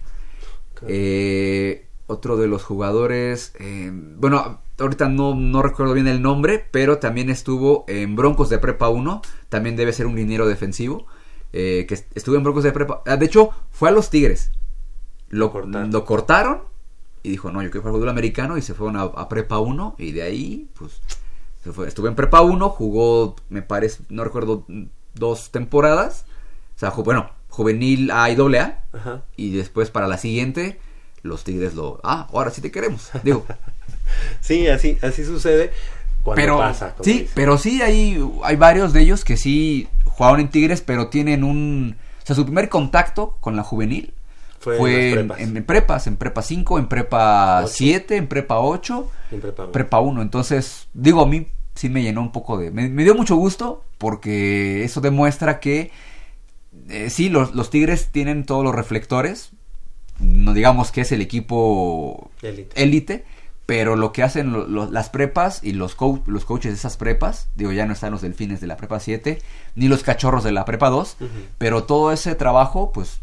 Eh, 0.86 1.86
otro 2.06 2.36
de 2.36 2.46
los 2.46 2.62
jugadores, 2.62 3.52
bueno, 4.16 4.60
ahorita 4.78 5.08
no, 5.08 5.34
no 5.34 5.62
recuerdo 5.62 5.92
bien 5.94 6.06
el 6.06 6.22
nombre, 6.22 6.64
pero 6.70 6.98
también 6.98 7.30
estuvo 7.30 7.84
en 7.88 8.14
Broncos 8.14 8.48
de 8.48 8.58
Prepa 8.58 8.88
1, 8.90 9.22
también 9.48 9.74
debe 9.74 9.92
ser 9.92 10.06
un 10.06 10.14
liniero 10.14 10.46
defensivo, 10.46 11.06
que 11.50 11.86
est- 11.88 12.16
estuvo 12.16 12.36
en 12.36 12.44
Broncos 12.44 12.62
de 12.62 12.70
Prepa, 12.70 13.02
ah, 13.06 13.16
de 13.16 13.26
hecho 13.26 13.50
fue 13.72 13.88
a 13.88 13.92
los 13.92 14.08
Tigres, 14.10 14.52
lo, 15.30 15.46
Lo 15.46 15.52
cortaron. 15.52 15.90
lo 15.90 16.04
cortaron 16.04 16.58
y 17.26 17.30
dijo, 17.30 17.50
no, 17.50 17.60
yo 17.60 17.70
quiero 17.70 17.82
jugar 17.82 17.94
fútbol 17.94 18.08
americano 18.08 18.56
y 18.56 18.62
se 18.62 18.72
fueron 18.72 18.96
a, 18.96 19.02
a 19.02 19.28
Prepa 19.28 19.58
1 19.58 19.96
y 19.98 20.12
de 20.12 20.22
ahí, 20.22 20.68
pues, 20.78 21.00
se 21.64 21.72
fue. 21.72 21.88
estuvo 21.88 22.06
en 22.06 22.14
Prepa 22.14 22.40
1, 22.40 22.68
jugó, 22.68 23.34
me 23.48 23.62
parece, 23.62 24.04
no 24.10 24.22
recuerdo, 24.22 24.64
dos 25.14 25.50
temporadas, 25.50 26.24
o 26.76 26.78
sea, 26.78 26.90
bueno, 26.90 27.30
juvenil 27.48 28.12
A 28.12 28.30
y 28.30 28.36
doble 28.36 28.60
A, 28.60 28.84
Ajá. 28.92 29.22
y 29.36 29.50
después 29.56 29.90
para 29.90 30.06
la 30.06 30.18
siguiente, 30.18 30.78
los 31.22 31.42
Tigres 31.42 31.74
lo. 31.74 32.00
Ah, 32.04 32.28
ahora 32.32 32.50
sí 32.50 32.60
te 32.60 32.70
queremos. 32.70 33.10
Digo. 33.24 33.44
Sí, 34.40 34.68
así, 34.68 34.98
así 35.02 35.24
sucede 35.24 35.72
cuando 36.22 36.40
pero. 36.40 36.58
pasa. 36.58 36.94
sí, 37.00 37.28
pero 37.34 37.58
sí 37.58 37.82
hay, 37.82 38.24
hay 38.44 38.54
varios 38.54 38.92
de 38.92 39.00
ellos 39.00 39.24
que 39.24 39.36
sí 39.36 39.88
jugaron 40.04 40.38
en 40.38 40.48
Tigres, 40.48 40.80
pero 40.80 41.08
tienen 41.08 41.42
un. 41.42 41.96
O 42.22 42.26
sea, 42.26 42.36
su 42.36 42.44
primer 42.44 42.68
contacto 42.68 43.36
con 43.40 43.56
la 43.56 43.64
juvenil 43.64 44.14
Fue, 44.66 44.78
fue, 44.78 45.08
en 45.08 45.14
prepas. 45.14 45.40
en- 45.40 45.56
en 45.56 45.64
prepas, 45.64 46.06
en 46.08 46.16
prepa 46.16 46.42
5, 46.42 46.78
en 46.78 46.88
prepa 46.88 47.60
Ocho. 47.64 47.72
7, 47.72 48.16
en 48.16 48.26
prepa 48.26 48.58
8, 48.58 49.08
En 49.30 49.40
prepa 49.40 49.62
uno. 49.62 49.72
prepa 49.72 50.00
1. 50.00 50.22
Entonces, 50.22 50.88
digo, 50.92 51.22
a 51.22 51.26
mí 51.26 51.46
sí 51.76 51.88
me 51.88 52.02
llenó 52.02 52.20
un 52.20 52.32
poco 52.32 52.58
de... 52.58 52.70
Me, 52.72 52.88
me 52.88 53.04
dio 53.04 53.14
mucho 53.14 53.36
gusto 53.36 53.84
porque 53.98 54.82
eso 54.82 55.00
demuestra 55.00 55.60
que 55.60 55.90
eh, 56.88 57.10
sí, 57.10 57.28
los, 57.28 57.54
los 57.54 57.70
Tigres 57.70 58.08
tienen 58.10 58.44
todos 58.44 58.64
los 58.64 58.74
reflectores. 58.74 59.50
No 60.18 60.52
digamos 60.52 60.90
que 60.90 61.02
es 61.02 61.12
el 61.12 61.20
equipo 61.20 62.30
Élite. 62.74 63.24
pero 63.66 63.96
lo 63.96 64.12
que 64.12 64.22
hacen 64.22 64.52
lo- 64.52 64.66
lo- 64.66 64.90
las 64.90 65.10
prepas 65.10 65.62
y 65.62 65.72
los, 65.72 65.94
co- 65.94 66.22
los 66.26 66.44
coaches 66.44 66.72
de 66.72 66.76
esas 66.78 66.96
prepas, 66.96 67.48
digo, 67.56 67.72
ya 67.72 67.84
no 67.86 67.92
están 67.92 68.12
los 68.12 68.22
delfines 68.22 68.60
de 68.60 68.66
la 68.66 68.76
prepa 68.76 68.98
7, 69.00 69.38
ni 69.74 69.88
los 69.88 70.02
cachorros 70.02 70.42
de 70.44 70.52
la 70.52 70.64
prepa 70.64 70.88
2, 70.88 71.16
pero 71.58 71.84
todo 71.84 72.12
ese 72.12 72.34
trabajo, 72.34 72.92
pues 72.92 73.20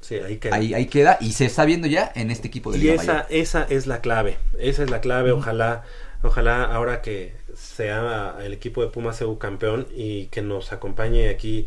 Sí, 0.00 0.16
ahí 0.16 0.38
queda. 0.38 0.56
ahí, 0.56 0.74
ahí 0.74 0.86
queda 0.88 1.18
y 1.20 1.32
se 1.32 1.46
está 1.46 1.64
viendo 1.64 1.86
ya 1.86 2.10
en 2.14 2.30
este 2.30 2.48
equipo 2.48 2.72
de 2.72 2.78
Y 2.78 2.78
Liga 2.78 2.94
esa, 2.94 3.26
Mayor. 3.26 3.26
esa 3.30 3.64
es 3.64 3.86
la 3.86 4.00
clave, 4.00 4.38
esa 4.58 4.82
es 4.84 4.90
la 4.90 5.00
clave, 5.00 5.32
ojalá, 5.32 5.84
ojalá 6.22 6.64
ahora 6.64 7.00
que 7.02 7.34
sea 7.54 8.36
el 8.42 8.52
equipo 8.52 8.82
de 8.82 8.88
Pumas 8.90 9.20
EU 9.22 9.38
campeón 9.38 9.88
y 9.90 10.26
que 10.26 10.42
nos 10.42 10.72
acompañe 10.72 11.28
aquí 11.30 11.66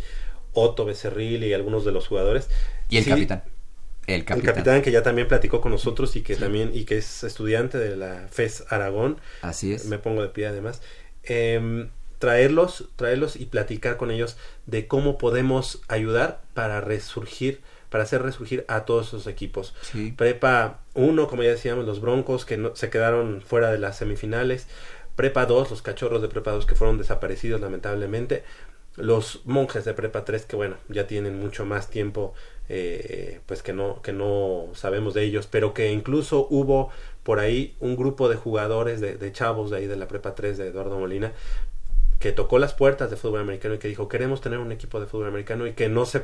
Otto 0.54 0.86
Becerril 0.86 1.44
y 1.44 1.54
algunos 1.54 1.86
de 1.86 1.92
los 1.92 2.08
jugadores. 2.08 2.50
Y 2.90 2.98
el 2.98 3.06
Sí, 3.06 3.08
capitán. 3.08 3.44
El 4.08 4.26
El 4.30 4.44
capitán. 4.44 4.44
capitán 4.44 4.82
que 4.82 4.92
ya 4.92 5.04
también 5.04 5.28
platicó 5.28 5.62
con 5.62 5.72
nosotros 5.72 6.16
y 6.16 6.24
que 6.24 6.38
también, 6.38 6.72
y 6.74 6.86
que 6.86 6.98
es 6.98 7.24
estudiante 7.24 7.78
de 7.78 7.98
la 7.98 8.28
FES 8.30 8.66
Aragón, 8.70 9.20
Así 9.42 9.74
es. 9.74 9.86
me 9.86 10.00
pongo 10.00 10.22
de 10.22 10.30
pie 10.30 10.48
además, 10.48 10.82
em, 11.24 11.90
traerlos, 12.20 12.90
traerlos 12.96 13.36
y 13.36 13.46
platicar 13.48 13.98
con 13.98 14.12
ellos 14.12 14.38
de 14.66 14.88
cómo 14.88 15.18
podemos 15.18 15.82
ayudar 15.88 16.42
para 16.54 16.82
resurgir, 16.82 17.62
para 17.92 18.06
hacer 18.06 18.24
resurgir 18.24 18.64
a 18.70 18.86
todos 18.86 19.10
esos 19.10 19.28
equipos. 19.28 19.76
Sí. 19.82 20.14
Prepa 20.16 20.80
1, 20.94 21.28
como 21.28 21.44
ya 21.44 21.50
decíamos, 21.50 21.86
los 21.86 22.00
Broncos 22.00 22.46
que 22.46 22.56
no, 22.56 22.74
se 22.74 22.90
quedaron 22.90 23.42
fuera 23.42 23.70
de 23.70 23.78
las 23.78 23.98
semifinales. 23.98 24.68
Prepa 25.18 25.46
2, 25.46 25.70
los 25.70 25.82
cachorros 25.82 26.22
de 26.22 26.30
Prepa 26.30 26.52
2 26.52 26.66
que 26.66 26.76
fueron 26.76 26.98
desaparecidos 26.98 27.60
lamentablemente. 27.60 28.44
Los 28.96 29.42
monjes 29.44 29.84
de 29.84 29.94
Prepa 29.94 30.24
3 30.24 30.46
que 30.46 30.56
bueno, 30.56 30.78
ya 30.88 31.06
tienen 31.06 31.38
mucho 31.38 31.66
más 31.66 31.90
tiempo 31.90 32.34
eh, 32.70 33.42
pues 33.46 33.62
que 33.62 33.74
no, 33.74 34.02
que 34.02 34.14
no 34.14 34.68
sabemos 34.74 35.14
de 35.14 35.24
ellos, 35.24 35.48
pero 35.48 35.74
que 35.74 35.92
incluso 35.92 36.48
hubo 36.50 36.92
por 37.24 37.40
ahí 37.40 37.76
un 37.82 37.98
grupo 37.98 38.30
de 38.30 38.38
jugadores 38.38 39.02
de, 39.02 39.16
de 39.16 39.32
chavos 39.34 39.70
de 39.70 39.78
ahí 39.78 39.88
de 39.88 39.98
la 39.98 40.08
Prepa 40.08 40.34
3 40.34 40.58
de 40.58 40.68
Eduardo 40.68 40.98
Molina 40.98 41.34
que 42.20 42.32
tocó 42.32 42.60
las 42.60 42.74
puertas 42.74 43.10
de 43.10 43.18
fútbol 43.18 43.42
americano 43.42 43.74
y 43.76 43.80
que 43.80 43.88
dijo 43.88 44.08
queremos 44.08 44.40
tener 44.40 44.60
un 44.60 44.72
equipo 44.72 45.02
de 45.02 45.08
fútbol 45.08 45.28
americano 45.28 45.68
y 45.68 45.74
que 45.74 45.90
no 45.90 46.06
se 46.06 46.22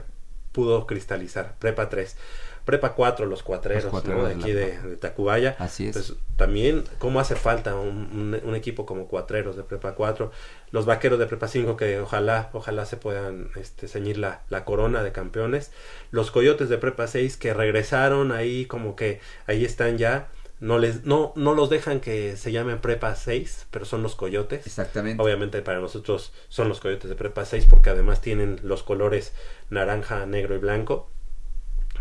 pudo 0.57 0.87
cristalizar. 0.87 1.53
Prepa 1.59 1.87
3. 1.87 2.17
Prepa 2.65 2.93
4, 2.95 3.27
los 3.27 3.43
cuatreros, 3.43 3.83
Los 3.85 3.91
cuatreros 3.91 4.23
¿no? 4.23 4.27
de 4.27 4.33
aquí 4.35 4.51
de, 4.51 4.77
de 4.81 4.97
Tacubaya. 4.97 5.55
Así 5.57 5.87
es. 5.87 5.93
Pues 5.93 6.13
también, 6.35 6.83
¿cómo 6.97 7.19
hace 7.21 7.35
falta 7.37 7.75
un, 7.75 8.09
un- 8.11 8.41
un 8.43 8.55
equipo 8.55 8.85
como 8.85 9.07
cuatreros 9.07 9.55
de 9.55 9.63
Prepa 9.63 9.93
4? 9.93 10.31
Los 10.71 10.85
vaqueros 10.85 11.17
de 11.19 11.27
Prepa 11.27 11.47
5 11.47 11.77
que 11.77 11.99
ojalá, 12.01 12.49
ojalá 12.51 12.85
se 12.85 12.97
puedan 12.97 13.51
este, 13.55 13.87
ceñir 13.87 14.17
la, 14.17 14.41
la 14.49 14.65
corona 14.65 15.01
de 15.03 15.11
campeones. 15.13 15.71
Los 16.11 16.29
coyotes 16.31 16.67
de 16.67 16.77
Prepa 16.77 17.07
6 17.07 17.37
que 17.37 17.53
regresaron 17.53 18.31
ahí 18.33 18.65
como 18.65 18.95
que 18.97 19.21
ahí 19.45 19.63
están 19.63 19.97
ya. 19.97 20.27
No, 20.59 20.79
les, 20.79 21.05
no, 21.05 21.33
no 21.35 21.53
los 21.53 21.69
dejan 21.69 21.99
que 21.99 22.35
se 22.35 22.51
llamen 22.51 22.79
Prepa 22.79 23.15
6, 23.15 23.67
pero 23.69 23.85
son 23.85 24.01
los 24.01 24.15
coyotes. 24.15 24.65
Exactamente. 24.65 25.21
Obviamente 25.21 25.61
para 25.61 25.79
nosotros 25.79 26.33
son 26.49 26.67
los 26.67 26.79
coyotes 26.79 27.09
de 27.09 27.15
prepa 27.15 27.45
6 27.45 27.67
porque 27.69 27.91
además 27.91 28.21
tienen 28.21 28.59
los 28.63 28.81
colores 28.81 29.33
naranja, 29.69 30.25
negro 30.25 30.55
y 30.55 30.57
blanco. 30.57 31.11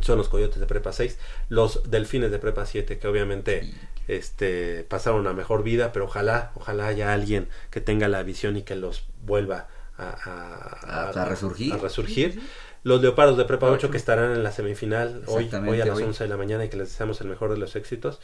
Son 0.01 0.17
los 0.19 0.29
coyotes 0.31 0.59
de 0.59 0.67
prepa 0.67 0.93
6. 0.93 1.19
Los 1.51 1.91
delfines 1.91 2.31
de 2.31 2.39
prepa 2.39 2.65
7 2.67 2.99
que 2.99 3.09
obviamente 3.09 3.75
este, 4.09 4.85
pasaron 4.89 5.27
a 5.27 5.33
mejor 5.35 5.63
vida, 5.63 5.93
pero 5.93 6.07
ojalá, 6.07 6.53
ojalá 6.55 6.87
haya 6.87 7.13
alguien 7.13 7.49
que 7.71 7.81
tenga 7.83 8.09
la 8.09 8.23
visión 8.23 8.57
y 8.57 8.63
que 8.63 8.77
los 8.77 9.05
vuelva 9.23 9.69
a, 9.99 10.09
a- 10.11 11.09
A- 11.11 11.23
a 11.23 11.25
resurgir. 11.27 11.73
a 11.73 11.77
resurgir. 11.79 12.41
Los 12.87 13.03
leopardos 13.03 13.37
de 13.37 13.45
prepa 13.47 13.69
8 13.69 13.91
que 13.91 13.97
estarán 13.97 14.31
en 14.31 14.45
la 14.45 14.53
semifinal 14.53 15.25
hoy, 15.27 15.51
hoy 15.67 15.81
a 15.81 15.87
las 15.87 15.97
hoy. 15.97 16.05
11 16.05 16.23
de 16.23 16.31
la 16.31 16.37
mañana 16.37 16.65
y 16.65 16.69
que 16.69 16.77
les 16.77 16.91
deseamos 16.91 17.21
el 17.21 17.27
mejor 17.27 17.51
de 17.51 17.57
los 17.59 17.75
éxitos. 17.75 18.21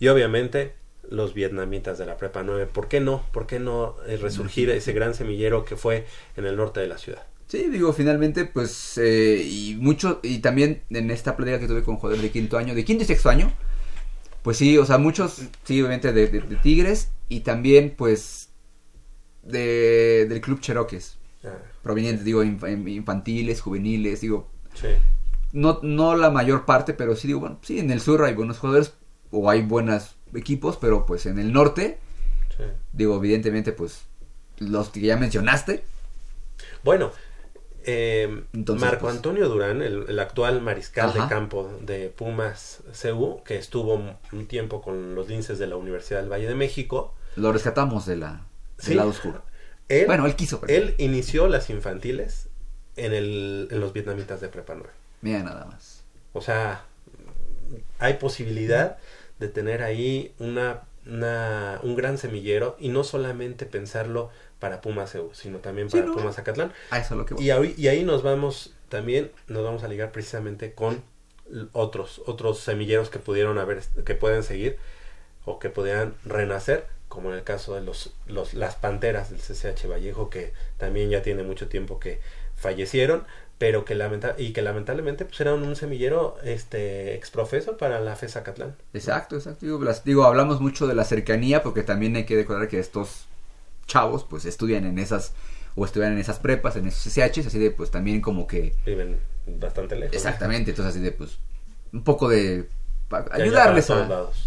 Y 0.00 0.08
obviamente 0.08 0.72
los 1.10 1.34
vietnamitas 1.34 1.98
de 1.98 2.06
la 2.06 2.16
prepa 2.16 2.42
9. 2.42 2.66
¿Por 2.72 2.88
qué 2.88 3.00
no? 3.00 3.26
¿Por 3.30 3.46
qué 3.46 3.60
no 3.60 3.94
eh, 4.06 4.16
resurgir 4.16 4.70
ese 4.70 4.94
gran 4.94 5.12
semillero 5.14 5.66
que 5.66 5.76
fue 5.76 6.06
en 6.34 6.46
el 6.46 6.56
norte 6.56 6.80
de 6.80 6.86
la 6.86 6.96
ciudad? 6.96 7.24
Sí, 7.46 7.68
digo, 7.68 7.92
finalmente, 7.92 8.46
pues, 8.46 8.96
eh, 8.96 9.42
y 9.44 9.76
mucho, 9.78 10.20
y 10.22 10.38
también 10.38 10.82
en 10.88 11.10
esta 11.10 11.36
plática 11.36 11.60
que 11.60 11.66
tuve 11.68 11.82
con 11.82 11.96
jugadores 11.96 12.22
de 12.22 12.30
quinto 12.30 12.56
año, 12.56 12.74
de 12.74 12.86
quinto 12.86 13.04
y 13.04 13.06
sexto 13.06 13.28
año, 13.28 13.52
pues 14.42 14.56
sí, 14.56 14.78
o 14.78 14.86
sea, 14.86 14.96
muchos, 14.96 15.42
sí, 15.64 15.78
obviamente 15.82 16.14
de, 16.14 16.26
de- 16.28 16.40
de 16.40 16.56
Tigres, 16.56 17.10
y 17.28 17.40
también, 17.40 17.94
pues, 17.98 18.48
de, 19.42 20.24
del 20.26 20.40
Club 20.40 20.60
Cheroques, 20.60 21.18
provenientes, 21.86 22.24
digo, 22.24 22.42
inf- 22.42 22.88
infantiles, 22.88 23.60
juveniles, 23.60 24.20
digo, 24.20 24.48
Sí. 24.74 24.88
no, 25.52 25.78
no 25.82 26.16
la 26.16 26.30
mayor 26.30 26.64
parte, 26.64 26.94
pero 26.94 27.14
sí, 27.14 27.28
digo, 27.28 27.38
bueno, 27.38 27.58
sí, 27.62 27.78
en 27.78 27.92
el 27.92 28.00
sur 28.00 28.24
hay 28.24 28.34
buenos 28.34 28.58
jugadores, 28.58 28.92
o 29.30 29.48
hay 29.48 29.62
buenos 29.62 30.16
equipos, 30.34 30.76
pero 30.78 31.06
pues 31.06 31.26
en 31.26 31.38
el 31.38 31.52
norte, 31.52 31.98
sí. 32.56 32.64
digo, 32.92 33.16
evidentemente, 33.16 33.70
pues, 33.72 34.02
los 34.58 34.88
que 34.88 35.00
ya 35.00 35.16
mencionaste, 35.16 35.84
Bueno, 36.82 37.12
eh, 37.84 38.42
Entonces, 38.52 38.84
Marco 38.84 39.02
pues- 39.02 39.16
Antonio 39.16 39.48
Durán, 39.48 39.82
el, 39.82 40.06
el 40.08 40.18
actual 40.18 40.60
mariscal 40.62 41.10
Ajá. 41.10 41.22
de 41.24 41.28
campo 41.28 41.70
de 41.82 42.08
Pumas 42.08 42.80
CU, 43.00 43.42
que 43.44 43.58
estuvo 43.58 43.94
un- 44.32 44.46
tiempo 44.46 44.82
con 44.82 45.14
los 45.14 45.28
linces 45.28 45.58
de 45.58 45.66
la 45.68 45.76
Universidad 45.76 46.20
del 46.20 46.30
Valle 46.32 46.48
de 46.48 46.54
México, 46.56 47.14
lo 47.36 47.52
rescatamos 47.52 48.06
de 48.06 48.16
la, 48.16 48.32
del 48.78 48.86
Sí. 48.86 48.94
lado 48.94 49.10
oscuro. 49.10 49.42
Él, 49.88 50.06
Bueno, 50.06 50.26
él 50.26 50.36
quiso, 50.36 50.60
pero... 50.60 50.72
él 50.72 50.94
inició 50.98 51.48
las 51.48 51.70
infantiles 51.70 52.48
en, 52.96 53.12
el, 53.12 53.68
en 53.70 53.80
los 53.80 53.92
vietnamitas 53.92 54.40
de 54.40 54.48
Prepa 54.48 54.74
9. 54.74 54.90
Mira 55.22 55.42
nada 55.42 55.64
más. 55.66 56.02
O 56.32 56.40
sea, 56.40 56.84
hay 57.98 58.14
posibilidad 58.14 58.98
de 59.38 59.48
tener 59.48 59.82
ahí 59.82 60.34
una, 60.38 60.82
una- 61.06 61.80
un 61.82 61.96
gran 61.96 62.18
semillero 62.18 62.76
y 62.78 62.88
no 62.88 63.04
solamente 63.04 63.66
pensarlo 63.66 64.30
para 64.58 64.80
Pumas 64.80 65.14
EU, 65.14 65.30
sino 65.34 65.58
también 65.58 65.90
Sí, 65.90 65.96
para 65.98 66.08
¿no? 66.08 66.14
Pumas 66.14 66.38
Acatlán. 66.38 66.72
A 66.90 66.98
eso 66.98 67.14
es 67.14 67.18
lo 67.18 67.26
que. 67.26 67.34
Y 67.42 67.50
ahí, 67.50 67.74
y 67.76 67.88
ahí 67.88 68.04
nos 68.04 68.22
vamos 68.22 68.74
también, 68.88 69.30
nos 69.48 69.64
vamos 69.64 69.82
a 69.82 69.88
ligar 69.88 70.12
precisamente 70.12 70.72
con 70.72 71.02
otros, 71.72 72.22
otros 72.26 72.58
semilleros 72.60 73.10
que 73.10 73.18
pudieron 73.18 73.58
haber, 73.58 73.82
que 74.04 74.14
pueden 74.14 74.42
seguir 74.42 74.78
o 75.44 75.58
que 75.58 75.68
podrían 75.70 76.14
renacer, 76.24 76.86
como 77.08 77.30
en 77.30 77.36
el 77.38 77.44
caso 77.44 77.74
de 77.74 77.80
los, 77.82 78.12
los 78.26 78.54
las 78.54 78.74
panteras 78.76 79.30
del 79.30 79.40
CCH 79.40 79.86
Vallejo, 79.88 80.28
que 80.30 80.52
también 80.76 81.10
ya 81.10 81.22
tiene 81.22 81.42
mucho 81.42 81.68
tiempo 81.68 81.98
que 82.00 82.20
fallecieron, 82.56 83.24
pero 83.58 83.84
que 83.84 83.94
lamenta 83.94 84.34
y 84.36 84.52
que 84.52 84.60
lamentablemente 84.62 85.24
pues 85.24 85.40
eran 85.40 85.62
un 85.62 85.76
semillero 85.76 86.36
este 86.44 87.14
exprofeso 87.14 87.76
para 87.76 88.00
la 88.00 88.16
FES 88.16 88.36
Acatlán. 88.36 88.74
Exacto, 88.92 89.36
exacto. 89.36 89.64
Digo, 89.66 89.82
las- 89.82 90.04
digo, 90.04 90.24
hablamos 90.24 90.60
mucho 90.60 90.86
de 90.86 90.94
la 90.94 91.04
cercanía 91.04 91.62
porque 91.62 91.82
también 91.82 92.16
hay 92.16 92.24
que 92.26 92.36
recordar 92.36 92.68
que 92.68 92.78
estos 92.78 93.26
chavos 93.86 94.24
pues 94.28 94.44
estudian 94.44 94.84
en 94.84 94.98
esas 94.98 95.32
o 95.74 95.84
estudian 95.84 96.12
en 96.12 96.18
esas 96.18 96.38
prepas, 96.38 96.76
en 96.76 96.86
esos 96.88 97.06
SHs, 97.06 97.46
así 97.46 97.58
de 97.58 97.70
pues 97.70 97.90
también 97.90 98.20
como 98.20 98.46
que 98.46 98.74
Viven 98.84 99.18
bastante 99.46 99.94
lejos. 99.94 100.12
¿no? 100.12 100.16
exactamente, 100.18 100.70
entonces 100.70 100.94
así 100.94 101.02
de 101.04 101.12
pues 101.12 101.38
un 101.92 102.02
poco 102.02 102.28
de 102.28 102.68
ayudarles 103.30 103.88
a 103.90 103.94
todos 103.94 104.08
lados. 104.08 104.44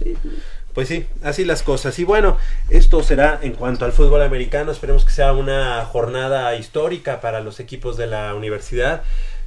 Pues 0.74 0.88
sí, 0.88 1.08
así 1.24 1.46
las 1.46 1.64
cosas. 1.64 1.98
Y 2.00 2.04
bueno, 2.04 2.38
esto 2.70 3.04
será 3.04 3.40
en 3.42 3.54
cuanto 3.54 3.86
al 3.86 3.92
fútbol 3.92 4.22
americano. 4.22 4.72
Esperemos 4.72 5.06
que 5.06 5.12
sea 5.12 5.34
una 5.34 5.84
jornada 5.86 6.56
histórica 6.56 7.22
para 7.22 7.42
los 7.42 7.60
equipos 7.60 7.98
de 7.98 8.08
la 8.08 8.34
universidad, 8.36 9.04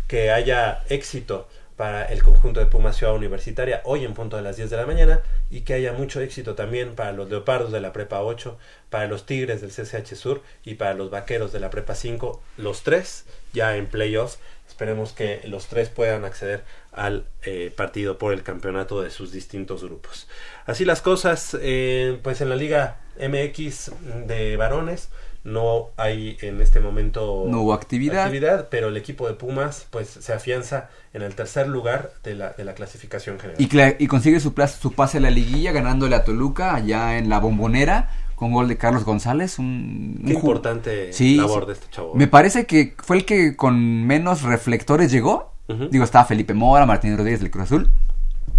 que 0.09 0.31
haya 0.31 0.83
éxito 0.89 1.49
para 1.77 2.05
el 2.05 2.23
conjunto 2.23 2.61
de 2.61 2.67
Pumas 2.67 2.97
Ciudad 2.97 3.15
Universitaria 3.15 3.81
hoy 3.85 4.05
en 4.05 4.15
punto 4.15 4.37
de 4.37 4.43
las 4.43 4.57
10 4.57 4.71
de 4.71 4.77
la 4.77 4.87
mañana 4.87 5.21
y 5.51 5.63
que 5.63 5.75
haya 5.75 5.93
mucho 5.93 6.21
éxito 6.21 6.55
también 6.55 6.95
para 6.95 7.13
los 7.13 7.29
Leopardos 7.29 7.73
de 7.73 7.81
la 7.81 7.93
Prepa 7.93 8.23
8, 8.23 8.59
para 8.91 9.07
los 9.07 9.27
Tigres 9.27 9.61
del 9.61 9.71
CCH 9.71 10.15
Sur 10.15 10.43
y 10.65 10.75
para 10.75 10.95
los 10.95 11.11
Vaqueros 11.11 11.53
de 11.53 11.61
la 11.61 11.71
Prepa 11.71 11.95
5, 11.95 12.41
los 12.59 12.83
tres 12.83 13.25
ya 13.53 13.77
en 13.77 13.87
playoffs. 13.87 14.39
Esperemos 14.69 15.13
que 15.13 15.41
los 15.45 15.67
tres 15.67 15.89
puedan 15.89 16.25
acceder 16.25 16.63
al 16.93 17.27
eh, 17.43 17.73
partido 17.77 18.17
por 18.17 18.33
el 18.33 18.43
campeonato 18.43 19.03
de 19.03 19.11
sus 19.11 19.33
distintos 19.33 19.83
grupos. 19.83 20.29
Así 20.67 20.85
las 20.85 21.03
cosas, 21.03 21.57
eh, 21.61 22.19
pues 22.23 22.41
en 22.41 22.49
la 22.49 22.57
Liga 22.57 22.97
MX 23.19 23.93
de 24.27 24.57
varones 24.57 25.09
no 25.45 25.89
hay 25.97 26.37
en 26.41 26.61
este 26.61 26.79
momento 26.79 27.47
No 27.49 27.63
hubo 27.63 27.73
actividad. 27.75 28.69
pero 28.71 28.89
el 28.89 28.97
equipo 28.97 29.27
de 29.27 29.35
Pumas 29.35 29.87
pues 29.91 30.09
se 30.09 30.33
afianza 30.33 30.89
en 31.13 31.23
el 31.23 31.35
tercer 31.35 31.67
lugar 31.69 32.13
de 32.23 32.37
la, 32.37 32.51
de 32.53 32.65
la 32.65 32.75
clasificación 32.75 33.41
general. 33.41 33.97
y, 33.99 34.07
consigue 34.07 34.39
su, 34.39 34.55
pla- 34.55 34.69
su 34.69 34.93
pase 34.93 35.19
a 35.19 35.21
la 35.21 35.31
liguilla 35.31 35.73
ganándole 35.73 36.15
a 36.15 36.25
Toluca 36.25 36.75
allá 36.77 37.19
en 37.19 37.29
la 37.29 37.41
bombonera 37.41 38.09
con 38.37 38.53
gol 38.53 38.67
de 38.69 38.77
Carlos 38.77 39.05
González, 39.05 39.59
un, 39.59 40.21
Qué 40.25 40.33
importante 40.33 41.13
Sí, 41.13 41.37
labor 41.37 41.67
de 41.67 41.75
este 41.75 41.87
chavo. 41.91 42.15
Me 42.15 42.27
parece 42.29 42.67
que 42.67 42.95
fue 42.99 43.17
el 43.19 43.25
que 43.25 43.55
con 43.57 44.05
menos 44.07 44.43
reflectores 44.43 45.11
llegó. 45.13 45.53
Digo, 45.91 46.05
estaba 46.05 46.25
Felipe 46.27 46.53
Mora, 46.53 46.85
Martín 46.85 47.17
Rodríguez 47.17 47.41
del 47.41 47.51
Cruz 47.51 47.65
Azul. 47.65 47.91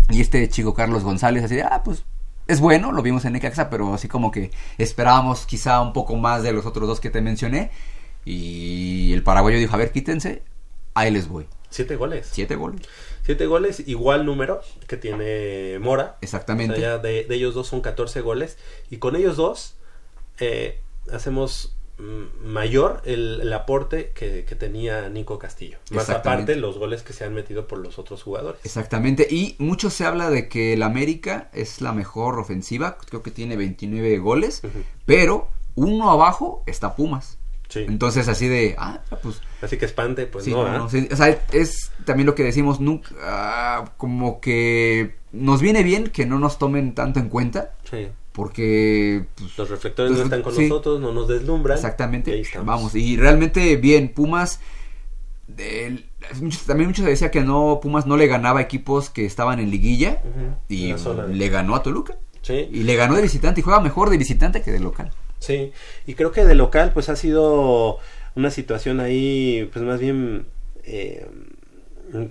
Y 0.09 0.21
este 0.21 0.47
chico 0.49 0.73
Carlos 0.73 1.03
González, 1.03 1.43
así 1.43 1.55
de, 1.55 1.63
ah, 1.63 1.81
pues 1.83 2.03
es 2.47 2.59
bueno, 2.59 2.91
lo 2.91 3.01
vimos 3.01 3.25
en 3.25 3.33
Necaxa, 3.33 3.69
pero 3.69 3.93
así 3.93 4.07
como 4.07 4.31
que 4.31 4.51
esperábamos 4.77 5.45
quizá 5.45 5.81
un 5.81 5.93
poco 5.93 6.15
más 6.15 6.43
de 6.43 6.51
los 6.51 6.65
otros 6.65 6.87
dos 6.87 6.99
que 6.99 7.09
te 7.09 7.21
mencioné. 7.21 7.71
Y 8.25 9.13
el 9.13 9.23
paraguayo 9.23 9.57
dijo, 9.57 9.73
a 9.73 9.77
ver, 9.77 9.91
quítense, 9.91 10.43
ahí 10.93 11.11
les 11.11 11.27
voy. 11.27 11.47
Siete 11.69 11.95
goles. 11.95 12.29
Siete 12.31 12.55
goles. 12.55 12.81
Siete 13.23 13.45
goles, 13.47 13.83
igual 13.87 14.25
número 14.25 14.61
que 14.87 14.97
tiene 14.97 15.79
Mora. 15.79 16.17
Exactamente. 16.21 16.75
O 16.75 16.77
sea, 16.77 16.89
ya 16.89 16.97
de, 16.99 17.23
de 17.23 17.35
ellos 17.35 17.55
dos 17.55 17.67
son 17.67 17.81
14 17.81 18.21
goles. 18.21 18.57
Y 18.89 18.97
con 18.97 19.15
ellos 19.15 19.37
dos 19.37 19.75
eh, 20.39 20.79
hacemos 21.11 21.75
mayor 22.43 23.01
el, 23.05 23.41
el 23.41 23.53
aporte 23.53 24.11
que, 24.13 24.45
que 24.45 24.55
tenía 24.55 25.09
Nico 25.09 25.39
Castillo. 25.39 25.77
Más 25.91 26.09
aparte 26.09 26.55
los 26.55 26.77
goles 26.77 27.03
que 27.03 27.13
se 27.13 27.23
han 27.23 27.33
metido 27.33 27.67
por 27.67 27.79
los 27.79 27.99
otros 27.99 28.23
jugadores. 28.23 28.59
Exactamente, 28.63 29.27
y 29.29 29.55
mucho 29.59 29.89
se 29.89 30.05
habla 30.05 30.29
de 30.29 30.49
que 30.49 30.73
el 30.73 30.83
América 30.83 31.49
es 31.53 31.81
la 31.81 31.93
mejor 31.93 32.39
ofensiva, 32.39 32.97
creo 32.97 33.23
que 33.23 33.31
tiene 33.31 33.55
29 33.55 34.17
goles, 34.19 34.61
pero 35.05 35.49
uno 35.75 36.11
abajo 36.11 36.63
está 36.65 36.95
Pumas. 36.95 37.37
Sí. 37.69 37.85
Entonces 37.87 38.27
así 38.27 38.47
de, 38.47 38.75
ah, 38.77 39.01
pues 39.23 39.41
Así 39.61 39.77
que 39.77 39.85
espante, 39.85 40.27
pues 40.27 40.45
sí, 40.45 40.51
no, 40.51 40.63
no, 40.63 40.69
¿ah? 40.69 40.77
no, 40.77 40.89
sí, 40.89 41.07
o 41.11 41.15
sea, 41.15 41.43
es 41.51 41.91
también 42.05 42.27
lo 42.27 42.35
que 42.35 42.43
decimos, 42.43 42.79
nunca, 42.79 43.15
ah, 43.21 43.93
como 43.97 44.41
que 44.41 45.15
nos 45.31 45.61
viene 45.61 45.81
bien 45.81 46.09
que 46.09 46.27
no 46.27 46.37
nos 46.37 46.59
tomen 46.59 46.93
tanto 46.93 47.19
en 47.19 47.29
cuenta, 47.29 47.73
Sí. 47.89 48.09
Porque 48.33 49.25
pues, 49.35 49.57
Los 49.57 49.69
reflectores 49.69 50.09
Pues, 50.11 50.19
no 50.19 50.23
están 50.25 50.41
con 50.41 50.53
sí. 50.55 50.63
nosotros, 50.63 50.99
no 50.99 51.13
nos 51.13 51.27
deslumbran. 51.29 51.77
Exactamente. 51.77 52.43
Vamos, 52.63 52.93
y 52.95 53.15
realmente 53.15 53.77
bien, 53.77 54.09
Pumas. 54.09 54.59
muchos- 56.41 56.63
también 56.63 56.89
muchos 56.89 57.05
decía 57.05 57.31
que 57.31 57.41
no, 57.41 57.79
Pumas 57.81 58.05
no 58.05 58.17
le 58.17 58.27
ganaba 58.27 58.61
equipos 58.61 59.09
que 59.09 59.25
estaban 59.25 59.59
en 59.59 59.69
liguilla 59.71 60.21
Ujú, 60.23 60.55
y 60.69 60.93
zona 60.97 61.25
de- 61.27 61.35
le 61.35 61.49
ganó 61.49 61.75
a 61.75 61.83
Toluca. 61.83 62.17
Sí. 62.41 62.67
Y 62.71 62.83
le 62.83 62.95
ganó 62.95 63.15
de 63.15 63.21
visitante 63.21 63.61
y 63.61 63.63
juega 63.63 63.79
mejor 63.79 64.09
de 64.09 64.17
visitante 64.17 64.61
que 64.61 64.71
de 64.71 64.79
local. 64.79 65.11
Sí, 65.39 65.71
y 66.07 66.13
creo 66.15 66.31
que 66.31 66.45
de 66.45 66.55
local 66.55 66.91
pues 66.93 67.09
ha 67.09 67.15
sido 67.15 67.99
una 68.35 68.49
situación 68.51 68.99
ahí 68.99 69.69
pues 69.71 69.83
más 69.85 69.99
bien 69.99 70.45
eh, 70.85 71.27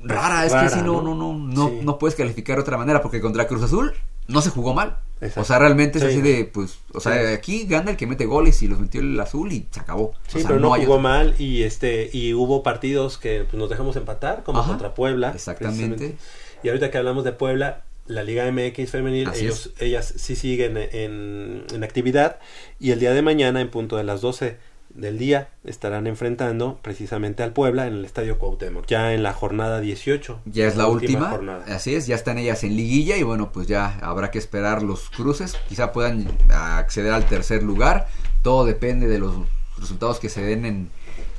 Rara, 0.05 0.47
es 0.47 0.53
que 0.55 0.69
sí, 0.69 0.81
no, 0.85 1.03
no, 1.03 1.15
no, 1.15 1.33
no, 1.35 1.69
Sí. 1.69 1.81
no 1.83 1.99
puedes 1.99 2.15
calificar 2.15 2.57
de 2.57 2.63
otra 2.63 2.77
manera 2.77 3.03
porque 3.03 3.21
contra 3.21 3.47
Cruz 3.49 3.63
Azul 3.63 3.93
no 4.29 4.41
se 4.43 4.51
jugó 4.51 4.75
mal. 4.75 4.99
Exacto. 5.23 5.41
O 5.41 5.45
sea, 5.45 5.59
realmente 5.59 5.99
es 5.99 6.05
Sí. 6.05 6.11
así 6.11 6.21
de, 6.21 6.45
pues, 6.45 6.79
o 6.93 7.01
sea, 7.01 7.15
Sí. 7.29 7.33
aquí 7.33 7.65
gana 7.67 7.93
el 7.93 7.97
que 7.97 8.07
mete 8.07 8.27
goles 8.27 8.61
y 8.63 8.69
los 8.69 8.79
metió 8.81 9.01
el 9.01 9.19
azul 9.19 9.53
y 9.53 9.67
se 9.71 9.81
acabó. 9.81 10.13
Sí, 10.27 10.39
O 10.39 10.41
sea, 10.41 10.49
pero 10.49 10.61
no, 10.61 10.75
jugó 10.75 10.99
mal 10.99 11.35
y 11.39 11.63
este 11.63 12.11
y 12.13 12.35
hubo 12.35 12.63
partidos 12.63 13.19
que 13.19 13.45
pues, 13.45 13.55
nos 13.55 13.71
dejamos 13.71 13.97
empatar 13.97 14.43
como 14.43 14.59
Ajá, 14.61 14.69
contra 14.69 14.95
Puebla. 14.95 15.31
exactamente. 15.35 16.17
Y 16.63 16.69
ahorita 16.69 16.91
que 16.91 16.99
hablamos 16.99 17.25
de 17.25 17.33
Puebla, 17.33 17.85
la 18.07 18.25
Liga 18.25 18.45
MX 18.51 18.91
femenil, 18.91 19.29
Así 19.29 19.45
ellos, 19.45 19.71
ellas 19.79 20.13
sí 20.17 20.35
siguen 20.37 20.77
en, 20.77 21.65
en 21.73 21.85
actividad 21.85 22.41
y 22.81 22.91
el 22.91 22.99
día 23.01 23.13
de 23.13 23.23
mañana 23.23 23.61
en 23.61 23.71
punto 23.71 23.97
de 23.97 24.03
las 24.05 24.21
12 24.21 24.59
del 24.95 25.19
día 25.19 25.49
estarán 25.65 26.07
enfrentando 26.07 26.79
precisamente 26.83 27.43
al 27.43 27.53
Puebla 27.53 27.87
en 27.87 27.95
el 27.95 28.05
Estadio 28.05 28.39
Cuauhtémoc, 28.39 28.87
ya 28.87 29.15
en 29.15 29.23
la 29.23 29.33
jornada 29.33 29.81
18. 29.81 30.41
Ya 30.47 30.67
es 30.67 30.77
la 30.77 30.87
última, 30.87 31.31
jornada. 31.31 31.65
así 31.69 31.95
es, 31.95 32.07
ya 32.07 32.15
están 32.15 32.39
ellas 32.39 32.65
en 32.65 32.77
liguilla 32.77 33.17
y 33.17 33.23
bueno, 33.23 33.53
pues 33.53 33.67
ya 33.67 33.99
habrá 34.01 34.31
que 34.31 34.39
esperar 34.39 34.83
los 34.83 35.11
cruces, 35.11 35.57
quizá 35.69 35.93
puedan 35.93 36.27
acceder 36.51 37.13
al 37.13 37.27
tercer 37.27 37.63
lugar, 37.63 38.09
todo 38.43 38.65
depende 38.65 39.09
de 39.09 39.19
los 39.19 39.35
resultados 39.79 40.19
que 40.21 40.29
se 40.29 40.43
den 40.43 40.65
en, 40.65 40.91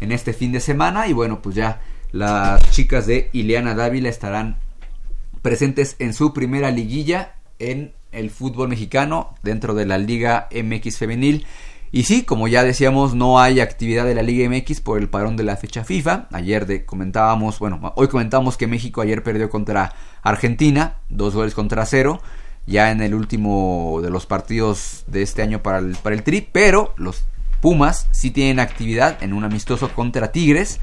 en 0.02 0.12
este 0.12 0.34
fin 0.34 0.52
de 0.52 0.60
semana 0.60 1.08
y 1.08 1.14
bueno, 1.14 1.42
pues 1.42 1.56
ya 1.56 1.82
las 2.12 2.62
chicas 2.72 3.08
de 3.08 3.30
Ileana 3.34 3.76
Dávila 3.76 4.10
estarán 4.10 4.58
presentes 5.42 5.96
en 6.00 6.14
su 6.14 6.34
primera 6.34 6.72
liguilla 6.72 7.36
en 7.60 7.94
el 8.12 8.30
fútbol 8.30 8.70
mexicano 8.70 9.36
dentro 9.44 9.74
de 9.74 9.86
la 9.86 9.98
Liga 9.98 10.48
MX 10.52 10.98
femenil. 10.98 11.46
Y 11.96 12.06
sí, 12.06 12.24
como 12.24 12.48
ya 12.48 12.64
decíamos, 12.64 13.14
no 13.14 13.40
hay 13.40 13.60
actividad 13.60 14.04
de 14.06 14.16
la 14.16 14.24
Liga 14.24 14.50
MX 14.50 14.82
por 14.82 14.98
el 14.98 15.10
parón 15.10 15.38
de 15.38 15.44
la 15.44 15.58
fecha 15.58 15.84
FIFA. 15.84 16.26
Ayer 16.32 16.66
de, 16.66 16.86
comentábamos, 16.86 17.60
bueno, 17.60 17.94
hoy 17.96 18.08
comentábamos 18.08 18.58
que 18.58 18.66
México 18.66 19.00
ayer 19.02 19.22
perdió 19.22 19.48
contra 19.52 19.94
Argentina, 20.24 20.96
dos 21.10 21.36
goles 21.36 21.54
contra 21.54 21.86
cero, 21.86 22.20
ya 22.66 22.90
en 22.90 23.00
el 23.02 23.14
último 23.14 24.00
de 24.02 24.10
los 24.10 24.26
partidos 24.26 25.04
de 25.06 25.22
este 25.22 25.44
año 25.44 25.62
para 25.62 25.78
el, 25.78 25.96
para 25.98 26.16
el 26.16 26.24
Tri, 26.24 26.42
pero 26.52 26.96
los 26.98 27.26
Pumas 27.62 28.08
sí 28.10 28.32
tienen 28.32 28.60
actividad 28.60 29.22
en 29.22 29.32
un 29.32 29.44
amistoso 29.44 29.90
contra 29.94 30.32
Tigres, 30.32 30.80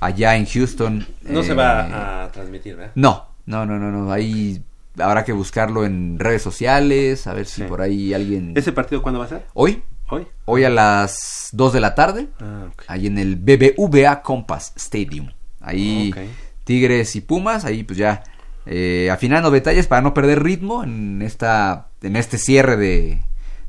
allá 0.00 0.36
en 0.36 0.44
Houston. 0.44 1.06
No 1.22 1.42
se 1.42 1.52
eh, 1.52 1.54
va 1.54 2.24
a 2.24 2.30
transmitir, 2.30 2.76
¿verdad? 2.76 2.92
no, 2.94 3.24
no, 3.46 3.64
no, 3.64 3.78
no, 3.78 3.90
no. 3.90 4.12
Ahí 4.12 4.62
habrá 4.98 5.24
que 5.24 5.32
buscarlo 5.32 5.86
en 5.86 6.18
redes 6.18 6.42
sociales, 6.42 7.26
a 7.26 7.32
ver 7.32 7.46
si 7.46 7.62
Sí. 7.62 7.66
por 7.66 7.80
ahí 7.80 8.12
alguien... 8.12 8.52
¿Ese 8.54 8.70
partido 8.72 9.00
cuándo 9.00 9.18
va 9.18 9.24
a 9.24 9.28
ser? 9.30 9.46
Hoy, 9.54 9.82
Hoy. 10.14 10.26
hoy 10.44 10.64
a 10.64 10.68
las 10.70 11.48
2 11.52 11.72
de 11.72 11.80
la 11.80 11.94
tarde, 11.94 12.28
Ah, 12.38 12.66
ahí 12.86 13.06
en 13.06 13.16
el 13.16 13.36
BBVA 13.36 14.20
Compass 14.20 14.74
Stadium. 14.76 15.30
Ahí 15.60 16.10
Ok. 16.12 16.18
Tigres 16.64 17.16
y 17.16 17.22
Pumas, 17.22 17.64
ahí 17.64 17.82
pues 17.82 17.98
ya 17.98 18.22
eh, 18.66 19.08
afinando 19.10 19.50
detalles 19.50 19.86
para 19.86 20.02
no 20.02 20.12
perder 20.12 20.42
ritmo 20.42 20.84
en 20.84 21.22
esta 21.22 21.88
en 22.02 22.16
este 22.16 22.36
cierre 22.36 22.76
de, 22.76 23.22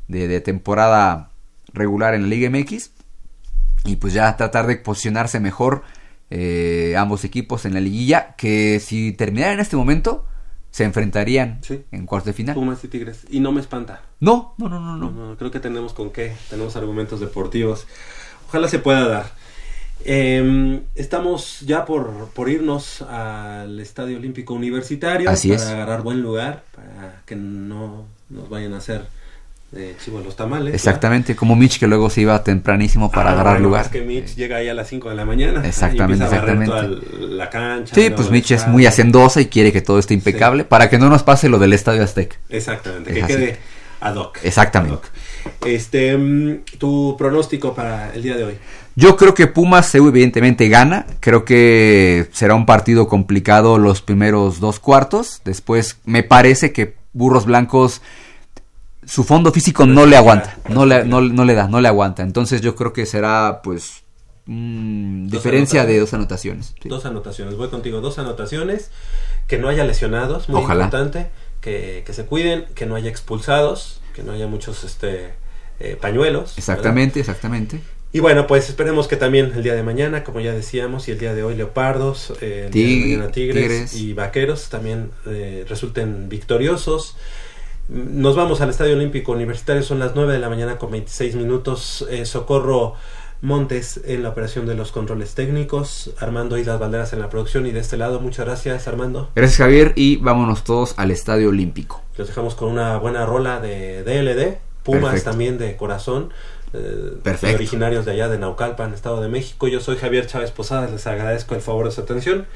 de, 0.06 0.28
de 0.28 0.40
temporada 0.40 1.30
regular 1.72 2.14
en 2.14 2.22
la 2.22 2.28
Liga 2.28 2.50
MX 2.50 2.90
y 3.86 3.96
pues 3.96 4.12
ya 4.12 4.36
tratar 4.36 4.66
de 4.66 4.76
posicionarse 4.76 5.40
mejor 5.40 5.82
eh, 6.30 6.94
ambos 6.98 7.24
equipos 7.24 7.64
en 7.64 7.74
la 7.74 7.80
liguilla 7.80 8.34
que 8.36 8.80
si 8.80 9.12
terminaran 9.12 9.54
en 9.54 9.60
este 9.60 9.76
momento 9.76 10.26
se 10.74 10.82
enfrentarían 10.82 11.60
Sí. 11.62 11.84
en 11.92 12.04
cuartos 12.04 12.26
de 12.26 12.32
final. 12.32 12.56
Pumas 12.56 12.82
y 12.82 12.88
Tigres. 12.88 13.26
Y 13.30 13.38
no 13.38 13.52
me 13.52 13.60
espanta. 13.60 14.02
No, 14.18 14.54
no, 14.58 14.68
no, 14.68 14.80
no, 14.80 14.96
no. 14.96 15.10
No, 15.12 15.28
no, 15.30 15.36
creo 15.36 15.52
que 15.52 15.60
tenemos 15.60 15.92
con 15.92 16.10
qué. 16.10 16.34
Tenemos 16.50 16.74
argumentos 16.74 17.20
deportivos. 17.20 17.86
Ojalá 18.48 18.66
se 18.66 18.80
pueda 18.80 19.06
dar. 19.06 19.26
Eh, 20.04 20.82
estamos 20.96 21.60
ya 21.60 21.84
por, 21.84 22.28
por 22.30 22.48
irnos 22.48 23.02
al 23.02 23.78
Estadio 23.78 24.16
Olímpico 24.16 24.52
Universitario 24.52 25.30
Así 25.30 25.50
para 25.50 25.62
es. 25.62 25.68
agarrar 25.68 26.02
buen 26.02 26.22
lugar, 26.22 26.64
para 26.74 27.22
que 27.24 27.36
no 27.36 28.06
nos 28.28 28.48
vayan 28.48 28.74
a 28.74 28.78
hacer 28.78 29.06
de 29.74 29.96
chivo 30.02 30.20
los 30.20 30.36
tamales. 30.36 30.72
Exactamente, 30.72 31.34
como 31.34 31.56
Mitch 31.56 31.78
que 31.80 31.86
luego 31.86 32.08
se 32.08 32.20
iba 32.22 32.42
tempranísimo 32.44 33.10
para 33.10 33.30
Ah, 33.30 33.32
agarrar 33.32 33.54
bueno, 33.54 33.68
lugar. 33.68 33.86
Es 33.86 33.90
que 33.90 34.02
Mitch 34.02 34.36
llega 34.36 34.56
ahí 34.58 34.68
a 34.68 34.74
las 34.74 34.88
5 34.88 35.10
de 35.10 35.16
la 35.16 35.24
mañana. 35.24 35.66
Exactamente, 35.66 36.22
y 36.24 36.26
exactamente. 36.26 36.66
toda 36.66 36.88
la 37.28 37.50
cancha. 37.50 37.94
Sí, 37.94 38.10
pues 38.14 38.30
Mitch 38.30 38.52
es 38.52 38.68
muy 38.68 38.86
hacendosa 38.86 39.40
y 39.40 39.46
quiere 39.46 39.72
que 39.72 39.80
todo 39.82 39.98
esté 39.98 40.14
impecable 40.14 40.64
para 40.64 40.88
que 40.88 40.98
no 40.98 41.08
nos 41.10 41.22
pase 41.24 41.48
lo 41.48 41.58
del 41.58 41.72
Estadio 41.72 42.02
Azteca. 42.04 42.36
Exactamente, 42.48 43.10
Es 43.10 43.16
que 43.16 43.22
así. 43.24 43.32
quede 43.34 43.58
ad 44.00 44.14
hoc. 44.16 44.38
Exactamente. 44.44 44.94
Ad 44.94 44.98
hoc. 44.98 45.66
Este, 45.66 46.16
mm, 46.16 46.60
tu 46.78 47.16
pronóstico 47.18 47.74
para 47.74 48.14
el 48.14 48.22
día 48.22 48.36
de 48.36 48.44
hoy. 48.44 48.54
Yo 48.96 49.16
creo 49.16 49.34
que 49.34 49.46
Pumas 49.48 49.90
CEU 49.90 50.08
evidentemente 50.08 50.68
gana. 50.68 51.04
Creo 51.20 51.44
que 51.44 52.28
será 52.32 52.54
un 52.54 52.64
partido 52.64 53.08
complicado 53.08 53.76
los 53.78 54.02
primeros 54.02 54.60
dos 54.60 54.78
cuartos. 54.78 55.40
Después 55.44 55.98
me 56.04 56.22
parece 56.22 56.72
que 56.72 56.94
Burros 57.12 57.44
Blancos 57.44 58.00
su 59.06 59.24
fondo 59.24 59.52
físico 59.52 59.86
no 59.86 60.06
le 60.06 60.16
aguanta, 60.16 60.58
no 60.68 60.86
le, 60.86 61.04
no, 61.04 61.20
no 61.20 61.44
le 61.44 61.54
da, 61.54 61.68
no 61.68 61.80
le 61.80 61.88
aguanta. 61.88 62.22
Entonces 62.22 62.60
yo 62.60 62.74
creo 62.74 62.92
que 62.92 63.06
será 63.06 63.60
pues 63.62 64.02
mm, 64.46 65.28
diferencia 65.28 65.86
de 65.86 65.98
dos 65.98 66.14
anotaciones. 66.14 66.74
sí. 66.82 66.88
Dos 66.88 67.04
anotaciones, 67.06 67.56
voy 67.56 67.68
contigo, 67.68 68.00
dos 68.00 68.18
anotaciones, 68.18 68.90
que 69.46 69.58
no 69.58 69.68
haya 69.68 69.84
lesionados, 69.84 70.48
muy 70.48 70.62
Ojalá. 70.62 70.84
importante, 70.84 71.30
que, 71.60 72.02
que 72.06 72.12
se 72.12 72.24
cuiden, 72.24 72.66
que 72.74 72.86
no 72.86 72.94
haya 72.96 73.10
expulsados, 73.10 74.00
que 74.14 74.22
no 74.22 74.32
haya 74.32 74.46
muchos 74.46 74.84
este 74.84 75.34
eh, 75.80 75.96
pañuelos. 76.00 76.56
Exactamente, 76.56 77.20
exactamente. 77.20 77.80
Y 78.12 78.20
bueno, 78.20 78.46
pues 78.46 78.68
esperemos 78.68 79.08
que 79.08 79.16
también 79.16 79.52
el 79.56 79.64
día 79.64 79.74
de 79.74 79.82
mañana, 79.82 80.22
como 80.22 80.38
ya 80.40 80.52
decíamos, 80.52 81.08
y 81.08 81.10
el 81.10 81.18
día 81.18 81.34
de 81.34 81.42
hoy 81.42 81.56
Leopardos, 81.56 82.32
eh, 82.40 82.66
el 82.66 82.70
día 82.70 82.86
de 82.86 83.00
mañana 83.16 83.32
Tigres, 83.32 83.62
Tigres. 83.62 83.94
y 83.96 84.12
Vaqueros 84.12 84.68
también 84.68 85.10
eh, 85.26 85.66
resulten 85.68 86.28
victoriosos. 86.28 87.16
Nos 87.88 88.34
vamos 88.34 88.60
al 88.62 88.70
Estadio 88.70 88.94
Olímpico 88.94 89.32
Universitario, 89.32 89.82
son 89.82 89.98
las 89.98 90.14
9 90.14 90.32
de 90.32 90.38
la 90.38 90.48
mañana 90.48 90.78
con 90.78 90.90
26 90.90 91.36
minutos. 91.36 92.06
Eh, 92.10 92.24
Socorro 92.24 92.94
Montes 93.42 94.00
en 94.06 94.22
la 94.22 94.30
operación 94.30 94.64
de 94.64 94.74
los 94.74 94.90
controles 94.90 95.34
técnicos, 95.34 96.10
Armando 96.18 96.56
Islas 96.56 96.80
Valderas 96.80 97.12
en 97.12 97.20
la 97.20 97.28
producción 97.28 97.66
y 97.66 97.72
de 97.72 97.80
este 97.80 97.98
lado, 97.98 98.20
muchas 98.20 98.46
gracias 98.46 98.88
Armando. 98.88 99.28
Gracias 99.36 99.58
Javier 99.58 99.92
y 99.96 100.16
vámonos 100.16 100.64
todos 100.64 100.94
al 100.96 101.10
Estadio 101.10 101.50
Olímpico. 101.50 102.00
Los 102.16 102.28
dejamos 102.28 102.54
con 102.54 102.70
una 102.70 102.96
buena 102.96 103.26
rola 103.26 103.60
de 103.60 104.02
DLD, 104.02 104.60
Pumas 104.82 105.02
Perfecto. 105.02 105.30
también 105.30 105.58
de 105.58 105.76
corazón, 105.76 106.30
eh, 106.74 107.12
Perfecto. 107.22 107.54
originarios 107.56 108.04
de 108.04 108.12
allá 108.12 108.28
de 108.28 108.38
Naucalpan, 108.38 108.92
Estado 108.92 109.20
de 109.22 109.28
México. 109.28 109.68
Yo 109.68 109.80
soy 109.80 109.96
Javier 109.96 110.26
Chávez 110.26 110.50
Posadas, 110.50 110.90
les 110.90 111.06
agradezco 111.06 111.54
el 111.54 111.60
favor 111.60 111.86
de 111.86 111.92
su 111.92 112.00
atención. 112.00 112.46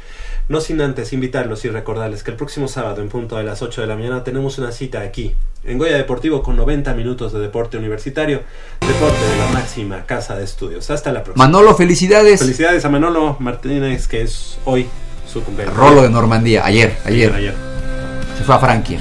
No 0.49 0.61
sin 0.61 0.81
antes 0.81 1.12
invitarlos 1.12 1.65
y 1.65 1.69
recordarles 1.69 2.23
que 2.23 2.32
el 2.32 2.36
próximo 2.36 2.69
sábado 2.69 3.01
en 3.01 3.09
punto 3.11 3.36
de 3.36 3.45
las 3.45 3.62
8 3.62 3.82
de 3.82 3.86
la 3.86 3.97
mañana 3.97 4.24
tenemos 4.24 4.59
una 4.59 4.73
cita 4.73 5.03
aquí, 5.03 5.35
en 5.62 5.78
Goya 5.78 5.97
Deportivo 5.97 6.43
con 6.43 6.57
90 6.57 6.95
minutos 6.95 7.32
de 7.32 7.39
deporte 7.39 7.77
universitario, 7.77 8.43
deporte 8.81 9.24
de 9.24 9.36
la 9.36 9.49
máxima 9.53 10.05
casa 10.07 10.36
de 10.36 10.45
estudios. 10.45 10.90
Hasta 10.90 11.12
la 11.12 11.23
próxima. 11.23 11.45
Manolo, 11.45 11.74
felicidades. 11.77 12.40
Felicidades 12.40 12.85
a 12.85 12.89
Manolo 12.89 13.36
Martínez, 13.39 14.09
que 14.09 14.23
es 14.23 14.59
hoy 14.65 14.86
su 15.31 15.45
cumpleaños. 15.45 15.77
Rolo 15.77 16.03
de 16.03 16.11
Normandía, 16.11 16.65
ayer, 16.65 16.97
ayer. 17.05 17.32
ayer. 17.32 17.55
Se 18.36 18.45
fue 18.45 18.55
a 18.55 18.59
Franquier. 18.59 19.01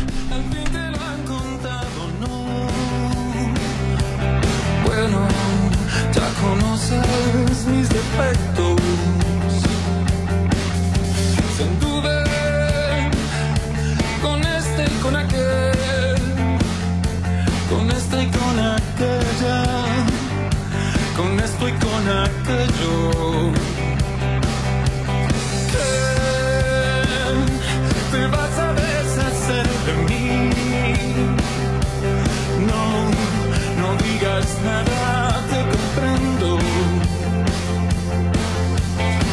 Ahora 34.68 35.42
te 35.50 35.60
comprendo. 35.74 36.58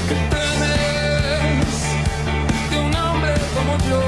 Que 0.09 0.15
tenés 0.33 1.75
que 2.71 2.77
un 2.79 2.95
hombre 2.95 3.35
como 3.55 3.73
yo. 3.89 4.03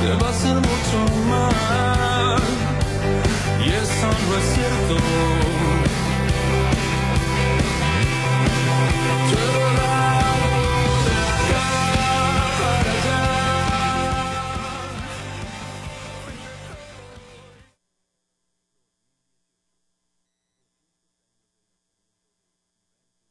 Te 0.00 0.10
va 0.22 0.26
a 0.28 0.30
hacer 0.30 0.56
mucho 0.56 0.98
mal, 1.28 2.42
y 3.64 3.68
eso 3.70 4.06
no 4.28 4.36
es 4.38 4.44
cierto. 4.54 5.43